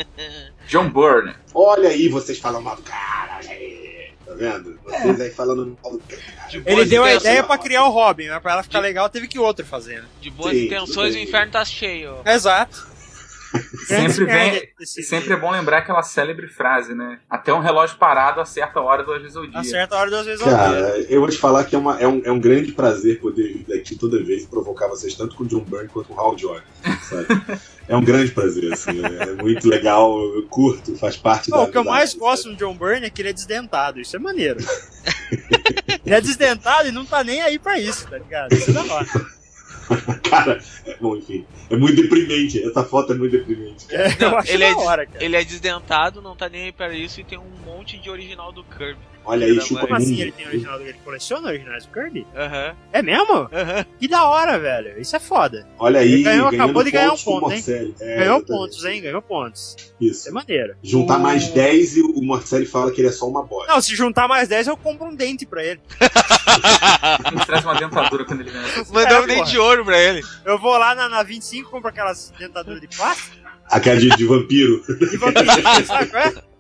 John 0.69 0.89
Byrne. 0.91 1.35
Olha 1.55 1.89
aí, 1.91 2.09
vocês 2.09 2.39
falam 2.39 2.63
mal 2.63 2.77
do 2.77 2.83
cara, 2.83 3.39
olha 3.43 3.51
aí. 3.51 3.85
Tá 4.27 4.33
vendo? 4.35 4.79
Vocês 4.83 5.21
aí 5.21 5.31
falando 5.31 5.77
mal 5.83 5.93
do 5.93 5.99
cara. 6.01 6.49
De 6.49 6.63
Ele 6.65 6.85
deu 6.87 7.05
a 7.05 7.15
ideia 7.15 7.43
pra 7.45 7.59
criar 7.59 7.85
o 7.85 7.91
Robin, 7.91 8.29
mas 8.29 8.41
pra 8.43 8.53
ela 8.53 8.63
ficar 8.63 8.81
legal 8.81 9.09
teve 9.11 9.29
que 9.29 9.39
outro 9.39 9.65
fazer. 9.67 10.01
né? 10.01 10.09
De 10.21 10.31
boas 10.31 10.57
Sim, 10.57 10.65
intenções, 10.67 11.15
o 11.15 11.19
inferno 11.19 11.53
tá 11.53 11.65
cheio. 11.65 12.17
Exato. 12.25 12.94
Sempre 13.87 14.25
vem. 14.25 14.69
Sempre 14.85 15.33
é 15.33 15.37
bom 15.37 15.51
lembrar 15.51 15.79
aquela 15.79 16.03
célebre 16.03 16.49
frase, 16.49 16.95
né? 16.95 17.19
Até 17.31 17.53
um 17.53 17.61
relógio 17.61 17.97
parado 17.99 18.41
acerta 18.41 18.81
a 18.81 18.83
hora 18.83 19.03
duas 19.03 19.21
vezes 19.23 19.37
ao 19.37 19.47
dia. 19.47 19.61
Acerta 19.61 19.95
a 19.97 20.01
hora 20.01 20.11
duas 20.11 20.27
vezes 20.27 20.41
ao 20.43 20.49
dia. 20.49 20.57
Cara, 20.57 20.99
eu 21.09 21.21
vou 21.21 21.29
te 21.31 21.39
falar 21.39 21.65
que 21.65 21.75
é, 21.75 21.79
uma- 21.79 22.01
é 22.01 22.07
um, 22.09 22.23
é 22.25 22.33
um 22.33 22.41
grande 22.41 22.73
prazer 22.73 23.21
poder 23.21 23.53
vir 23.53 23.65
daqui 23.69 23.95
toda 23.97 24.23
vez 24.23 24.45
e 24.45 24.47
provocar 24.47 24.89
vocês, 24.89 25.15
tanto 25.15 25.37
com 25.37 25.45
o 25.45 25.47
John 25.47 25.61
Byrne 25.61 25.89
quanto 25.89 26.09
com 26.09 26.15
o 26.15 26.21
Hal 26.21 26.37
Jordan, 26.39 26.63
sabe? 27.09 27.27
É 27.87 27.95
um 27.95 28.03
grande 28.03 28.31
prazer, 28.31 28.73
assim, 28.73 28.93
é, 29.05 29.25
é 29.25 29.33
muito 29.35 29.69
legal, 29.69 30.19
eu 30.35 30.45
curto, 30.49 30.97
faz 30.97 31.19
parte 31.19 31.51
Pô, 31.51 31.59
da 31.59 31.63
o 31.65 31.71
que 31.71 31.77
eu 31.77 31.85
da- 31.85 31.91
mais 31.91 32.15
gosto 32.15 32.49
no 32.49 32.57
John 32.57 32.75
Byrne 32.75 33.05
é 33.05 33.11
que 33.11 33.21
ele 33.21 33.29
é 33.29 33.33
desdentado. 33.35 34.01
Isso 34.01 34.17
é 34.17 34.19
maneiro. 34.19 34.57
ele 36.03 36.15
é 36.15 36.19
desdentado 36.19 36.89
e 36.89 36.93
não 36.93 37.05
tá 37.05 37.23
nem 37.23 37.43
aí 37.43 37.59
pra 37.59 37.79
isso, 37.79 38.07
tá 38.09 38.17
ligado? 38.17 38.55
Isso 38.55 38.71
é 38.71 38.73
da 38.73 38.85
hora. 38.85 39.07
Cara, 40.29 40.63
é, 40.87 40.97
bom, 40.97 41.17
enfim, 41.17 41.45
é 41.71 41.77
muito 41.77 42.01
deprimente, 42.01 42.63
essa 42.63 42.85
foto 42.85 43.13
é 43.13 43.17
muito 43.17 43.33
deprimente. 43.33 43.87
cara. 43.87 44.09
É, 44.09 44.13
eu 44.13 44.31
Não, 44.31 44.41
ele 44.47 44.65
é 44.65 44.75
hora, 44.75 45.07
cara. 45.07 45.25
Ele 45.25 45.37
é 45.37 45.45
desdentado, 45.45 46.23
não 46.23 46.37
tá 46.37 46.49
nem 46.49 46.65
aí 46.65 46.73
pra 46.73 46.93
isso 46.95 47.21
e 47.21 47.25
tem 47.25 47.39
um 47.39 47.51
monte 47.65 47.99
de 47.99 48.11
original 48.11 48.53
do 48.53 48.65
Kirby. 48.65 49.14
Olha 49.27 49.47
aí, 49.47 49.61
chupa 49.61 49.81
Como 49.83 49.95
assim 49.97 50.21
ele 50.21 50.33
tem 50.33 50.47
original? 50.47 50.81
Ele 50.81 50.93
coleciona 51.05 51.49
originais 51.49 51.87
do 51.87 51.93
Kirby? 51.93 52.27
Aham, 52.37 52.75
É 52.93 53.03
mesmo? 53.03 53.49
aham. 53.53 53.87
Que 53.99 54.07
da 54.09 54.25
hora, 54.29 54.59
velho. 54.59 55.01
Isso 55.01 55.17
é 55.17 55.21
foda. 55.21 55.67
Olha 55.79 56.01
aí, 56.01 56.13
Ele 56.13 56.23
ganhou- 56.25 56.49
acabou 56.49 56.85
de 56.85 56.91
ganhar 56.91 57.13
um 57.13 57.17
ponto, 57.17 57.51
hein? 57.53 57.63
É, 57.67 57.73
Ganhou 57.73 57.93
exatamente. 58.01 58.47
pontos, 58.47 58.85
hein? 58.85 59.03
Ganhou 59.03 59.23
pontos. 59.23 59.77
Isso 60.01 60.21
Isso. 60.21 60.29
é 60.29 60.33
maneiro. 60.33 60.75
Juntar 60.83 61.17
O- 61.19 61.21
mais 61.21 61.49
10 61.49 61.97
e 61.97 62.03
o 62.03 62.23
Marcelo 62.23 62.67
fala 62.67 62.91
que 62.93 63.01
ele 63.01 63.09
é 63.09 63.13
só 63.13 63.27
uma 63.27 63.43
bosta. 63.43 63.73
Não, 63.73 63.81
se 63.81 63.95
juntar 63.97 64.29
mais 64.29 64.49
10, 64.49 64.67
eu 64.67 64.77
compro 64.77 65.07
um 65.07 65.15
dente 65.15 65.47
pra 65.47 65.65
ele. 65.65 65.81
Traz 67.47 67.65
uma 67.65 67.75
dentadura 67.75 68.25
quando 68.25 68.41
ele 68.41 68.51
vem. 68.51 68.61
Mandou 68.93 69.17
É, 69.17 69.21
um 69.21 69.27
dente 69.27 69.51
de 69.51 69.59
ouro 69.59 69.85
pra 69.85 69.99
ele. 69.99 70.23
Eu 70.45 70.59
vou 70.59 70.77
lá 70.77 70.95
na, 70.95 71.09
na 71.09 71.23
25, 71.23 71.71
compro 71.71 71.89
aquelas 71.89 72.33
dentaduras 72.39 72.81
de 72.81 72.89
plástico 72.89 73.37
Aquela 73.71 73.99
de, 73.99 74.11
de 74.11 74.25
vampiro. 74.27 74.83
e 74.89 75.17
vampirinho, 75.17 75.63
sabe 75.87 76.11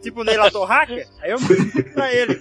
Tipo 0.04 0.24
Neila 0.24 0.50
Torraca. 0.50 0.94
Aí 1.20 1.30
eu 1.30 1.40
mando 1.40 1.84
pra 1.92 2.12
ele. 2.12 2.40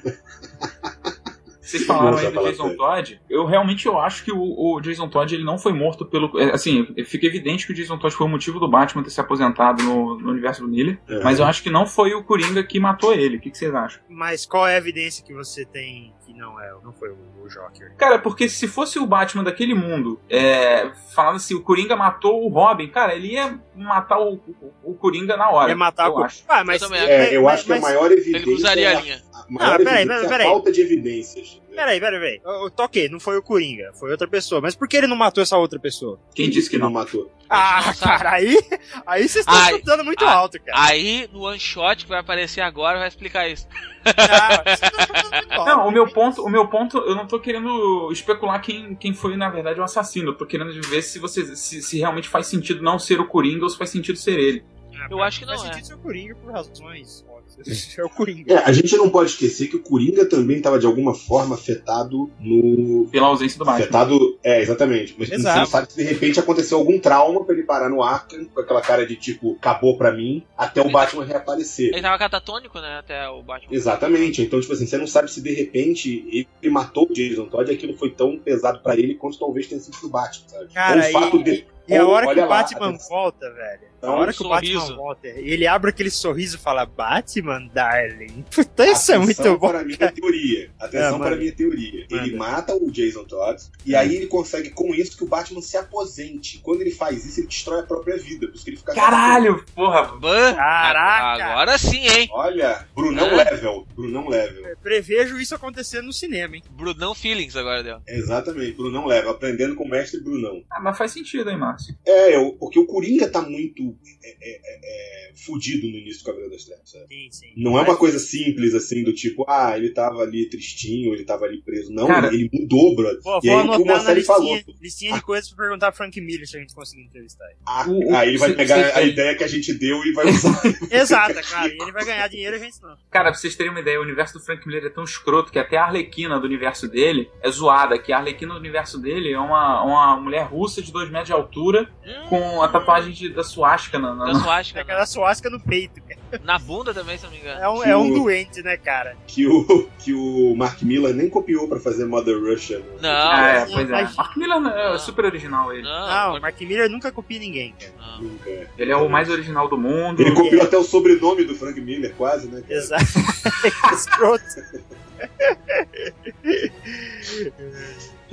Vocês 1.73 1.85
falaram 1.85 2.17
aí 2.17 2.29
do 2.31 2.43
Jason. 2.43 2.75
Todd. 2.75 3.21
Eu 3.29 3.45
realmente 3.45 3.85
eu 3.85 3.97
acho 3.97 4.23
que 4.23 4.31
o, 4.31 4.37
o 4.37 4.81
Jason 4.81 5.07
Todd 5.07 5.33
ele 5.33 5.43
não 5.45 5.57
foi 5.57 5.71
morto 5.73 6.05
pelo. 6.05 6.37
é, 6.39 6.51
Assim, 6.51 6.85
fica 7.05 7.25
evidente 7.25 7.65
que 7.65 7.71
o 7.71 7.75
Jason 7.75 7.97
Todd 7.97 8.13
foi 8.13 8.27
o 8.27 8.29
motivo 8.29 8.59
do 8.59 8.67
Batman 8.67 9.01
ter 9.01 9.09
se 9.09 9.19
aposentado 9.21 9.81
no, 9.81 10.19
no 10.19 10.29
universo 10.31 10.61
do 10.61 10.67
Miller. 10.67 10.99
É. 11.07 11.23
Mas 11.23 11.39
eu 11.39 11.45
acho 11.45 11.63
que 11.63 11.69
não 11.69 11.87
foi 11.87 12.13
o 12.13 12.23
Coringa 12.23 12.61
que 12.63 12.79
matou 12.79 13.13
ele. 13.13 13.37
O 13.37 13.39
que, 13.39 13.49
que 13.49 13.57
vocês 13.57 13.73
acham? 13.73 14.01
Mas 14.09 14.45
qual 14.45 14.67
é 14.67 14.75
a 14.75 14.77
evidência 14.77 15.23
que 15.25 15.33
você 15.33 15.65
tem 15.65 16.13
que 16.25 16.33
não 16.33 16.59
é, 16.59 16.71
não 16.83 16.91
foi 16.93 17.09
o, 17.09 17.17
o 17.43 17.47
Joker? 17.47 17.93
Cara, 17.97 18.19
porque 18.19 18.47
se 18.49 18.67
fosse 18.67 18.97
o 18.99 19.05
Batman 19.05 19.43
daquele 19.43 19.73
mundo, 19.73 20.19
é, 20.29 20.89
falando 21.13 21.35
assim, 21.37 21.53
o 21.53 21.61
Coringa 21.61 21.95
matou 21.95 22.43
o 22.45 22.49
Robin, 22.49 22.87
cara, 22.87 23.13
ele 23.15 23.33
ia 23.33 23.59
matar 23.75 24.19
o, 24.19 24.33
o, 24.35 24.73
o 24.83 24.93
Coringa 24.93 25.35
na 25.37 25.49
hora. 25.49 25.71
É 25.71 25.75
matar 25.75 26.07
eu 26.07 26.13
o 26.15 26.23
acho. 26.23 26.43
Ah, 26.47 26.63
mas, 26.63 26.81
Eu 26.81 26.87
também 26.89 27.03
É, 27.03 27.35
eu 27.35 27.43
mas- 27.43 27.53
acho 27.55 27.65
que 27.65 27.71
a 27.71 27.75
mas- 27.75 27.83
maior 27.83 28.11
evidência. 28.11 28.37
Ele 28.37 28.43
cruzaria 28.45 28.89
é 28.91 28.95
a 28.95 29.01
linha. 29.01 29.23
A 29.33 29.45
maior 29.51 29.73
Ah, 29.73 29.77
peraí, 29.77 29.95
evidência 30.03 30.05
peraí, 30.07 30.23
é 30.23 30.25
a 30.25 30.29
peraí. 30.29 30.47
falta 30.47 30.71
de 30.71 30.81
evidências. 30.81 31.61
Peraí, 31.75 31.99
peraí, 31.99 32.19
peraí. 32.19 32.41
Eu, 32.43 32.63
eu 32.65 32.69
toquei, 32.71 33.09
não 33.09 33.19
foi 33.19 33.37
o 33.37 33.41
Coringa, 33.43 33.91
foi 33.93 34.11
outra 34.11 34.27
pessoa. 34.27 34.61
Mas 34.61 34.75
por 34.75 34.87
que 34.87 34.97
ele 34.97 35.07
não 35.07 35.15
matou 35.15 35.41
essa 35.41 35.57
outra 35.57 35.79
pessoa? 35.79 36.19
Quem 36.35 36.49
disse 36.49 36.69
que 36.69 36.77
não? 36.77 36.89
matou? 36.91 37.31
Ah, 37.49 37.83
não 37.85 37.93
sabe. 37.93 38.17
cara, 38.17 38.31
aí, 38.31 38.57
aí 39.05 39.27
vocês 39.27 39.45
estão 39.45 39.53
Ai, 39.53 39.73
chutando 39.73 40.03
muito 40.03 40.23
ai, 40.23 40.33
alto, 40.33 40.59
cara. 40.61 40.87
Aí, 40.87 41.29
no 41.31 41.41
one 41.43 41.59
shot 41.59 42.03
que 42.03 42.09
vai 42.09 42.19
aparecer 42.19 42.61
agora, 42.61 42.99
vai 42.99 43.07
explicar 43.07 43.47
isso. 43.47 43.67
Ah, 44.05 44.63
muito 45.37 45.53
alto. 45.53 45.69
Não, 45.69 45.87
o 45.87 45.91
meu 45.91 46.07
ponto, 46.07 46.41
o 46.43 46.49
meu 46.49 46.67
ponto, 46.67 46.97
eu 46.97 47.15
não 47.15 47.27
tô 47.27 47.39
querendo 47.39 48.11
especular 48.11 48.61
quem, 48.61 48.95
quem 48.95 49.13
foi, 49.13 49.35
na 49.35 49.49
verdade, 49.49 49.79
o 49.79 49.83
assassino. 49.83 50.29
Eu 50.29 50.35
tô 50.35 50.45
querendo 50.45 50.71
ver 50.87 51.01
se, 51.01 51.19
você, 51.19 51.55
se, 51.55 51.81
se 51.81 51.97
realmente 51.99 52.27
faz 52.29 52.47
sentido 52.47 52.81
não 52.81 52.97
ser 52.97 53.19
o 53.19 53.27
Coringa 53.27 53.63
ou 53.63 53.69
se 53.69 53.77
faz 53.77 53.89
sentido 53.89 54.17
ser 54.17 54.39
ele. 54.39 54.65
Ah, 54.95 55.07
Eu 55.09 55.21
acho 55.21 55.39
que 55.39 55.45
não 55.45 55.53
faz 55.57 55.63
é. 55.63 55.73
sentido 55.73 55.87
ser 55.87 55.93
o 55.95 55.99
Coringa 55.99 56.35
por 56.35 56.51
razões. 56.51 57.25
É 57.97 58.03
o 58.03 58.09
Coringa. 58.09 58.53
É, 58.53 58.57
a 58.57 58.71
gente 58.71 58.95
não 58.97 59.09
pode 59.09 59.31
esquecer 59.31 59.67
que 59.67 59.75
o 59.75 59.81
Coringa 59.81 60.25
também 60.25 60.57
estava 60.57 60.79
de 60.79 60.85
alguma 60.85 61.13
forma 61.13 61.55
afetado 61.55 62.29
no. 62.39 63.07
Pela 63.11 63.27
ausência 63.27 63.57
do 63.59 63.65
Batman. 63.65 63.83
Afetado. 63.83 64.39
É, 64.43 64.61
exatamente. 64.61 65.15
Mas 65.17 65.29
você 65.29 65.35
Exato. 65.35 65.59
não 65.59 65.65
sabe 65.65 65.91
se 65.91 65.97
de 65.97 66.03
repente 66.03 66.39
aconteceu 66.39 66.77
algum 66.77 66.99
trauma 66.99 67.43
pra 67.45 67.53
ele 67.53 67.63
parar 67.63 67.89
no 67.89 68.01
Arkham, 68.03 68.45
com 68.45 68.59
aquela 68.61 68.81
cara 68.81 69.05
de 69.05 69.15
tipo, 69.15 69.55
acabou 69.59 69.97
pra 69.97 70.11
mim, 70.11 70.43
até 70.57 70.81
o 70.81 70.89
Batman 70.91 71.25
reaparecer. 71.25 71.89
Ele 71.93 72.01
tava 72.01 72.17
catatônico, 72.17 72.79
né? 72.79 72.97
Até 72.99 73.27
o 73.29 73.41
Batman. 73.43 73.73
Exatamente. 73.73 74.41
Então, 74.41 74.59
tipo 74.59 74.73
assim, 74.73 74.85
você 74.85 74.97
não 74.97 75.07
sabe 75.07 75.29
se 75.31 75.41
de 75.41 75.53
repente 75.53 76.47
ele 76.61 76.71
matou 76.71 77.07
o 77.09 77.13
Jason 77.13 77.45
Todd 77.45 77.69
e 77.71 77.75
aquilo 77.75 77.93
foi 77.95 78.09
tão 78.11 78.37
pesado 78.37 78.79
pra 78.81 78.95
ele 78.95 79.15
quanto 79.15 79.37
talvez 79.39 79.67
tenha 79.67 79.79
sido 79.79 79.97
pro 79.99 80.09
Batman, 80.09 80.47
sabe? 80.47 80.73
Cara, 80.73 81.01
Ou 81.01 81.07
o 81.09 81.11
fato 81.11 81.37
e- 81.39 81.43
de. 81.43 81.65
E 81.87 81.95
a 81.95 82.03
ou, 82.05 82.11
hora 82.11 82.27
que 82.33 82.39
o 82.39 82.41
lá, 82.43 82.47
Batman 82.47 82.87
atenção. 82.89 83.09
volta, 83.09 83.49
velho. 83.51 83.92
A 84.03 84.07
Então, 84.07 84.15
hora 84.19 84.33
que 84.33 84.43
o 84.43 84.47
sorriso. 84.47 84.79
Batman 84.79 84.95
volta, 84.97 85.27
ele 85.29 85.65
abre 85.65 85.89
aquele 85.91 86.09
sorriso 86.09 86.57
e 86.57 86.59
fala, 86.59 86.85
Batman, 86.85 87.69
darling. 87.73 88.43
Puta, 88.53 88.85
isso 88.85 89.11
é 89.13 89.17
muito 89.17 89.31
Atenção 89.31 89.57
bom. 89.57 89.67
para 89.69 89.79
a 89.79 89.83
minha 89.85 90.11
teoria. 90.11 90.71
Atenção 90.77 91.15
É, 91.15 91.19
para 91.19 91.35
minha 91.37 91.51
teoria. 91.53 92.05
Ele 92.09 92.35
Manda. 92.35 92.51
mata 92.51 92.75
o 92.75 92.91
Jason 92.91 93.23
Todd 93.23 93.61
e 93.85 93.95
aí 93.95 94.13
ele 94.15 94.27
consegue 94.27 94.71
com 94.71 94.93
isso 94.93 95.17
que 95.17 95.23
o 95.23 95.27
Batman 95.27 95.61
se 95.61 95.77
aposente. 95.77 96.59
Quando 96.59 96.81
ele 96.81 96.91
faz 96.91 97.25
isso, 97.25 97.39
ele 97.39 97.47
destrói 97.47 97.79
a 97.79 97.83
própria 97.83 98.17
vida. 98.17 98.47
Por 98.47 98.55
isso 98.55 98.63
que 98.65 98.71
ele 98.71 98.77
fica. 98.77 98.93
Caralho, 98.93 99.63
porra. 99.73 100.03
Ban- 100.17 100.53
Caraca! 100.55 101.45
Agora 101.45 101.77
sim, 101.77 102.05
hein? 102.05 102.27
Olha, 102.31 102.85
Brunão 102.93 103.35
level. 103.35 103.87
Brunão 103.95 104.27
level. 104.27 104.75
Prevejo 104.81 105.39
isso 105.39 105.55
acontecendo 105.55 106.05
no 106.05 106.13
cinema, 106.13 106.55
hein? 106.57 106.63
Brunão 106.71 107.15
Feelings 107.15 107.55
agora 107.55 107.81
deu. 107.81 107.99
Exatamente, 108.07 108.73
Brunão 108.73 109.05
level. 109.05 109.31
Aprendendo 109.31 109.75
com 109.75 109.85
o 109.85 109.89
mestre 109.89 110.19
Brunão. 110.19 110.61
Ah, 110.69 110.81
mas 110.81 110.97
faz 110.97 111.11
sentido, 111.11 111.49
hein, 111.49 111.57
Márcio? 111.57 111.95
É, 112.05 112.35
eu- 112.35 112.53
porque 112.59 112.77
o 112.79 112.85
Coringa 112.85 113.29
tá 113.29 113.41
muito 113.41 113.92
muito 113.93 114.17
é, 114.23 114.29
é, 114.29 114.61
é, 114.63 115.29
é, 115.29 115.33
fudido 115.35 115.87
no 115.87 115.97
início 115.97 116.21
do 116.21 116.25
Cavaleiro 116.25 116.51
das 116.53 116.63
Trevas. 116.65 116.89
Sabe? 116.89 117.05
Sim, 117.09 117.27
sim. 117.31 117.53
Não 117.57 117.77
é 117.77 117.81
uma 117.81 117.97
coisa 117.97 118.19
simples 118.19 118.73
assim, 118.73 119.03
do 119.03 119.13
tipo, 119.13 119.45
ah, 119.49 119.73
ele 119.77 119.89
tava 119.91 120.21
ali 120.21 120.49
tristinho, 120.49 121.13
ele 121.13 121.23
tava 121.23 121.45
ali 121.45 121.61
preso. 121.61 121.91
Não, 121.93 122.07
Cara, 122.07 122.27
ele 122.33 122.49
mudou, 122.53 122.95
brother. 122.95 123.21
Vou, 123.21 123.39
e 123.43 123.49
aí, 123.49 123.67
como 123.67 123.91
a 123.91 123.99
série 123.99 124.19
listinha, 124.19 124.35
falou, 124.37 124.59
listinha 124.81 125.13
de 125.15 125.21
coisas 125.21 125.49
pra 125.49 125.57
perguntar 125.65 125.91
pro 125.91 125.97
Frank 125.97 126.19
Miller 126.21 126.47
se 126.47 126.57
a 126.57 126.59
gente 126.59 126.73
conseguir 126.75 127.03
entrevistar 127.03 127.45
ele. 127.45 127.57
ah, 127.65 127.85
O- 127.89 128.11
o- 128.11 128.15
aí 128.15 128.29
ele 128.29 128.37
vai 128.37 128.49
cê- 128.49 128.55
pegar 128.55 128.91
cê 128.93 128.99
a 128.99 129.01
ideia 129.03 129.35
que 129.35 129.43
a 129.43 129.47
gente 129.47 129.73
deu 129.73 130.03
e 130.05 130.11
vai 130.13 130.27
usar. 130.27 130.61
Exato, 130.91 131.37
é 131.39 131.43
claro. 131.43 131.71
E 131.73 131.81
ele 131.81 131.91
vai 131.91 132.05
ganhar 132.05 132.27
dinheiro 132.27 132.55
e 132.55 132.59
a 132.59 132.63
gente 132.63 132.81
não. 132.81 132.95
Cara, 133.09 133.31
pra 133.31 133.33
vocês 133.39 133.55
terem 133.55 133.71
uma 133.71 133.79
ideia, 133.81 133.99
o 133.99 134.03
universo 134.03 134.33
do 134.37 134.43
Frank 134.43 134.65
Miller 134.67 134.85
é 134.85 134.89
tão 134.89 135.03
escroto 135.03 135.51
que 135.51 135.59
até 135.59 135.77
a 135.77 135.85
Arlequina 135.85 136.39
do 136.39 136.45
universo 136.45 136.87
dele 136.87 137.29
é 137.41 137.49
zoada, 137.49 137.97
que 137.97 138.11
a 138.11 138.17
Arlequina 138.17 138.53
do 138.53 138.59
universo 138.59 138.99
dele 138.99 139.31
é 139.31 139.39
uma, 139.39 139.83
uma 139.83 140.19
mulher 140.21 140.43
russa 140.45 140.81
de 140.81 140.91
2 140.91 141.09
metros 141.09 141.27
de 141.27 141.33
altura 141.33 141.91
Hum, 142.05 142.27
com 142.29 142.61
a 142.61 142.67
tatuagem 142.67 143.11
de, 143.13 143.29
da 143.29 143.43
suástica 143.43 143.82
na, 143.91 144.15
na, 144.15 144.25
Da 144.25 144.33
na- 144.33 144.39
suástica, 144.39 144.79
É 144.79 144.81
aquela 144.81 145.05
suástica 145.05 145.49
no 145.49 145.59
peito, 145.59 146.01
cara. 146.01 146.19
na, 146.31 146.53
na 146.53 146.59
bunda 146.59 146.93
também, 146.93 147.17
se 147.17 147.23
não 147.23 147.31
me 147.31 147.37
engano. 147.39 147.61
É 147.61 147.69
um, 147.69 147.83
é 147.83 147.97
um 147.97 148.11
o- 148.11 148.15
doente, 148.15 148.61
né, 148.61 148.77
cara? 148.77 149.15
que, 149.27 149.45
o, 149.47 149.87
que 149.99 150.13
o 150.13 150.55
Mark 150.55 150.81
Miller 150.81 151.13
nem 151.13 151.29
copiou 151.29 151.67
pra 151.67 151.79
fazer 151.79 152.05
Mother 152.05 152.39
Russia. 152.39 152.79
né? 152.79 152.85
Não, 153.01 153.09
Ah, 153.09 153.47
é, 153.49 153.65
pois 153.65 153.89
é. 153.89 153.91
mas- 153.91 154.15
Mark 154.15 154.37
Miller 154.37 154.65
é 154.67 154.97
super 154.97 155.25
original 155.25 155.73
ele. 155.73 155.83
não, 155.83 156.07
Não, 156.07 156.33
não, 156.33 156.41
Mark 156.41 156.59
Miller 156.61 156.89
nunca 156.89 157.11
copia 157.11 157.39
ninguém, 157.39 157.73
cara. 157.79 157.93
Nunca 158.21 158.49
é. 158.49 158.67
Ele 158.77 158.91
é 158.91 158.95
o 158.95 159.09
mais 159.09 159.29
original 159.29 159.67
do 159.67 159.77
mundo. 159.77 160.21
Ele 160.21 160.31
copiou 160.33 160.61
até 160.63 160.77
o 160.77 160.83
sobrenome 160.83 161.43
do 161.43 161.55
Frank 161.55 161.79
Miller, 161.81 162.13
quase, 162.15 162.47
né? 162.47 162.61
cara? 162.61 162.73
Exato. 162.73 163.03
Escroto. 163.93 164.43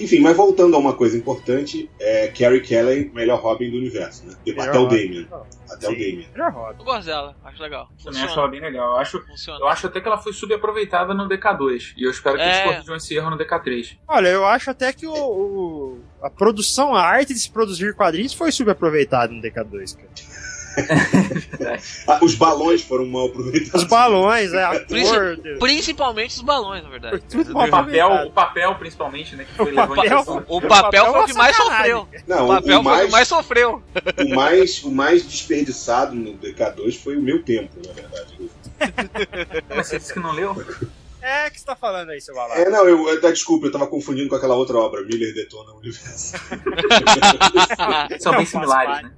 Enfim, 0.00 0.20
mas 0.20 0.36
voltando 0.36 0.74
a 0.74 0.78
uma 0.78 0.94
coisa 0.94 1.16
importante, 1.16 1.90
é 2.00 2.28
Carrie 2.28 2.60
Kelly, 2.62 3.10
melhor 3.14 3.40
Robin 3.40 3.70
do 3.70 3.76
universo, 3.76 4.26
né? 4.26 4.34
Melhor 4.46 4.68
até 4.68 4.78
o 4.78 4.82
Robin. 4.82 4.96
Damien. 4.96 5.28
Até 5.70 5.86
o 5.88 5.90
Sim, 5.90 5.96
Damien. 5.98 6.28
Melhor 6.32 6.52
Robin. 6.52 6.78
Eu 6.78 6.84
gosto 6.84 7.06
dela, 7.06 7.36
acho 7.44 7.62
legal. 7.62 7.88
Também 8.02 8.08
acho 8.08 8.18
ela 8.18 8.28
Funciona. 8.28 8.48
bem 8.48 8.60
legal. 8.60 8.86
Eu 8.92 8.96
acho, 8.96 9.20
Funciona. 9.26 9.60
eu 9.60 9.68
acho 9.68 9.86
até 9.86 10.00
que 10.00 10.08
ela 10.08 10.18
foi 10.18 10.32
subaproveitada 10.32 11.12
no 11.14 11.28
DK2. 11.28 11.92
E 11.96 12.04
eu 12.04 12.10
espero 12.10 12.36
que 12.36 12.42
É. 12.42 12.48
eles 12.48 12.62
corrijam 12.74 12.96
esse 12.96 13.14
erro 13.14 13.30
no 13.30 13.36
DK3. 13.38 13.98
Olha, 14.08 14.28
eu 14.28 14.44
acho 14.46 14.70
até 14.70 14.92
que 14.92 15.06
o, 15.06 15.12
o- 15.14 16.00
a 16.22 16.30
produção, 16.30 16.94
a 16.94 17.02
arte 17.02 17.32
de 17.34 17.40
se 17.40 17.50
produzir 17.50 17.94
quadrinhos 17.94 18.32
foi 18.32 18.50
subaproveitada 18.50 19.32
no 19.32 19.40
DK2, 19.42 19.96
cara. 19.96 20.08
Ah, 22.06 22.18
os 22.22 22.34
balões 22.34 22.82
foram 22.82 23.06
mal 23.06 23.26
aproveitados. 23.26 23.82
Os 23.82 23.88
balões, 23.88 24.52
é, 24.52 24.64
a 24.64 24.80
Princi- 24.80 25.10
cor. 25.12 25.36
de- 25.36 25.58
Principalmente 25.58 26.36
os 26.36 26.42
balões, 26.42 26.82
na 26.82 26.88
verdade. 26.90 27.22
O 27.50 27.68
papel, 27.70 28.08
o 28.26 28.30
papel, 28.30 28.74
principalmente, 28.76 29.36
né? 29.36 29.44
Que 29.44 29.54
foi 29.54 29.72
O 29.72 29.74
papel- 29.76 30.02
questão- 30.02 30.44
O 30.48 30.60
papel 30.62 31.12
foi 31.12 31.20
o 31.22 31.26
que 31.26 31.32
mais 31.34 31.56
sacanagem, 31.56 31.92
sofreu. 31.92 32.22
Não, 32.26 32.44
O 32.44 32.48
papel 32.48 32.60
o 32.60 32.64
foi 32.64 32.74
o 32.80 32.82
mais, 32.84 33.06
que 33.06 33.12
mais 33.12 33.28
sofreu. 33.28 33.82
o, 34.18 34.34
mais, 34.34 34.82
o 34.84 34.90
mais 34.90 35.26
desperdiçado 35.26 36.14
no 36.14 36.34
DK2 36.38 36.96
foi 36.96 37.16
o 37.16 37.22
meu 37.22 37.42
tempo, 37.42 37.74
na 37.86 37.92
verdade. 37.92 38.50
Mas 39.74 39.86
você 39.88 39.98
disse 39.98 40.12
que 40.12 40.20
não 40.20 40.32
leu? 40.32 40.56
É, 41.22 41.48
o 41.48 41.50
que 41.50 41.60
você 41.60 41.66
tá 41.66 41.76
falando 41.76 42.08
aí, 42.10 42.20
seu 42.20 42.34
Valado? 42.34 42.58
É, 42.58 42.70
não, 42.70 42.88
eu, 42.88 43.06
eu- 43.06 43.20
desculpa, 43.20 43.66
eu 43.66 43.72
tava 43.72 43.86
confundindo 43.86 44.28
com 44.30 44.36
aquela 44.36 44.54
outra 44.54 44.78
obra, 44.78 45.02
Miller 45.02 45.34
Detona 45.34 45.72
o 45.72 45.78
Universo. 45.78 46.32
São 48.18 48.32
bem 48.36 48.46
similares, 48.46 49.02
né? 49.02 49.10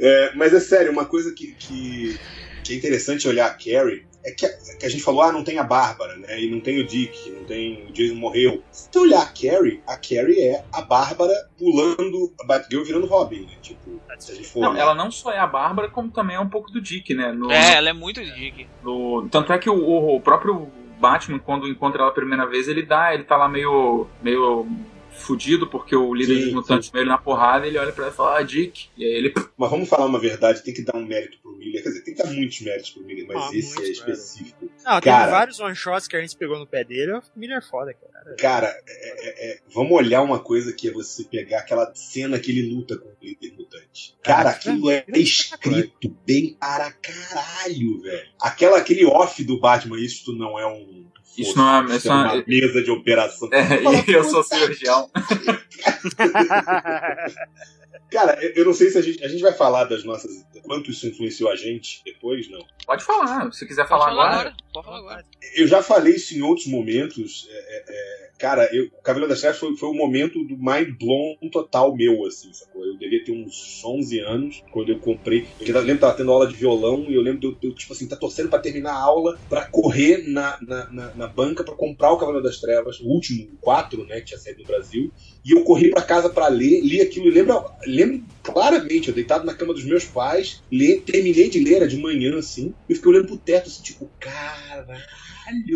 É, 0.00 0.32
mas 0.34 0.52
é 0.54 0.60
sério, 0.60 0.92
uma 0.92 1.04
coisa 1.04 1.32
que, 1.34 1.54
que, 1.54 2.18
que 2.64 2.72
é 2.72 2.76
interessante 2.76 3.26
olhar 3.28 3.46
a 3.46 3.50
Carrie 3.54 4.06
é 4.26 4.30
que 4.30 4.46
a, 4.46 4.48
que 4.80 4.86
a 4.86 4.88
gente 4.88 5.02
falou, 5.02 5.20
ah, 5.22 5.30
não 5.32 5.44
tem 5.44 5.58
a 5.58 5.62
Bárbara, 5.62 6.16
né? 6.16 6.40
E 6.40 6.50
não 6.50 6.58
tem 6.60 6.80
o 6.80 6.86
Dick, 6.86 7.30
não 7.30 7.44
tem 7.44 7.86
o 7.88 7.92
Jason 7.92 8.14
morreu. 8.14 8.62
Se 8.72 8.88
você 8.90 8.98
olhar 8.98 9.20
a 9.22 9.26
Carrie, 9.26 9.82
a 9.86 9.96
Carrie 9.98 10.40
é 10.40 10.64
a 10.72 10.80
Bárbara 10.80 11.34
pulando 11.58 12.32
a 12.40 12.46
Batgirl 12.46 12.84
virando 12.84 13.06
Robin, 13.06 13.42
né? 13.42 13.52
Tipo, 13.60 14.00
se 14.18 14.32
a 14.32 14.34
gente 14.34 14.48
for 14.48 14.60
Não, 14.60 14.70
olhar. 14.70 14.80
ela 14.80 14.94
não 14.94 15.10
só 15.10 15.30
é 15.30 15.38
a 15.38 15.46
Bárbara, 15.46 15.88
como 15.90 16.10
também 16.10 16.36
é 16.36 16.40
um 16.40 16.48
pouco 16.48 16.70
do 16.70 16.80
Dick, 16.80 17.12
né? 17.12 17.32
No, 17.32 17.50
É, 17.52 17.74
ela 17.74 17.90
é 17.90 17.92
muito 17.92 18.22
dick. 18.24 18.66
no- 18.82 19.28
tanto 19.30 19.52
é 19.52 19.58
que 19.58 19.68
o, 19.68 20.14
o 20.16 20.20
próprio 20.22 20.68
Batman, 20.98 21.38
quando 21.38 21.68
encontra 21.68 22.00
ela 22.00 22.10
a 22.10 22.14
primeira 22.14 22.46
vez, 22.46 22.66
ele 22.66 22.82
dá, 22.82 23.12
ele 23.12 23.24
tá 23.24 23.36
lá 23.36 23.46
meio. 23.46 24.06
meio 24.22 24.66
fudido, 25.14 25.66
porque 25.66 25.94
o 25.96 26.12
líder 26.14 26.36
Sim, 26.36 26.44
dos 26.44 26.52
mutantes 26.54 26.90
meio 26.90 27.02
ele 27.04 27.10
na 27.10 27.18
porrada, 27.18 27.66
ele 27.66 27.78
olha 27.78 27.92
pra 27.92 28.04
ela 28.04 28.12
e 28.12 28.16
fala, 28.16 28.38
ah, 28.38 28.42
Dick. 28.42 28.88
E 28.96 29.04
aí 29.04 29.12
ele. 29.12 29.32
Mas 29.56 29.70
vamos 29.70 29.88
falar 29.88 30.06
uma 30.06 30.18
verdade, 30.18 30.62
tem 30.62 30.74
que 30.74 30.82
dar 30.82 30.96
um 30.96 31.04
mérito 31.04 31.38
pro 31.42 31.52
Miller. 31.56 31.82
Quer 31.82 31.88
dizer, 31.90 32.02
tem 32.02 32.14
que 32.14 32.22
dar 32.22 32.30
muitos 32.30 32.60
méritos 32.60 32.90
pro 32.90 33.02
Miller, 33.04 33.26
mas 33.26 33.36
Ah, 33.42 33.50
esse 33.56 33.82
é 33.82 33.88
específico. 33.90 34.70
Não, 34.84 35.00
Cara. 35.00 35.18
teve 35.24 35.30
vários 35.30 35.60
one-shots 35.60 36.06
que 36.08 36.16
a 36.16 36.20
gente 36.20 36.36
pegou 36.36 36.58
no 36.58 36.66
pé 36.66 36.84
dele. 36.84 37.12
O 37.12 37.22
Miller 37.36 37.58
é 37.58 37.62
foda, 37.62 37.94
cara. 37.94 38.36
Cara, 38.36 38.66
é- 38.86 39.28
é- 39.48 39.52
é- 39.52 39.58
vamos 39.72 39.92
olhar 39.92 40.22
uma 40.22 40.38
coisa 40.38 40.72
que 40.72 40.88
é 40.88 40.92
você 40.92 41.24
pegar 41.24 41.60
aquela 41.60 41.92
cena 41.94 42.38
que 42.38 42.50
ele 42.50 42.74
luta 42.74 42.96
com 42.96 43.08
o 43.08 43.16
líder 43.22 43.52
mutante. 43.56 44.14
Cara, 44.22 44.50
aquilo 44.50 44.90
é 44.90 45.04
escrito 45.14 46.08
bem 46.26 46.56
para 46.58 46.90
caralho, 46.92 48.00
velho. 48.00 48.28
Aquela, 48.40 48.78
aquele 48.78 49.04
off 49.04 49.42
do 49.44 49.58
Batman, 49.58 49.98
isso 50.00 50.32
não 50.34 50.58
é 50.58 50.66
um. 50.66 51.04
Isso 51.36 51.58
não 51.58 51.90
é- 51.90 51.96
isso 51.96 52.08
é 52.08 52.12
uma 52.12 52.36
é- 52.36 52.44
mesa 52.46 52.82
de 52.82 52.90
operação. 52.90 53.48
É, 53.52 53.82
e 53.82 53.84
eu 54.12 54.24
sou 54.24 54.42
cirurgião. 54.42 55.10
Cara, 58.14 58.38
eu 58.40 58.64
eu 58.64 58.64
não 58.64 58.72
sei 58.72 58.90
se 58.90 58.96
a 58.96 59.02
gente. 59.02 59.24
A 59.24 59.28
gente 59.28 59.42
vai 59.42 59.52
falar 59.52 59.84
das 59.84 60.04
nossas. 60.04 60.30
Quanto 60.62 60.88
isso 60.88 61.06
influenciou 61.06 61.50
a 61.50 61.56
gente 61.56 62.00
depois, 62.04 62.48
não. 62.48 62.64
Pode 62.86 63.04
falar, 63.04 63.52
se 63.52 63.66
quiser 63.66 63.88
falar 63.88 64.06
falar 64.06 64.12
agora. 64.12 64.40
agora. 64.40 64.56
Pode 64.72 64.86
falar 64.86 64.98
agora. 64.98 65.24
Eu 65.56 65.66
já 65.66 65.82
falei 65.82 66.14
isso 66.14 66.32
em 66.32 66.40
outros 66.40 66.68
momentos. 66.68 67.48
é, 67.50 67.56
é, 67.56 67.84
é, 67.88 68.30
cara, 68.38 68.68
eu, 68.72 68.84
o 68.86 69.02
Cavaleiro 69.02 69.28
das 69.28 69.40
Trevas 69.40 69.58
foi, 69.58 69.76
foi 69.76 69.88
o 69.88 69.94
momento 69.94 70.42
do 70.44 70.56
mind 70.56 70.96
blown 70.96 71.36
total 71.50 71.94
meu, 71.94 72.24
assim, 72.24 72.52
sacou? 72.52 72.84
Eu 72.84 72.96
devia 72.96 73.24
ter 73.24 73.32
uns 73.32 73.82
11 73.84 74.20
anos 74.20 74.62
quando 74.70 74.92
eu 74.92 75.00
comprei. 75.00 75.48
Eu 75.60 75.74
lembro 75.80 75.94
que 75.94 76.00
tava 76.00 76.16
tendo 76.16 76.30
aula 76.30 76.46
de 76.46 76.54
violão 76.54 77.04
e 77.08 77.14
eu 77.14 77.20
lembro 77.20 77.40
de 77.40 77.46
eu, 77.48 77.54
de 77.56 77.66
eu, 77.66 77.74
tipo 77.74 77.92
assim, 77.92 78.08
tá 78.08 78.16
torcendo 78.16 78.48
pra 78.48 78.60
terminar 78.60 78.92
a 78.92 79.02
aula 79.02 79.36
pra 79.48 79.66
correr 79.66 80.28
na, 80.28 80.56
na, 80.62 80.90
na, 80.90 81.14
na 81.14 81.26
banca 81.26 81.64
pra 81.64 81.74
comprar 81.74 82.12
o 82.12 82.18
Cavaleiro 82.18 82.46
das 82.46 82.60
Trevas, 82.60 83.00
o 83.00 83.06
último, 83.06 83.50
o 83.52 83.56
4, 83.58 84.04
né, 84.06 84.20
que 84.20 84.26
tinha 84.26 84.38
saído 84.38 84.60
no 84.60 84.66
Brasil. 84.66 85.12
E 85.44 85.52
eu 85.52 85.62
corri 85.64 85.90
pra 85.90 86.02
casa 86.02 86.30
pra 86.30 86.48
ler, 86.48 86.80
li 86.82 87.00
aquilo 87.02 87.26
e 87.26 87.30
lembro, 87.30 87.62
lembro 87.86 88.24
claramente, 88.42 89.08
eu 89.08 89.14
deitado 89.14 89.44
na 89.44 89.54
cama 89.54 89.74
dos 89.74 89.84
meus 89.84 90.04
pais, 90.06 90.62
li, 90.72 91.04
terminei 91.04 91.50
de 91.50 91.60
ler, 91.60 91.74
era 91.76 91.88
de 91.88 91.98
manhã, 91.98 92.38
assim, 92.38 92.74
e 92.88 92.94
fiquei 92.94 93.10
olhando 93.10 93.26
pro 93.26 93.38
teto, 93.38 93.68
assim, 93.68 93.82
tipo, 93.82 94.10
caralho, 94.18 94.86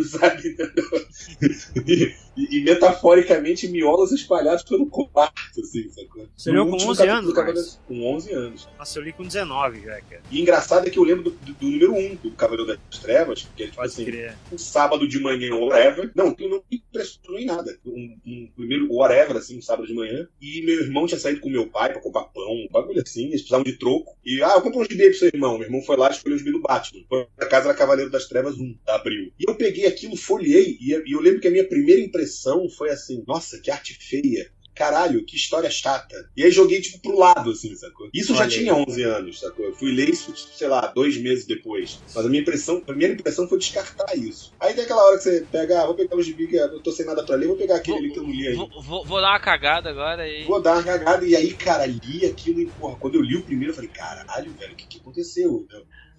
sabe? 0.10 0.42
e, 2.38 2.58
e- 2.58 2.64
metaforicamente 2.64 3.68
miolos 3.68 4.12
espalhados 4.12 4.62
pelo 4.64 4.86
quarto, 4.86 5.60
assim, 5.60 5.88
sacou? 5.90 6.28
Você 6.36 6.50
leu 6.50 6.66
com 6.66 6.72
último 6.72 6.90
11 6.92 6.98
capítulo 7.06 7.18
anos, 7.18 7.34
Marcos? 7.34 7.80
Com 7.86 8.14
11 8.14 8.32
anos. 8.32 8.68
Nossa, 8.78 8.98
eu 8.98 9.02
li 9.02 9.12
com 9.12 9.22
19 9.24 9.80
já, 9.80 10.00
cara. 10.02 10.22
E 10.30 10.40
engraçado 10.40 10.86
é 10.86 10.90
que 10.90 10.98
eu 10.98 11.04
lembro 11.04 11.24
do, 11.24 11.30
do- 11.30 11.52
do 11.54 11.66
número 11.66 11.94
1 11.94 12.14
do 12.16 12.30
Cavaleiro 12.32 12.66
das 12.66 12.98
Trevas, 13.00 13.46
que 13.56 13.62
é 13.62 13.66
tipo 13.66 13.76
Pode 13.76 13.88
assim, 13.92 14.04
crer. 14.04 14.36
um 14.52 14.58
sábado 14.58 15.06
de 15.08 15.18
manhã, 15.20 15.54
whatever. 15.54 16.10
Não, 16.14 16.28
aquilo 16.28 16.50
não 16.50 16.62
me 16.70 16.76
impressionou 16.78 17.38
em 17.40 17.44
nada. 17.46 17.76
Um, 17.84 18.16
um 18.26 18.48
primeiro 18.56 18.86
whatever, 18.92 19.36
assim, 19.36 19.58
um 19.58 19.62
sábado 19.62 19.86
de 19.86 19.94
manhã. 19.94 20.26
E 20.40 20.62
meu 20.62 20.80
irmão 20.82 21.06
tinha 21.06 21.18
saído 21.18 21.40
com 21.40 21.50
meu 21.50 21.66
pai 21.66 21.92
pra 21.92 22.00
comprar 22.02 22.24
pão, 22.24 22.52
um 22.52 22.68
bagulho 22.70 23.02
assim, 23.02 23.24
eles 23.26 23.40
precisavam 23.40 23.64
de 23.64 23.78
troco. 23.78 24.16
E, 24.24 24.42
ah, 24.42 24.52
eu 24.54 24.62
comprei 24.62 24.82
um 24.82 24.84
gibi 24.90 25.08
pro 25.10 25.18
seu 25.18 25.28
irmão. 25.28 25.58
Meu 25.58 25.66
irmão 25.66 25.82
foi 25.82 25.96
lá 25.96 26.08
e 26.08 26.12
escolheu 26.12 26.36
o 26.36 26.38
gibi 26.38 26.52
do 26.52 26.60
Batman. 26.60 27.02
Foi 27.08 27.26
pra 27.36 27.48
casa 27.48 27.68
da 27.68 27.74
Cavaleiro 27.74 28.10
das 28.10 28.26
Trevas 28.28 28.56
1, 28.58 28.76
da 28.86 28.96
Abril. 28.96 29.32
E 29.38 29.48
eu 29.50 29.54
peguei 29.54 29.86
aquilo, 29.86 30.16
folhei, 30.16 30.76
e, 30.80 30.92
e 31.06 31.12
eu 31.12 31.20
lembro 31.20 31.40
que 31.40 31.48
a 31.48 31.50
minha 31.50 31.66
primeira 31.66 32.00
impressão 32.00 32.27
foi 32.70 32.90
assim, 32.90 33.22
nossa, 33.26 33.60
que 33.60 33.70
arte 33.70 33.94
feia. 33.94 34.50
Caralho, 34.74 35.24
que 35.26 35.34
história 35.34 35.68
chata. 35.68 36.14
E 36.36 36.44
aí 36.44 36.52
joguei, 36.52 36.80
tipo, 36.80 37.00
pro 37.02 37.18
lado, 37.18 37.50
assim, 37.50 37.74
sacou? 37.74 38.08
Isso 38.14 38.32
já 38.32 38.42
Olha 38.42 38.48
tinha 38.48 38.72
aí. 38.72 38.84
11 38.88 39.02
anos, 39.02 39.40
sacou? 39.40 39.64
Eu 39.66 39.74
fui 39.74 39.90
ler 39.92 40.08
isso, 40.08 40.32
tipo, 40.32 40.54
sei 40.56 40.68
lá, 40.68 40.86
dois 40.86 41.16
meses 41.16 41.46
depois. 41.48 42.04
Mas 42.14 42.24
a 42.24 42.28
minha 42.28 42.42
impressão, 42.42 42.76
a 42.76 42.84
primeira 42.84 43.12
impressão 43.12 43.48
foi 43.48 43.58
descartar 43.58 44.16
isso. 44.16 44.52
Aí 44.60 44.74
tem 44.74 44.84
aquela 44.84 45.04
hora 45.04 45.16
que 45.16 45.24
você 45.24 45.40
pega, 45.50 45.82
ah, 45.82 45.86
vou 45.86 45.96
pegar 45.96 46.16
o 46.16 46.22
gibi 46.22 46.46
que 46.46 46.54
eu 46.54 46.80
tô 46.80 46.92
sem 46.92 47.04
nada 47.04 47.24
pra 47.26 47.34
ler, 47.34 47.48
vou 47.48 47.56
pegar 47.56 47.74
aquele 47.74 47.98
ali 47.98 48.12
que 48.12 48.20
eu 48.20 48.22
não 48.22 48.30
li 48.30 48.46
ainda. 48.46 48.56
Vou, 48.72 48.82
vou- 48.84 49.04
vou 49.04 49.20
dar 49.20 49.30
uma 49.32 49.40
cagada 49.40 49.90
agora 49.90 50.28
e. 50.28 50.44
Vou 50.46 50.62
dar 50.62 50.74
uma 50.74 50.84
cagada. 50.84 51.26
E 51.26 51.34
aí, 51.34 51.54
cara, 51.54 51.84
li 51.84 52.24
aquilo 52.24 52.60
e, 52.60 52.70
porra, 52.70 52.96
quando 53.00 53.16
eu 53.16 53.22
li 53.22 53.36
o 53.36 53.44
primeiro, 53.44 53.72
eu 53.72 53.74
falei, 53.74 53.90
caralho, 53.90 54.54
velho, 54.56 54.74
o 54.74 54.76
que, 54.76 54.86
que 54.88 54.98
aconteceu? 54.98 55.66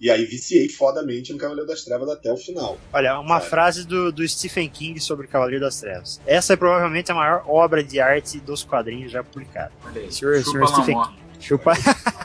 E 0.00 0.10
aí 0.10 0.24
viciei 0.24 0.66
fodamente 0.68 1.30
no 1.30 1.38
Cavaleiro 1.38 1.68
das 1.68 1.84
Trevas 1.84 2.08
até 2.08 2.32
o 2.32 2.36
final. 2.36 2.78
Olha, 2.90 3.18
uma 3.20 3.34
Sério. 3.36 3.50
frase 3.50 3.86
do, 3.86 4.10
do 4.10 4.26
Stephen 4.26 4.68
King 4.70 4.98
sobre 4.98 5.26
Cavaleiro 5.26 5.62
das 5.62 5.78
Trevas. 5.78 6.18
Essa 6.26 6.54
é 6.54 6.56
provavelmente 6.56 7.12
a 7.12 7.14
maior 7.14 7.44
obra 7.46 7.84
de 7.84 8.00
arte 8.00 8.40
dos 8.40 8.64
quadrinhos 8.64 9.12
já 9.12 9.22
publicada. 9.22 9.70
Olha 9.84 10.00
aí. 10.00 10.10
Senhor, 10.10 10.36
Chupa 10.42 10.52
senhor 10.52 10.66
Stephen. 10.68 11.02
King. 11.02 11.20
Chupa, 11.38 11.72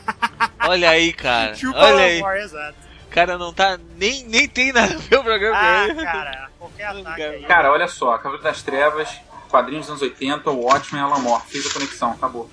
Olha 0.68 0.90
aí, 0.90 1.12
cara. 1.12 1.54
chupa 1.54 1.78
Olha 1.78 2.04
aí. 2.04 2.18
amor, 2.18 2.36
exato. 2.36 2.78
O 3.06 3.10
cara 3.10 3.38
não 3.38 3.52
tá. 3.52 3.78
Nem, 3.96 4.24
nem 4.24 4.48
tem 4.48 4.72
nada 4.72 4.94
a 4.94 4.98
ver 4.98 5.18
o 5.18 5.22
programa 5.22 5.56
Ah, 5.58 5.94
cara, 5.94 6.50
qualquer 6.58 6.84
ataque 6.84 7.22
aí. 7.22 7.42
Cara, 7.44 7.72
olha 7.72 7.88
só, 7.88 8.16
Cavaleiro 8.16 8.42
das 8.42 8.62
Trevas, 8.62 9.08
quadrinhos 9.50 9.86
dos 9.86 9.90
anos 9.90 10.02
80, 10.02 10.50
o 10.50 10.62
Watchmen 10.64 11.02
e 11.02 11.04
Alan 11.04 11.18
Moore. 11.20 11.42
Fiz 11.46 11.66
a 11.66 11.72
conexão, 11.72 12.12
acabou. 12.12 12.50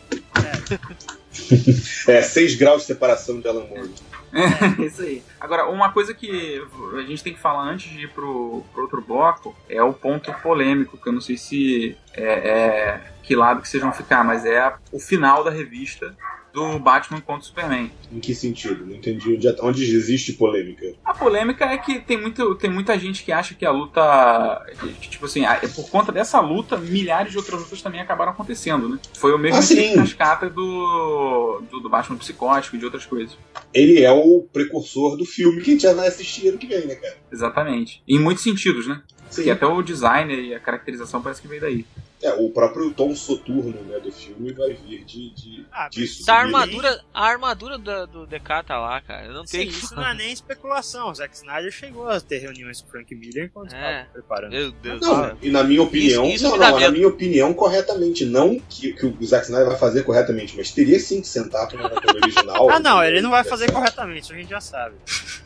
É, 2.07 2.21
seis 2.23 2.55
graus 2.55 2.81
de 2.81 2.87
separação 2.87 3.39
de 3.39 3.47
Alan 3.47 3.65
Moore. 3.65 3.89
É 4.79 4.85
isso 4.85 5.01
aí. 5.03 5.23
Agora, 5.39 5.69
uma 5.69 5.91
coisa 5.91 6.13
que 6.13 6.65
a 6.97 7.01
gente 7.01 7.23
tem 7.23 7.33
que 7.33 7.39
falar 7.39 7.63
antes 7.63 7.91
de 7.91 8.05
ir 8.05 8.09
pro, 8.09 8.63
pro 8.73 8.81
outro 8.83 9.01
bloco 9.01 9.55
é 9.69 9.81
o 9.83 9.93
ponto 9.93 10.33
polêmico, 10.41 10.97
que 10.97 11.07
eu 11.07 11.13
não 11.13 11.21
sei 11.21 11.37
se 11.37 11.95
é, 12.13 12.23
é 12.49 13.01
que 13.21 13.35
lado 13.35 13.61
que 13.61 13.67
vocês 13.69 13.81
vão 13.83 13.93
ficar, 13.93 14.23
mas 14.23 14.43
é 14.45 14.59
a- 14.59 14.77
o 14.91 14.99
final 14.99 15.43
da 15.43 15.51
revista 15.51 16.15
do 16.53 16.77
Batman 16.79 17.19
contra 17.19 17.41
o 17.41 17.45
Superman. 17.45 17.91
Em 18.11 18.19
que 18.19 18.35
sentido? 18.35 18.85
Não 18.85 18.95
entendi 18.95 19.33
onde, 19.33 19.55
onde 19.61 19.95
existe 19.95 20.33
polêmica. 20.33 20.93
A 21.03 21.13
polêmica 21.13 21.65
é 21.65 21.77
que 21.77 21.99
tem, 21.99 22.21
muito, 22.21 22.55
tem 22.55 22.69
muita 22.69 22.97
gente 22.97 23.23
que 23.23 23.31
acha 23.31 23.55
que 23.55 23.65
a 23.65 23.71
luta. 23.71 24.63
que, 25.01 25.09
tipo 25.09 25.25
assim, 25.25 25.41
por 25.75 25.89
conta 25.89 26.11
dessa 26.11 26.39
luta, 26.39 26.77
milhares 26.77 27.31
de 27.31 27.37
outras 27.37 27.59
lutas 27.59 27.81
também 27.81 27.99
acabaram 27.99 28.31
acontecendo, 28.31 28.87
né? 28.87 28.99
Foi 29.15 29.33
o 29.33 29.37
mesmo 29.37 29.61
sim. 29.63 29.73
efeito 29.73 29.95
cascata 29.97 30.49
do, 30.49 31.61
do, 31.71 31.79
do 31.79 31.89
Batman 31.89 32.17
psicótico 32.17 32.75
e 32.75 32.79
de 32.79 32.85
outras 32.85 33.05
coisas. 33.05 33.35
Ele 33.73 34.03
é 34.03 34.11
o 34.11 34.47
precursor 34.53 35.17
do 35.17 35.25
filme 35.25 35.61
que 35.61 35.71
a 35.71 35.73
gente 35.73 35.83
já 35.83 35.93
vai 35.93 36.07
assistir 36.07 36.49
ano 36.49 36.59
que 36.59 36.67
vem, 36.67 36.85
né, 36.85 36.95
cara? 36.95 37.17
Exatamente. 37.31 38.03
Em 38.07 38.19
muitos 38.19 38.43
sentidos, 38.43 38.87
né? 38.87 39.01
Sim. 39.29 39.45
E 39.45 39.51
até 39.51 39.65
o 39.65 39.81
design 39.81 40.31
e 40.31 40.53
a 40.53 40.59
caracterização 40.59 41.19
parece 41.19 41.41
que 41.41 41.47
veio 41.47 41.61
daí. 41.61 41.85
É, 42.23 42.33
o 42.33 42.49
próprio 42.49 42.89
tom 42.93 43.13
soturno 43.15 43.81
né, 43.83 43.99
do 43.99 44.11
filme 44.11 44.53
vai 44.53 44.73
vir 44.73 45.03
de, 45.03 45.29
de- 45.35 45.65
Ah, 45.71 45.89
disso. 45.89 46.25
Da 46.25 46.35
armadura, 46.35 47.01
a 47.13 47.25
armadura 47.25 47.77
do, 47.77 48.07
do 48.07 48.25
DK 48.25 48.63
tá 48.65 48.79
lá, 48.79 49.01
cara. 49.01 49.25
Eu 49.27 49.33
não 49.33 49.45
Sim, 49.45 49.57
tenho 49.59 49.69
isso 49.71 49.93
não 49.95 50.07
é 50.07 50.13
nem 50.13 50.31
especulação. 50.31 51.09
O 51.09 51.13
Zack 51.15 51.35
Snyder 51.35 51.71
chegou 51.71 52.07
a 52.09 52.19
ter 52.21 52.37
reuniões 52.39 52.81
com 52.81 52.87
o 52.87 52.91
Frank 52.91 53.13
Miller 53.13 53.45
enquanto 53.45 53.73
É. 53.73 53.75
estava 54.03 54.09
preparando. 54.13 54.51
Meu 54.51 54.71
Deus 54.71 54.99
do 55.01 55.05
Não, 55.05 55.23
céu. 55.25 55.37
e 55.41 55.49
na 55.51 55.63
minha 55.63 55.81
opinião, 55.83 56.25
Isso- 56.25 56.35
isso 56.35 56.43
não, 56.49 56.57
não, 56.57 56.79
na 56.79 56.91
minha 56.91 57.07
opinião, 57.07 57.53
corretamente. 57.53 58.25
Não 58.25 58.57
que, 58.57 58.93
que 58.93 59.05
o 59.05 59.17
Zack 59.25 59.45
Snyder 59.45 59.67
vai 59.67 59.77
fazer 59.77 60.03
corretamente, 60.03 60.55
mas 60.55 60.71
teria 60.71 60.99
sim 60.99 61.19
que 61.21 61.27
sentar 61.27 61.67
com 61.69 61.75
o 61.77 62.15
original. 62.21 62.69
Ah, 62.73 62.79
não, 62.79 63.03
ele 63.03 63.21
não 63.21 63.29
vai 63.31 63.43
fazer 63.43 63.69
corretamente, 63.71 64.21
isso 64.23 64.33
a 64.33 64.35
gente 64.37 64.49
já 64.49 64.61
sabe. 64.61 64.95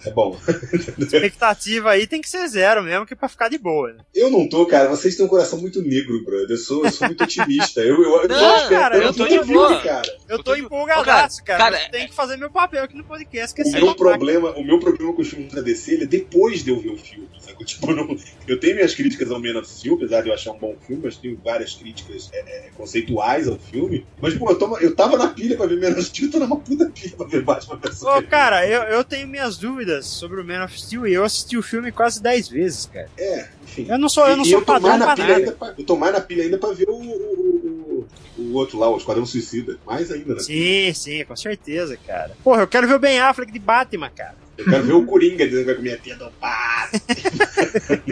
É 0.06 0.12
bom. 0.12 0.38
Expectativa 1.00 1.92
aí 1.92 2.08
tem 2.08 2.22
que 2.22 2.30
ser 2.30 2.48
zero 2.48 2.84
mesmo, 2.84 3.06
que 3.06 3.14
é 3.14 3.18
pra 3.18 3.30
ficar 3.30 3.50
de 3.50 3.58
boa. 3.58 3.94
Né? 3.94 4.00
Eu 4.14 4.30
não 4.30 4.48
tô, 4.48 4.66
cara. 4.66 4.90
Vocês 4.90 5.16
têm 5.16 5.26
um 5.26 5.30
coração 5.30 5.60
muito 5.60 5.82
negro, 5.82 6.24
brother. 6.24 6.50
Eu 6.52 6.58
sou, 6.68 6.86
eu 6.86 6.92
sou 6.92 7.08
muito 7.08 7.24
otimista. 7.24 7.80
Eu, 7.82 8.04
eu, 8.04 8.22
eu 8.24 8.28
Não, 8.28 8.38
tô 8.40 8.56
esperando 8.56 8.70
cara, 8.70 8.98
eu 8.98 9.14
tô 9.14 9.24
de 9.24 9.30
filme, 9.40 9.54
boa. 9.54 9.82
cara. 9.82 10.18
Eu 10.28 10.38
Eu 10.38 10.44
tô 10.44 10.56
empolgadaço, 10.56 11.44
cara. 11.44 11.58
cara, 11.64 11.84
eu 11.84 11.92
tenho 11.92 12.10
que 12.10 12.16
fazer 12.16 12.38
meu 12.38 12.50
papel 12.50 12.84
aqui 12.84 12.96
no 12.96 13.04
podcast, 13.04 13.56
que 13.56 13.62
é 13.62 13.80
O 13.80 13.86
meu, 13.86 13.96
problema, 13.96 14.52
o 14.52 14.64
meu 14.64 14.80
problema 14.80 15.14
com 15.14 15.22
os 15.22 15.30
filmes 15.30 15.54
da 15.54 15.62
DC 15.62 15.94
ele 15.94 16.04
é 16.04 16.08
depois 16.08 16.64
de 16.64 16.72
eu 16.72 16.80
ver 16.80 16.90
o 16.90 16.98
filme. 16.98 17.28
Tipo, 17.66 17.92
eu, 17.92 17.96
não- 17.96 18.18
eu 18.48 18.60
tenho 18.60 18.76
minhas 18.76 18.94
críticas 18.96 19.32
ao 19.32 19.42
Man 19.42 19.60
of 19.60 19.68
Steel, 19.70 19.96
apesar 19.96 20.22
de 20.22 20.30
eu 20.30 20.34
achar 20.34 20.52
um 20.52 20.58
bom 20.58 20.76
filme, 20.86 21.02
mas 21.06 21.18
tenho 21.18 21.40
várias 21.44 21.74
críticas 21.74 22.30
é, 22.34 22.40
é, 22.40 22.70
conceituais 22.76 23.48
ao 23.48 23.58
filme. 23.58 24.06
Mas, 24.22 24.34
pô, 24.36 24.50
eu, 24.50 24.58
tô- 24.58 24.78
eu 24.78 24.96
tava 24.96 25.18
na 25.18 25.28
pilha 25.30 25.58
pra 25.58 25.66
ver 25.66 25.80
Man 25.80 25.92
of 25.98 26.04
Steel, 26.04 26.32
tô 26.32 26.40
numa 26.40 26.58
puta 26.58 26.90
pilha 26.90 27.16
pra 27.18 27.26
ver 27.28 27.42
Batman 27.44 27.78
vs 27.78 28.04
Ô, 28.04 28.22
cara, 28.24 28.68
eu, 28.68 28.84
eu 28.84 29.04
tenho 29.04 29.28
minhas 29.28 29.58
dúvidas 29.58 30.06
sobre 30.06 30.40
o 30.40 30.46
Man 30.46 30.64
of 30.64 30.80
Steel 30.80 31.08
e 31.08 31.14
eu 31.14 31.24
assisti 31.24 31.58
o 31.58 31.64
filme 31.64 31.92
quase 31.92 32.22
10 32.22 32.48
vezes, 32.48 32.86
cara. 32.86 33.10
É, 33.18 33.48
enfim. 33.64 33.88
Eu 33.90 33.98
não 33.98 34.08
sou, 34.10 34.28
eu 34.28 34.38
não 34.38 34.44
E- 34.44 34.50
sou 34.50 34.60
eu 34.60 34.66
padrão 34.66 34.90
mais 34.90 35.00
na 35.00 35.06
pra 35.08 35.16
pilha 35.16 35.40
nada. 35.40 35.52
pra, 35.54 35.74
Eu 35.78 35.84
tô 35.86 35.96
mais 35.98 36.14
na 36.14 36.22
pilha 36.22 36.44
ainda 36.44 36.58
pra 36.58 36.70
ver 36.72 36.88
o, 36.90 36.94
o, 36.94 38.08
o, 38.38 38.42
o 38.44 38.54
outro 38.54 38.78
lá, 38.80 38.90
o 38.90 38.98
Esquadrão 38.98 39.26
Suicida. 39.26 39.78
Mais 39.86 40.12
ainda, 40.12 40.36
né? 40.36 40.40
Sim, 40.40 40.94
sim, 40.94 41.26
com 41.26 41.36
certeza, 41.36 41.98
cara. 42.06 42.36
Porra, 42.44 42.62
eu 42.62 42.68
quero 42.68 42.88
ver 42.88 42.96
o 42.96 43.00
Ben 43.00 43.20
Affleck 43.20 43.52
de 43.52 43.60
Batman, 43.60 44.10
cara. 44.10 44.36
Eu 44.58 44.66
quero 44.66 44.84
ver 44.84 44.94
o 44.94 45.06
Coringa 45.06 45.46
dizendo 45.46 45.60
que 45.62 45.66
vai 45.66 45.76
comer 45.76 45.94
a 45.94 45.98
tia 45.98 46.16
do 46.16 46.32
pato. 46.32 47.02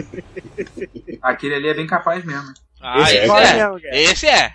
Aquele 1.22 1.54
ali 1.56 1.68
é 1.68 1.74
bem 1.74 1.86
capaz 1.86 2.24
mesmo. 2.24 2.54
Ah, 2.80 3.02
Esse 3.02 3.16
esse 3.16 3.26
come 3.26 3.40
é. 3.42 3.54
mesmo, 3.54 3.80
cara. 3.80 3.96
Esse 3.96 4.26
é. 4.26 4.54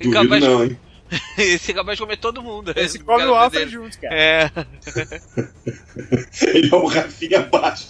Duvido 0.00 0.22
Capaz- 0.22 0.44
não, 0.44 0.64
hein? 0.64 0.78
Esse 1.38 1.72
é 1.72 1.74
capaz 1.74 1.98
de 1.98 2.02
comer 2.04 2.16
todo 2.16 2.42
mundo. 2.42 2.72
Esse 2.74 2.98
come 2.98 3.24
o 3.24 3.34
Alfred 3.34 3.70
junto, 3.70 4.00
cara. 4.00 4.14
É. 4.14 4.50
Ele 6.48 6.70
é 6.72 6.74
o 6.74 6.86
Rafinha 6.86 7.40
Baixo. 7.40 7.88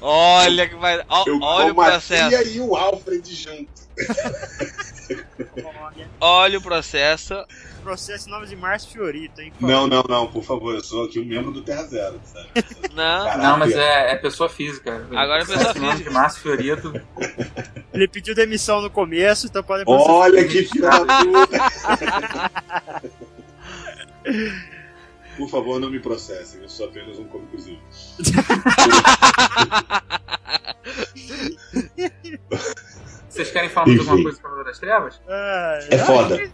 Olha. 0.00 0.46
Olha 0.46 0.68
que 0.68 0.74
vai. 0.74 1.00
Eu 1.26 1.40
olha 1.40 1.72
o 1.72 1.80
a 1.80 1.84
processo. 1.86 2.48
e 2.48 2.60
o 2.60 2.74
Alfred 2.74 3.34
junto. 3.34 3.70
Olha. 5.64 6.10
Olha 6.20 6.58
o 6.58 6.62
processo. 6.62 7.34
Processo 7.86 8.28
em 8.28 8.32
nome 8.32 8.48
de 8.48 8.56
Márcio 8.56 8.90
Fiorito, 8.90 9.40
hein? 9.40 9.52
Não, 9.60 9.86
não, 9.86 10.02
não, 10.08 10.26
por 10.26 10.42
favor, 10.42 10.74
eu 10.74 10.82
sou 10.82 11.04
aqui 11.04 11.20
um 11.20 11.24
membro 11.24 11.52
do 11.52 11.62
Terra 11.62 11.84
Zero, 11.84 12.20
sabe? 12.24 12.48
Não. 12.92 13.24
Caraca. 13.24 13.38
Não, 13.38 13.56
mas 13.58 13.76
é, 13.76 14.10
é 14.10 14.16
pessoa 14.16 14.48
física. 14.48 15.06
Agora 15.12 15.42
é 15.42 15.46
pessoa 15.46 15.70
Esse 15.70 15.78
nome 15.78 15.92
física. 15.92 16.10
de 16.10 16.14
Márcio 16.16 16.42
Fiorito. 16.42 17.00
Ele 17.94 18.08
pediu 18.08 18.34
demissão 18.34 18.82
no 18.82 18.90
começo, 18.90 19.46
então 19.46 19.62
pode 19.62 19.84
Olha 19.86 20.48
que 20.48 20.64
filha 20.64 20.90
da 20.90 21.22
puta! 21.22 21.58
Por 25.36 25.48
favor, 25.48 25.78
não 25.78 25.88
me 25.88 26.00
processem, 26.00 26.62
eu 26.62 26.68
sou 26.68 26.86
apenas 26.86 27.20
um 27.20 27.24
cômicozinho. 27.26 27.78
Vocês 33.28 33.50
querem 33.52 33.68
falar 33.68 33.86
mais 33.86 34.00
Enfim. 34.00 34.10
alguma 34.10 34.32
coisa 34.32 34.45
das 34.76 34.78
Trevas? 34.78 35.20
É 35.90 35.94
eu 35.94 35.98
foda. 36.00 36.50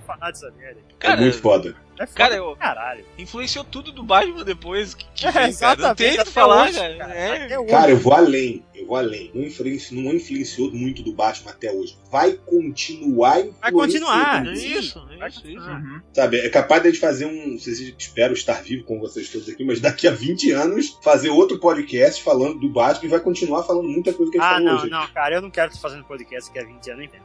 Cara, 0.98 1.14
é 1.14 1.20
muito 1.20 1.38
foda. 1.38 1.74
É 1.98 2.06
foda 2.06 2.16
Cara, 2.18 2.34
eu- 2.36 2.56
caralho. 2.56 3.04
influenciou 3.18 3.64
tudo 3.64 3.92
do 3.92 4.02
Batman 4.02 4.44
depois. 4.44 4.94
Que, 4.94 5.04
que 5.14 5.26
É, 5.26 5.32
cara. 5.32 5.76
Não 5.76 5.94
tem 5.94 6.20
o 6.20 6.24
que 6.24 6.30
falar, 6.30 6.64
hoje, 6.68 6.78
cara. 6.78 6.96
cara. 6.96 7.14
É. 7.14 7.64
Cara, 7.66 7.90
eu 7.90 7.98
vou 7.98 8.12
além, 8.14 8.64
vou 8.92 8.98
além. 8.98 9.30
Não, 9.34 9.42
influenci, 9.42 9.94
não 9.94 10.12
influenciou 10.12 10.70
muito 10.70 11.02
do 11.02 11.12
Batman 11.14 11.50
até 11.52 11.72
hoje. 11.72 11.96
Vai 12.10 12.32
continuar 12.34 13.40
influenciando. 13.40 13.56
Vai 13.60 13.72
continuar. 13.72 14.46
É. 14.46 14.52
Isso, 14.52 15.02
Vai 15.18 15.28
isso, 15.28 15.46
isso. 15.46 15.66
Uhum. 15.70 16.00
Sabe, 16.12 16.38
é 16.38 16.48
capaz 16.50 16.82
de 16.82 16.88
a 16.88 16.90
gente 16.90 17.00
fazer 17.00 17.26
um. 17.26 17.52
Não 17.52 17.58
se 17.58 17.94
espero 17.98 18.32
estar 18.34 18.62
vivo 18.62 18.84
com 18.84 18.98
vocês 19.00 19.28
todos 19.30 19.48
aqui, 19.48 19.64
mas 19.64 19.80
daqui 19.80 20.06
a 20.06 20.10
20 20.10 20.50
anos 20.52 20.98
fazer 21.02 21.30
outro 21.30 21.58
podcast 21.58 22.22
falando 22.22 22.58
do 22.60 22.68
Batman 22.68 23.06
e 23.06 23.08
vai 23.10 23.20
continuar 23.20 23.62
falando 23.62 23.88
muita 23.88 24.12
coisa 24.12 24.30
que 24.30 24.38
a 24.38 24.40
gente 24.42 24.50
Ah, 24.50 24.54
falou 24.56 24.68
não, 24.72 24.80
hoje. 24.82 24.90
não, 24.90 25.06
cara, 25.08 25.34
eu 25.36 25.42
não 25.42 25.50
quero 25.50 25.68
estar 25.70 25.80
fazendo 25.80 26.04
podcast 26.04 26.50
que 26.50 26.58
há 26.58 26.64
20 26.64 26.90
anos, 26.90 26.98
nem 27.00 27.08
cara. 27.08 27.22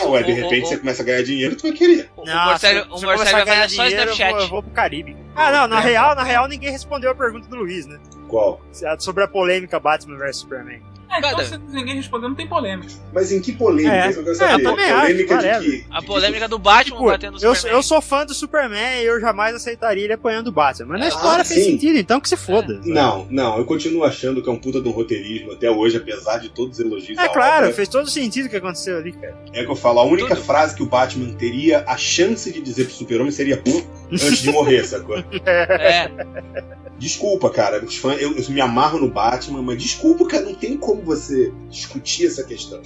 Ah, 0.00 0.06
ué, 0.08 0.22
de 0.22 0.32
repente 0.32 0.66
você 0.68 0.78
começa 0.78 1.02
a 1.02 1.04
ganhar 1.04 1.22
dinheiro, 1.22 1.54
tu 1.56 1.62
vai 1.62 1.72
querer. 1.72 2.10
O, 2.16 2.22
o 2.22 2.24
Não, 2.24 2.34
Marcelo, 2.34 2.98
se- 2.98 3.04
o 3.04 3.06
Marcelo 3.06 3.28
a 3.28 3.32
vai 3.32 3.44
ganhar 3.44 3.68
só 3.68 3.82
dinheiro, 3.84 4.10
eu 4.10 4.12
Snapchat. 4.12 4.32
vou, 4.32 4.40
eu 4.42 4.48
vou 4.48 4.62
pro 4.62 4.72
Caribe. 4.72 5.16
Ah, 5.36 5.52
não, 5.52 5.68
na 5.68 5.80
real, 5.80 6.14
na 6.14 6.22
real, 6.22 6.48
ninguém 6.48 6.70
respondeu 6.70 7.10
a 7.10 7.14
pergunta 7.14 7.48
do 7.48 7.56
Luiz, 7.56 7.86
né? 7.86 7.98
Qual? 8.28 8.60
Sobre 8.98 9.24
a 9.24 9.28
polêmica 9.28 9.78
Batman 9.78 10.16
vs 10.18 10.36
Superman. 10.38 10.82
É, 11.10 11.18
então 11.18 11.30
Cara. 11.30 11.44
se 11.44 11.58
ninguém 11.70 11.96
respondeu, 11.96 12.28
não 12.28 12.36
tem 12.36 12.46
polêmica. 12.46 12.92
Mas 13.12 13.32
em 13.32 13.40
que 13.40 13.52
polêmica? 13.52 13.94
É. 13.96 14.10
Isso 14.10 14.20
eu 14.20 14.24
quero 14.24 14.36
É, 14.36 14.44
eu 14.44 14.48
saber. 14.50 14.62
também 14.62 14.92
polêmica 14.92 15.36
acho, 15.36 15.60
de 15.64 15.70
que. 15.82 15.86
A 15.90 16.00
de 16.00 16.06
polêmica 16.06 16.48
do 16.48 16.58
Batman 16.58 16.96
Tipo, 16.96 17.06
batendo 17.06 17.32
no 17.32 17.44
eu, 17.44 17.54
Superman. 17.54 17.76
eu 17.78 17.82
sou 17.82 18.00
fã 18.02 18.26
do 18.26 18.34
Superman 18.34 19.02
e 19.02 19.06
eu 19.06 19.20
jamais 19.20 19.54
aceitaria 19.54 20.04
ele 20.04 20.12
apanhando 20.12 20.48
o 20.48 20.52
Batman. 20.52 20.86
Mas 20.90 21.00
na 21.00 21.06
Ah, 21.06 21.08
história 21.08 21.44
fez 21.44 21.64
sentido, 21.64 21.96
então 21.98 22.20
que 22.20 22.28
se 22.28 22.36
foda. 22.36 22.78
que- 22.80 22.90
Não, 22.90 23.26
não, 23.30 23.56
eu 23.58 23.64
continuo 23.64 24.04
achando 24.04 24.42
que 24.42 24.48
é 24.48 24.52
um 24.52 24.58
puta 24.58 24.80
de 24.80 24.88
um 24.88 24.92
roteirismo 24.92 25.52
até 25.52 25.70
hoje, 25.70 25.96
apesar 25.96 26.38
de 26.38 26.50
todos 26.50 26.78
os 26.78 26.84
elogios. 26.84 27.18
É 27.18 27.28
claro, 27.28 27.64
obra. 27.64 27.74
fez 27.74 27.88
todo 27.88 28.08
sentido 28.08 28.46
o 28.46 28.48
que 28.50 28.56
aconteceu 28.56 28.98
ali, 28.98 29.12
cara. 29.12 29.36
É 29.52 29.64
que 29.64 29.70
eu 29.70 29.76
falo, 29.76 30.00
a 30.00 30.04
única 30.04 30.34
Tudo. 30.36 30.44
frase 30.44 30.76
que 30.76 30.82
o 30.82 30.86
Batman 30.86 31.32
teria 31.34 31.84
a 31.86 31.96
chance 31.96 32.52
de 32.52 32.60
dizer 32.60 32.84
pro 32.84 32.94
super-homem 32.94 33.30
seria 33.30 33.56
"Puf", 33.56 33.84
antes 34.12 34.38
de 34.42 34.50
morrer, 34.52 34.84
sacou? 34.86 35.16
É, 35.46 36.10
Desculpa, 36.98 37.48
cara, 37.50 37.84
os 37.84 37.96
fãs, 37.96 38.20
eu, 38.20 38.36
eu 38.36 38.50
me 38.50 38.60
amarro 38.60 38.98
no 38.98 39.08
Batman, 39.08 39.62
mas 39.62 39.80
desculpa, 39.82 40.26
cara, 40.26 40.44
não 40.44 40.54
tem 40.54 40.76
como 40.76 41.02
você 41.02 41.52
discutir 41.70 42.26
essa 42.26 42.42
questão. 42.44 42.80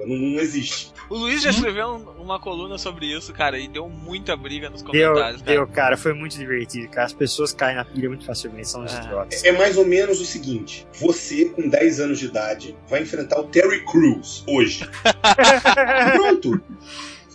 Não, 0.00 0.16
não 0.16 0.38
existe. 0.40 0.92
o 1.10 1.16
Luiz 1.16 1.42
já 1.42 1.50
escreveu 1.50 1.88
um- 1.88 2.22
uma 2.22 2.38
coluna 2.38 2.78
sobre 2.78 3.06
isso, 3.06 3.32
cara, 3.32 3.58
e 3.58 3.66
deu 3.66 3.88
muita 3.88 4.36
briga 4.36 4.68
nos 4.70 4.82
Deu, 4.82 5.10
comentários, 5.10 5.42
cara. 5.42 5.52
deu, 5.56 5.66
cara, 5.66 5.96
foi 5.96 6.12
muito 6.14 6.36
divertido, 6.36 6.88
cara. 6.88 7.06
As 7.06 7.12
pessoas 7.12 7.52
caem 7.52 7.76
na 7.76 7.84
pilha 7.84 8.08
muito 8.08 8.24
facilmente, 8.24 8.68
são 8.68 8.84
os 8.84 8.94
É. 8.94 9.00
idiotas. 9.02 9.42
É 9.44 9.52
mais 9.52 9.76
ou 9.76 9.84
menos 9.86 10.20
o 10.20 10.24
seguinte: 10.24 10.86
você, 10.98 11.46
com 11.46 11.68
10 11.68 11.98
anos 12.00 12.18
de 12.18 12.26
idade, 12.26 12.76
vai 12.88 13.02
enfrentar 13.02 13.40
o 13.40 13.44
Terry 13.44 13.84
Crews 13.84 14.44
hoje. 14.46 14.88
Pronto. 16.14 16.60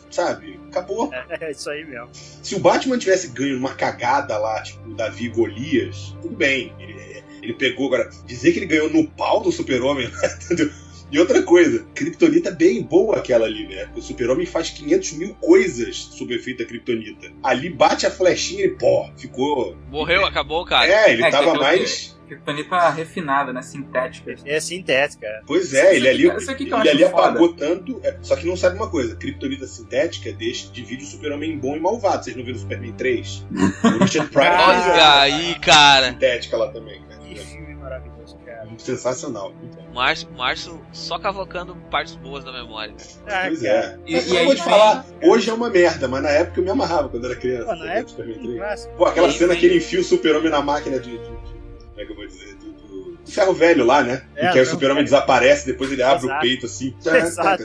Sabe? 0.10 0.60
Acabou. 0.76 1.10
É 1.40 1.52
isso 1.52 1.70
aí 1.70 1.86
mesmo. 1.86 2.10
Se 2.14 2.56
o 2.56 2.60
Batman 2.60 2.98
tivesse 2.98 3.30
ganho 3.30 3.58
uma 3.58 3.74
cagada 3.74 4.38
lá, 4.38 4.62
tipo, 4.62 4.94
Davi 4.94 5.30
Golias, 5.30 6.16
tudo 6.22 6.36
bem. 6.36 6.74
Ele, 6.80 7.24
ele 7.42 7.54
pegou 7.54 7.88
agora. 7.88 8.10
Dizer 8.26 8.52
que 8.52 8.60
ele 8.60 8.66
ganhou 8.66 8.90
no 8.90 9.08
pau 9.08 9.42
do 9.42 9.52
Super-Homem, 9.52 10.10
entendeu? 10.46 10.70
E 11.12 11.20
outra 11.20 11.44
coisa, 11.44 11.86
Kryptonita 11.94 12.50
é 12.50 12.52
bem 12.52 12.82
boa 12.82 13.18
aquela 13.18 13.46
ali, 13.46 13.68
né? 13.68 13.88
O 13.96 14.02
Super-Homem 14.02 14.46
faz 14.46 14.72
500 14.72 15.14
mil 15.14 15.36
coisas 15.36 15.96
sob 15.98 16.34
o 16.34 16.36
efeito 16.36 16.64
da 16.64 16.66
Kryptonita. 16.66 17.32
Ali 17.44 17.70
bate 17.70 18.08
a 18.08 18.12
flechinha 18.12 18.66
e, 18.66 18.70
pô, 18.70 19.08
ficou. 19.16 19.78
Morreu, 19.90 20.26
acabou, 20.26 20.66
cara. 20.66 20.88
É, 20.88 21.14
ele 21.14 21.24
É, 21.24 21.30
tava 21.30 21.54
mais. 21.54 22.15
Kryptonita 22.26 22.90
refinada, 22.90 23.54
né? 23.54 23.62
Sintética. 23.62 24.36
É 24.46 24.60
sintética. 24.60 25.28
Pois 25.46 25.74
é, 25.74 25.96
ele 25.96 26.10
ali, 26.10 26.28
Isso 26.38 26.52
aqui 26.52 26.64
ele 26.64 26.74
ali 26.90 27.04
foda. 27.06 27.08
apagou 27.30 27.54
tanto. 27.54 28.00
é, 28.04 28.18
só 28.22 28.36
que 28.36 28.46
não 28.48 28.58
sabe 28.58 28.76
uma 28.76 28.90
coisa: 28.90 29.16
Kryptonita 29.16 29.68
sintética 29.68 30.32
deixa, 30.34 30.72
divide 30.72 31.04
o 31.04 31.08
Super-Homem 31.08 31.52
em 31.52 31.58
bom 31.58 31.76
e 31.76 31.80
malvado. 31.80 32.24
Vocês 32.24 32.36
não 32.36 32.44
viram 32.44 32.58
o 32.58 32.62
Superman 32.62 32.94
3? 32.94 33.46
O 33.86 34.04
Richard 34.04 34.30
Pryor 34.32 34.52
Ah, 34.52 34.68
Olha 34.70 35.04
a- 35.04 35.22
aí, 35.22 35.56
cara. 35.60 36.12
Sintética 36.12 36.58
lá 36.58 36.72
também, 36.72 37.02
cara. 37.04 37.20
Que 37.22 37.36
filme 37.36 37.76
maravilhoso, 37.76 38.38
cara. 38.46 38.68
Sensacional. 38.78 39.54
Márcio, 39.94 40.28
Márcio 40.36 40.82
só 40.92 41.18
cavocando 41.18 41.76
partes 41.90 42.16
boas 42.16 42.44
da 42.44 42.52
memória. 42.52 42.94
Ah, 43.28 43.46
Pois 43.48 43.64
é. 43.64 43.98
E- 44.06 44.14
Mas 44.16 44.28
e 44.28 44.32
eu 44.32 44.38
aí 44.40 44.46
vou 44.46 44.56
te 44.56 44.64
falar, 44.64 45.06
hoje 45.24 45.50
é 45.50 45.54
uma 45.54 45.70
merda, 45.70 46.08
mas 46.08 46.22
na 46.22 46.30
época 46.30 46.60
eu 46.60 46.64
me 46.66 46.70
amarrava 46.70 47.08
quando 47.08 47.26
era 47.26 47.36
criança. 47.36 47.66
Pô, 47.66 47.72
na 47.72 47.78
sabe, 47.78 47.90
época, 47.92 48.10
Superman 48.10 48.38
3. 48.40 48.58
clássico. 48.58 48.94
Pô, 48.98 49.06
aquela 49.06 49.28
aí 49.28 49.34
cena 49.34 49.56
que 49.56 49.66
ele 49.66 49.78
enfia 49.78 50.00
o 50.02 50.04
super-homem 50.04 50.50
na 50.50 50.62
máquina 50.62 51.00
de, 51.00 51.12
de- 51.12 51.18
de- 51.18 51.55
Como 51.96 52.02
é 52.02 52.06
que 52.06 52.12
eu 52.12 52.16
vou 52.18 52.28
dizer? 52.28 52.56
Do, 52.56 52.72
do- 52.74 53.16
do 53.16 53.32
ferro 53.32 53.54
velho 53.54 53.86
lá, 53.86 54.04
né? 54.04 54.24
É, 54.36 54.52
que 54.52 54.60
aí 54.60 54.66
o 54.66 54.68
super-homem 54.68 55.04
desaparece, 55.04 55.66
depois 55.66 55.90
ele 55.92 56.04
abre 56.04 56.26
Exato. 56.26 56.38
o 56.38 56.42
peito 56.42 56.66
assim. 56.66 56.94
Exato. 57.06 57.64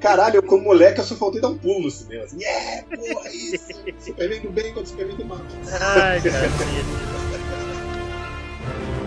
Caralho, 0.00 0.36
eu 0.36 0.42
como 0.42 0.64
moleque 0.64 1.00
eu 1.00 1.04
só 1.04 1.14
faltei 1.16 1.40
dar 1.40 1.48
um 1.48 1.56
pulo 1.56 1.84
no 1.84 1.90
cinema. 1.90 2.24
Assim, 2.24 2.38
yeah, 2.42 2.82
porra, 2.94 3.28
isso! 3.30 3.64
Superman 4.04 4.40
do 4.42 4.50
bem 4.50 4.66
contra 4.74 4.86
Superman 4.86 5.16
do 5.16 5.24
mal. 5.24 5.40
Ai, 5.80 6.20
cara. 6.20 6.48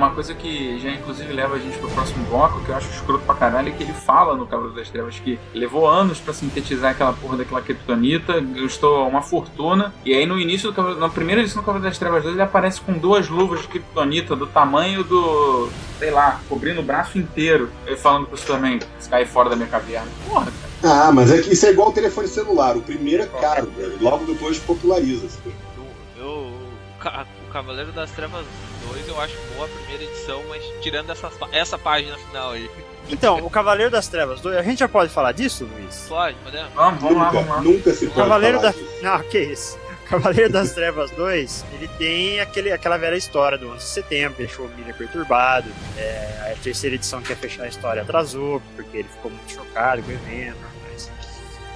uma 0.00 0.10
coisa 0.14 0.32
que 0.32 0.78
já 0.80 0.90
inclusive 0.90 1.30
leva 1.30 1.56
a 1.56 1.58
gente 1.58 1.76
pro 1.76 1.90
próximo 1.90 2.24
bloco, 2.24 2.64
que 2.64 2.70
eu 2.70 2.74
acho 2.74 2.88
escroto 2.90 3.22
pra 3.26 3.34
caralho, 3.34 3.68
é 3.68 3.72
que 3.72 3.82
ele 3.82 3.92
fala 3.92 4.34
no 4.34 4.46
Cavaleiro 4.46 4.74
das 4.74 4.88
Trevas 4.88 5.18
que 5.18 5.38
levou 5.52 5.86
anos 5.86 6.18
para 6.18 6.32
sintetizar 6.32 6.92
aquela 6.92 7.12
porra 7.12 7.36
daquela 7.36 7.60
kryptonita, 7.60 8.40
gastou 8.40 9.06
uma 9.06 9.20
fortuna, 9.20 9.92
e 10.02 10.14
aí 10.14 10.24
no 10.24 10.40
início, 10.40 10.72
do 10.72 10.96
na 10.96 11.10
primeira 11.10 11.42
edição 11.42 11.60
do 11.60 11.66
Cavaleiro 11.66 11.90
das 11.90 11.98
Trevas 11.98 12.22
2, 12.22 12.34
ele 12.34 12.42
aparece 12.42 12.80
com 12.80 12.94
duas 12.94 13.28
luvas 13.28 13.60
de 13.60 13.68
kryptonita 13.68 14.34
do 14.34 14.46
tamanho 14.46 15.04
do, 15.04 15.68
sei 15.98 16.10
lá, 16.10 16.40
cobrindo 16.48 16.80
o 16.80 16.84
braço 16.84 17.18
inteiro, 17.18 17.68
ele 17.86 17.96
falando 17.96 18.26
pro 18.26 18.38
Superman, 18.38 18.78
cair 19.10 19.26
fora 19.26 19.50
da 19.50 19.56
minha 19.56 19.68
caverna. 19.68 20.08
Porra, 20.26 20.46
cara. 20.46 20.70
Ah, 20.82 21.12
mas 21.12 21.30
é 21.30 21.42
que 21.42 21.52
isso 21.52 21.66
é 21.66 21.70
igual 21.70 21.90
o 21.90 21.92
telefone 21.92 22.26
celular. 22.26 22.74
O 22.76 22.80
primeiro 22.80 23.24
é 23.24 23.26
caro, 23.26 23.70
velho. 23.76 23.98
Logo 24.00 24.24
depois 24.24 24.58
populariza. 24.58 25.26
Assim. 25.26 25.52
Eu, 26.16 26.24
eu, 26.24 26.52
Cavaleiro 27.50 27.92
das 27.92 28.10
Trevas 28.12 28.46
2 28.88 29.08
eu 29.08 29.20
acho 29.20 29.36
boa 29.54 29.66
a 29.66 29.68
primeira 29.68 30.04
edição, 30.04 30.42
mas 30.48 30.64
tirando 30.80 31.10
essa, 31.10 31.30
essa 31.52 31.78
página 31.78 32.16
final 32.16 32.52
aí. 32.52 32.70
Então, 33.08 33.38
o 33.44 33.50
Cavaleiro 33.50 33.90
das 33.90 34.08
Trevas 34.08 34.40
2, 34.40 34.56
a 34.56 34.62
gente 34.62 34.78
já 34.78 34.88
pode 34.88 35.12
falar 35.12 35.32
disso, 35.32 35.64
Luiz? 35.64 36.06
Pode, 36.08 36.36
podemos. 36.44 36.72
Vamos, 36.74 37.00
vamos 37.00 37.16
nunca, 37.16 37.24
lá, 37.24 37.30
vamos 37.30 37.48
lá. 37.48 37.60
Nunca 37.60 37.92
se 37.92 38.06
pode 38.06 38.16
Cavaleiro 38.16 38.58
falar 38.58 38.72
da. 38.72 38.78
disso. 38.78 39.02
Não, 39.02 39.18
que 39.24 39.38
isso. 39.38 39.78
O 40.04 40.08
Cavaleiro 40.10 40.52
das 40.52 40.72
Trevas 40.72 41.10
2, 41.12 41.64
ele 41.74 41.88
tem 41.98 42.40
aquele, 42.40 42.72
aquela 42.72 42.96
velha 42.96 43.16
história 43.16 43.56
do 43.56 43.68
11 43.70 43.76
de 43.78 43.82
setembro, 43.84 44.38
deixou 44.38 44.66
o 44.66 44.68
Miller 44.70 44.94
perturbado. 44.94 45.68
É, 45.96 46.52
a 46.52 46.62
terceira 46.62 46.96
edição 46.96 47.22
que 47.22 47.30
ia 47.30 47.36
fechar 47.36 47.64
a 47.64 47.68
história 47.68 48.02
atrasou, 48.02 48.60
porque 48.74 48.98
ele 48.98 49.08
ficou 49.08 49.30
muito 49.30 49.52
chocado 49.52 50.02
com 50.02 50.10
o 50.10 50.12
evento. 50.12 50.79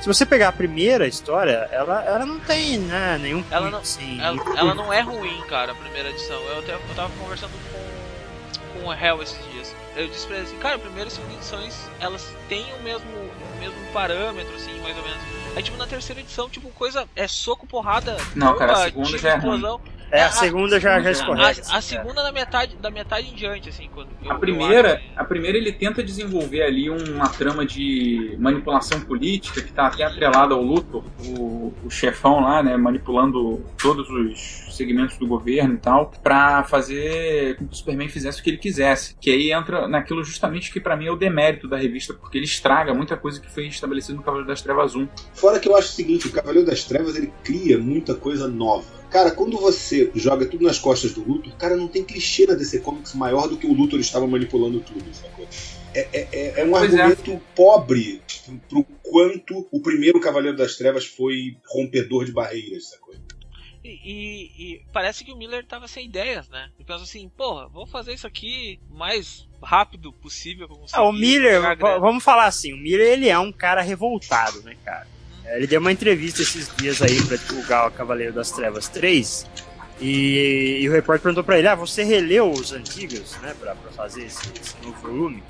Se 0.04 0.08
você 0.08 0.26
pegar 0.26 0.48
a 0.48 0.52
primeira 0.52 1.06
história, 1.08 1.66
ela, 1.72 2.04
ela 2.04 2.26
não 2.26 2.38
tem 2.38 2.76
né, 2.78 3.16
nenhum 3.18 3.42
Ela 3.50 3.70
não- 3.70 3.78
assim, 3.78 4.20
Ela, 4.20 4.36
ela 4.54 4.74
não 4.74 4.92
é 4.92 5.00
ruim, 5.00 5.40
cara, 5.48 5.72
a 5.72 5.74
primeira 5.74 6.10
edição. 6.10 6.38
Eu, 6.42 6.58
até, 6.58 6.74
eu 6.74 6.80
tava 6.94 7.10
conversando 7.18 7.52
com, 7.72 8.80
com 8.82 8.86
o 8.88 8.92
Hell 8.92 9.22
esses 9.22 9.42
dias. 9.50 9.74
Eu 9.96 10.06
disse 10.08 10.26
pra 10.26 10.36
ele 10.36 10.44
assim, 10.44 10.58
cara, 10.58 10.74
a 10.76 10.78
primeira 10.78 11.08
e 11.08 11.10
a 11.10 11.10
segunda 11.10 11.32
edições, 11.36 11.88
elas 12.00 12.36
têm 12.50 12.66
o 12.74 12.82
mesmo, 12.82 13.08
o 13.08 13.58
mesmo 13.58 13.78
parâmetro, 13.94 14.54
assim, 14.54 14.78
mais 14.82 14.94
ou 14.94 15.02
menos. 15.04 15.22
Aí, 15.56 15.62
tipo, 15.62 15.78
na 15.78 15.86
terceira 15.86 16.20
edição, 16.20 16.50
tipo, 16.50 16.68
coisa 16.72 17.08
é 17.16 17.26
soco, 17.26 17.66
porrada, 17.66 18.14
Não, 18.34 18.54
cara, 18.58 18.72
a 18.74 18.76
segunda 18.84 19.16
já 19.16 19.30
é 19.30 19.36
ruim. 19.36 19.62
É, 20.10 20.22
a 20.22 20.26
a- 20.26 20.30
segunda 20.30 20.78
já, 20.78 21.00
já 21.00 21.08
a- 21.08 21.12
escorrega. 21.12 21.46
A, 21.46 21.50
assim, 21.50 21.72
a 21.74 21.78
é. 21.78 21.80
segunda 21.80 22.22
da 22.22 22.30
metade, 22.32 22.76
da 22.76 22.90
metade 22.90 23.28
em 23.28 23.34
diante, 23.34 23.68
assim, 23.68 23.88
quando 23.92 24.08
eu- 24.24 24.30
A 24.30 24.36
primeira, 24.36 24.94
acho, 24.96 25.04
a 25.16 25.24
primeira 25.24 25.58
ele 25.58 25.72
tenta 25.72 26.02
desenvolver 26.02 26.62
ali 26.62 26.88
uma 26.88 27.28
trama 27.28 27.66
de 27.66 28.36
manipulação 28.38 29.00
política 29.00 29.60
que 29.60 29.70
está 29.70 29.86
até 29.86 30.04
atrelada 30.04 30.54
ao 30.54 30.62
Luthor, 30.62 31.04
o, 31.26 31.72
o 31.84 31.90
chefão 31.90 32.40
lá, 32.40 32.62
né, 32.62 32.76
manipulando 32.76 33.64
todos 33.80 34.08
os 34.08 34.76
segmentos 34.76 35.16
do 35.18 35.26
governo 35.26 35.74
e 35.74 35.78
tal, 35.78 36.12
pra 36.22 36.62
fazer 36.64 37.56
com 37.56 37.66
que 37.66 37.72
o 37.74 37.76
Superman 37.76 38.08
fizesse 38.08 38.40
o 38.40 38.44
que 38.44 38.50
ele 38.50 38.58
quisesse. 38.58 39.16
Que 39.20 39.30
aí 39.30 39.52
entra 39.52 39.88
naquilo 39.88 40.22
justamente 40.22 40.72
que 40.72 40.80
pra 40.80 40.96
mim 40.96 41.06
é 41.06 41.10
o 41.10 41.16
demérito 41.16 41.66
da 41.68 41.76
revista, 41.76 42.14
porque 42.14 42.38
ele 42.38 42.44
estraga 42.44 42.94
muita 42.94 43.16
coisa 43.16 43.40
que 43.40 43.50
foi 43.50 43.66
estabelecido 43.66 44.16
no 44.16 44.22
Cavaleiro 44.22 44.48
das 44.48 44.62
Trevas 44.62 44.94
1. 44.94 45.08
Fora 45.34 45.58
que 45.58 45.68
eu 45.68 45.76
acho 45.76 45.88
o 45.88 45.92
seguinte, 45.92 46.26
o 46.28 46.32
Cavaleiro 46.32 46.66
das 46.66 46.84
Trevas 46.84 47.16
ele 47.16 47.32
cria 47.42 47.78
muita 47.78 48.14
coisa 48.14 48.46
nova. 48.48 49.03
Cara, 49.14 49.30
quando 49.30 49.56
você 49.60 50.10
joga 50.12 50.44
tudo 50.44 50.64
nas 50.64 50.76
costas 50.76 51.12
do 51.12 51.22
Luthor, 51.22 51.56
cara, 51.56 51.76
não 51.76 51.86
tem 51.86 52.02
clichê 52.02 52.46
na 52.48 52.54
DC 52.54 52.80
Comics 52.80 53.14
maior 53.14 53.46
do 53.46 53.56
que 53.56 53.64
o 53.64 53.72
Luthor 53.72 54.00
estava 54.00 54.26
manipulando 54.26 54.80
tudo, 54.80 55.04
sacou? 55.14 55.46
É, 55.94 56.00
é, 56.12 56.28
é- 56.32 56.60
é 56.60 56.64
um 56.64 56.72
Pois 56.72 56.92
é. 56.92 57.00
argumento 57.00 57.40
pobre 57.54 58.20
pro 58.68 58.82
quanto 59.04 59.68
o 59.70 59.80
primeiro 59.80 60.18
Cavaleiro 60.18 60.56
das 60.56 60.74
Trevas 60.74 61.06
foi 61.06 61.56
rompedor 61.64 62.24
de 62.24 62.32
barreiras, 62.32 62.88
sacou? 62.88 63.14
E, 63.84 63.88
e- 63.88 64.50
e 64.58 64.82
parece 64.92 65.24
que 65.24 65.30
o 65.30 65.36
Miller 65.36 65.64
tava 65.64 65.86
sem 65.86 66.06
ideias, 66.06 66.48
né? 66.48 66.70
Ele 66.76 66.84
pensou 66.84 67.04
assim, 67.04 67.28
porra, 67.36 67.68
vou 67.68 67.86
fazer 67.86 68.14
isso 68.14 68.26
aqui 68.26 68.80
o 68.90 68.96
mais 68.96 69.46
rápido 69.62 70.12
possível. 70.12 70.66
Ah, 70.92 71.04
o 71.04 71.12
Miller, 71.12 71.60
vamos 72.00 72.24
falar 72.24 72.46
assim, 72.46 72.72
o 72.72 72.76
Miller 72.76 73.06
ele 73.12 73.28
é 73.28 73.38
um 73.38 73.52
cara 73.52 73.80
revoltado, 73.80 74.60
né, 74.62 74.76
cara? 74.84 75.06
É, 75.44 75.56
Ele 75.56 75.66
deu 75.66 75.80
uma 75.80 75.92
entrevista 75.92 76.42
esses 76.42 76.70
dias 76.76 77.02
aí 77.02 77.20
pra 77.22 77.36
divulgar 77.36 77.88
o 77.88 77.90
Cavaleiro 77.90 78.32
das 78.32 78.50
Trevas 78.50 78.88
3 78.88 79.46
e, 80.00 80.80
e 80.80 80.88
o 80.88 80.92
repórter 80.92 81.22
perguntou 81.22 81.44
pra 81.44 81.58
ele, 81.58 81.68
ah, 81.68 81.74
você 81.74 82.02
releu 82.02 82.50
os 82.50 82.72
antigos, 82.72 83.36
né, 83.42 83.54
pra 83.58 83.74
fazer 83.96 84.24
esse, 84.24 84.42
esse 84.60 84.74
novo 84.82 85.00
volume? 85.00 85.42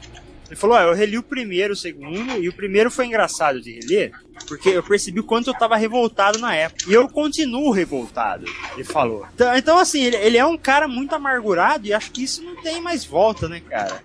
Ele 0.47 0.57
falou, 0.57 0.77
ah, 0.77 0.83
eu 0.83 0.95
reli 0.95 1.17
o 1.17 1.23
primeiro, 1.23 1.73
o 1.73 1.77
segundo, 1.77 2.33
e 2.43 2.49
o 2.49 2.53
primeiro 2.53 2.91
foi 2.91 3.07
engraçado 3.07 3.61
de 3.61 3.73
reler, 3.73 4.13
porque 4.47 4.69
eu 4.69 4.83
percebi 4.83 5.19
o 5.21 5.25
quanto 5.25 5.49
eu 5.49 5.55
tava 5.55 5.77
revoltado 5.77 6.39
na 6.39 6.55
época. 6.55 6.85
E 6.87 6.93
eu 6.93 7.09
continuo 7.09 7.71
revoltado, 7.71 8.45
ele 8.75 8.85
falou. 8.85 9.27
Então, 9.35 9.57
então, 9.57 9.79
assim, 9.79 10.03
ele, 10.03 10.17
ele 10.17 10.37
é 10.37 10.45
um 10.45 10.59
cara 10.59 10.87
muito 10.87 11.15
amargurado 11.15 11.87
e 11.87 11.95
acho 11.95 12.11
que 12.11 12.23
isso 12.23 12.43
não 12.43 12.57
tem 12.63 12.81
mais 12.81 13.05
volta, 13.05 13.49
né, 13.49 13.61
cara? 13.61 14.03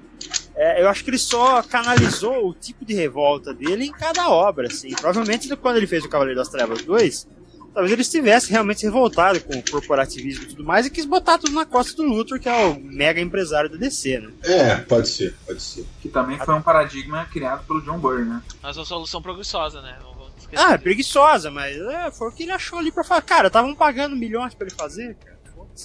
É, 0.62 0.82
eu 0.82 0.90
acho 0.90 1.06
que 1.06 1.10
ele 1.10 1.18
só 1.18 1.64
canalizou 1.64 2.50
o 2.50 2.54
tipo 2.54 2.84
de 2.84 2.94
revolta 2.94 3.54
dele 3.54 3.86
em 3.86 3.92
cada 3.94 4.30
obra, 4.30 4.68
assim. 4.68 4.90
Provavelmente 4.90 5.56
quando 5.56 5.78
ele 5.78 5.88
fez 5.88 6.04
o 6.04 6.10
Cavaleiro 6.10 6.38
das 6.38 6.50
Trevas 6.50 6.84
2, 6.84 7.28
talvez 7.74 7.94
ele 7.94 8.02
estivesse 8.02 8.52
realmente 8.52 8.84
revoltado 8.84 9.40
com 9.40 9.58
o 9.58 9.72
corporativismo 9.72 10.44
e 10.44 10.48
tudo 10.48 10.66
mais 10.66 10.86
e 10.86 10.90
quis 10.90 11.06
botar 11.06 11.38
tudo 11.38 11.54
na 11.54 11.66
costa 11.66 11.96
do 11.96 12.04
Luthor, 12.04 12.42
que 12.42 12.50
é 12.50 12.66
o 12.66 12.78
mega 12.78 13.22
empresário 13.22 13.70
da 13.70 13.78
DC, 13.78 14.20
né? 14.20 14.34
É, 14.44 14.76
pode 14.76 15.08
ser, 15.08 15.34
pode 15.48 15.62
ser. 15.62 15.86
Que 16.02 16.10
também 16.10 16.38
foi 16.38 16.54
um 16.54 16.62
paradigma 16.62 17.26
criado 17.32 17.66
pelo 17.66 17.82
John 17.82 17.98
Byrne, 17.98 18.30
né? 18.30 18.42
Mas 18.62 18.76
uma 18.76 18.86
solução 18.86 19.22
preguiçosa, 19.22 19.82
né? 19.82 19.98
Ah, 20.56 20.74
é 20.74 20.78
preguiçosa, 20.78 21.50
mas 21.50 21.78
é, 21.78 22.12
foi 22.12 22.28
o 22.28 22.32
que 22.32 22.44
ele 22.44 22.52
achou 22.52 22.80
ali 22.80 22.92
pra 22.92 23.04
falar. 23.04 23.22
Cara, 23.22 23.48
estavam 23.48 23.74
pagando 23.74 24.16
milhões 24.16 24.54
pra 24.54 24.68
ele 24.68 24.76
fazer, 24.76 25.16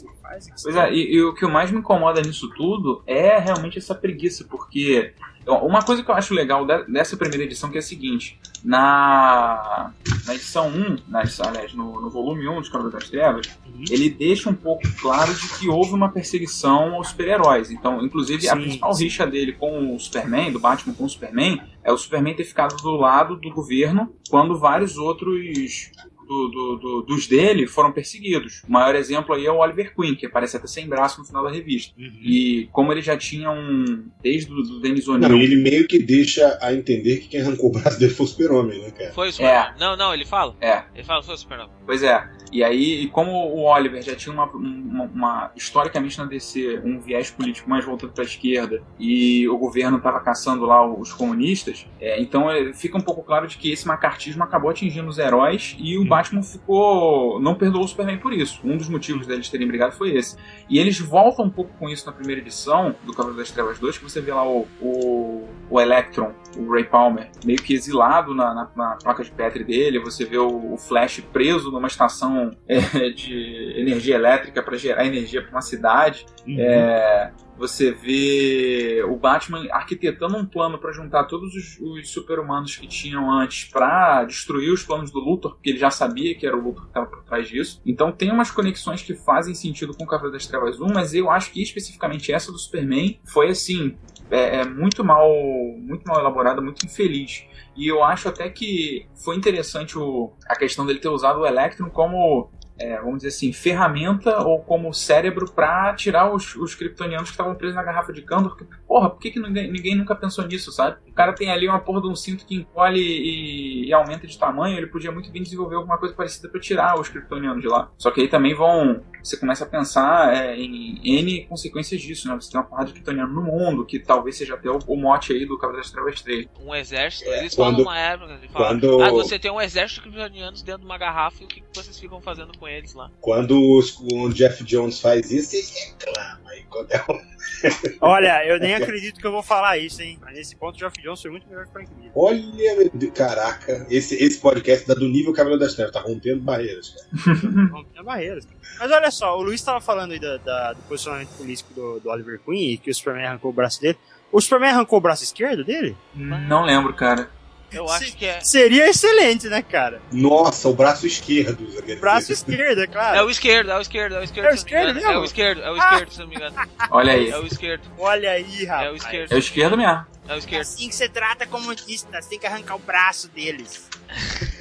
Foda-se, 0.02 0.20
faz 0.22 0.48
Pois 0.48 0.74
você 0.74 0.78
é, 0.78 0.92
e, 0.92 1.14
e 1.14 1.22
o 1.22 1.34
que 1.34 1.46
mais 1.46 1.70
me 1.70 1.78
incomoda 1.78 2.20
nisso 2.20 2.48
tudo 2.50 3.02
é 3.06 3.38
realmente 3.38 3.78
essa 3.78 3.94
preguiça, 3.94 4.44
porque 4.48 5.12
uma 5.46 5.82
coisa 5.82 6.02
que 6.02 6.10
eu 6.10 6.14
acho 6.14 6.32
legal 6.32 6.64
de- 6.66 6.84
dessa 6.90 7.16
primeira 7.18 7.44
edição 7.44 7.70
que 7.70 7.76
é 7.76 7.80
a 7.80 7.82
seguinte, 7.82 8.38
na, 8.64 9.92
na 10.26 10.34
edição 10.34 10.68
1, 10.68 10.96
na, 11.06 11.22
aliás, 11.46 11.74
no, 11.74 12.00
no 12.00 12.08
volume 12.10 12.48
1 12.48 12.62
de 12.62 12.70
Cavaleiro 12.70 12.98
das 12.98 13.10
Trevas, 13.10 13.46
Uhum. 13.66 13.84
ele 13.90 14.08
deixa 14.08 14.48
um 14.48 14.54
pouco 14.54 14.82
claro 15.00 15.34
de 15.34 15.48
que 15.58 15.68
houve 15.68 15.92
uma 15.92 16.08
perseguição 16.10 16.94
aos 16.94 17.08
super-heróis. 17.08 17.70
Então, 17.72 18.00
inclusive, 18.02 18.48
a 18.48 18.54
Sim, 18.54 18.62
principal 18.62 18.94
sim. 18.94 19.04
rixa 19.04 19.26
dele 19.26 19.52
com 19.52 19.94
o 19.94 19.98
Superman, 19.98 20.52
do 20.52 20.60
Batman 20.60 20.94
com 20.94 21.04
o 21.04 21.08
Superman, 21.08 21.60
é 21.82 21.92
o 21.92 21.98
Superman 21.98 22.34
ter 22.36 22.44
ficado 22.44 22.76
do 22.76 22.92
lado 22.92 23.34
do 23.36 23.50
governo 23.50 24.14
quando 24.30 24.56
vários 24.58 24.96
outros 24.96 25.90
do- 26.26 26.48
do- 26.48 26.76
do- 26.76 27.02
dos 27.02 27.26
dele 27.26 27.66
foram 27.66 27.92
perseguidos. 27.92 28.62
O 28.68 28.72
maior 28.72 28.94
exemplo 28.94 29.34
aí 29.34 29.46
é 29.46 29.52
o 29.52 29.58
Oliver 29.58 29.94
Queen, 29.94 30.14
que 30.14 30.26
aparece 30.26 30.56
até 30.56 30.66
sem 30.66 30.86
braço 30.88 31.20
no 31.20 31.26
final 31.26 31.44
da 31.44 31.50
revista. 31.50 31.94
Uhum. 31.98 32.10
E 32.22 32.68
como 32.72 32.92
ele 32.92 33.00
já 33.02 33.16
tinha 33.16 33.50
um. 33.50 34.06
Desde 34.22 34.52
o 34.52 34.56
do 34.62 34.80
Denis 34.80 35.06
O'Neill. 35.08 35.36
ele 35.36 35.56
meio 35.56 35.86
que 35.86 35.98
deixa 35.98 36.58
a 36.60 36.72
entender 36.74 37.18
que 37.18 37.28
quem 37.28 37.40
arrancou 37.40 37.70
o 37.70 37.72
braço 37.72 37.98
dele 37.98 38.12
foi 38.12 38.24
o 38.26 38.28
super-homem, 38.28 38.80
né, 38.80 38.90
cara? 38.90 39.12
Foi 39.12 39.28
o 39.28 39.32
Superman. 39.32 39.72
Não, 39.78 39.96
não, 39.96 40.14
ele 40.14 40.24
fala. 40.24 40.54
É, 40.60 40.84
Ele 40.94 41.04
fala, 41.04 41.22
foi 41.22 41.34
o 41.34 41.38
Superman. 41.38 41.68
pois 41.86 42.02
é. 42.02 42.28
E 42.52 42.62
aí, 42.62 43.02
e 43.02 43.08
como 43.08 43.32
o 43.32 43.64
Oliver 43.64 44.00
já 44.02 44.14
tinha 44.14 44.32
uma, 44.32 44.44
uma- 44.46 45.04
uma- 45.04 45.52
historicamente 45.56 46.16
na 46.18 46.24
DC, 46.24 46.80
um 46.84 47.00
viés 47.00 47.28
político 47.30 47.68
mais 47.68 47.84
voltado 47.84 48.12
para 48.12 48.22
a 48.22 48.26
esquerda, 48.26 48.80
e 48.98 49.48
o 49.48 49.58
governo 49.58 49.96
estava 49.96 50.20
caçando 50.20 50.64
lá 50.64 50.86
os 50.86 51.12
comunistas, 51.12 51.86
é, 52.00 52.20
então 52.20 52.48
é, 52.50 52.72
fica 52.72 52.96
um 52.96 53.00
pouco 53.00 53.22
claro 53.24 53.48
de 53.48 53.56
que 53.58 53.72
esse 53.72 53.86
macartismo 53.88 54.42
acabou 54.44 54.70
atingindo 54.70 55.08
os 55.08 55.18
heróis 55.18 55.74
e 55.80 55.98
o 55.98 56.04
Batman 56.16 56.42
ficou. 56.42 57.40
não 57.40 57.54
perdoou 57.54 57.84
o 57.84 57.88
Superman 57.88 58.18
por 58.18 58.32
isso. 58.32 58.60
Um 58.64 58.76
dos 58.76 58.88
motivos 58.88 59.26
deles 59.26 59.48
terem 59.48 59.66
brigado 59.66 59.92
foi 59.94 60.14
esse. 60.14 60.36
E 60.68 60.78
eles 60.78 60.98
voltam 60.98 61.44
um 61.46 61.50
pouco 61.50 61.72
com 61.78 61.88
isso 61.88 62.06
na 62.06 62.12
primeira 62.12 62.40
edição 62.40 62.94
do 63.04 63.12
Cavaleiro 63.12 63.38
das 63.38 63.50
Trevas 63.50 63.78
2, 63.78 63.98
que 63.98 64.04
você 64.04 64.20
vê 64.20 64.32
lá 64.32 64.46
o, 64.48 64.66
o, 64.80 65.48
o 65.70 65.80
Electron, 65.80 66.32
o 66.56 66.70
Ray 66.72 66.84
Palmer, 66.84 67.30
meio 67.44 67.58
que 67.62 67.74
exilado 67.74 68.34
na, 68.34 68.54
na- 68.54 68.70
na 68.76 68.96
placa 68.96 69.22
de 69.24 69.30
Petri 69.30 69.64
dele. 69.64 69.98
Você 70.00 70.24
vê 70.24 70.38
o, 70.38 70.74
o 70.74 70.76
Flash 70.76 71.20
preso 71.32 71.70
numa 71.70 71.86
estação 71.88 72.50
é, 72.68 73.10
de 73.10 73.74
energia 73.76 74.14
elétrica 74.14 74.62
para 74.62 74.76
gerar 74.76 75.04
energia 75.06 75.42
para 75.42 75.50
uma 75.50 75.62
cidade. 75.62 76.26
Uhum. 76.46 76.56
É, 76.58 77.32
você 77.56 77.92
vê 77.92 79.02
o 79.04 79.16
Batman 79.16 79.66
arquitetando 79.70 80.36
um 80.36 80.44
plano 80.44 80.78
para 80.78 80.92
juntar 80.92 81.24
todos 81.24 81.54
os, 81.54 81.78
os 81.80 82.10
super-humanos 82.10 82.76
que 82.76 82.86
tinham 82.86 83.30
antes 83.30 83.64
para 83.70 84.24
destruir 84.24 84.72
os 84.72 84.82
planos 84.82 85.10
do 85.10 85.20
Luthor, 85.20 85.54
porque 85.54 85.70
ele 85.70 85.78
já 85.78 85.90
sabia 85.90 86.34
que 86.34 86.46
era 86.46 86.56
o 86.56 86.60
Luthor 86.60 86.82
que 86.82 86.88
estava 86.88 87.06
por 87.06 87.22
trás 87.24 87.48
disso. 87.48 87.80
Então 87.86 88.10
tem 88.12 88.30
umas 88.30 88.50
conexões 88.50 89.02
que 89.02 89.14
fazem 89.14 89.54
sentido 89.54 89.94
com 89.96 90.04
o 90.04 90.06
Cavaleiro 90.06 90.36
das 90.36 90.46
Trevas 90.46 90.80
1, 90.80 90.86
mas 90.92 91.14
eu 91.14 91.30
acho 91.30 91.52
que 91.52 91.62
especificamente 91.62 92.32
essa 92.32 92.50
do 92.50 92.58
Superman 92.58 93.18
foi 93.24 93.50
assim. 93.50 93.96
é, 94.30 94.60
é 94.60 94.64
muito 94.64 95.04
mal 95.04 95.30
muito 95.78 96.06
mal 96.06 96.18
elaborada, 96.18 96.60
muito 96.60 96.84
infeliz. 96.84 97.44
E 97.76 97.88
eu 97.88 98.02
acho 98.04 98.28
até 98.28 98.48
que 98.48 99.06
foi 99.14 99.36
interessante 99.36 99.98
o, 99.98 100.32
a 100.46 100.56
questão 100.56 100.86
dele 100.86 101.00
ter 101.00 101.08
usado 101.08 101.40
o 101.40 101.46
Electron 101.46 101.90
como 101.90 102.50
é, 102.78 102.96
vamos 102.98 103.16
dizer 103.18 103.28
assim, 103.28 103.52
ferramenta 103.52 104.38
ou 104.42 104.60
como 104.62 104.92
cérebro 104.92 105.50
para 105.52 105.94
tirar 105.94 106.32
os, 106.32 106.54
os 106.56 106.74
kryptonianos 106.74 107.28
que 107.30 107.34
estavam 107.34 107.54
presos 107.54 107.76
na 107.76 107.82
garrafa 107.82 108.12
de 108.12 108.22
Kandor. 108.22 108.56
Porque, 108.56 108.66
porra, 108.86 109.10
por 109.10 109.20
que, 109.20 109.30
que 109.30 109.40
ninguém, 109.40 109.70
ninguém, 109.70 109.94
nunca 109.94 110.14
pensou 110.14 110.46
nisso, 110.46 110.72
sabe? 110.72 110.96
O 111.08 111.12
cara 111.12 111.32
tem 111.32 111.50
ali 111.50 111.68
uma 111.68 111.78
porra 111.80 112.00
de 112.02 112.08
um 112.08 112.16
cinto 112.16 112.44
que 112.44 112.54
encolhe 112.56 113.00
e, 113.00 113.86
e 113.88 113.92
aumenta 113.92 114.26
de 114.26 114.38
tamanho, 114.38 114.76
ele 114.76 114.86
podia 114.88 115.12
muito 115.12 115.30
bem 115.30 115.42
desenvolver 115.42 115.76
alguma 115.76 115.98
coisa 115.98 116.14
parecida 116.14 116.48
para 116.48 116.60
tirar 116.60 116.98
os 116.98 117.08
kryptonianos 117.08 117.60
de 117.62 117.68
lá. 117.68 117.90
Só 117.96 118.10
que 118.10 118.20
aí 118.20 118.28
também 118.28 118.54
vão. 118.54 119.02
Você 119.22 119.38
começa 119.38 119.64
a 119.64 119.66
pensar 119.68 120.34
é, 120.34 120.54
em 120.58 121.00
N 121.02 121.46
consequências 121.46 122.00
disso, 122.00 122.28
né? 122.28 122.34
Você 122.34 122.50
tem 122.50 122.60
uma 122.60 122.66
porrada 122.66 122.88
de 122.88 122.92
kryptoniano 122.92 123.32
no 123.32 123.42
mundo, 123.42 123.86
que 123.86 123.98
talvez 123.98 124.36
seja 124.36 124.54
até 124.54 124.68
o, 124.70 124.78
o 124.86 124.96
mote 124.96 125.32
aí 125.32 125.46
do 125.46 125.56
Cavaleiro 125.56 125.82
das 125.82 125.90
Trevas 125.92 126.20
3. 126.20 126.46
Um 126.60 126.74
exército, 126.74 127.30
É, 127.30 127.38
eles 127.40 127.54
quando- 127.54 127.76
falam 127.84 127.90
uma 127.92 127.98
época, 127.98 128.32
eles 128.34 128.50
falam, 128.52 128.68
quando- 128.80 129.02
ah, 129.02 129.10
você 129.10 129.38
tem 129.38 129.50
um 129.50 129.60
exército 129.60 130.02
de 130.02 130.08
kryptonianos 130.10 130.62
dentro 130.62 130.80
de 130.80 130.86
uma 130.86 130.98
garrafa 130.98 131.40
e 131.42 131.44
o 131.44 131.48
que 131.48 131.60
que 131.60 131.66
vocês 131.74 131.98
ficam 131.98 132.20
fazendo 132.20 132.56
com 132.58 132.63
eles 132.68 132.94
lá? 132.94 133.10
Quando 133.20 133.58
o 133.60 134.28
Jeff 134.32 134.62
Jones 134.64 135.00
faz 135.00 135.30
isso, 135.30 135.54
ele 135.56 135.66
reclama. 135.96 136.54
E 136.56 136.62
quando 136.64 136.90
é 136.92 137.02
um- 137.10 137.34
Olha, 138.00 138.44
eu 138.46 138.58
nem 138.58 138.74
acredito 138.74 139.18
que 139.20 139.26
eu 139.26 139.32
vou 139.32 139.42
falar 139.42 139.78
isso, 139.78 140.02
hein? 140.02 140.18
Mas 140.20 140.34
nesse 140.34 140.54
ponto 140.56 140.76
o 140.76 140.78
Geoff 140.78 141.00
Jones 141.00 141.22
foi 141.22 141.30
muito 141.30 141.48
melhor 141.48 141.64
que 141.64 141.70
o 141.70 141.72
Frank 141.72 141.90
Miller. 141.94 142.12
Olha, 142.14 142.76
meu 142.76 142.90
Deus, 142.92 143.12
caraca, 143.14 143.86
esse, 143.88 144.14
esse 144.22 144.38
podcast 144.38 144.86
dá 144.86 144.94
do 144.94 145.08
nível 145.08 145.32
Cabelo 145.32 145.58
das 145.58 145.74
Trevas, 145.74 145.92
tá 145.92 146.00
rompendo 146.00 146.40
barreiras, 146.42 146.90
cara. 146.90 147.36
Rompendo 147.72 148.04
barreiras. 148.04 148.46
Mas 148.78 148.90
olha 148.90 149.10
só, 149.10 149.38
o 149.38 149.42
Luiz 149.42 149.60
estava 149.60 149.80
falando 149.80 150.12
aí 150.12 150.18
da- 150.20 150.36
da- 150.38 150.72
do 150.74 150.82
posicionamento 150.82 151.30
político 151.36 151.72
do, 151.74 152.00
do 152.00 152.10
Oliver 152.10 152.38
Queen 152.44 152.72
e 152.72 152.78
que 152.78 152.90
o 152.90 152.94
Superman 152.94 153.26
arrancou 153.26 153.50
o 153.50 153.54
braço 153.54 153.80
dele. 153.80 153.98
O 154.30 154.40
Superman 154.40 154.70
arrancou 154.70 154.98
o 154.98 155.02
braço 155.02 155.22
esquerdo 155.24 155.64
dele? 155.64 155.96
Não 156.14 156.64
lembro, 156.64 156.92
cara. 156.92 157.30
Eu 157.74 157.88
Se- 157.88 157.94
acho 158.04 158.16
que 158.16 158.26
é. 158.26 158.40
Seria 158.40 158.88
excelente, 158.88 159.48
né, 159.48 159.62
cara? 159.62 160.00
Nossa, 160.12 160.68
o 160.68 160.74
braço 160.74 161.06
esquerdo. 161.06 161.56
quer 161.66 161.80
dizer. 161.82 162.00
Braço 162.00 162.32
esquerdo, 162.32 162.80
é 162.80 162.84
É 162.84 162.86
claro. 162.86 163.26
o 163.26 163.30
esquerdo, 163.30 163.70
é 163.70 163.78
o 163.78 163.80
esquerdo, 163.80 164.14
é 164.14 164.20
o 164.20 164.24
esquerdo. 164.24 164.46
É 164.46 164.52
o 164.52 164.56
se 164.56 164.64
não 164.64 164.70
me 164.70 164.76
esquerdo 164.76 164.90
engano. 164.90 165.00
É 165.00 165.08
mesmo? 165.08 165.20
o 165.20 165.24
esquerdo, 165.24 165.62
é 165.62 165.70
o 165.70 165.76
esquerdo, 165.76 166.10
se 166.12 166.18
não 166.20 166.26
me 166.28 166.36
engano. 166.36 166.56
Olha 166.90 167.12
aí. 167.12 167.28
É 167.30 167.38
o 167.38 167.46
esquerdo, 167.46 167.82
Olha 167.98 168.30
aí, 168.30 168.64
rapaz. 168.64 168.86
é 168.86 168.90
o 168.90 168.96
esquerdo, 168.96 169.32
É 169.32 169.34
o 169.34 169.38
esquerdo 169.38 169.76
mesmo. 169.76 170.06
é 170.28 170.34
o 170.34 170.38
esquerdo. 170.38 170.60
assim 170.62 170.88
que 170.88 170.94
você 170.94 171.08
trata 171.08 171.46
comunistas, 171.46 172.26
tem 172.26 172.38
que 172.38 172.46
arrancar 172.46 172.76
o 172.76 172.78
braço 172.78 173.28
deles. 173.28 173.88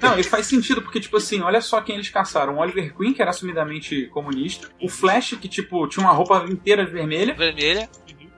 Não, 0.00 0.18
e 0.18 0.22
faz 0.22 0.46
sentido, 0.46 0.80
porque, 0.82 0.98
tipo 1.00 1.16
assim, 1.16 1.40
olha 1.42 1.60
só 1.60 1.80
quem 1.80 1.96
eles 1.96 2.08
caçaram. 2.08 2.54
O 2.56 2.58
Oliver 2.58 2.94
Queen, 2.96 3.12
que 3.12 3.20
era 3.20 3.30
assumidamente 3.30 4.06
comunista. 4.06 4.68
O 4.80 4.88
Flash, 4.88 5.36
que, 5.40 5.48
tipo, 5.48 5.86
tinha 5.88 6.04
uma 6.04 6.12
roupa 6.12 6.44
inteira 6.48 6.84
vermelha. 6.84 7.34
Vermelha. 7.34 7.88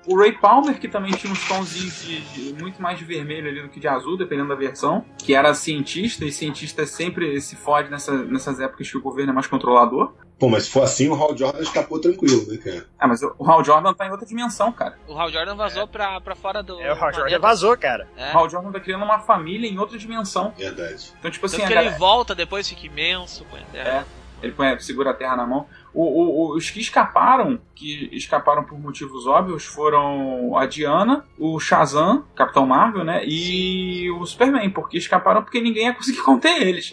O 0.09 0.17
Ray 0.19 0.33
Palmer, 0.33 0.79
que 0.81 0.89
também 0.89 1.13
tinha 1.13 1.33
uns 1.33 1.47
tonzinhos 1.47 2.03
de, 2.03 2.21
de- 2.53 2.63
muito 2.63 2.81
mais 2.81 2.99
de 2.99 3.05
vermelho 3.05 3.49
ali 3.49 3.63
do 3.63 3.69
que 3.69 3.79
de 3.79 3.87
azul, 3.89 4.17
dependendo 4.17 4.49
da 4.49 4.55
versão. 4.55 5.05
Que 5.19 5.35
era 5.35 5.53
cientista, 5.55 6.25
e 6.25 6.33
cientista 6.33 6.87
sempre 6.87 7.41
se 7.41 7.57
fode 7.57 7.91
nessa, 7.91 8.13
nessas 8.25 8.59
épocas 8.61 8.91
que 8.91 8.97
o 8.97 9.03
governo 9.03 9.33
é 9.33 9.35
mais 9.35 9.47
controlador. 9.47 10.15
Pô, 10.39 10.49
mas 10.49 10.65
se 10.65 10.71
for 10.71 10.85
assim, 10.85 11.09
o 11.09 11.15
Hal 11.15 11.37
Jordan 11.37 11.61
escapou 11.61 12.01
tranquilo, 12.01 12.47
né, 12.47 12.57
cara? 12.59 12.87
Ah, 12.99 13.09
mas 13.09 13.21
o 13.23 13.35
Hal 13.45 13.65
Jordan 13.65 13.93
tá 13.93 14.07
em 14.07 14.11
outra 14.11 14.25
dimensão, 14.25 14.71
cara. 14.73 14.97
O 15.09 15.19
Hal 15.19 15.31
Jordan 15.33 15.57
vazou 15.57 15.87
pra, 15.89 16.21
pra 16.21 16.37
fora 16.37 16.63
do. 16.63 16.81
É, 16.81 16.93
o 16.93 16.97
Hal 16.97 17.13
Jordan 17.13 17.39
vazou, 17.41 17.77
cara. 17.77 18.09
É. 18.17 18.33
O 18.33 18.39
Hal 18.39 18.49
Jordan 18.49 18.71
tá 18.71 18.79
criando 18.81 19.05
uma 19.05 19.19
família 19.19 19.69
em 19.69 19.77
outra 19.79 19.99
dimensão. 19.99 20.55
Verdade. 20.57 21.13
Então, 21.19 21.29
tipo 21.31 21.45
assim, 21.47 21.57
Tanto 21.57 21.65
a 21.67 21.69
que 21.69 21.75
galera- 21.75 21.93
ele 21.93 21.99
volta, 21.99 22.35
depois 22.37 22.69
fica 22.69 22.87
imenso. 22.87 23.45
põe 23.51 23.61
a 23.61 23.65
terra. 23.65 24.07
Ele 24.41 24.53
põe, 24.53 24.79
segura 24.79 25.11
a 25.11 25.15
terra 25.15 25.35
na 25.37 25.45
mão. 25.45 25.67
O- 25.95 26.53
o- 26.53 26.57
os 26.57 26.71
que 26.71 26.81
escaparam, 26.81 27.61
que 27.75 28.09
escaparam 28.13 28.65
por 28.65 28.79
motivos 28.79 29.27
óbvios, 29.27 29.65
foram 29.65 30.57
a 30.57 30.67
Diana, 30.67 31.25
o 31.39 31.59
Shazam, 31.59 32.25
Capitão 32.35 32.67
Marvel, 32.67 33.05
né? 33.05 33.23
E 33.27 34.11
o 34.13 34.25
Superman, 34.27 34.71
porque 34.71 34.99
escaparam 34.99 35.43
porque 35.43 35.61
ninguém 35.61 35.85
ia 35.87 35.95
conseguir 35.95 36.21
conter 36.23 36.61
eles. 36.63 36.91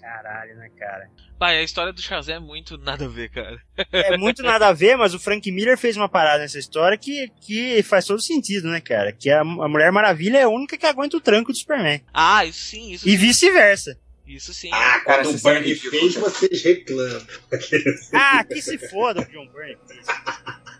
Caralho, 0.00 0.56
né, 0.56 0.68
cara? 0.78 1.10
Pai, 1.38 1.56
a 1.58 1.62
história 1.62 1.92
do 1.92 2.02
Shazam 2.02 2.34
é 2.34 2.40
muito 2.40 2.76
nada 2.76 3.04
a 3.04 3.08
ver, 3.08 3.30
cara. 3.30 3.58
É 3.92 4.16
muito 4.16 4.42
nada 4.42 4.66
a 4.66 4.72
ver, 4.72 4.96
mas 4.96 5.14
o 5.14 5.20
Frank 5.20 5.48
Miller 5.52 5.78
fez 5.78 5.96
uma 5.96 6.08
parada 6.08 6.40
nessa 6.40 6.58
história 6.58 6.98
que, 6.98 7.28
que 7.40 7.80
faz 7.84 8.04
todo 8.06 8.20
sentido, 8.20 8.66
né, 8.68 8.80
cara? 8.80 9.12
Que 9.12 9.30
a, 9.30 9.42
a 9.42 9.44
Mulher 9.68 9.92
Maravilha 9.92 10.38
é 10.38 10.42
a 10.42 10.48
única 10.48 10.76
que 10.76 10.84
aguenta 10.84 11.16
o 11.16 11.20
tranco 11.20 11.52
do 11.52 11.56
Superman. 11.58 12.00
Ah, 12.12 12.44
isso 12.44 12.58
sim, 12.58 12.90
isso 12.90 13.06
E 13.08 13.12
sim. 13.12 13.16
vice-versa. 13.18 13.96
Isso 14.28 14.52
sim. 14.54 14.70
Ah, 14.72 15.00
Cara, 15.00 15.22
quando 15.22 15.34
o 15.34 15.38
é 15.38 15.40
Bernie 15.54 15.74
fez, 15.74 16.14
cara. 16.16 16.28
vocês 16.30 16.62
reclamam. 16.62 17.26
Ah, 18.12 18.44
que 18.44 18.60
se 18.60 18.78
foda 18.90 19.22
o 19.22 19.24
John 19.26 19.48
Byrne. 19.52 19.78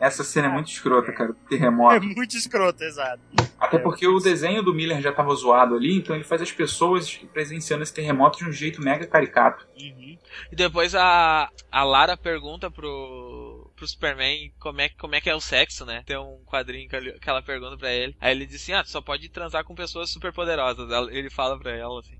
Essa 0.00 0.22
cena 0.22 0.46
é 0.46 0.50
muito 0.50 0.70
escrota, 0.70 1.12
cara. 1.12 1.30
É 1.32 1.48
Terremoto. 1.48 2.04
muito 2.06 2.36
escroto, 2.36 2.82
exato. 2.84 3.20
Até 3.58 3.78
porque 3.78 4.06
o 4.06 4.18
desenho 4.20 4.62
do 4.62 4.72
Miller 4.72 5.00
já 5.00 5.12
tava 5.12 5.34
zoado 5.34 5.74
ali, 5.74 5.96
então 5.96 6.14
ele 6.14 6.24
faz 6.24 6.40
as 6.40 6.52
pessoas 6.52 7.16
presenciando 7.32 7.82
esse 7.82 7.92
terremoto 7.92 8.38
de 8.38 8.44
um 8.44 8.52
jeito 8.52 8.80
mega 8.80 9.06
caricato. 9.06 9.66
Uhum. 9.80 10.16
E 10.52 10.54
depois 10.56 10.94
a, 10.94 11.50
a 11.72 11.82
Lara 11.84 12.16
pergunta 12.16 12.70
pro, 12.70 13.70
pro 13.74 13.88
Superman 13.88 14.52
como 14.60 14.80
é, 14.80 14.88
como 14.90 15.14
é 15.16 15.20
que 15.20 15.28
é 15.30 15.34
o 15.34 15.40
sexo, 15.40 15.84
né? 15.84 16.02
Tem 16.06 16.16
um 16.16 16.42
quadrinho 16.46 16.88
que, 16.88 16.94
ele- 16.94 17.12
que 17.18 17.28
ela 17.28 17.42
pergunta 17.42 17.76
pra 17.76 17.92
ele. 17.92 18.14
Aí 18.20 18.30
ele 18.32 18.46
diz 18.46 18.62
assim: 18.62 18.72
Ah, 18.72 18.84
tu 18.84 18.90
só 18.90 19.00
pode 19.00 19.28
transar 19.28 19.64
com 19.64 19.74
pessoas 19.74 20.10
super 20.10 20.32
poderosas. 20.32 20.88
Ele 21.10 21.30
fala 21.30 21.58
pra 21.58 21.72
ela 21.72 21.98
assim. 21.98 22.17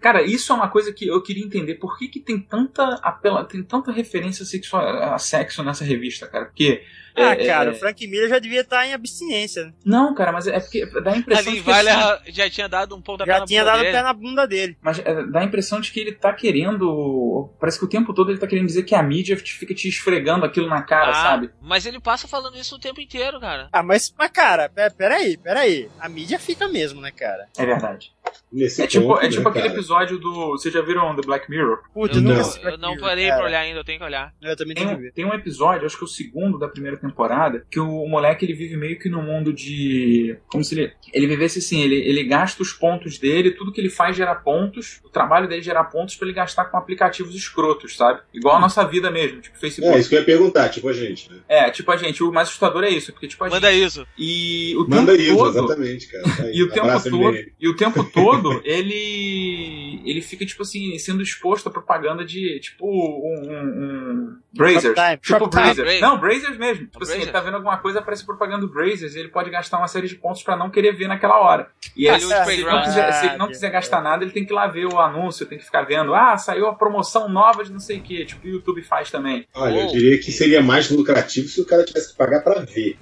Cara, 0.00 0.22
isso 0.22 0.52
é 0.52 0.54
uma 0.54 0.68
coisa 0.68 0.92
que 0.92 1.06
eu 1.06 1.22
queria 1.22 1.44
entender. 1.44 1.74
Por 1.76 1.98
que, 1.98 2.08
que 2.08 2.20
tem 2.20 2.38
tanta 2.38 2.82
apela, 3.02 3.44
tem 3.44 3.62
tanta 3.62 3.92
referência 3.92 4.44
sexual, 4.44 4.82
a 4.86 5.18
sexo 5.18 5.62
nessa 5.62 5.84
revista, 5.84 6.26
cara? 6.26 6.46
Porque. 6.46 6.82
Ah, 7.16 7.30
é, 7.32 7.46
cara, 7.46 7.70
é- 7.70 7.72
o 7.72 7.76
Frank 7.76 8.04
Miller 8.08 8.28
já 8.28 8.40
devia 8.40 8.62
estar 8.62 8.84
em 8.86 8.92
abstinência. 8.92 9.66
né? 9.66 9.72
Não, 9.84 10.12
cara, 10.14 10.32
mas 10.32 10.48
é 10.48 10.58
porque 10.58 10.84
dá 11.00 11.12
a 11.12 11.16
impressão 11.16 11.46
Ali 11.52 11.58
de 11.58 11.64
que 11.64 11.70
vale 11.70 11.88
assim, 11.88 12.32
já 12.32 12.50
tinha 12.50 12.68
dado 12.68 12.96
um 12.96 13.00
pontapé 13.00 13.32
Já 13.32 13.38
na 13.38 13.44
tinha 13.46 13.60
bunda 13.62 13.70
dado 13.70 13.78
o 13.80 13.82
dele. 13.84 13.96
pé 13.96 14.02
na 14.02 14.12
bunda 14.12 14.46
dele. 14.48 14.76
Mas 14.82 14.98
é, 14.98 15.22
dá 15.26 15.40
a 15.40 15.44
impressão 15.44 15.80
de 15.80 15.92
que 15.92 16.00
ele 16.00 16.10
tá 16.12 16.32
querendo. 16.32 17.50
Parece 17.60 17.78
que 17.78 17.84
o 17.84 17.88
tempo 17.88 18.12
todo 18.12 18.30
ele 18.32 18.38
tá 18.38 18.46
querendo 18.48 18.66
dizer 18.66 18.82
que 18.82 18.94
a 18.96 19.02
mídia 19.02 19.36
te- 19.36 19.52
fica 19.54 19.72
te 19.74 19.88
esfregando 19.88 20.44
aquilo 20.44 20.68
na 20.68 20.82
cara, 20.82 21.10
Ah, 21.10 21.14
sabe? 21.14 21.50
Mas 21.60 21.86
ele 21.86 22.00
passa 22.00 22.26
falando 22.26 22.56
isso 22.58 22.74
o 22.74 22.80
tempo 22.80 23.00
inteiro, 23.00 23.38
cara. 23.40 23.68
Ah, 23.72 23.82
mas, 23.82 24.12
mas 24.18 24.30
cara, 24.32 24.68
pe- 24.68 24.90
peraí, 24.90 25.36
peraí. 25.36 25.88
A 26.00 26.08
mídia 26.08 26.38
fica 26.38 26.66
mesmo, 26.66 27.00
né, 27.00 27.12
cara? 27.12 27.46
É 27.56 27.64
verdade. 27.64 28.12
Nesse 28.52 28.82
É 28.82 28.86
tipo, 28.86 29.06
ponto, 29.08 29.20
é 29.24 29.28
tipo 29.28 29.42
né, 29.42 29.48
aquele 29.50 29.64
cara? 29.68 29.74
episódio 29.78 30.18
do. 30.18 30.50
Vocês 30.52 30.72
já 30.72 30.80
viram 30.80 31.14
The 31.16 31.22
Black 31.22 31.50
Mirror? 31.50 31.78
Puta, 31.92 32.18
Eu 32.18 32.22
não. 32.22 32.32
Eu 32.34 32.60
Black 32.62 32.78
não 32.80 32.96
parei 32.98 33.26
cara. 33.26 33.36
pra 33.38 33.46
olhar 33.46 33.60
ainda, 33.60 33.80
eu 33.80 33.84
tenho 33.84 33.98
que 33.98 34.04
olhar. 34.04 34.32
Eu 34.42 34.56
também 34.56 34.74
Tem 34.74 34.84
tenho 34.84 34.96
que 34.96 35.00
um, 35.02 35.04
ver. 35.04 35.12
tem 35.12 35.24
um 35.24 35.34
episódio, 35.34 35.86
acho 35.86 35.98
que 35.98 36.04
o 36.04 36.08
segundo 36.08 36.58
da 36.58 36.68
primeira 36.68 36.96
temporada, 36.96 37.66
que 37.70 37.80
o 37.80 38.06
moleque 38.06 38.44
ele 38.44 38.54
vive 38.54 38.76
meio 38.76 38.98
que 38.98 39.08
no 39.08 39.22
mundo 39.22 39.52
de. 39.52 40.36
Como 40.48 40.62
se 40.62 40.74
ele. 40.78 40.92
Ele 41.12 41.26
vivesse 41.26 41.58
assim, 41.58 41.80
ele, 41.82 41.96
ele 41.96 42.24
gasta 42.24 42.62
os 42.62 42.72
pontos 42.72 43.18
dele, 43.18 43.50
tudo 43.50 43.72
que 43.72 43.80
ele 43.80 43.90
faz 43.90 44.16
gera 44.16 44.34
pontos, 44.34 45.00
o 45.04 45.08
trabalho 45.08 45.48
dele 45.48 45.62
gera 45.62 45.82
pontos 45.84 46.14
pra 46.16 46.26
ele 46.26 46.34
gastar 46.36 46.66
com 46.66 46.76
aplicativos 46.76 47.34
escrotos, 47.34 47.96
sabe? 47.96 48.20
Igual 48.32 48.56
a 48.56 48.60
nossa 48.60 48.84
vida 48.84 49.10
mesmo, 49.10 49.40
tipo 49.40 49.58
Facebook. 49.58 49.94
É, 49.96 49.98
isso 49.98 50.08
que 50.08 50.14
eu 50.14 50.20
ia 50.20 50.24
perguntar, 50.24 50.68
tipo 50.68 50.88
a 50.88 50.92
gente, 50.92 51.30
né? 51.32 51.38
É, 51.48 51.70
tipo 51.70 51.90
a 51.90 51.96
gente, 51.96 52.22
o 52.22 52.32
mais 52.32 52.48
assustador 52.48 52.84
é 52.84 52.90
isso, 52.90 53.12
porque 53.12 53.26
tipo 53.28 53.42
a 53.44 53.48
Manda 53.48 53.72
gente. 53.72 53.84
isso. 53.86 54.06
E 54.18 54.74
o 54.76 54.86
Manda 54.88 55.12
tempo 55.12 55.22
isso, 55.24 55.36
todo. 55.36 55.58
exatamente, 55.58 56.06
cara. 56.08 56.24
Tá 56.24 56.42
aí. 56.44 56.54
E 56.54 56.62
o 56.62 56.70
tempo 56.70 57.10
todo, 57.10 57.36
e 57.60 57.68
o 57.68 57.76
tempo 57.76 58.04
todo 58.04 58.23
ele 58.64 60.00
ele 60.04 60.20
fica 60.20 60.44
tipo 60.44 60.62
assim 60.62 60.98
sendo 60.98 61.22
exposto 61.22 61.68
a 61.68 61.72
propaganda 61.72 62.24
de 62.24 62.58
tipo 62.60 62.86
um, 62.86 63.50
um, 63.50 63.64
um 63.64 64.38
Brazers, 64.54 64.94
tipo. 65.20 65.48
Brazers. 65.48 66.00
Não, 66.00 66.18
Brazers 66.18 66.56
mesmo. 66.56 66.86
Tipo 66.86 67.02
assim, 67.02 67.20
ele 67.20 67.30
tá 67.30 67.40
vendo 67.40 67.54
alguma 67.54 67.76
coisa, 67.78 67.98
aparece 67.98 68.24
propaganda 68.24 68.60
do 68.60 68.72
Brazers, 68.72 69.14
e 69.14 69.18
ele 69.18 69.28
pode 69.28 69.50
gastar 69.50 69.78
uma 69.78 69.88
série 69.88 70.06
de 70.06 70.14
pontos 70.14 70.42
pra 70.42 70.56
não 70.56 70.70
querer 70.70 70.92
ver 70.92 71.08
naquela 71.08 71.40
hora. 71.40 71.68
E 71.96 72.08
aí, 72.08 72.20
se, 72.20 72.52
ele 72.52 72.64
não 72.64 72.82
quiser, 72.82 73.12
se 73.12 73.26
ele 73.26 73.36
não 73.36 73.48
quiser 73.48 73.70
gastar 73.70 74.00
nada, 74.00 74.22
ele 74.22 74.32
tem 74.32 74.44
que 74.44 74.52
ir 74.52 74.54
lá 74.54 74.66
ver 74.68 74.86
o 74.86 74.98
anúncio, 75.00 75.46
tem 75.46 75.58
que 75.58 75.64
ficar 75.64 75.82
vendo, 75.82 76.14
ah, 76.14 76.38
saiu 76.38 76.66
a 76.66 76.74
promoção 76.74 77.28
nova 77.28 77.64
de 77.64 77.72
não 77.72 77.80
sei 77.80 77.98
o 77.98 78.02
que, 78.02 78.24
tipo 78.24 78.46
o 78.46 78.50
YouTube 78.50 78.82
faz 78.82 79.10
também. 79.10 79.46
Olha, 79.54 79.80
eu 79.80 79.86
diria 79.88 80.18
que 80.18 80.30
seria 80.30 80.62
mais 80.62 80.88
lucrativo 80.90 81.48
se 81.48 81.60
o 81.60 81.66
cara 81.66 81.84
tivesse 81.84 82.12
que 82.12 82.18
pagar 82.18 82.40
pra 82.42 82.60
ver. 82.60 82.96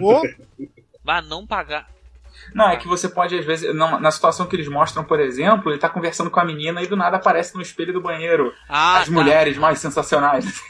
Ô, 0.00 0.22
Vá 1.04 1.22
não 1.22 1.46
pagar. 1.46 1.88
Não, 2.54 2.68
é 2.68 2.76
que 2.76 2.88
você 2.88 3.08
pode, 3.08 3.38
às 3.38 3.44
vezes, 3.44 3.74
não- 3.74 4.00
na 4.00 4.10
situação 4.10 4.46
que 4.46 4.56
eles 4.56 4.68
mostram, 4.68 5.04
por 5.04 5.20
exemplo, 5.20 5.70
ele 5.70 5.78
tá 5.78 5.88
conversando 5.88 6.30
com 6.30 6.40
a 6.40 6.44
menina 6.44 6.82
e 6.82 6.86
do 6.86 6.96
nada 6.96 7.16
aparece 7.16 7.54
no 7.54 7.62
espelho 7.62 7.92
do 7.92 8.00
banheiro 8.00 8.52
Ah, 8.68 8.98
as 8.98 9.06
tá. 9.06 9.12
mulheres 9.12 9.56
mais 9.56 9.78
sensacionais. 9.78 10.60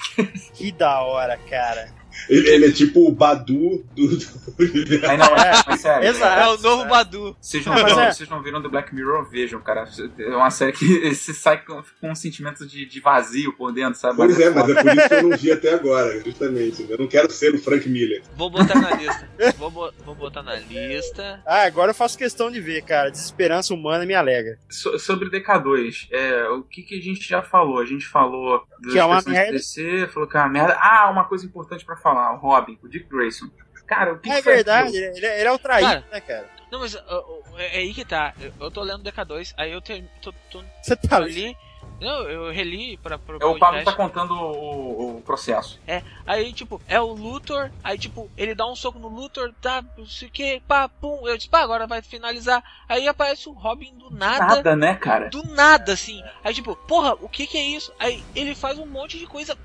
que 0.55 0.71
da 0.73 1.01
hora, 1.01 1.39
cara. 1.49 1.89
Ele, 2.29 2.49
ele 2.49 2.67
é 2.67 2.73
tipo 2.73 3.07
o 3.09 3.13
Badu 3.13 3.85
do. 3.95 4.09
do... 4.17 4.27
Aí 5.09 5.17
não, 5.17 5.27
é, 5.37 5.51
É, 5.51 5.63
mas 5.67 5.81
sério. 5.81 6.09
exato. 6.09 6.41
É 6.41 6.49
o 6.49 6.59
novo 6.59 6.85
Badu. 6.87 7.37
Vocês 7.41 7.65
não, 7.65 7.75
Não, 7.75 7.85
viram, 7.85 8.01
é- 8.01 8.13
vocês 8.13 8.29
não 8.29 8.43
viram 8.43 8.63
The 8.63 8.69
Black 8.69 8.95
Mirror? 8.95 9.29
Vejam, 9.31 9.61
cara. 9.61 9.89
É 10.19 10.29
uma 10.37 10.51
série 10.51 10.73
que 10.73 10.87
você 11.15 11.33
sai 11.35 11.63
com, 11.65 11.83
com 12.01 12.11
um 12.11 12.15
sentimento 12.15 12.67
de, 12.67 12.87
de 12.87 13.01
vazio 13.01 13.53
por 13.55 13.73
dentro, 13.73 13.99
sabe? 13.99 14.17
Pois 14.17 14.39
é, 14.39 14.51
mas 14.51 14.69
é 14.69 14.83
por 14.83 14.97
isso 14.97 15.09
que 15.09 15.15
eu 15.15 15.23
não 15.23 15.37
vi 15.37 15.53
até 15.53 15.75
agora, 15.75 16.21
justamente. 16.25 16.87
Eu 16.89 16.99
não 16.99 17.07
quero 17.07 17.31
ser 17.33 17.55
o 17.55 17.59
Frank 17.59 17.89
Miller. 17.89 18.23
Vou 18.37 18.51
botar 18.51 18.75
na 18.79 18.95
lista. 18.95 19.29
Vou, 19.59 19.71
bo- 19.71 19.93
vou 20.05 20.15
botar 20.15 20.43
na 20.43 20.57
lista. 20.57 21.41
Ah, 21.47 21.63
agora 21.63 21.91
eu 21.91 21.95
faço 21.95 22.17
questão 22.19 22.51
de 22.51 22.61
ver, 22.61 22.83
cara. 22.83 23.11
Desesperança 23.11 23.73
humana 23.75 24.05
me 24.05 24.15
alega. 24.15 24.59
So- 24.69 24.99
sobre 24.99 25.31
DK2, 25.31 26.09
é, 26.11 26.49
o 26.51 26.63
que, 26.63 26.83
que 26.83 26.99
a 26.99 27.03
gente 27.03 27.27
já 27.29 27.43
falou? 27.43 27.79
A 27.81 27.85
gente 27.87 28.07
falou 28.07 28.63
dos 28.81 28.93
Que 28.93 28.99
é 28.99 29.05
uma 29.05 29.21
merda. 29.23 29.53
DC, 29.53 30.09
falou 30.13 30.29
que 30.29 30.37
é 30.37 30.41
uma 30.41 30.49
merda. 30.49 30.77
Ah, 30.81 31.09
uma 31.11 31.25
coisa 31.25 31.45
importante 31.47 31.85
pra 31.85 31.97
falar: 32.01 32.33
o 32.35 32.39
Robin, 32.39 32.79
o 32.83 32.89
Dick 32.89 33.09
Grayson. 33.09 33.47
Cara, 33.87 34.13
o 34.13 34.19
que 34.21 34.31
É 34.31 34.37
que 34.37 34.43
foi 34.43 34.55
verdade, 34.55 34.89
aquilo? 34.89 35.05
ele, 35.05 35.17
ele 35.17 35.27
é- 35.27 35.41
ele 35.41 35.49
é 35.49 35.53
o 35.53 35.59
traído, 35.59 35.89
Cara, 35.89 36.05
né, 36.13 36.21
cara? 36.21 36.51
Não, 36.71 36.79
mas 36.79 36.95
ó, 36.95 37.01
ó, 37.09 37.59
é, 37.59 37.77
é 37.77 37.79
aí 37.81 37.93
que 37.93 38.05
tá. 38.05 38.33
Eu, 38.41 38.53
eu 38.61 38.71
tô 38.71 38.83
lendo 38.83 39.03
DK2, 39.03 39.53
aí 39.57 39.73
eu 39.73 39.81
ter, 39.81 40.05
tô, 40.23 40.33
tô, 40.51 40.63
Você 40.83 40.95
tá 40.97 41.19
eu 41.19 41.23
ali. 41.25 41.33
li. 41.33 41.57
Não, 42.01 42.23
eu 42.31 42.51
reli 42.51 42.97
pra, 42.99 43.19
pro 43.19 43.39
É, 43.41 43.45
o 43.45 43.59
Pablo 43.59 43.85
tá 43.85 43.93
contando 43.93 44.33
o, 44.35 45.19
o 45.19 45.23
processo. 45.23 45.79
Aí, 46.27 46.51
tipo, 46.53 46.81
é 46.89 46.99
o 46.99 47.13
Luthor, 47.13 47.71
aí, 47.85 47.99
tipo, 47.99 48.31
ele 48.39 48.55
dá 48.55 48.67
um 48.67 48.75
soco 48.75 48.99
no 48.99 49.09
Luthor, 49.09 49.53
tá, 49.61 49.85
não 49.99 50.07
sei 50.07 50.29
o 50.29 50.31
que, 50.31 50.63
pá, 50.67 50.89
pum. 50.89 51.27
Eu 51.27 51.37
disse, 51.37 51.49
pá, 51.51 51.61
agora 51.61 51.87
vai 51.87 52.01
finalizar. 52.01 52.63
Aí 52.89 53.07
aparece 53.07 53.49
o 53.51 53.53
Robin 53.53 53.95
do 53.99 54.09
nada. 54.11 54.47
Nada, 54.57 54.77
né, 54.77 54.95
cara? 54.95 55.29
Do 55.29 55.43
nada, 55.43 55.93
assim. 55.93 56.23
Aí, 56.43 56.55
tipo, 56.55 56.75
porra, 56.75 57.15
o 57.21 57.29
que 57.29 57.47
que 57.47 57.59
é 57.59 57.63
isso? 57.65 57.93
Aí 57.99 58.23
ele 58.35 58.55
faz 58.55 58.79
um 58.79 58.87
monte 58.87 59.19
de 59.19 59.27
coisa 59.27 59.59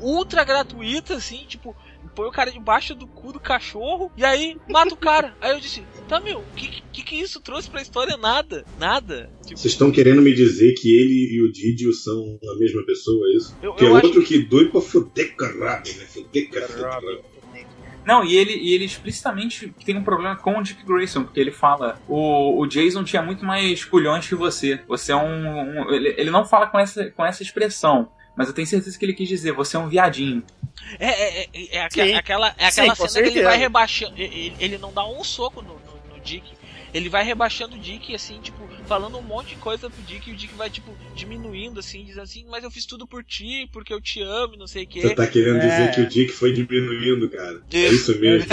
ultra 0.00 0.44
gratuita, 0.44 1.14
assim, 1.14 1.44
tipo, 1.46 1.74
põe 2.14 2.26
o 2.26 2.32
cara 2.32 2.50
debaixo 2.50 2.94
do 2.94 3.06
cu 3.06 3.32
do 3.32 3.40
cachorro 3.40 4.10
e 4.16 4.24
aí 4.24 4.56
mata 4.68 4.94
o 4.94 4.96
cara. 4.96 5.34
Aí 5.40 5.52
eu 5.52 5.60
disse, 5.60 5.82
tá, 6.08 6.18
meu, 6.20 6.38
o 6.40 6.44
que, 6.56 6.82
que 6.92 7.02
que 7.02 7.16
isso 7.20 7.40
trouxe 7.40 7.68
pra 7.70 7.82
história? 7.82 8.16
Nada, 8.16 8.64
nada. 8.78 9.30
Tipo, 9.44 9.58
Vocês 9.58 9.72
estão 9.74 9.90
querendo 9.92 10.22
me 10.22 10.34
dizer 10.34 10.72
que 10.74 10.94
ele 10.96 11.34
e 11.34 11.42
o 11.42 11.52
Didio 11.52 11.92
são 11.92 12.38
a 12.50 12.58
mesma 12.58 12.84
pessoa, 12.84 13.26
é 13.28 13.36
isso? 13.36 13.56
eu, 13.62 13.74
Que 13.74 13.84
é 13.84 13.88
eu 13.88 13.96
acho 13.96 14.06
outro 14.06 14.24
que 14.24 14.38
doido 14.38 14.70
pra 14.70 14.80
foder 14.80 15.34
Robin, 15.38 15.92
né? 15.92 16.04
Foder 16.06 16.50
Robin. 16.82 17.36
Não, 18.06 18.22
e 18.24 18.36
ele, 18.36 18.52
e 18.54 18.72
ele 18.72 18.84
explicitamente 18.84 19.74
tem 19.84 19.96
um 19.96 20.04
problema 20.04 20.36
com 20.36 20.56
o 20.56 20.62
Dick 20.62 20.84
Grayson, 20.86 21.24
porque 21.24 21.40
ele 21.40 21.50
fala: 21.50 22.00
o, 22.06 22.60
o 22.62 22.64
Jason 22.64 23.02
tinha 23.02 23.20
muito 23.20 23.44
mais 23.44 23.84
culhões 23.84 24.28
que 24.28 24.34
você. 24.36 24.80
Você 24.86 25.10
é 25.10 25.16
um. 25.16 25.22
um- 25.82 25.90
ele, 25.92 26.14
ele 26.16 26.30
não 26.30 26.44
fala 26.44 26.68
com 26.68 26.78
essa, 26.78 27.10
com 27.10 27.26
essa 27.26 27.42
expressão. 27.42 28.08
Mas 28.36 28.48
eu 28.48 28.54
tenho 28.54 28.66
certeza 28.66 28.98
que 28.98 29.04
ele 29.04 29.14
quis 29.14 29.28
dizer, 29.28 29.52
você 29.52 29.76
é 29.76 29.80
um 29.80 29.88
viadinho. 29.88 30.44
É, 30.98 31.06
é, 31.06 31.48
é, 31.52 31.76
é 31.78 31.88
Sim. 31.90 32.14
aquela, 32.14 32.54
é 32.58 32.70
Sim, 32.70 32.82
aquela 32.82 32.96
com 32.96 33.08
cena 33.08 33.30
que 33.30 33.38
ele 33.38 33.44
vai 33.44 33.56
rebaixando. 33.56 34.14
Ele, 34.16 34.54
ele 34.60 34.78
não 34.78 34.92
dá 34.92 35.06
um 35.06 35.24
soco 35.24 35.62
no, 35.62 35.74
no, 35.74 36.14
no 36.14 36.20
Dick. 36.20 36.55
Ele 36.96 37.08
vai 37.08 37.24
rebaixando 37.24 37.76
o 37.76 37.78
Dick, 37.78 38.14
assim, 38.14 38.40
tipo, 38.40 38.66
falando 38.86 39.18
um 39.18 39.22
monte 39.22 39.50
de 39.50 39.56
coisa 39.56 39.90
pro 39.90 40.02
Dick, 40.02 40.30
e 40.30 40.32
o 40.32 40.36
Dick 40.36 40.54
vai, 40.54 40.70
tipo, 40.70 40.90
diminuindo, 41.14 41.80
assim, 41.80 42.04
dizendo 42.04 42.22
assim, 42.22 42.44
mas 42.48 42.64
eu 42.64 42.70
fiz 42.70 42.86
tudo 42.86 43.06
por 43.06 43.22
ti, 43.24 43.68
porque 43.72 43.92
eu 43.92 44.00
te 44.00 44.22
amo, 44.22 44.54
e 44.54 44.58
não 44.58 44.66
sei 44.66 44.84
o 44.84 44.86
Você 44.92 45.08
quê. 45.08 45.14
tá 45.14 45.26
querendo 45.26 45.56
É. 45.58 45.66
dizer 45.68 45.94
que 45.94 46.00
o 46.00 46.08
Dick 46.08 46.32
foi 46.32 46.52
diminuindo, 46.52 47.28
cara. 47.28 47.60
É 47.72 47.88
isso 47.88 48.18
mesmo. 48.18 48.48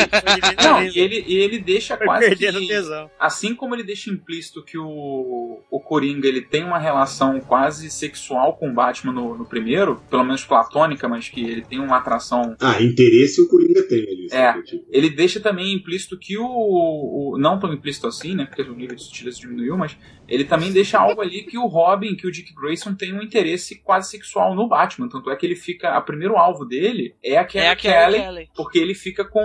Não, 0.64 0.84
e 0.84 1.00
ele, 1.00 1.24
e 1.28 1.36
ele 1.38 1.60
deixa 1.60 1.96
Foi 1.98 2.06
quase 2.06 2.28
perdendo 2.28 2.60
que. 2.60 2.68
tesão. 2.68 3.10
Assim 3.20 3.56
como 3.56 3.76
ele 3.76 3.84
deixa 3.84 4.10
implícito 4.10 4.64
que 4.64 4.78
o, 4.78 5.62
o 5.72 5.80
Coringa 5.80 6.28
ele 6.28 6.42
tem 6.42 6.64
uma 6.64 6.80
relação 6.80 7.40
quase 7.40 7.90
sexual 7.90 8.58
com 8.58 8.70
o 8.70 8.74
Batman 8.74 9.14
no, 9.14 9.38
no 9.38 9.46
primeiro, 9.46 10.02
pelo 10.10 10.24
menos 10.24 10.44
platônica, 10.44 11.08
mas 11.08 11.30
que 11.30 11.42
ele 11.42 11.62
tem 11.62 11.80
uma 11.80 11.98
atração. 11.98 12.56
Ah, 12.60 12.82
interesse 12.82 13.42
o 13.42 13.48
Coringa 13.48 13.84
tem 13.84 14.00
ali. 14.00 14.28
É. 14.32 14.54
Tipo, 14.62 14.84
Ele 14.90 15.10
deixa 15.10 15.40
também 15.40 15.74
implícito 15.74 16.18
que 16.18 16.38
o, 16.38 16.44
o- 16.46 17.38
Não 17.38 17.60
tão 17.60 17.74
implícito 17.74 18.08
assim, 18.08 18.33
né? 18.34 18.46
Porque 18.46 18.62
o 18.62 18.76
nível 18.76 18.96
de 18.96 19.04
sutileza 19.04 19.40
diminuiu, 19.40 19.78
mas 19.78 19.98
ele 20.28 20.44
também 20.46 20.72
deixa 20.72 21.00
algo 21.00 21.22
ali 21.22 21.44
que 21.44 21.58
o 21.58 21.68
Robin, 21.68 22.16
que 22.16 22.26
o 22.28 22.32
Dick 22.32 22.54
Grayson 22.54 22.94
tem 22.96 23.14
um 23.14 23.22
interesse 23.22 23.76
quase 23.84 24.10
sexual 24.10 24.56
no 24.56 24.68
Batman. 24.68 25.08
Tanto 25.10 25.30
é 25.30 25.36
que 25.36 25.46
ele 25.46 25.56
fica. 25.56 25.98
O 25.98 26.02
primeiro 26.02 26.38
alvo 26.38 26.66
dele 26.66 27.16
é 27.24 27.38
a 27.38 27.44
Kelly 27.46 27.66
É 27.66 27.70
aquela 27.70 28.06
Kelly, 28.06 28.18
Kelly. 28.24 28.50
porque 28.56 28.80
ele 28.80 28.94
fica 28.96 29.24
com. 29.26 29.42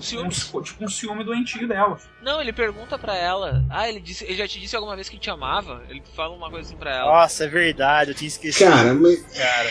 Ciúmes. 0.00 0.52
Um, 0.54 0.62
tipo 0.62 0.84
um 0.84 0.88
ciúme 0.88 1.24
doentio 1.24 1.66
dela. 1.68 1.98
Não, 2.22 2.40
ele 2.40 2.52
pergunta 2.52 2.98
pra 2.98 3.16
ela. 3.16 3.64
Ah, 3.70 3.88
ele 3.88 4.00
disse, 4.00 4.24
ele 4.24 4.34
já 4.34 4.46
te 4.46 4.58
disse 4.60 4.74
alguma 4.76 4.94
vez 4.94 5.08
que 5.08 5.18
te 5.18 5.30
amava? 5.30 5.82
Ele 5.88 6.02
fala 6.14 6.34
uma 6.34 6.50
coisa 6.50 6.68
assim 6.68 6.76
pra 6.78 6.94
ela. 6.96 7.12
Nossa, 7.12 7.44
é 7.44 7.48
verdade, 7.48 8.10
eu 8.10 8.14
tinha 8.14 8.28
esquecido. 8.28 8.70
Cara, 8.70 8.94
mas 8.94 9.20
cara. 9.36 9.70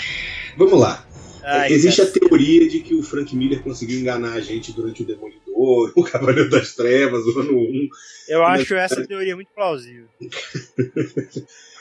vamos 0.58 0.80
lá. 0.80 1.06
Ai, 1.44 1.72
Existe 1.72 1.98
cara. 2.02 2.10
a 2.10 2.20
teoria 2.20 2.70
de 2.70 2.82
que 2.82 2.94
o 2.94 3.02
Frank 3.02 3.36
Miller 3.36 3.64
conseguiu 3.64 4.00
enganar 4.00 4.34
a 4.34 4.42
gente 4.42 4.72
durante 4.74 5.02
o 5.02 5.06
Demolidor, 5.06 5.41
o 5.96 6.04
Cavaleiro 6.04 6.50
das 6.50 6.74
Trevas, 6.76 7.26
o 7.26 7.40
ano 7.40 7.58
1. 7.58 7.90
Eu 8.30 8.44
acho 8.44 8.76
essa 8.76 9.06
teoria 9.06 9.36
muito 9.36 9.52
plausível. 9.54 10.08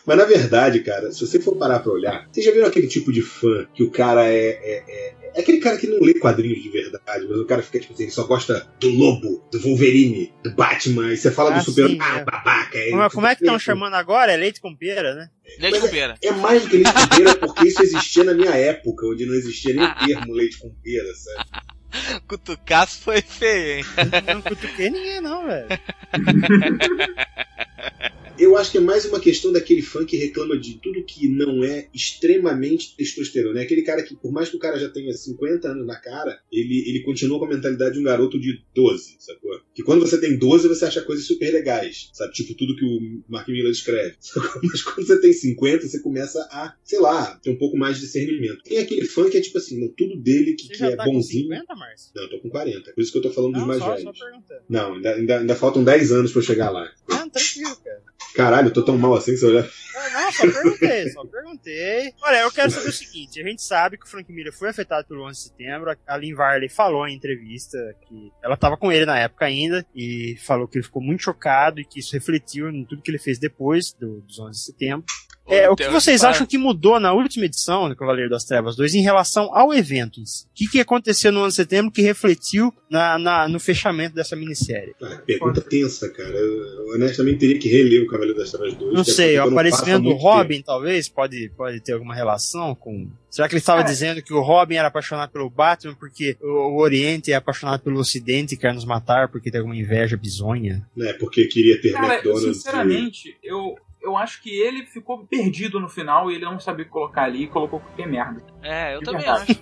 Mas 0.06 0.16
na 0.16 0.24
verdade, 0.24 0.80
cara, 0.80 1.12
se 1.12 1.24
você 1.26 1.38
for 1.38 1.56
parar 1.56 1.80
pra 1.80 1.92
olhar, 1.92 2.26
vocês 2.32 2.44
já 2.44 2.52
viram 2.52 2.66
aquele 2.66 2.86
tipo 2.86 3.12
de 3.12 3.22
fã 3.22 3.66
que 3.74 3.82
o 3.82 3.90
cara 3.90 4.26
é, 4.26 4.48
é, 4.48 4.84
é, 4.88 5.14
é 5.34 5.40
aquele 5.40 5.58
cara 5.60 5.76
que 5.76 5.86
não 5.86 6.00
lê 6.00 6.14
quadrinhos 6.14 6.62
de 6.62 6.70
verdade, 6.70 7.26
mas 7.28 7.38
o 7.38 7.44
cara 7.44 7.62
fica 7.62 7.78
tipo 7.78 7.92
assim, 7.92 8.04
ele 8.04 8.12
só 8.12 8.24
gosta 8.24 8.66
do 8.80 8.88
Lobo, 8.88 9.46
do 9.52 9.60
Wolverine, 9.60 10.32
do 10.42 10.54
Batman, 10.54 11.12
e 11.12 11.16
você 11.16 11.30
fala 11.30 11.54
Ah, 11.54 11.58
do 11.58 11.64
super 11.64 11.86
sim, 11.86 11.98
ah, 12.00 12.18
é. 12.18 12.24
babaca. 12.24 12.78
É, 12.78 12.90
Como, 12.90 13.10
como 13.10 13.26
é 13.26 13.34
que 13.36 13.44
estão 13.44 13.58
chamando 13.58 13.94
agora? 13.94 14.32
É 14.32 14.36
leite 14.36 14.60
com 14.60 14.74
pera, 14.74 15.14
né? 15.14 15.30
Leite 15.58 15.72
Mas 15.78 15.80
com 15.80 15.88
pera. 15.90 16.14
É 16.22 16.30
mais 16.32 16.62
do 16.62 16.70
que 16.70 16.76
leite 16.76 16.92
com 16.92 17.16
pera, 17.16 17.34
porque 17.36 17.68
isso 17.68 17.82
existia 17.82 18.24
na 18.24 18.34
minha 18.34 18.52
época, 18.52 19.06
onde 19.06 19.26
não 19.26 19.34
existia 19.34 19.74
nem 19.74 19.84
o 19.84 19.94
termo 19.94 20.32
leite 20.32 20.58
com 20.58 20.74
pera, 20.82 21.14
sabe? 21.14 21.50
Cutucaço 22.28 23.00
foi 23.00 23.22
feio, 23.22 23.78
hein? 23.78 23.84
Não 24.26 24.42
cutuquei 24.42 24.90
ninguém, 24.90 25.20
não, 25.20 25.46
velho. 25.46 25.68
Eu 28.40 28.56
acho 28.56 28.70
que 28.72 28.78
é 28.78 28.80
mais 28.80 29.04
uma 29.04 29.20
questão 29.20 29.52
daquele 29.52 29.82
fã 29.82 30.02
que 30.02 30.16
reclama 30.16 30.58
de 30.58 30.78
tudo 30.78 31.04
que 31.04 31.28
não 31.28 31.62
é 31.62 31.88
extremamente 31.92 32.96
testosterona. 32.96 33.60
É 33.60 33.64
aquele 33.64 33.82
cara 33.82 34.02
que, 34.02 34.16
por 34.16 34.32
mais 34.32 34.48
que 34.48 34.56
o 34.56 34.58
cara 34.58 34.78
já 34.78 34.88
tenha 34.88 35.12
50 35.12 35.68
anos 35.68 35.86
na 35.86 35.96
cara, 35.96 36.40
ele, 36.50 36.88
ele 36.88 37.02
continua 37.02 37.38
com 37.38 37.44
a 37.44 37.48
mentalidade 37.50 37.94
de 37.94 38.00
um 38.00 38.04
garoto 38.04 38.40
de 38.40 38.62
12, 38.74 39.16
sacou? 39.18 39.60
Que 39.74 39.82
quando 39.82 40.00
você 40.00 40.18
tem 40.18 40.38
12, 40.38 40.68
você 40.68 40.86
acha 40.86 41.02
coisas 41.02 41.26
super 41.26 41.52
legais, 41.52 42.08
sabe? 42.14 42.32
Tipo 42.32 42.54
tudo 42.54 42.76
que 42.76 42.84
o 42.84 43.22
Mark 43.28 43.46
Miller 43.48 43.70
escreve. 43.70 44.16
Sacou? 44.20 44.62
Mas 44.64 44.82
quando 44.82 45.06
você 45.06 45.20
tem 45.20 45.32
50, 45.32 45.86
você 45.86 46.00
começa 46.00 46.40
a, 46.50 46.74
sei 46.82 46.98
lá, 46.98 47.38
ter 47.42 47.50
um 47.50 47.56
pouco 47.56 47.76
mais 47.76 47.96
de 47.96 48.06
discernimento. 48.06 48.62
Tem 48.62 48.78
aquele 48.78 49.04
fã 49.04 49.28
que 49.28 49.36
é 49.36 49.40
tipo 49.42 49.58
assim, 49.58 49.78
não, 49.78 49.88
tudo 49.88 50.16
dele 50.16 50.54
que, 50.54 50.68
que 50.68 50.82
é 50.82 50.96
tá 50.96 51.04
com 51.04 51.12
bonzinho. 51.12 51.48
50, 51.52 51.74
Márcio? 51.74 52.12
Não, 52.14 52.22
eu 52.22 52.30
tô 52.30 52.40
com 52.40 52.48
40. 52.48 52.92
Por 52.92 53.00
isso 53.02 53.12
que 53.12 53.18
eu 53.18 53.22
tô 53.22 53.30
falando 53.30 53.52
dos 53.52 53.60
Não, 53.60 53.68
mais 53.68 53.80
só, 53.80 53.94
velhos. 53.94 54.18
só. 54.18 54.24
Não, 54.68 54.94
ainda, 54.94 55.14
ainda, 55.14 55.38
ainda 55.40 55.54
faltam 55.54 55.84
10 55.84 56.12
anos 56.12 56.32
pra 56.32 56.40
eu 56.40 56.44
chegar 56.44 56.70
lá. 56.70 56.90
Tranquilo, 57.32 57.76
cara. 57.84 58.02
Caralho, 58.34 58.68
eu 58.68 58.72
tô 58.72 58.84
tão 58.84 58.96
mal 58.96 59.14
assim 59.14 59.36
você 59.36 59.46
olhar. 59.46 59.68
Não, 60.12 60.32
só 60.32 60.50
perguntei, 60.52 61.10
só 61.10 61.24
perguntei. 61.24 62.12
Olha, 62.22 62.40
eu 62.42 62.50
quero 62.52 62.70
saber 62.70 62.88
o 62.88 62.92
seguinte: 62.92 63.40
a 63.40 63.44
gente 63.44 63.62
sabe 63.62 63.98
que 63.98 64.06
o 64.06 64.08
Frank 64.08 64.32
Miller 64.32 64.52
foi 64.52 64.68
afetado 64.70 65.06
pelo 65.06 65.24
11 65.26 65.38
de 65.38 65.44
setembro. 65.48 65.96
A 66.06 66.16
Lynn 66.16 66.34
Varley 66.34 66.68
falou 66.68 67.06
em 67.06 67.14
entrevista 67.14 67.78
que 68.08 68.30
ela 68.42 68.54
estava 68.54 68.76
com 68.76 68.90
ele 68.92 69.04
na 69.06 69.18
época 69.18 69.44
ainda 69.46 69.84
e 69.94 70.36
falou 70.44 70.66
que 70.68 70.78
ele 70.78 70.84
ficou 70.84 71.02
muito 71.02 71.22
chocado 71.22 71.80
e 71.80 71.84
que 71.84 72.00
isso 72.00 72.12
refletiu 72.12 72.68
em 72.70 72.84
tudo 72.84 73.02
que 73.02 73.10
ele 73.10 73.18
fez 73.18 73.38
depois 73.38 73.92
do, 73.92 74.20
dos 74.22 74.38
11 74.38 74.50
de 74.58 74.64
setembro. 74.64 75.04
É, 75.48 75.68
o 75.68 75.74
que 75.74 75.88
vocês 75.88 76.22
acham 76.22 76.46
que 76.46 76.56
mudou 76.56 77.00
na 77.00 77.12
última 77.12 77.44
edição 77.46 77.88
do 77.88 77.96
Cavaleiro 77.96 78.30
das 78.30 78.44
Trevas 78.44 78.76
2 78.76 78.94
em 78.94 79.02
relação 79.02 79.50
ao 79.52 79.74
evento? 79.74 80.18
O 80.20 80.22
que, 80.54 80.68
que 80.68 80.78
aconteceu 80.78 81.32
no 81.32 81.40
11 81.40 81.48
de 81.48 81.56
setembro 81.56 81.90
que 81.90 82.02
refletiu 82.02 82.72
na, 82.88 83.18
na- 83.18 83.48
no 83.48 83.58
fechamento 83.58 84.14
dessa 84.14 84.36
minissérie? 84.36 84.94
Ah, 85.02 85.20
pergunta 85.26 85.60
tensa, 85.60 86.08
cara. 86.10 86.36
Eu 86.36 86.90
honestamente 86.94 87.38
teria 87.40 87.58
que 87.58 87.68
reler 87.68 88.04
o 88.04 88.06
Cavaleiro 88.06 88.38
das 88.38 88.52
Trevas 88.52 88.74
2. 88.74 88.94
Não 88.94 89.00
até 89.00 89.10
sei, 89.10 89.38
eu 89.38 89.46
não 89.46 89.54
do 89.98 90.04
muito 90.10 90.20
Robin, 90.22 90.62
talvez, 90.62 91.08
pode, 91.08 91.50
pode 91.56 91.80
ter 91.80 91.92
alguma 91.94 92.14
relação 92.14 92.74
com. 92.74 93.08
Será 93.30 93.48
que 93.48 93.54
ele 93.54 93.60
estava 93.60 93.80
É. 93.82 93.84
dizendo 93.84 94.22
que 94.22 94.32
o 94.34 94.40
Robin 94.40 94.74
era 94.76 94.88
apaixonado 94.88 95.30
pelo 95.30 95.48
Batman 95.48 95.94
porque 95.98 96.36
o, 96.40 96.46
o 96.46 96.80
Oriente 96.80 97.32
é 97.32 97.36
apaixonado 97.36 97.80
pelo 97.82 97.98
Ocidente 98.00 98.54
e 98.54 98.58
quer 98.58 98.74
nos 98.74 98.84
matar 98.84 99.28
porque 99.28 99.50
tem 99.50 99.58
alguma 99.60 99.76
inveja 99.76 100.16
bizonha? 100.16 100.74
tempo, 100.74 100.86
Né, 100.96 101.12
porque 101.14 101.46
queria 101.46 101.80
ter 101.80 101.92
Cara, 101.92 102.14
McDonald's. 102.14 102.56
sinceramente, 102.56 103.36
eu, 103.42 103.76
eu 104.02 104.16
acho 104.16 104.42
que 104.42 104.50
ele 104.50 104.84
ficou 104.86 105.24
perdido 105.26 105.78
no 105.78 105.88
final 105.88 106.30
e 106.30 106.34
ele 106.34 106.44
não 106.44 106.58
sabia 106.58 106.82
o 106.82 106.86
que 106.86 106.92
colocar 106.92 107.22
ali 107.24 107.44
e 107.44 107.46
colocou 107.46 107.80
qualquer 107.80 108.06
merda. 108.08 108.42
É, 108.62 108.94
eu 108.94 108.98
De 109.00 109.04
também 109.04 109.20
verdade. 109.22 109.50
acho. 109.52 109.60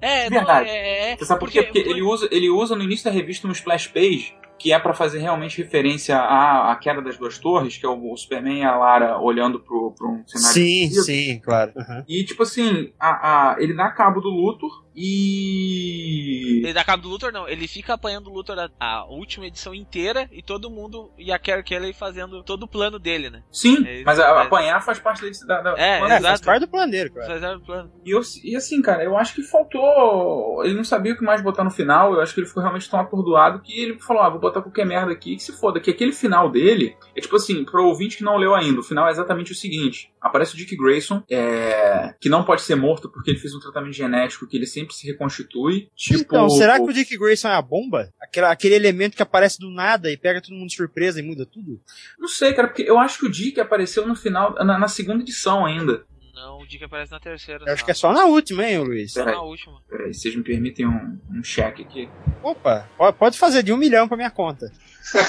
É, 0.00 0.30
não, 0.30 0.36
Verdade. 0.38 0.68
é, 0.70 1.12
é, 1.12 1.16
Você 1.16 1.24
sabe 1.24 1.40
por 1.40 1.50
quê? 1.50 1.62
Porque 1.62 1.78
ele 1.78 2.02
usa, 2.02 2.28
ele 2.30 2.48
usa 2.50 2.74
no 2.76 2.82
início 2.82 3.04
da 3.04 3.10
revista 3.10 3.46
um 3.48 3.52
splash 3.52 3.88
page 3.88 4.34
que 4.58 4.72
é 4.72 4.78
pra 4.78 4.94
fazer 4.94 5.18
realmente 5.18 5.60
referência 5.62 6.16
à, 6.16 6.70
à 6.72 6.76
queda 6.76 7.02
das 7.02 7.18
duas 7.18 7.38
torres, 7.38 7.76
que 7.76 7.84
é 7.84 7.88
o, 7.88 8.12
o 8.12 8.16
Superman 8.16 8.60
e 8.60 8.64
a 8.64 8.76
Lara 8.76 9.18
olhando 9.18 9.58
pro 9.60 9.94
um 10.02 10.22
cenário. 10.26 10.52
Sim, 10.54 10.90
sim, 10.90 11.40
claro. 11.40 11.72
Aham. 11.76 12.04
E 12.08 12.24
tipo 12.24 12.42
assim, 12.42 12.92
a, 12.98 13.52
a- 13.52 13.56
ele 13.58 13.74
dá 13.74 13.90
cabo 13.90 14.20
do 14.20 14.28
Luthor 14.30 14.83
e. 14.94 16.62
Ele 16.64 16.84
cabo 16.84 17.02
do 17.02 17.08
Luthor, 17.08 17.32
não. 17.32 17.48
Ele 17.48 17.66
fica 17.66 17.94
apanhando 17.94 18.28
o 18.30 18.32
Luthor 18.34 18.58
a, 18.58 18.68
a 18.78 19.04
última 19.06 19.46
edição 19.46 19.74
inteira 19.74 20.28
e 20.32 20.42
todo 20.42 20.70
mundo. 20.70 21.10
E 21.18 21.32
a 21.32 21.38
Carrie 21.38 21.62
Kelly 21.62 21.92
fazendo 21.92 22.42
todo 22.42 22.64
o 22.64 22.68
plano 22.68 22.98
dele, 22.98 23.30
né? 23.30 23.42
Sim, 23.50 23.84
É, 23.86 24.02
mas 24.04 24.18
a- 24.18 24.42
apanhar 24.42 24.82
faz 24.82 24.98
parte 24.98 25.22
desse, 25.22 25.46
da, 25.46 25.60
da 25.60 25.74
É, 25.78 26.00
É, 26.00 26.20
faz 26.20 26.40
parte 26.40 26.60
do 26.60 26.68
plano 26.68 26.90
dele, 26.92 27.10
claro. 27.10 27.32
Fazer 27.32 27.56
o 27.56 27.60
plano. 27.60 27.90
E, 28.04 28.10
eu, 28.10 28.20
e 28.42 28.56
assim, 28.56 28.80
cara, 28.82 29.02
eu 29.04 29.16
acho 29.16 29.34
que 29.34 29.42
faltou. 29.42 30.64
Ele 30.64 30.74
não 30.74 30.84
sabia 30.84 31.12
o 31.12 31.16
que 31.16 31.24
mais 31.24 31.42
botar 31.42 31.64
no 31.64 31.70
final. 31.70 32.12
Eu 32.14 32.20
acho 32.20 32.34
que 32.34 32.40
ele 32.40 32.46
ficou 32.46 32.62
realmente 32.62 32.88
tão 32.88 33.00
atordoado 33.00 33.60
que 33.60 33.78
ele 33.80 33.98
falou: 34.00 34.22
ah, 34.22 34.28
vou 34.30 34.40
botar 34.40 34.62
qualquer 34.62 34.86
merda 34.86 35.12
aqui 35.12 35.36
que 35.36 35.42
se 35.42 35.52
foda. 35.52 35.80
Que 35.80 35.90
aquele 35.90 36.12
final 36.12 36.50
dele 36.50 36.96
é 37.16 37.20
tipo 37.20 37.36
assim, 37.36 37.64
pro 37.64 37.86
ouvinte 37.86 38.16
que 38.18 38.24
não 38.24 38.36
leu 38.36 38.54
ainda, 38.54 38.80
o 38.80 38.84
final 38.84 39.06
é 39.08 39.10
exatamente 39.10 39.52
o 39.52 39.54
seguinte: 39.54 40.12
aparece 40.24 40.54
o 40.54 40.56
Dick 40.56 40.74
Grayson, 40.74 41.22
é, 41.30 42.14
que 42.18 42.30
não 42.30 42.44
pode 42.44 42.62
ser 42.62 42.74
morto 42.74 43.10
porque 43.10 43.30
ele 43.30 43.38
fez 43.38 43.54
um 43.54 43.60
tratamento 43.60 43.92
genético 43.92 44.46
que 44.46 44.56
ele 44.56 44.66
sempre 44.66 44.94
se 44.94 45.06
reconstitui. 45.06 45.90
Tipo, 45.94 46.20
Então, 46.22 46.48
será 46.48 46.76
que 46.76 46.84
o 46.90 46.92
Dick 46.92 47.16
Grayson 47.18 47.48
é 47.48 47.54
a 47.54 47.60
bomba? 47.62 48.10
Aquela, 48.20 48.50
aquele 48.50 48.74
elemento 48.74 49.14
que 49.16 49.22
aparece 49.22 49.58
do 49.58 49.70
nada 49.70 50.10
e 50.10 50.16
pega 50.16 50.40
todo 50.40 50.54
mundo 50.54 50.68
de 50.68 50.76
surpresa 50.76 51.20
e 51.20 51.22
muda 51.22 51.44
tudo? 51.44 51.78
Não 52.18 52.26
sei, 52.28 52.54
cara, 52.54 52.68
porque 52.68 52.82
eu 52.82 52.98
acho 52.98 53.18
que 53.18 53.26
o 53.26 53.30
Dick 53.30 53.60
apareceu 53.60 54.06
no 54.06 54.16
final, 54.16 54.54
na, 54.64 54.78
na 54.78 54.88
segunda 54.88 55.22
edição 55.22 55.66
ainda. 55.66 56.04
Não, 56.34 56.58
o 56.60 56.66
Dick 56.66 56.82
aparece 56.82 57.12
na 57.12 57.20
terceira. 57.20 57.64
Eu 57.66 57.72
acho 57.74 57.84
que 57.84 57.90
é 57.90 57.94
só 57.94 58.12
na 58.12 58.24
última, 58.24 58.64
hein, 58.66 58.78
Luiz? 58.78 59.12
Só 59.12 59.20
Peraí. 59.20 59.36
na 59.36 59.42
última. 59.42 59.80
Peraí, 59.88 60.12
vocês 60.12 60.34
me 60.34 60.42
permitem 60.42 60.86
um, 60.86 61.18
um 61.30 61.44
cheque 61.44 61.82
aqui. 61.82 62.08
Opa, 62.42 62.88
po- 62.98 63.12
pode 63.12 63.38
fazer 63.38 63.62
de 63.62 63.72
um 63.72 63.76
milhão 63.76 64.08
pra 64.08 64.16
minha 64.16 64.30
conta. 64.30 64.72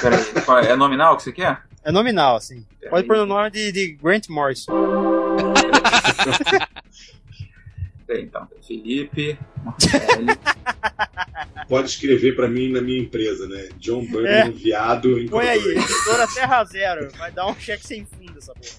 Peraí, 0.01 0.65
é? 0.67 0.71
É 0.71 0.75
nominal 0.75 1.15
que 1.17 1.23
você 1.23 1.31
quer? 1.31 1.61
É 1.85 1.91
nominal, 1.91 2.35
assim. 2.35 2.65
Peraí. 2.79 2.89
Pode 2.89 3.07
pôr 3.07 3.17
no 3.17 3.25
nome 3.27 3.51
de, 3.51 3.71
de 3.71 3.93
Grant 3.93 4.27
Morrison. 4.27 4.73
Peraí, 8.07 8.23
então. 8.25 8.47
Felipe. 8.65 9.37
Pode 11.69 11.89
escrever 11.89 12.35
pra 12.35 12.47
mim 12.47 12.71
na 12.71 12.81
minha 12.81 12.99
empresa, 13.01 13.47
né? 13.47 13.69
John 13.77 14.05
Burnham, 14.05 14.27
É. 14.29 14.49
viado. 14.49 15.15
Põe 15.29 15.47
aí, 15.47 15.59
editora 15.59 16.27
Terra 16.33 16.63
Zero. 16.65 17.09
Vai 17.17 17.31
dar 17.31 17.47
um 17.47 17.55
cheque 17.55 17.85
sem 17.85 18.05
fundo 18.05 18.37
essa 18.37 18.53
porra. 18.53 18.75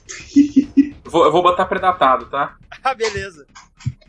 Eu 1.04 1.06
vou, 1.10 1.24
eu 1.24 1.32
vou 1.32 1.42
botar 1.42 1.66
predatado, 1.66 2.26
tá? 2.26 2.56
Ah, 2.82 2.94
beleza. 2.94 3.46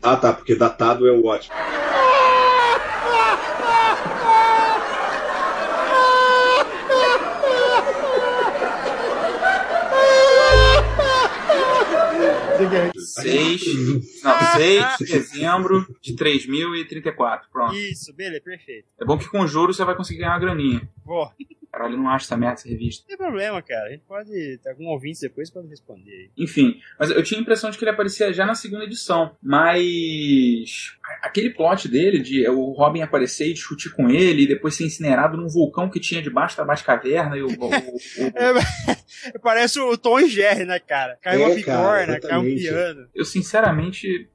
Ah, 0.02 0.16
tá, 0.16 0.32
porque 0.32 0.54
datado 0.54 1.06
é 1.08 1.12
o 1.12 1.26
ótimo. 1.26 1.54
Seis, 12.96 13.62
não, 14.22 14.38
6 14.56 14.96
de 14.98 15.04
dezembro 15.06 15.86
de 16.00 16.14
3.034. 16.14 17.42
Pronto. 17.52 17.74
Isso, 17.74 18.12
beleza, 18.14 18.42
perfeito. 18.42 18.86
É 19.00 19.04
bom 19.04 19.18
que 19.18 19.28
com 19.28 19.46
juros 19.46 19.76
você 19.76 19.84
vai 19.84 19.94
conseguir 19.94 20.20
ganhar 20.20 20.32
uma 20.32 20.40
graninha. 20.40 20.88
Boa. 21.04 21.32
Caralho, 21.70 21.94
eu 21.94 21.98
não 21.98 22.08
acho 22.08 22.24
essa 22.24 22.36
merda 22.36 22.54
essa 22.54 22.68
revista. 22.68 23.02
Não 23.02 23.08
tem 23.08 23.26
problema, 23.26 23.60
cara. 23.62 23.88
A 23.88 23.90
gente 23.90 24.02
pode. 24.08 24.58
Ter 24.62 24.70
algum 24.70 24.86
ouvinte 24.86 25.20
depois 25.20 25.50
pode 25.50 25.68
responder 25.68 26.10
aí. 26.10 26.30
Enfim, 26.36 26.80
mas 26.98 27.10
eu 27.10 27.22
tinha 27.22 27.38
a 27.38 27.42
impressão 27.42 27.70
de 27.70 27.76
que 27.78 27.84
ele 27.84 27.90
aparecia 27.90 28.32
já 28.32 28.46
na 28.46 28.54
segunda 28.54 28.84
edição. 28.84 29.36
Mas 29.42 30.96
aquele 31.22 31.50
plot 31.50 31.88
dele 31.88 32.20
de 32.20 32.48
o 32.48 32.72
Robin 32.72 33.02
aparecer 33.02 33.48
e 33.48 33.52
discutir 33.54 33.90
com 33.90 34.08
ele, 34.08 34.42
e 34.42 34.48
depois 34.48 34.74
ser 34.76 34.84
incinerado 34.86 35.36
num 35.36 35.48
vulcão 35.48 35.90
que 35.90 36.00
tinha 36.00 36.22
debaixo 36.22 36.56
da 36.56 36.64
Batcaverna 36.64 37.36
e 37.36 37.42
o, 37.42 37.48
o- 37.48 37.50
o- 37.50 37.98
É, 38.34 39.38
parece 39.42 39.78
o 39.80 39.96
Tom 39.96 40.20
e 40.20 40.28
Jerry, 40.28 40.64
né, 40.64 40.78
cara? 40.78 41.18
Cai 41.20 41.36
uma 41.36 41.48
É, 41.50 41.62
cara, 41.62 41.78
bigorna, 42.06 42.20
cai 42.20 42.38
um 42.38 42.44
piano. 42.44 43.08
eu 43.14 43.24
sinceramente 43.24 44.28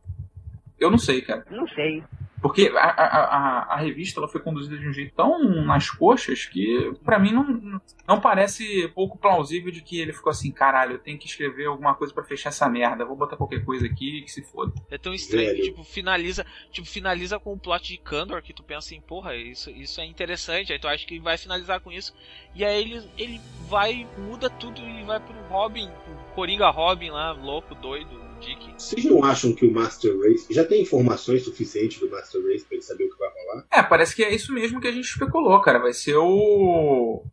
eu 0.80 0.92
não 0.92 0.98
sei, 0.98 1.22
cara. 1.22 1.46
Não 1.50 1.68
sei. 1.70 2.04
Porque 2.44 2.74
a, 2.76 2.78
a, 2.78 3.06
a, 3.06 3.74
a 3.74 3.78
revista 3.78 4.20
ela 4.20 4.28
foi 4.28 4.41
conduzida 4.41 4.78
de 4.78 4.86
um 4.86 4.91
jeito 4.91 5.15
tão 5.15 5.64
nas 5.64 5.90
coxas 5.90 6.45
que, 6.45 6.91
pra 7.02 7.18
mim, 7.18 7.32
não, 7.32 7.82
não 8.06 8.20
parece 8.20 8.90
pouco 8.90 9.18
plausível 9.18 9.72
de 9.72 9.82
que 9.82 9.98
ele 9.98 10.11
ficou 10.11 10.30
assim: 10.30 10.52
caralho, 10.52 10.95
eu 10.95 10.99
tenho 10.99 11.18
que 11.18 11.26
escrever 11.26 11.68
alguma 11.68 11.95
coisa 11.95 12.14
pra 12.14 12.22
fechar 12.22 12.49
essa 12.49 12.68
merda, 12.68 13.06
vou 13.06 13.15
botar 13.15 13.38
qualquer 13.38 13.64
coisa 13.64 13.86
aqui 13.86 14.24
que 14.24 14.30
se 14.30 14.44
foda. 14.44 14.74
É 14.91 14.98
tão 14.98 15.14
estranho 15.14 15.56
que, 15.56 15.61
tipo, 15.61 15.86
finaliza, 15.86 16.45
tipo, 16.70 16.86
finaliza 16.86 17.40
com 17.40 17.53
o 17.53 17.57
plot 17.57 17.94
de 17.94 17.98
Kandor, 17.98 18.41
que 18.41 18.53
tu 18.53 18.61
pensa 18.61 18.80
assim, 18.80 18.99
porra, 18.99 19.38
isso, 19.38 19.70
isso 19.70 20.02
é 20.02 20.06
interessante, 20.06 20.74
aí 20.74 20.80
tu 20.80 20.90
acha 20.90 21.07
que 21.07 21.20
vai 21.22 21.38
finalizar 21.38 21.80
com 21.80 21.94
isso, 21.94 22.14
e 22.53 22.65
aí 22.65 22.82
ele, 22.82 23.10
ele 23.18 23.41
vai, 23.70 24.06
muda 24.18 24.49
tudo 24.49 24.82
e 24.82 25.03
vai 25.03 25.22
pro 25.22 25.41
Robin, 25.48 25.88
pro 25.88 26.36
Coringa 26.36 26.70
Robin 26.70 27.10
lá, 27.10 27.32
louco, 27.32 27.74
doido, 27.74 28.23
Vocês 28.78 29.06
não 29.06 29.24
acham 29.24 29.53
que 29.53 29.65
o 29.65 29.72
Master 29.72 30.18
Race 30.20 30.53
já 30.53 30.64
tem 30.64 30.82
informações 30.82 31.44
suficientes 31.44 31.99
do 31.99 32.10
Master 32.10 32.41
Race 32.44 32.65
pra 32.65 32.76
ele 32.76 32.84
saber 32.84 33.06
o 33.06 33.10
que 33.10 33.18
vai 33.18 33.30
rolar? 33.30 33.65
É, 33.72 33.82
parece 33.82 34.15
que 34.15 34.24
é 34.24 34.34
isso 34.34 34.52
mesmo 34.52 34.82
que 34.82 34.88
a 34.88 34.91
gente 34.91 35.06
especulou, 35.06 35.60
cara. 35.61 35.80
Vai 35.80 35.94
ser 35.94 36.15
o. 36.18 37.24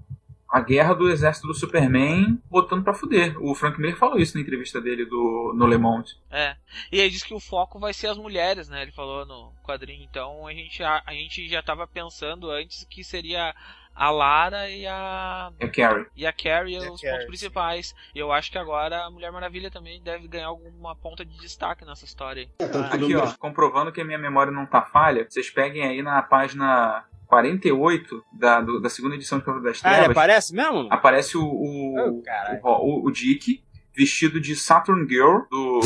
A 0.49 0.61
guerra 0.61 0.95
do 0.95 1.09
exército 1.09 1.47
do 1.47 1.55
Superman 1.55 2.37
botando 2.51 2.83
pra 2.83 2.93
fuder. 2.93 3.41
O 3.41 3.55
Frank 3.55 3.81
Miller 3.81 3.97
falou 3.97 4.19
isso 4.19 4.37
na 4.37 4.43
entrevista 4.43 4.81
dele 4.81 5.05
do, 5.05 5.55
no 5.57 5.65
Le 5.65 5.79
Monde. 5.79 6.17
É. 6.29 6.57
E 6.91 7.01
aí 7.01 7.09
diz 7.09 7.23
que 7.23 7.33
o 7.33 7.39
foco 7.39 7.79
vai 7.79 7.95
ser 7.95 8.09
as 8.09 8.19
mulheres, 8.19 8.69
né? 8.69 8.83
Ele 8.83 8.91
falou 8.91 9.25
no 9.25 9.53
quadrinho. 9.63 10.05
Então 10.11 10.49
a 10.49 10.53
gente, 10.53 10.83
a, 10.83 11.05
a 11.07 11.13
gente 11.13 11.49
já 11.49 11.63
tava 11.63 11.87
pensando 11.87 12.51
antes 12.51 12.85
que 12.91 13.05
seria 13.05 13.55
a 13.95 14.11
Lara 14.11 14.69
e 14.71 14.87
a. 14.87 15.53
É 15.59 15.69
Carrie. 15.69 16.07
E 16.17 16.27
a 16.27 16.33
Carrie 16.33 16.75
E 16.75 16.77
a 16.77 16.91
os 16.93 17.01
Carrie, 17.01 17.13
pontos 17.13 17.27
principais. 17.27 17.95
E 18.15 18.19
eu 18.19 18.33
acho 18.33 18.51
que 18.51 18.59
agora 18.59 19.05
a 19.05 19.11
Mulher 19.11 19.31
Maravilha 19.33 19.71
também 19.71 20.01
deve 20.03 20.27
ganhar 20.29 20.47
alguma 20.47 20.95
ponta 20.97 21.25
de 21.25 21.37
destaque 21.39 21.85
nessa 21.85 22.05
história 22.05 22.43
aí. 22.45 22.67
É, 22.67 22.77
o 22.77 22.85
Aqui, 23.05 23.17
ó, 23.17 23.33
comprovando 23.39 23.93
que 23.93 24.01
a 24.01 24.05
minha 24.05 24.19
memória 24.19 24.53
não 24.53 24.65
tá 24.67 24.83
falha, 24.83 25.27
vocês 25.29 25.51
peguem 25.51 25.83
aí 25.85 26.03
na 26.03 26.23
página 26.23 27.05
48 27.27 28.25
da, 28.33 28.61
do- 28.61 28.81
da 28.81 28.89
segunda 28.89 29.15
edição 29.15 29.39
de 29.39 29.45
Cavaleiro 29.45 29.73
das 29.73 29.85
Ah, 29.85 29.89
ele 29.89 29.97
Trevas. 29.99 30.17
aparece 30.17 30.55
mesmo? 30.55 30.89
Aparece 30.91 31.37
o, 31.39 31.43
o, 31.45 32.19
Oh, 32.19 32.23
caralho. 32.23 32.61
o, 32.63 33.07
o 33.07 33.11
Dick 33.13 33.63
vestido 33.95 34.41
de 34.41 34.55
Saturn 34.57 35.07
Girl 35.09 35.41
do. 35.51 35.81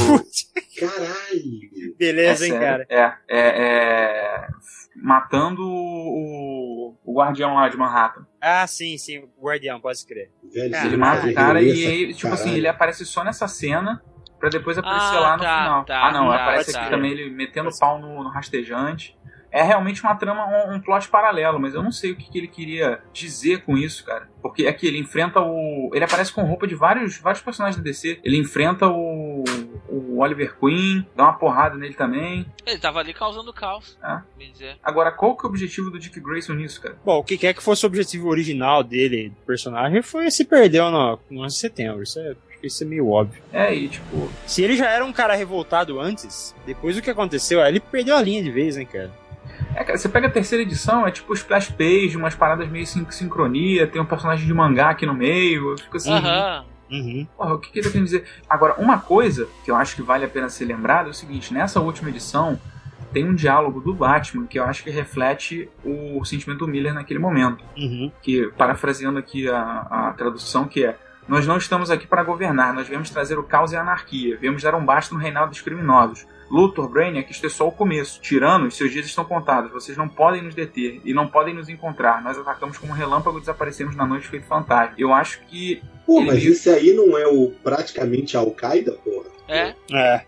Caralho! 0.79 1.97
Beleza, 1.99 2.45
é, 2.45 2.49
hein, 2.49 2.59
cara. 2.59 2.87
É, 2.89 3.13
é, 3.29 3.39
é, 3.39 4.49
matando 4.97 5.63
o, 5.63 6.97
o 7.05 7.15
guardião 7.15 7.55
lá 7.55 7.69
de 7.69 7.77
Manhattan. 7.77 8.27
Ah, 8.41 8.67
sim, 8.67 8.97
sim, 8.99 9.19
o 9.39 9.45
Guardião, 9.45 9.81
pode 9.81 10.05
crer. 10.07 10.31
Velho. 10.53 10.77
Ele 10.77 10.97
mata 10.97 11.27
o 11.27 11.35
cara 11.35 11.63
e 11.63 11.87
aí, 11.87 12.15
tipo 12.15 12.29
assim, 12.29 12.45
caralho. 12.45 12.59
ele 12.59 12.69
aparece 12.69 13.07
só 13.07 13.25
nessa 13.25 13.49
cena 13.49 14.03
pra 14.39 14.49
depois 14.51 14.77
aparecer 14.77 15.17
Ah, 15.17 15.21
lá 15.21 15.37
no 15.37 15.43
tá, 15.43 15.59
final. 15.63 15.85
tá, 15.85 16.07
ah, 16.07 16.13
não, 16.13 16.29
tá, 16.29 16.35
aparece 16.43 16.73
tá. 16.73 16.81
aqui 16.83 16.91
também 16.91 17.13
ele 17.13 17.31
metendo 17.31 17.71
pau 17.79 17.99
no, 17.99 18.23
no 18.23 18.31
rastejante. 18.31 19.17
É 19.55 19.63
realmente 19.63 20.03
uma 20.03 20.17
trama, 20.17 20.45
um, 20.49 20.75
um 20.75 20.81
plot 20.81 21.09
paralelo, 21.09 21.61
mas 21.61 21.75
eu 21.75 21.83
não 21.83 21.93
sei 21.93 22.11
o 22.11 22.17
que, 22.17 22.29
que 22.29 22.39
ele 22.39 22.49
queria 22.49 23.01
dizer 23.13 23.63
com 23.63 23.79
isso, 23.79 24.05
cara. 24.05 24.29
Porque 24.43 24.67
aqui 24.67 24.85
ele 24.85 24.99
enfrenta 24.99 25.41
o. 25.41 25.93
Ele 25.95 26.05
aparece 26.05 26.33
com 26.33 26.43
roupa 26.43 26.67
de 26.67 26.75
vários, 26.75 27.19
vários 27.19 27.41
personagens 27.41 27.77
da 27.77 27.83
DC. 27.83 28.19
Ele 28.25 28.37
enfrenta 28.37 28.89
o, 28.89 29.45
o 29.89 30.19
Oliver 30.19 30.59
Queen, 30.59 31.07
dá 31.15 31.23
uma 31.23 31.39
porrada 31.39 31.77
nele 31.77 31.95
também. 31.95 32.45
Ele 32.67 32.79
tava 32.81 32.99
ali 32.99 33.15
causando 33.15 33.53
caos, 33.53 33.97
bem 34.37 34.51
dizer. 34.51 34.77
Agora, 34.83 35.13
qual 35.13 35.37
que 35.37 35.47
é 35.47 35.47
o 35.47 35.51
objetivo 35.51 35.89
do 35.89 36.01
Dick 36.01 36.19
Grayson 36.19 36.55
nisso, 36.55 36.83
cara? 36.83 36.99
Bom, 37.05 37.19
o 37.21 37.25
que 37.25 37.39
quer 37.39 37.55
que 37.55 37.63
fosse 37.63 37.85
o 37.85 37.87
objetivo 37.87 38.29
original 38.29 38.83
dele, 38.83 39.29
do 39.29 39.47
personagem, 39.47 40.03
foi 40.03 40.33
se 40.33 40.45
perdeu 40.45 40.91
no, 40.91 41.17
no 41.31 41.45
11 41.45 41.55
de 41.55 41.61
setembro. 41.61 42.03
Isso 42.03 42.19
é, 42.19 42.35
isso 42.61 42.83
é 42.83 42.87
meio 42.89 43.09
óbvio. 43.09 43.41
É, 43.53 43.73
e 43.73 43.89
tipo, 43.89 44.29
Se 44.47 44.65
ele 44.65 44.77
já 44.77 44.91
era 44.91 45.05
um 45.05 45.13
cara 45.13 45.37
revoltado 45.37 46.01
antes, 46.01 46.55
depois 46.67 46.97
do 46.97 47.03
que 47.03 47.11
aconteceu, 47.11 47.65
ele 47.65 47.79
perdeu 47.79 48.17
a 48.17 48.21
linha 48.21 48.43
de 48.43 48.51
vez, 48.51 48.77
né, 48.77 48.85
cara? 48.85 49.13
É, 49.75 49.83
cara, 49.85 49.99
você 49.99 50.09
pega 50.09 50.27
a 50.29 50.31
terceira 50.31 50.63
edição, 50.63 51.07
é 51.07 51.11
tipo 51.11 51.33
splash 51.35 51.71
page, 51.73 52.17
umas 52.17 52.35
paradas 52.35 52.69
meio 52.69 52.87
sin 52.87 53.07
sincronia, 53.11 53.87
tem 53.87 54.01
um 54.01 54.05
personagem 54.07 54.47
de 54.47 54.55
mangá 54.55 54.91
aqui 54.91 55.05
no 55.07 55.15
meio, 55.15 55.73
eu 55.73 55.79
fico 55.79 55.97
assim, 55.97 56.13
Aham. 56.13 56.65
Uhum. 56.91 57.27
porra, 57.37 57.55
o 57.55 57.59
que, 57.59 57.71
que 57.71 57.79
ele 57.79 57.87
tá 57.87 57.93
querendo 57.93 58.05
dizer? 58.07 58.25
Agora, 58.49 58.75
uma 58.79 58.99
coisa 58.99 59.49
que 59.65 59.71
eu 59.71 59.75
acho 59.77 59.97
que 59.97 60.03
vale 60.03 60.25
a 60.25 60.29
pena 60.29 60.49
ser 60.49 60.67
lembrado 60.67 61.07
é 61.09 61.11
o 61.11 61.15
seguinte, 61.15 61.53
nessa 61.53 61.81
última 61.81 62.09
edição 62.11 62.59
tem 63.13 63.25
um 63.29 63.35
diálogo 63.35 63.81
do 63.81 63.95
Batman 63.95 64.47
que 64.47 64.59
eu 64.59 64.65
acho 64.65 64.83
que 64.83 64.91
reflete 64.91 65.69
o 65.85 66.25
sentimento 66.25 66.59
do 66.61 66.69
Miller 66.69 66.93
naquele 66.93 67.19
momento, 67.21 67.65
Uhum. 67.77 68.11
que, 68.23 68.49
parafraseando 68.57 69.19
aqui 69.19 69.49
a, 69.49 69.87
a 69.91 70.15
tradução, 70.17 70.67
que 70.67 70.85
é 70.85 70.97
nós 71.27 71.47
não 71.47 71.57
estamos 71.57 71.91
aqui 71.91 72.07
para 72.07 72.23
governar, 72.23 72.75
nós 72.75 72.87
viemos 72.87 73.09
trazer 73.09 73.39
o 73.39 73.43
caos 73.43 73.73
e 73.73 73.77
a 73.77 73.81
anarquia, 73.81 74.37
viemos 74.37 74.63
dar 74.63 74.75
um 74.75 74.85
basta 74.85 75.15
no 75.15 75.21
reinado 75.21 75.51
dos 75.51 75.61
criminosos. 75.63 76.27
Luthor, 76.51 76.89
Brainiac, 76.89 77.31
isto 77.31 77.47
é 77.47 77.49
só 77.51 77.67
o 77.67 77.73
começo. 77.73 78.21
Tiranos, 78.21 78.77
seus 78.77 78.93
dias 78.93 79.07
estão 79.07 79.25
contados. 79.25 79.73
Vocês 79.73 79.97
não 79.97 80.09
podem 80.09 80.43
nos 80.43 80.55
deter 80.55 81.01
e 81.05 81.13
não 81.15 81.27
podem 81.27 81.55
nos 81.55 81.69
encontrar. 81.69 82.23
Nós 82.23 82.39
atacamos 82.39 82.79
como 82.79 82.93
um 82.93 82.97
relâmpago 82.97 83.39
e 83.39 83.41
desaparecemos 83.41 83.97
na 83.97 84.07
noite 84.07 84.29
feito 84.29 84.47
fantasma. 84.47 84.95
Eu 84.99 85.13
acho 85.13 85.41
que. 85.47 85.83
Pô, 86.07 86.19
Ele 86.21 86.27
mas 86.27 86.45
esse 86.45 86.69
aí 86.71 86.93
não 86.93 87.17
é 87.19 87.27
o 87.27 87.51
praticamente 87.63 88.37
Al-Qaeda, 88.37 88.93
porra? 89.05 89.27
É. 89.49 89.75
É. 89.93 90.25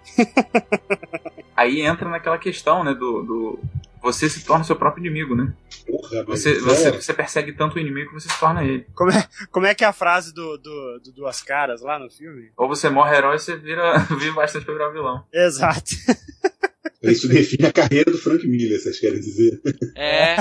Aí 1.56 1.80
entra 1.80 2.08
naquela 2.08 2.38
questão, 2.38 2.84
né? 2.84 2.92
Do. 2.94 3.22
do- 3.22 3.58
Você 4.06 4.28
se 4.30 4.44
torna 4.44 4.62
seu 4.62 4.76
próprio 4.76 5.04
inimigo, 5.04 5.34
né? 5.34 5.52
Porra, 5.84 6.22
Você, 6.26 6.52
é- 6.52 6.60
você, 6.60 6.90
você 6.92 7.12
persegue 7.12 7.52
tanto 7.52 7.74
o 7.74 7.80
inimigo 7.80 8.10
que 8.10 8.14
você 8.20 8.28
se 8.28 8.38
torna 8.38 8.62
ele. 8.62 8.86
Como 8.94 9.10
é, 9.10 9.28
como 9.50 9.66
é 9.66 9.74
que 9.74 9.82
é 9.82 9.86
a 9.88 9.92
frase 9.92 10.32
do, 10.32 10.56
do, 10.58 11.00
do 11.00 11.12
Duas 11.12 11.42
Caras 11.42 11.82
lá 11.82 11.98
no 11.98 12.08
filme? 12.08 12.52
Ou 12.56 12.68
você 12.68 12.88
morre 12.88 13.16
herói 13.16 13.32
ou 13.32 13.38
você 13.38 13.56
vira, 13.56 13.98
vira 14.16 14.32
bastante 14.32 14.64
pra 14.64 14.74
virar 14.74 14.90
vilão. 14.90 15.24
Exato. 15.32 15.90
Isso 17.02 17.28
define 17.28 17.66
a 17.66 17.72
carreira 17.72 18.10
do 18.10 18.18
Frank 18.18 18.46
Miller, 18.46 18.80
vocês 18.80 18.98
querem 18.98 19.20
dizer? 19.20 19.60
É. 19.94 20.36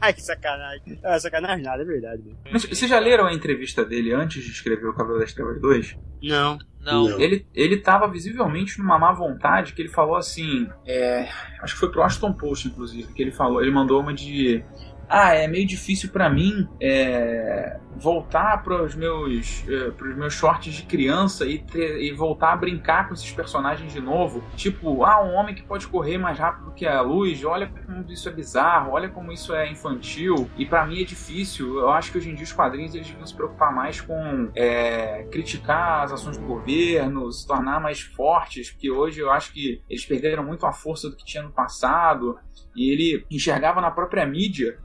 Ai, 0.00 0.12
que 0.14 0.22
sacanagem. 0.22 0.98
Ah, 1.02 1.18
sacanagem 1.18 1.64
nada, 1.64 1.82
é 1.82 1.86
verdade. 1.86 2.22
Mas 2.50 2.64
vocês 2.64 2.88
já 2.90 2.98
leram 2.98 3.26
a 3.26 3.34
entrevista 3.34 3.84
dele 3.84 4.12
antes 4.12 4.42
de 4.44 4.50
escrever 4.50 4.86
o 4.86 4.94
Cavaleiro 4.94 5.24
das 5.24 5.34
Trevas 5.34 5.60
2? 5.60 5.96
Não. 6.22 6.58
Não. 6.80 7.08
Não. 7.08 7.20
Ele, 7.20 7.44
ele 7.52 7.78
tava 7.78 8.06
visivelmente 8.08 8.78
numa 8.78 8.98
má 8.98 9.12
vontade, 9.12 9.72
que 9.72 9.82
ele 9.82 9.88
falou 9.88 10.14
assim. 10.14 10.68
é, 10.86 11.28
acho 11.60 11.74
que 11.74 11.80
foi 11.80 11.90
pro 11.90 12.02
Aston 12.02 12.32
Post, 12.32 12.68
inclusive, 12.68 13.12
que 13.12 13.22
ele 13.22 13.32
falou. 13.32 13.60
Ele 13.60 13.72
mandou 13.72 14.00
uma 14.00 14.14
de. 14.14 14.62
Ah, 15.08 15.32
é 15.34 15.46
meio 15.46 15.66
difícil 15.66 16.10
pra 16.10 16.28
mim 16.28 16.68
é, 16.82 17.78
voltar 17.96 18.62
pros 18.64 18.94
meus, 18.94 19.64
é, 19.68 19.90
pros 19.92 20.16
meus 20.16 20.34
shorts 20.34 20.74
de 20.74 20.82
criança 20.82 21.46
e, 21.46 21.58
ter- 21.60 22.02
e 22.02 22.12
voltar 22.12 22.52
a 22.52 22.56
brincar 22.56 23.06
com 23.06 23.14
esses 23.14 23.30
personagens 23.30 23.92
de 23.92 24.00
novo. 24.00 24.42
Tipo, 24.56 25.04
ah, 25.04 25.24
um 25.24 25.34
homem 25.34 25.54
que 25.54 25.62
pode 25.62 25.86
correr 25.86 26.18
mais 26.18 26.38
rápido 26.38 26.72
que 26.72 26.84
a 26.86 27.00
luz, 27.02 27.44
olha 27.44 27.68
como 27.68 28.04
isso 28.10 28.28
é 28.28 28.32
bizarro, 28.32 28.92
olha 28.92 29.08
como 29.08 29.30
isso 29.32 29.54
é 29.54 29.70
infantil. 29.70 30.50
E 30.58 30.66
pra 30.66 30.84
mim 30.84 31.00
é 31.00 31.04
difícil. 31.04 31.78
Eu 31.78 31.90
acho 31.90 32.10
que 32.10 32.18
hoje 32.18 32.30
em 32.30 32.34
dia 32.34 32.44
os 32.44 32.52
quadrinhos 32.52 32.94
eles 32.94 33.06
deviam 33.06 33.26
se 33.26 33.34
preocupar 33.34 33.72
mais 33.72 34.00
com 34.00 34.50
é, 34.56 35.22
criticar 35.30 36.02
as 36.04 36.12
ações 36.12 36.36
do 36.36 36.44
governo, 36.46 37.30
se 37.30 37.46
tornar 37.46 37.80
mais 37.80 38.00
fortes, 38.00 38.70
porque 38.72 38.90
hoje 38.90 39.20
eu 39.20 39.30
acho 39.30 39.52
que 39.52 39.82
eles 39.88 40.04
perderam 40.04 40.44
muito 40.44 40.66
a 40.66 40.72
força 40.72 41.08
do 41.08 41.16
que 41.16 41.24
tinha 41.24 41.42
no 41.44 41.52
passado. 41.52 42.36
E 42.74 42.90
ele 42.92 43.24
enxergava 43.30 43.80
na 43.80 43.90
própria 43.90 44.26
mídia 44.26 44.78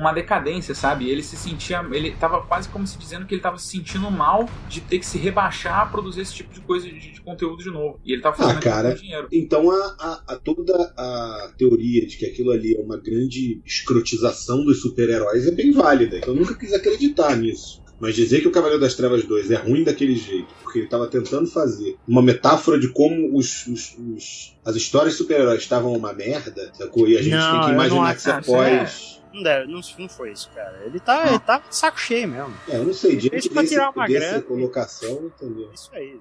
uma 0.00 0.12
decadência, 0.12 0.74
sabe? 0.74 1.08
Ele 1.08 1.22
se 1.22 1.36
sentia. 1.36 1.84
Ele 1.92 2.12
tava 2.12 2.40
quase 2.42 2.68
como 2.68 2.86
se 2.86 2.98
dizendo 2.98 3.26
que 3.26 3.34
ele 3.34 3.40
tava 3.42 3.58
se 3.58 3.68
sentindo 3.68 4.10
mal 4.10 4.48
de 4.66 4.80
ter 4.80 4.98
que 4.98 5.06
se 5.06 5.18
rebaixar 5.18 5.80
a 5.80 5.86
produzir 5.86 6.22
esse 6.22 6.34
tipo 6.34 6.52
de 6.52 6.60
coisa 6.62 6.86
de, 6.88 6.98
de 7.12 7.20
conteúdo 7.22 7.62
de 7.62 7.70
novo. 7.70 7.98
E 8.04 8.12
ele 8.12 8.22
tava 8.22 8.36
fazendo 8.36 8.58
Ah, 8.58 8.60
cara. 8.60 8.94
dinheiro. 8.94 9.28
Então 9.32 9.70
a, 9.70 9.96
a- 9.98 10.22
a 10.34 10.36
toda 10.36 10.74
a 10.96 11.52
teoria 11.56 12.06
de 12.06 12.16
que 12.16 12.26
aquilo 12.26 12.50
ali 12.50 12.74
é 12.76 12.80
uma 12.80 12.96
grande 12.96 13.60
escrotização 13.64 14.64
dos 14.64 14.80
super-heróis 14.80 15.46
é 15.46 15.50
bem 15.50 15.72
válida. 15.72 16.20
Eu 16.26 16.34
nunca 16.34 16.54
quis 16.56 16.72
acreditar 16.72 17.36
nisso. 17.36 17.80
Mas 18.00 18.14
dizer 18.14 18.40
que 18.40 18.46
o 18.46 18.52
Cavaleiro 18.52 18.80
das 18.80 18.94
Trevas 18.94 19.24
2 19.24 19.50
é 19.50 19.56
ruim 19.56 19.82
daquele 19.82 20.14
jeito, 20.14 20.54
porque 20.62 20.78
ele 20.78 20.84
estava 20.86 21.08
tentando 21.08 21.48
fazer 21.48 21.96
uma 22.06 22.22
metáfora 22.22 22.78
de 22.78 22.92
como 22.92 23.36
os, 23.36 23.66
os- 23.66 23.96
os- 23.98 24.56
as 24.64 24.76
histórias 24.76 25.14
de 25.14 25.18
super-heróis 25.18 25.60
estavam 25.62 25.92
uma 25.94 26.12
merda, 26.12 26.70
sacou? 26.74 27.08
E 27.08 27.16
a 27.18 27.22
gente 27.22 27.34
Não, 27.34 27.52
tem 27.58 27.60
que 27.62 27.72
imaginar 27.72 28.14
que 28.14 28.20
você 28.22 28.32
que 28.34 28.40
isso 28.40 28.54
após. 28.54 29.17
Não, 29.32 29.42
deve, 29.42 29.70
não, 29.70 29.80
não 29.98 30.08
foi 30.08 30.32
isso, 30.32 30.50
cara. 30.54 30.82
Ele 30.86 30.98
tá, 31.00 31.28
ele 31.28 31.38
tá 31.40 31.58
de 31.58 31.74
saco 31.76 31.98
cheio 32.00 32.28
mesmo. 32.28 32.54
É, 32.68 32.76
eu 32.76 32.84
não 32.84 32.92
sei, 32.94 33.16
diante 33.16 33.48
pra 33.50 33.62
desse, 33.62 33.74
tirar 33.74 33.90
uma 33.90 34.06
dessa 34.06 34.26
grana. 34.28 34.42
colocação, 34.42 35.24
entendeu? 35.36 35.70
Isso 35.74 35.90
aí. 35.92 36.18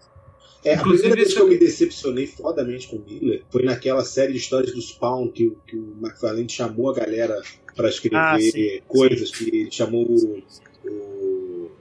É, 0.65 0.73
a 0.73 0.77
Inclusive, 0.79 1.01
primeira 1.03 1.15
vez 1.15 1.27
isso 1.29 1.37
que 1.37 1.41
eu 1.43 1.47
me 1.47 1.57
decepcionei 1.57 2.27
fodamente 2.27 2.87
com 2.87 2.95
o 2.97 2.99
Miller 3.05 3.43
foi 3.49 3.63
naquela 3.63 4.03
série 4.03 4.33
de 4.33 4.39
histórias 4.39 4.73
do 4.73 4.81
Spawn 4.81 5.29
que, 5.31 5.47
o- 5.47 5.57
que 5.67 5.77
o 5.77 5.95
McFarlane 6.01 6.49
chamou 6.49 6.89
a 6.89 6.93
galera 6.95 7.41
pra 7.75 7.87
escrever 7.87 8.17
Ah, 8.17 8.37
sim, 8.39 8.81
coisas, 8.87 9.31
que 9.31 9.43
ele 9.47 9.71
chamou 9.71 10.03
o. 10.05 10.43
o 10.89 11.71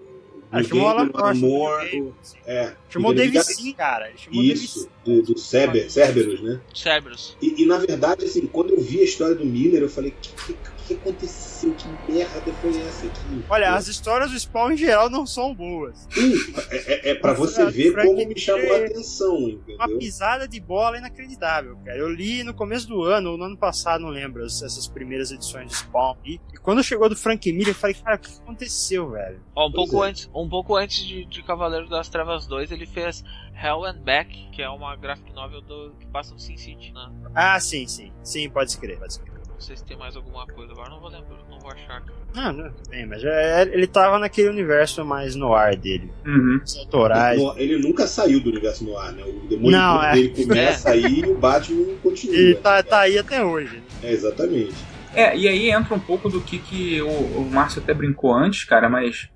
Ah, 0.52 0.60
o 0.60 0.64
chamou 0.64 0.84
o 0.84 0.88
Alan 0.88 1.34
Moore. 1.34 2.12
É, 2.46 2.74
Chamou 2.88 3.10
o 3.10 3.14
David 3.14 3.42
Sim, 3.42 3.72
cara. 3.72 4.08
Ele 4.10 4.18
chamou 4.18 4.42
Isso, 4.42 4.80
Sim. 4.82 4.88
do, 5.04 5.22
do 5.22 5.38
Cerber, 5.38 5.90
Cerberus, 5.90 6.40
né? 6.40 6.60
Cerberus. 6.72 7.36
E, 7.42 7.62
e, 7.62 7.66
na 7.66 7.78
verdade, 7.78 8.24
assim, 8.26 8.46
quando 8.46 8.70
eu 8.70 8.80
vi 8.80 9.00
a 9.00 9.04
história 9.04 9.34
do 9.34 9.44
Miller, 9.44 9.82
eu 9.82 9.88
falei: 9.90 10.14
que, 10.20 10.28
que, 10.32 10.54
que 10.86 10.94
aconteceu? 10.94 11.74
Que 11.74 12.12
merda 12.12 12.52
foi 12.60 12.80
essa 12.82 13.06
aqui? 13.06 13.44
Olha, 13.48 13.74
as 13.74 13.88
histórias 13.88 14.30
do 14.30 14.38
Spawn 14.38 14.72
em 14.72 14.76
geral 14.76 15.10
não 15.10 15.26
são 15.26 15.54
boas. 15.54 16.06
Sim, 16.10 16.32
é, 16.70 16.76
é, 16.76 17.10
é 17.10 17.14
pra 17.14 17.32
você 17.32 17.64
ver 17.70 17.92
como 17.94 18.12
Miller 18.12 18.28
me 18.28 18.38
chamou 18.38 18.72
a 18.74 18.78
atenção, 18.78 19.36
Uma 19.36 19.50
entendeu? 19.50 19.98
pisada 19.98 20.46
de 20.48 20.60
bola 20.60 20.98
inacreditável, 20.98 21.76
cara. 21.84 21.96
Eu 21.98 22.08
li 22.12 22.42
no 22.44 22.54
começo 22.54 22.86
do 22.88 23.02
ano, 23.02 23.32
ou 23.32 23.38
no 23.38 23.44
ano 23.44 23.56
passado, 23.56 24.00
não 24.02 24.10
lembro, 24.10 24.44
as- 24.44 24.62
essas 24.62 24.86
primeiras 24.86 25.30
edições 25.30 25.68
de 25.70 25.76
Spawn. 25.76 26.14
E, 26.24 26.34
e 26.52 26.56
quando 26.58 26.82
chegou 26.82 27.08
do 27.08 27.16
Frank 27.16 27.50
Miller, 27.52 27.68
eu 27.68 27.74
falei, 27.74 27.94
cara, 27.94 28.16
o 28.16 28.18
que 28.18 28.30
aconteceu, 28.40 29.10
velho? 29.10 29.40
Ó, 29.54 29.68
um 29.68 29.72
Pois 29.72 29.88
pouco 29.90 30.04
é. 30.04 30.08
antes, 30.08 30.30
um 30.34 30.48
pouco 30.48 30.76
antes 30.76 31.04
de, 31.04 31.24
de 31.24 31.42
Cavaleiro 31.42 31.88
das 31.88 32.08
Trevas 32.08 32.46
2, 32.46 32.70
ele 32.70 32.86
fez 32.86 33.24
Hell 33.62 33.84
and 33.84 33.98
Back, 34.04 34.50
que 34.52 34.62
é 34.62 34.68
uma 34.68 34.94
graphic 34.96 35.32
novel 35.32 35.60
do, 35.62 35.94
que 35.98 36.06
passa 36.06 36.32
no 36.32 36.38
Sin 36.38 36.56
City, 36.56 36.92
né? 36.92 37.10
Ah, 37.34 37.58
sim, 37.58 37.86
sim. 37.86 38.12
Sim, 38.22 38.48
pode 38.50 38.70
escrever, 38.70 38.98
pode 38.98 39.12
escrever. 39.12 39.35
Não 39.56 39.60
sei 39.62 39.74
se 39.74 39.84
tem 39.86 39.96
mais 39.96 40.14
alguma 40.14 40.46
coisa, 40.46 40.70
agora 40.72 40.90
não 40.90 41.00
vou 41.00 41.08
lembrar, 41.08 41.38
não 41.48 41.58
vou 41.58 41.72
achar. 41.72 42.02
cara. 42.02 42.52
Não, 42.52 42.70
bem, 42.90 43.06
mas 43.06 43.24
é- 43.24 43.62
ele 43.72 43.86
tava 43.86 44.18
naquele 44.18 44.50
universo 44.50 45.02
mais 45.02 45.34
no 45.34 45.54
ar 45.54 45.74
dele. 45.74 46.12
Uhum. 46.26 46.60
Autorais. 46.80 47.40
Ele 47.56 47.78
nunca 47.78 48.06
saiu 48.06 48.38
do 48.38 48.50
universo 48.50 48.84
no 48.84 48.98
ar, 48.98 49.12
né? 49.12 49.24
O 49.24 49.46
demônio 49.48 49.70
Não, 49.78 50.02
é. 50.02 50.12
dele 50.12 50.28
começa 50.44 50.90
aí 50.90 51.20
e 51.20 51.24
o 51.26 51.34
Batman 51.38 51.96
continua. 52.02 52.36
E 52.36 52.54
tá, 52.56 52.74
né? 52.76 52.82
tá 52.82 53.00
aí 53.00 53.18
até 53.18 53.42
hoje. 53.42 53.76
né? 53.76 53.82
É, 54.02 54.12
exatamente. 54.12 54.74
É, 55.14 55.34
e 55.34 55.48
aí 55.48 55.70
entra 55.70 55.94
um 55.94 56.00
pouco 56.00 56.28
do 56.28 56.42
que, 56.42 56.58
que 56.58 57.00
o, 57.00 57.08
o 57.08 57.50
Márcio 57.50 57.80
até 57.82 57.94
brincou 57.94 58.34
antes, 58.34 58.64
cara, 58.64 58.90
mas 58.90 59.30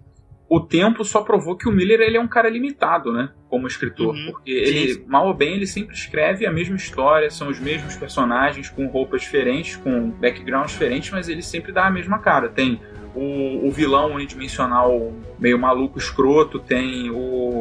o 0.51 0.59
tempo 0.59 1.05
só 1.05 1.23
provou 1.23 1.57
que 1.57 1.69
o 1.69 1.73
Miller 1.73 2.01
ele 2.01 2.17
é 2.17 2.21
um 2.21 2.27
cara 2.27 2.51
limitado, 2.51 3.13
né? 3.13 3.31
Como 3.49 3.69
escritor. 3.69 4.17
Uhum. 4.17 4.33
Porque 4.33 4.51
ele, 4.51 5.05
mal 5.07 5.29
ou 5.29 5.33
bem, 5.33 5.55
ele 5.55 5.67
sempre 5.67 5.95
escreve 5.95 6.45
a 6.45 6.51
mesma 6.51 6.75
história, 6.75 7.31
são 7.31 7.49
os 7.49 7.61
mesmos 7.61 7.97
personagens 7.97 8.69
com 8.69 8.89
roupas 8.89 9.21
diferentes, 9.21 9.77
com 9.77 10.11
backgrounds 10.11 10.73
diferentes, 10.73 11.13
mas 11.13 11.29
ele 11.29 11.41
sempre 11.41 11.71
dá 11.71 11.87
a 11.87 11.91
mesma 11.91 12.19
cara. 12.19 12.49
Tem 12.49 12.81
o, 13.15 13.67
o 13.67 13.71
vilão 13.71 14.15
unidimensional 14.15 15.13
meio 15.39 15.59
maluco, 15.59 15.99
escroto, 15.99 16.59
tem 16.59 17.11
o, 17.11 17.17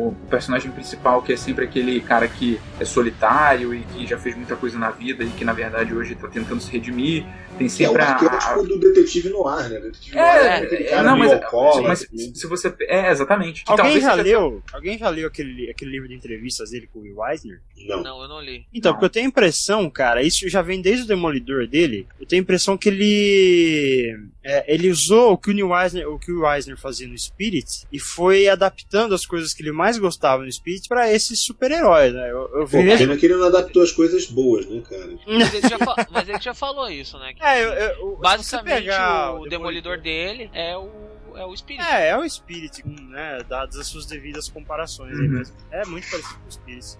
o 0.09 0.15
personagem 0.30 0.69
principal 0.71 1.21
que 1.21 1.31
é 1.34 1.38
sempre 1.38 1.65
aquele 1.65 1.99
cara 2.01 2.27
que 2.27 2.59
é 2.80 2.85
solitário 2.85 3.73
e 3.73 3.80
que 3.84 4.05
já 4.05 4.17
fez 4.17 4.35
muita 4.35 4.55
coisa 4.55 4.77
na 4.77 4.91
vida 4.91 5.23
e 5.23 5.30
que 5.30 5.45
na 5.45 5.53
verdade 5.53 5.93
hoje 5.93 6.15
tá 6.15 6.27
tentando 6.27 6.61
se 6.61 6.71
redimir. 6.71 7.26
Tem 7.57 7.67
Que 7.67 7.84
é 7.84 7.88
o 7.89 7.91
sempre 7.91 8.01
a, 8.03 8.11
arquétipo 8.13 8.63
do 8.63 8.80
detetive 8.80 9.30
no 9.30 9.45
ar, 9.47 9.69
né? 9.69 9.80
Detetive 9.80 10.17
É, 10.17 10.21
ar 10.21 10.63
é, 10.63 10.84
cara 10.84 11.03
não, 11.03 11.17
mas- 11.17 11.31
alcoólatra, 11.34 11.81
mas 11.89 12.01
assim. 12.03 12.34
se 12.35 12.47
você. 12.47 12.73
É, 12.81 13.11
exatamente. 13.11 13.65
Que 13.65 13.71
Alguém 13.71 13.99
já 13.99 14.13
leu? 14.13 14.63
Alguém 14.71 14.97
já 14.97 15.09
leu 15.09 15.27
aquele, 15.27 15.69
aquele 15.69 15.91
livro 15.91 16.07
de 16.07 16.13
entrevistas 16.15 16.69
dele 16.71 16.88
com 16.93 16.99
o 16.99 17.01
Will 17.01 17.17
Eisner? 17.30 17.59
Não. 17.85 18.01
Não, 18.03 18.21
eu 18.21 18.27
não 18.30 18.41
li. 18.41 18.65
Então, 18.73 18.91
Não. 18.91 18.95
porque 18.97 19.05
eu 19.05 19.09
tenho 19.09 19.26
a 19.26 19.30
impressão, 19.30 19.89
cara, 19.89 20.21
isso 20.23 20.47
já 20.47 20.61
vem 20.61 20.81
desde 20.81 21.03
o 21.03 21.07
Demolidor 21.07 21.67
dele. 21.67 22.07
Eu 22.19 22.26
tenho 22.26 22.41
a 22.41 22.43
impressão 22.43 22.77
que 22.77 22.88
ele. 22.88 24.17
é, 24.43 24.73
ele 24.73 24.89
usou 24.89 25.34
o 25.34 25.38
que 25.40 25.52
o 25.52 25.53
Neil 25.53 25.74
Eisner, 25.76 26.07
o 26.10 26.20
que 26.20 26.32
o 26.32 26.52
Eisner 26.52 26.78
fazia 26.78 27.07
no 27.07 27.18
Spirit 27.18 27.86
e 27.91 27.99
foi 27.99 28.48
adaptando 28.48 29.14
as 29.16 29.26
coisas 29.26 29.53
que 29.53 29.61
ele 29.64 29.72
mais 29.72 29.98
gostava 29.98 30.44
no 30.44 30.52
Spirit 30.52 30.88
pra 30.88 31.11
esses 31.11 31.40
super-heróis, 31.41 32.14
né? 32.14 32.30
Eu, 32.32 32.41
eu 32.53 32.66
Pô, 32.66 32.68
vejo. 32.68 32.98
pena 32.98 33.18
que 33.18 33.26
ele 33.26 33.36
não 33.36 33.48
adaptou 33.48 33.82
as 33.84 33.91
coisas 33.91 34.26
boas, 34.26 34.66
né, 34.68 34.82
cara? 34.90 35.10
Mas 35.28 35.53
ele 35.53 35.70
já, 35.70 35.78
fa- 35.78 36.07
mas 36.11 36.30
ele 36.30 36.40
já 36.41 36.53
falou 36.53 36.90
isso, 36.90 37.18
né? 37.20 37.34
que- 37.34 37.44
É, 37.44 37.64
eu, 37.64 37.70
eu, 37.74 38.18
Basicamente, 38.18 38.76
pegar 38.84 39.34
o, 39.36 39.48
demolidor 39.48 39.99
dele 39.99 40.49
é 40.53 40.76
o, 40.78 40.90
é 41.36 41.45
o 41.45 41.56
Spirit. 41.56 41.82
É, 41.84 42.10
é 42.10 42.18
o 42.18 42.28
Spirit, 42.30 42.84
né? 42.88 43.40
Dadas 43.48 43.78
as 43.78 43.88
suas 43.88 44.06
devidas 44.06 44.49
comparações 44.49 45.18
aí 45.20 45.28
Uhum. 45.28 45.44
É 45.72 45.86
muito 45.86 46.10
parecido 46.10 46.40
com 46.40 46.48
o 46.48 46.52
Spirit. 46.52 46.98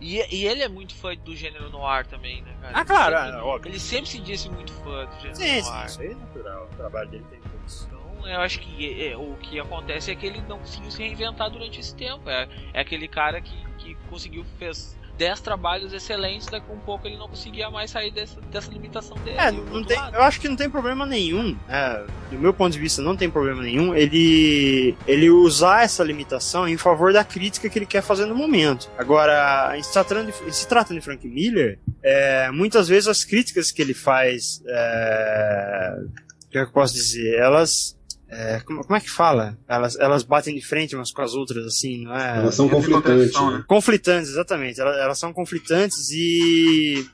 E, 0.00 0.16
e 0.34 0.46
ele 0.46 0.62
é 0.62 0.68
muito 0.68 0.94
fã 0.94 1.14
do 1.16 1.34
gênero 1.34 1.70
noir 1.70 2.06
também, 2.06 2.42
né, 2.42 2.54
cara? 2.60 2.72
Ah, 2.76 2.80
Ele 2.80 2.86
claro, 2.88 3.16
sempre- 3.16 3.30
é, 3.38 3.42
óbvio. 3.42 3.70
Ele 3.70 3.80
sempre 3.80 4.10
se 4.10 4.18
disse 4.20 4.48
muito 4.50 4.72
fã 4.72 5.06
do 5.06 5.14
gênero 5.20 5.36
Sim, 5.36 5.62
sim, 5.62 5.70
noir. 5.70 5.86
isso 5.86 6.00
aí 6.02 6.10
é 6.10 6.14
natural. 6.14 6.68
O 6.72 6.76
trabalho 6.76 7.08
dele 7.10 7.24
tem 7.30 7.40
isso. 7.66 7.86
Então, 7.88 8.05
eu 8.28 8.40
acho 8.40 8.60
que 8.60 9.02
é, 9.02 9.12
é, 9.12 9.16
o 9.16 9.34
que 9.36 9.58
acontece 9.58 10.10
é 10.10 10.14
que 10.14 10.26
ele 10.26 10.42
não 10.48 10.58
conseguiu 10.58 10.90
se 10.90 11.02
reinventar 11.02 11.50
durante 11.50 11.80
esse 11.80 11.94
tempo. 11.94 12.28
É, 12.28 12.48
é 12.72 12.80
aquele 12.80 13.08
cara 13.08 13.40
que, 13.40 13.56
que 13.78 13.94
conseguiu, 14.08 14.44
fez 14.58 14.96
10 15.16 15.40
trabalhos 15.40 15.92
excelentes, 15.92 16.46
daqui 16.46 16.70
a 16.70 16.74
um 16.74 16.78
pouco 16.78 17.06
ele 17.06 17.16
não 17.16 17.28
conseguia 17.28 17.70
mais 17.70 17.90
sair 17.90 18.10
dessa, 18.10 18.40
dessa 18.42 18.70
limitação 18.70 19.16
dele. 19.18 19.36
É, 19.38 19.50
não 19.50 19.82
tem, 19.82 19.96
lado. 19.96 20.14
eu 20.14 20.22
acho 20.22 20.40
que 20.40 20.48
não 20.48 20.56
tem 20.56 20.68
problema 20.68 21.06
nenhum. 21.06 21.56
É, 21.68 22.04
do 22.30 22.38
meu 22.38 22.52
ponto 22.52 22.72
de 22.72 22.78
vista, 22.78 23.00
não 23.00 23.16
tem 23.16 23.30
problema 23.30 23.62
nenhum. 23.62 23.94
Ele, 23.94 24.94
ele 25.06 25.30
usar 25.30 25.84
essa 25.84 26.04
limitação 26.04 26.68
em 26.68 26.76
favor 26.76 27.12
da 27.12 27.24
crítica 27.24 27.68
que 27.68 27.78
ele 27.78 27.86
quer 27.86 28.02
fazer 28.02 28.26
no 28.26 28.34
momento. 28.34 28.90
Agora, 28.98 29.72
em 29.76 29.82
se 29.82 29.92
tratando 29.92 30.30
de, 30.30 30.54
se 30.54 30.68
tratando 30.68 30.98
de 30.98 31.04
Frank 31.04 31.26
Miller, 31.26 31.78
é, 32.02 32.50
muitas 32.50 32.88
vezes 32.88 33.08
as 33.08 33.24
críticas 33.24 33.70
que 33.70 33.80
ele 33.80 33.94
faz, 33.94 34.62
é, 34.66 35.96
o 36.44 36.50
que 36.50 36.58
eu 36.58 36.70
posso 36.70 36.94
dizer, 36.94 37.38
elas 37.38 37.95
é, 38.28 38.60
como, 38.60 38.82
como 38.82 38.96
é 38.96 39.00
que 39.00 39.10
fala? 39.10 39.56
Elas, 39.68 39.96
elas 39.98 40.22
batem 40.22 40.54
de 40.54 40.64
frente 40.64 40.96
umas 40.96 41.12
com 41.12 41.22
as 41.22 41.34
outras, 41.34 41.64
assim, 41.64 42.04
não 42.04 42.16
é? 42.16 42.38
Elas 42.38 42.54
são 42.54 42.68
conflitantes, 42.68 43.34
né? 43.34 43.50
né? 43.50 43.64
Conflitantes, 43.66 44.30
exatamente. 44.30 44.80
Elas, 44.80 44.96
elas 44.96 45.18
são 45.18 45.32
conflitantes 45.32 46.10
e 46.10 47.06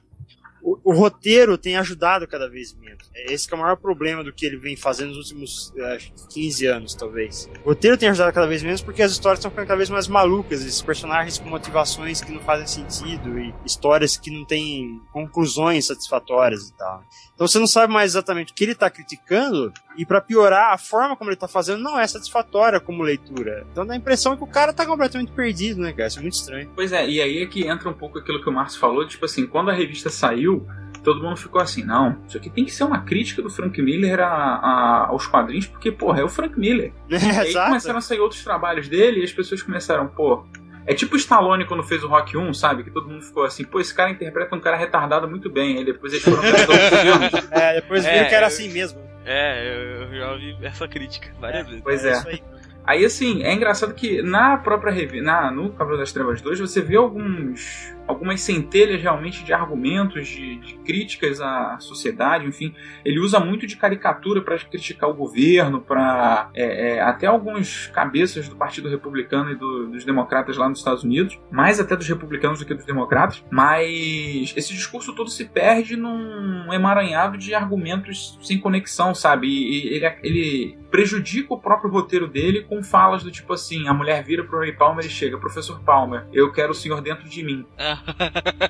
o, 0.62 0.78
o 0.84 0.94
roteiro 0.94 1.58
tem 1.58 1.76
ajudado 1.76 2.26
cada 2.26 2.48
vez 2.48 2.74
menos. 2.74 3.10
É 3.14 3.32
Esse 3.32 3.48
que 3.48 3.52
é 3.52 3.56
o 3.56 3.60
maior 3.60 3.76
problema 3.76 4.22
do 4.22 4.32
que 4.32 4.46
ele 4.46 4.56
vem 4.56 4.76
fazendo 4.76 5.08
nos 5.08 5.30
últimos 5.30 5.72
eh, 5.76 5.96
acho 5.96 6.12
que 6.12 6.28
15 6.40 6.66
anos, 6.66 6.94
talvez. 6.94 7.50
O 7.64 7.70
roteiro 7.70 7.98
tem 7.98 8.08
ajudado 8.08 8.32
cada 8.32 8.46
vez 8.46 8.62
menos 8.62 8.80
porque 8.80 9.02
as 9.02 9.10
histórias 9.10 9.40
estão 9.40 9.50
ficando 9.50 9.66
cada 9.66 9.76
vez 9.76 9.90
mais 9.90 10.06
malucas, 10.06 10.60
esses 10.60 10.80
personagens 10.80 11.38
com 11.38 11.48
motivações 11.48 12.20
que 12.20 12.32
não 12.32 12.40
fazem 12.40 12.66
sentido 12.66 13.38
e 13.38 13.52
histórias 13.66 14.16
que 14.16 14.30
não 14.30 14.44
têm 14.44 15.00
conclusões 15.12 15.86
satisfatórias 15.86 16.68
e 16.68 16.76
tal. 16.76 17.04
Então 17.34 17.46
você 17.46 17.58
não 17.58 17.66
sabe 17.66 17.92
mais 17.92 18.12
exatamente 18.12 18.52
o 18.52 18.54
que 18.54 18.64
ele 18.64 18.72
está 18.72 18.88
criticando 18.88 19.72
e 19.96 20.04
para 20.06 20.20
piorar, 20.20 20.72
a 20.72 20.78
forma 20.78 21.16
como 21.16 21.30
ele 21.30 21.36
tá 21.36 21.48
fazendo 21.48 21.82
não 21.82 21.98
é 21.98 22.06
satisfatória 22.06 22.80
como 22.80 23.02
leitura. 23.02 23.66
Então 23.72 23.84
dá 23.86 23.94
a 23.94 23.96
impressão 23.96 24.36
que 24.36 24.44
o 24.44 24.46
cara 24.46 24.72
tá 24.72 24.84
completamente 24.86 25.32
perdido, 25.32 25.80
né, 25.80 25.92
cara? 25.92 26.08
Isso 26.08 26.18
é 26.18 26.22
muito 26.22 26.34
estranho. 26.34 26.70
Pois 26.74 26.92
é, 26.92 27.08
e 27.08 27.20
aí 27.20 27.42
é 27.42 27.46
que 27.46 27.66
entra 27.66 27.88
um 27.88 27.92
pouco 27.94 28.18
aquilo 28.18 28.40
que 28.42 28.48
o 28.48 28.52
Márcio 28.52 28.80
falou, 28.80 29.06
tipo 29.06 29.24
assim, 29.24 29.46
quando 29.46 29.70
a 29.70 29.74
revista 29.74 30.08
saiu, 30.10 30.66
todo 31.02 31.22
mundo 31.22 31.36
ficou 31.36 31.60
assim, 31.60 31.82
não, 31.82 32.16
isso 32.28 32.36
aqui 32.36 32.48
tem 32.48 32.64
que 32.64 32.70
ser 32.70 32.84
uma 32.84 33.00
crítica 33.02 33.42
do 33.42 33.50
Frank 33.50 33.80
Miller 33.82 34.20
a- 34.20 34.26
a- 34.26 35.06
aos 35.08 35.26
quadrinhos, 35.26 35.66
porque, 35.66 35.90
porra, 35.90 36.20
é 36.20 36.24
o 36.24 36.28
Frank 36.28 36.58
Miller. 36.58 36.92
E 37.10 37.14
aí 37.16 37.48
Exato. 37.50 37.66
começaram 37.68 37.98
a 37.98 38.02
sair 38.02 38.20
outros 38.20 38.42
trabalhos 38.44 38.88
dele 38.88 39.20
e 39.20 39.24
as 39.24 39.32
pessoas 39.32 39.62
começaram, 39.62 40.06
pô. 40.08 40.44
É 40.86 40.94
tipo 40.94 41.14
o 41.14 41.18
Stallone 41.18 41.64
quando 41.64 41.82
fez 41.82 42.02
o 42.02 42.08
Rock 42.08 42.36
1, 42.36 42.54
sabe? 42.54 42.82
Que 42.82 42.90
todo 42.90 43.08
mundo 43.08 43.22
ficou 43.22 43.44
assim, 43.44 43.64
pô, 43.64 43.78
esse 43.80 43.94
cara 43.94 44.10
interpreta 44.10 44.54
um 44.56 44.60
cara 44.60 44.76
retardado 44.76 45.28
muito 45.28 45.48
bem. 45.50 45.78
Aí 45.78 45.84
depois 45.84 46.12
eles 46.12 46.24
foram 46.24 46.42
filmes. 46.42 47.32
É, 47.52 47.74
depois 47.80 48.04
É, 48.04 48.12
viram 48.14 48.28
que 48.28 48.34
era 48.34 48.44
eu- 48.44 48.48
assim 48.48 48.68
mesmo. 48.68 49.00
É, 49.24 50.02
eu, 50.08 50.18
já 50.18 50.32
ouvi 50.32 50.56
essa 50.62 50.88
crítica 50.88 51.28
várias 51.40 51.60
É, 51.60 51.64
vezes. 51.68 51.82
Pois 51.82 52.04
É 52.04 52.10
é. 52.12 52.22
aí. 52.26 52.42
Aí, 52.84 53.04
assim, 53.04 53.44
é 53.44 53.52
engraçado 53.54 53.94
que 53.94 54.20
na 54.22 54.56
própria 54.56 54.92
revista, 54.92 55.24
na, 55.24 55.52
no 55.52 55.70
Cavaleiro 55.70 56.00
das 56.02 56.10
Trevas 56.10 56.40
2, 56.42 56.58
você 56.58 56.80
vê 56.80 56.96
alguns, 56.96 57.94
algumas 58.06 58.40
centelhas 58.40 59.00
realmente 59.00 59.44
de 59.44 59.52
argumentos, 59.52 60.26
de, 60.28 60.56
de 60.56 60.74
críticas 60.84 61.40
à 61.40 61.78
sociedade, 61.80 62.46
enfim. 62.46 62.74
Ele 63.04 63.18
usa 63.20 63.38
muito 63.40 63.66
de 63.66 63.76
caricatura 63.76 64.40
para 64.42 64.58
criticar 64.58 65.08
o 65.08 65.14
governo, 65.14 65.80
para 65.80 66.50
é, 66.54 66.96
é, 66.96 67.00
até 67.00 67.26
alguns 67.26 67.86
cabeças 67.88 68.48
do 68.48 68.56
Partido 68.56 68.88
Republicano 68.88 69.50
e 69.52 69.54
do- 69.54 69.88
dos 69.88 70.04
democratas 70.04 70.56
lá 70.56 70.68
nos 70.68 70.78
Estados 70.78 71.04
Unidos, 71.04 71.38
mais 71.50 71.78
até 71.80 71.96
dos 71.96 72.08
republicanos 72.08 72.58
do 72.60 72.66
que 72.66 72.74
dos 72.74 72.84
democratas, 72.84 73.44
mas 73.50 74.52
esse 74.56 74.72
discurso 74.72 75.14
todo 75.14 75.30
se 75.30 75.44
perde 75.46 75.96
num 75.96 76.72
emaranhado 76.72 77.38
de 77.38 77.54
argumentos 77.54 78.38
sem 78.42 78.58
conexão, 78.58 79.14
sabe? 79.14 79.46
E, 79.46 79.88
e 79.88 79.94
ele, 79.94 80.06
ele 80.22 80.78
prejudica 80.90 81.54
o 81.54 81.58
próprio 81.58 81.90
roteiro 81.90 82.28
dele 82.28 82.62
com 82.62 82.82
falas 82.82 83.22
do 83.22 83.30
tipo 83.30 83.52
assim: 83.52 83.88
a 83.88 83.94
mulher 83.94 84.22
vira 84.22 84.44
pro 84.44 84.58
Ray 84.58 84.72
Palmer 84.72 85.04
e 85.04 85.08
chega, 85.08 85.38
professor 85.38 85.80
Palmer, 85.80 86.26
eu 86.32 86.52
quero 86.52 86.72
o 86.72 86.74
senhor 86.74 87.00
dentro 87.00 87.28
de 87.28 87.42
mim. 87.42 87.64
É, 87.78 87.91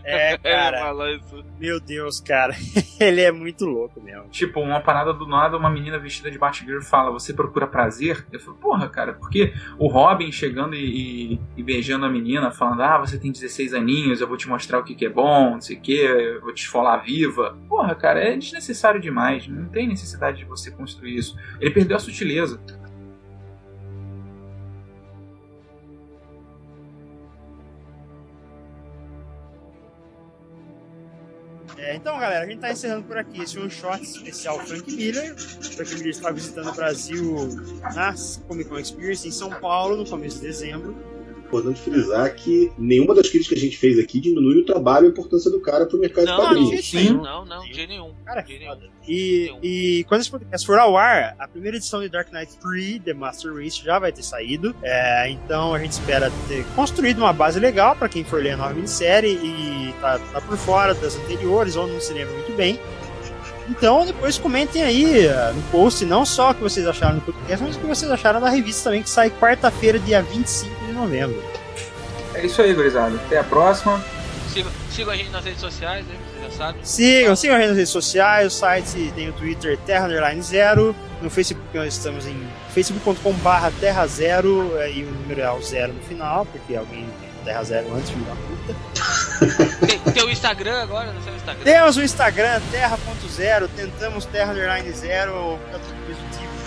Ele 0.04 0.38
cara, 0.42 0.78
falou 0.80 1.08
isso. 1.08 1.44
meu 1.58 1.80
Deus, 1.80 2.20
cara. 2.20 2.54
Ele 3.00 3.20
é 3.20 3.32
muito 3.32 3.64
louco 3.64 4.00
mesmo. 4.00 4.28
Tipo, 4.30 4.60
uma 4.60 4.80
parada 4.80 5.12
do 5.12 5.26
nada, 5.26 5.56
uma 5.56 5.70
menina 5.70 5.98
vestida 5.98 6.30
de 6.30 6.38
Batgirl 6.38 6.80
fala: 6.82 7.10
Você 7.10 7.32
procura 7.32 7.66
prazer? 7.66 8.26
Eu 8.32 8.40
falo, 8.40 8.56
porra, 8.56 8.88
cara, 8.88 9.12
porque 9.14 9.52
o 9.78 9.86
Robin 9.88 10.30
chegando 10.32 10.74
e, 10.74 11.34
e- 11.34 11.40
e 11.56 11.62
beijando 11.62 12.04
a 12.06 12.10
menina, 12.10 12.50
falando: 12.50 12.82
Ah, 12.82 12.98
você 12.98 13.18
tem 13.18 13.30
16 13.32 13.74
aninhos, 13.74 14.20
eu 14.20 14.28
vou 14.28 14.36
te 14.36 14.48
mostrar 14.48 14.78
o 14.78 14.84
que, 14.84 14.94
que 14.94 15.06
é 15.06 15.10
bom, 15.10 15.52
não 15.52 15.60
sei 15.60 15.76
o 15.76 15.80
que, 15.80 15.92
eu 15.96 16.40
vou 16.40 16.52
te 16.52 16.62
esfolar 16.62 17.02
viva. 17.04 17.56
Porra, 17.68 17.94
cara, 17.94 18.20
é 18.22 18.36
desnecessário 18.36 19.00
demais. 19.00 19.46
Não 19.48 19.68
tem 19.68 19.86
necessidade 19.88 20.38
de 20.38 20.44
você 20.44 20.70
construir 20.70 21.16
isso. 21.16 21.36
Ele 21.60 21.70
perdeu 21.70 21.96
a 21.96 22.00
sutileza. 22.00 22.60
É, 31.92 31.96
então, 31.96 32.18
galera, 32.18 32.46
a 32.46 32.48
gente 32.48 32.58
tá 32.58 32.72
encerrando 32.72 33.04
por 33.04 33.18
aqui 33.18 33.42
esse 33.42 33.58
one 33.58 33.68
shot 33.68 34.02
especial 34.02 34.58
Frank 34.60 34.90
Miller. 34.90 35.36
Frank 35.36 35.94
Miller 35.96 36.08
está 36.08 36.30
visitando 36.30 36.70
o 36.70 36.72
Brasil 36.72 37.36
na 37.94 38.14
Comic 38.48 38.70
Con 38.70 38.78
Experience 38.78 39.28
em 39.28 39.30
São 39.30 39.50
Paulo 39.50 39.98
no 39.98 40.08
começo 40.08 40.36
de 40.36 40.46
dezembro. 40.46 40.96
Importante 41.52 41.82
frisar 41.82 42.34
que 42.34 42.72
nenhuma 42.78 43.14
das 43.14 43.28
críticas 43.28 43.48
que 43.48 43.54
a 43.54 43.68
gente 43.68 43.76
fez 43.76 43.98
aqui 43.98 44.18
diminui 44.18 44.62
o 44.62 44.64
trabalho 44.64 45.04
e 45.04 45.08
a 45.08 45.10
importância 45.10 45.50
do 45.50 45.60
cara 45.60 45.84
pro 45.84 45.98
mercado 45.98 46.24
de 46.24 46.30
Não, 46.30 46.38
não, 46.38 46.44
quadrinhos. 46.46 46.88
Sim. 46.88 47.12
Não, 47.12 47.44
não, 47.44 47.62
de 47.64 47.86
nenhum. 47.86 48.10
Cara, 48.24 48.40
De 48.40 48.58
nenhum. 48.58 48.78
E, 49.06 49.52
e 49.62 50.04
quando 50.04 50.22
esse 50.22 50.30
podcast 50.30 50.66
for 50.66 50.78
ao 50.78 50.96
ar, 50.96 51.36
a 51.38 51.46
primeira 51.46 51.76
edição 51.76 52.00
de 52.00 52.08
Dark 52.08 52.32
Knight 52.32 52.56
3, 52.56 53.02
The 53.02 53.12
Master 53.12 53.52
Race, 53.54 53.84
já 53.84 53.98
vai 53.98 54.10
ter 54.10 54.22
saído. 54.22 54.74
É, 54.82 55.28
então 55.28 55.74
a 55.74 55.78
gente 55.78 55.92
espera 55.92 56.32
ter 56.48 56.64
construído 56.74 57.18
uma 57.18 57.34
base 57.34 57.60
legal 57.60 57.94
para 57.96 58.08
quem 58.08 58.24
for 58.24 58.42
ler 58.42 58.52
a 58.52 58.56
nova 58.56 58.72
minissérie 58.72 59.34
e 59.34 59.94
tá, 60.00 60.18
tá 60.18 60.40
por 60.40 60.56
fora 60.56 60.94
das 60.94 61.16
anteriores 61.16 61.76
ou 61.76 61.86
não 61.86 62.00
se 62.00 62.14
lembra 62.14 62.32
muito 62.32 62.56
bem. 62.56 62.80
Então 63.68 64.06
depois 64.06 64.38
comentem 64.38 64.82
aí 64.82 65.26
uh, 65.26 65.52
no 65.54 65.62
post 65.70 66.02
não 66.06 66.24
só 66.24 66.50
o 66.50 66.54
que 66.54 66.62
vocês 66.62 66.86
acharam 66.86 67.16
no 67.16 67.20
podcast, 67.20 67.62
mas 67.62 67.76
o 67.76 67.78
que 67.78 67.86
vocês 67.86 68.10
acharam 68.10 68.40
da 68.40 68.48
revista 68.48 68.84
também, 68.84 69.02
que 69.02 69.10
sai 69.10 69.28
quarta-feira, 69.28 69.98
dia 69.98 70.22
25 70.22 70.81
de 70.92 70.98
novembro. 70.98 71.42
É 72.34 72.46
isso 72.46 72.62
aí, 72.62 72.72
gurizada. 72.74 73.14
Até 73.16 73.38
a 73.38 73.44
próxima. 73.44 74.02
Sigam, 74.52 74.70
sigam 74.90 75.12
a 75.12 75.16
gente 75.16 75.30
nas 75.30 75.44
redes 75.44 75.60
sociais, 75.60 76.06
né? 76.06 76.14
Vocês 76.30 76.52
já 76.52 76.58
sabem. 76.58 76.84
Sigam, 76.84 77.36
sigam 77.36 77.56
a 77.56 77.58
gente 77.58 77.68
nas 77.68 77.76
redes 77.76 77.92
sociais, 77.92 78.46
o 78.52 78.56
site 78.56 79.12
tem 79.14 79.28
o 79.28 79.32
Twitter 79.32 79.78
Terra 79.78 80.06
Underline 80.06 80.42
Zero, 80.42 80.94
no 81.22 81.30
Facebook 81.30 81.66
nós 81.72 81.94
estamos 81.94 82.26
em 82.26 82.46
facebook.com.br 82.74 83.80
Terra 83.80 84.06
Zero, 84.06 84.72
eh, 84.78 84.92
e 84.92 85.04
o 85.04 85.10
número 85.10 85.40
é 85.40 85.50
o 85.52 85.62
zero 85.62 85.92
no 85.92 86.02
final, 86.02 86.44
porque 86.46 86.76
alguém 86.76 87.06
tem 87.20 87.28
Terra 87.44 87.64
Zero 87.64 87.94
antes, 87.94 88.10
filho 88.10 88.24
da 88.24 88.34
puta. 88.34 89.82
Tem, 89.86 89.98
tem 89.98 90.24
o 90.24 90.30
Instagram 90.30 90.80
agora, 90.80 91.12
não 91.12 91.20
sei 91.22 91.32
o 91.32 91.36
Instagram. 91.36 91.64
Temos 91.64 91.96
o 91.96 92.02
Instagram 92.02 92.60
Terra.zero, 92.70 93.68
tentamos 93.68 94.24
Terra 94.26 94.52
Underline 94.52 94.92
Zero, 94.92 95.58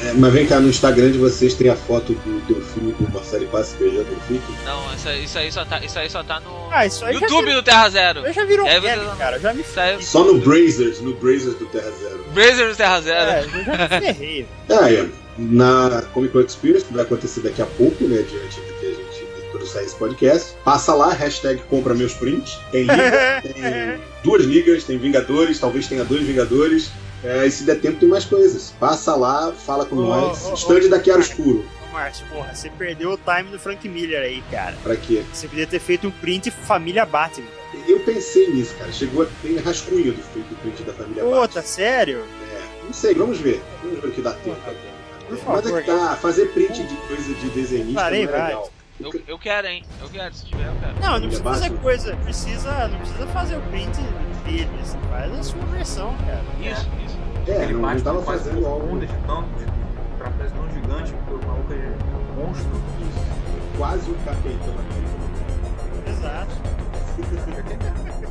É, 0.01 0.11
mas 0.13 0.33
vem 0.33 0.45
cá, 0.45 0.59
no 0.59 0.67
Instagram 0.67 1.11
de 1.11 1.17
vocês 1.17 1.53
tem 1.53 1.69
a 1.69 1.75
foto 1.75 2.13
do 2.13 2.39
Delfim 2.45 2.91
com 2.91 3.05
o 3.05 3.11
Marcelo 3.13 3.47
Passi 3.47 3.75
beijando 3.77 4.11
o 4.11 4.19
Fique. 4.27 4.53
Não, 4.65 4.91
essa- 4.93 5.15
isso 5.15 5.37
aí 5.37 5.51
só 5.51 5.63
tá, 5.63 5.79
isso 5.83 5.97
aí 5.97 6.09
só 6.09 6.21
tá 6.21 6.39
no 6.41 6.67
Ah, 6.69 6.85
isso 6.85 7.05
aí 7.05 7.13
YouTube 7.15 7.45
virou, 7.45 7.61
do 7.61 7.65
Terra 7.65 7.89
Zero. 7.89 8.19
eu 8.25 8.33
já 8.33 8.43
virou 8.43 8.65
um 8.65 8.69
É, 8.69 8.79
meme, 8.79 9.03
você- 9.05 9.17
cara, 9.17 9.39
já 9.39 9.53
me 9.53 9.61
Isso 9.61 9.79
aí- 9.79 10.03
Só 10.03 10.23
no 10.25 10.37
Brazers, 10.39 10.99
no 10.99 11.13
Brazers 11.15 11.55
do 11.55 11.65
Terra 11.67 11.91
Zero. 11.91 12.25
Brazers 12.33 12.69
do 12.71 12.75
Terra 12.77 13.01
Zero. 13.01 13.31
É, 13.31 13.43
eu 13.45 13.63
já 13.63 13.77
me 13.77 13.87
ferrei. 13.89 14.47
Ah, 14.69 14.91
é. 14.91 15.07
Na 15.37 16.01
Comic 16.13 16.33
Con 16.33 16.41
Experience, 16.41 16.85
que 16.85 16.93
vai 16.93 17.03
acontecer 17.03 17.41
daqui 17.41 17.61
a 17.61 17.65
pouco, 17.65 18.03
né? 18.05 18.17
Diante 18.29 18.59
do 18.61 18.73
que 18.79 18.85
a 18.85 18.89
gente 18.89 19.25
quando 19.51 19.65
sair 19.65 19.85
esse 19.85 19.95
podcast. 19.95 20.53
Passa 20.63 20.93
lá, 20.93 21.11
hashtag 21.13 21.61
compra 21.69 21.93
meus 21.93 22.13
prints. 22.13 22.57
Tem 22.71 22.81
liga, 22.81 23.41
tem 23.43 23.99
duas 24.23 24.43
ligas, 24.45 24.83
tem 24.83 24.97
Vingadores, 24.97 25.59
talvez 25.59 25.87
tenha 25.87 26.03
dois 26.05 26.23
Vingadores. 26.23 26.89
É, 27.25 27.45
e 27.47 27.51
se 27.51 27.63
der 27.63 27.79
tempo, 27.81 27.99
tem 27.99 28.07
mais 28.09 28.25
coisas. 28.25 28.73
Passa 28.79 29.15
lá, 29.15 29.51
fala 29.51 29.85
com 29.85 29.95
Ô, 29.95 30.01
nós. 30.05 30.45
ô, 30.45 30.53
Stand 30.53 30.85
ô, 30.85 30.89
da 30.89 31.03
Chiaro. 31.03 31.21
Escuro. 31.21 31.65
Ô, 31.89 31.93
Márcio, 31.93 32.25
porra, 32.27 32.53
você 32.53 32.69
perdeu 32.69 33.11
o 33.13 33.17
time 33.17 33.49
do 33.51 33.57
Frank 33.59 33.87
Miller 33.89 34.21
aí, 34.21 34.43
cara. 34.51 34.75
Pra 34.83 34.95
quê? 34.95 35.23
Você 35.33 35.47
podia 35.47 35.65
ter 35.65 35.79
feito 35.79 36.07
um 36.07 36.11
print 36.11 36.51
família 36.51 37.05
Batman. 37.05 37.47
Eu 37.87 37.99
pensei 38.01 38.47
nisso, 38.53 38.75
cara. 38.75 38.91
Chegou 38.91 39.23
a 39.23 39.27
ter 39.41 39.57
rascunho 39.57 40.13
do 40.13 40.55
print 40.61 40.83
da 40.83 40.93
família 40.93 41.23
Pô, 41.23 41.31
Batman. 41.31 41.47
tá 41.47 41.61
sério? 41.63 42.23
É, 42.53 42.85
não 42.85 42.93
sei, 42.93 43.13
vamos 43.15 43.39
ver. 43.39 43.61
Vamos 43.83 43.99
ver 44.01 44.07
o 44.07 44.11
que 44.11 44.21
dá 44.21 44.31
tempo. 44.33 44.57
Por 45.27 45.35
É, 45.35 45.39
favor, 45.39 45.63
Mas 45.63 45.73
é 45.73 45.81
que 45.81 45.87
tá, 45.87 46.15
fazer 46.17 46.45
print 46.49 46.83
de 46.83 46.95
coisa 47.07 47.33
de 47.33 47.49
desenhista 47.49 48.01
Parei, 48.01 48.25
não 48.25 48.33
é 48.33 48.37
vai. 48.37 48.47
legal. 48.49 48.71
Eu, 48.99 49.11
eu 49.27 49.37
quero, 49.37 49.67
hein? 49.67 49.83
Eu 50.01 50.09
quero, 50.09 50.33
se 50.33 50.45
tiver, 50.45 50.67
eu 50.67 50.75
quero. 50.79 50.99
Não, 51.01 51.19
não 51.19 51.27
precisa 51.27 51.43
fazer 51.43 51.69
coisa, 51.79 52.15
precisa, 52.17 52.87
não 52.87 52.97
precisa 52.99 53.27
fazer 53.27 53.57
o 53.57 53.61
print 53.63 53.97
dele, 54.45 54.69
assim, 54.81 54.97
faz 55.09 55.33
a 55.33 55.43
sua 55.43 55.65
versão, 55.65 56.15
cara. 56.25 56.43
Isso, 56.61 56.89
isso. 57.05 57.17
É, 57.47 57.63
Ele 57.65 57.73
bate 57.75 58.01
tava 58.01 58.21
fazendo 58.21 58.61
com 58.61 58.67
algo 58.67 58.95
onda 58.95 59.05
de 59.05 59.13
tanto, 59.27 59.49
de 59.59 59.65
trapézio 60.17 60.55
tão 60.55 60.71
gigante, 60.71 61.13
porque 61.13 61.33
o 61.33 61.47
maluco 61.47 61.73
é 61.73 62.41
monstro. 62.41 62.81
quase 63.77 64.09
o 64.11 64.15
capetão 64.25 64.73
aqui. 64.79 66.09
Exato. 66.09 66.55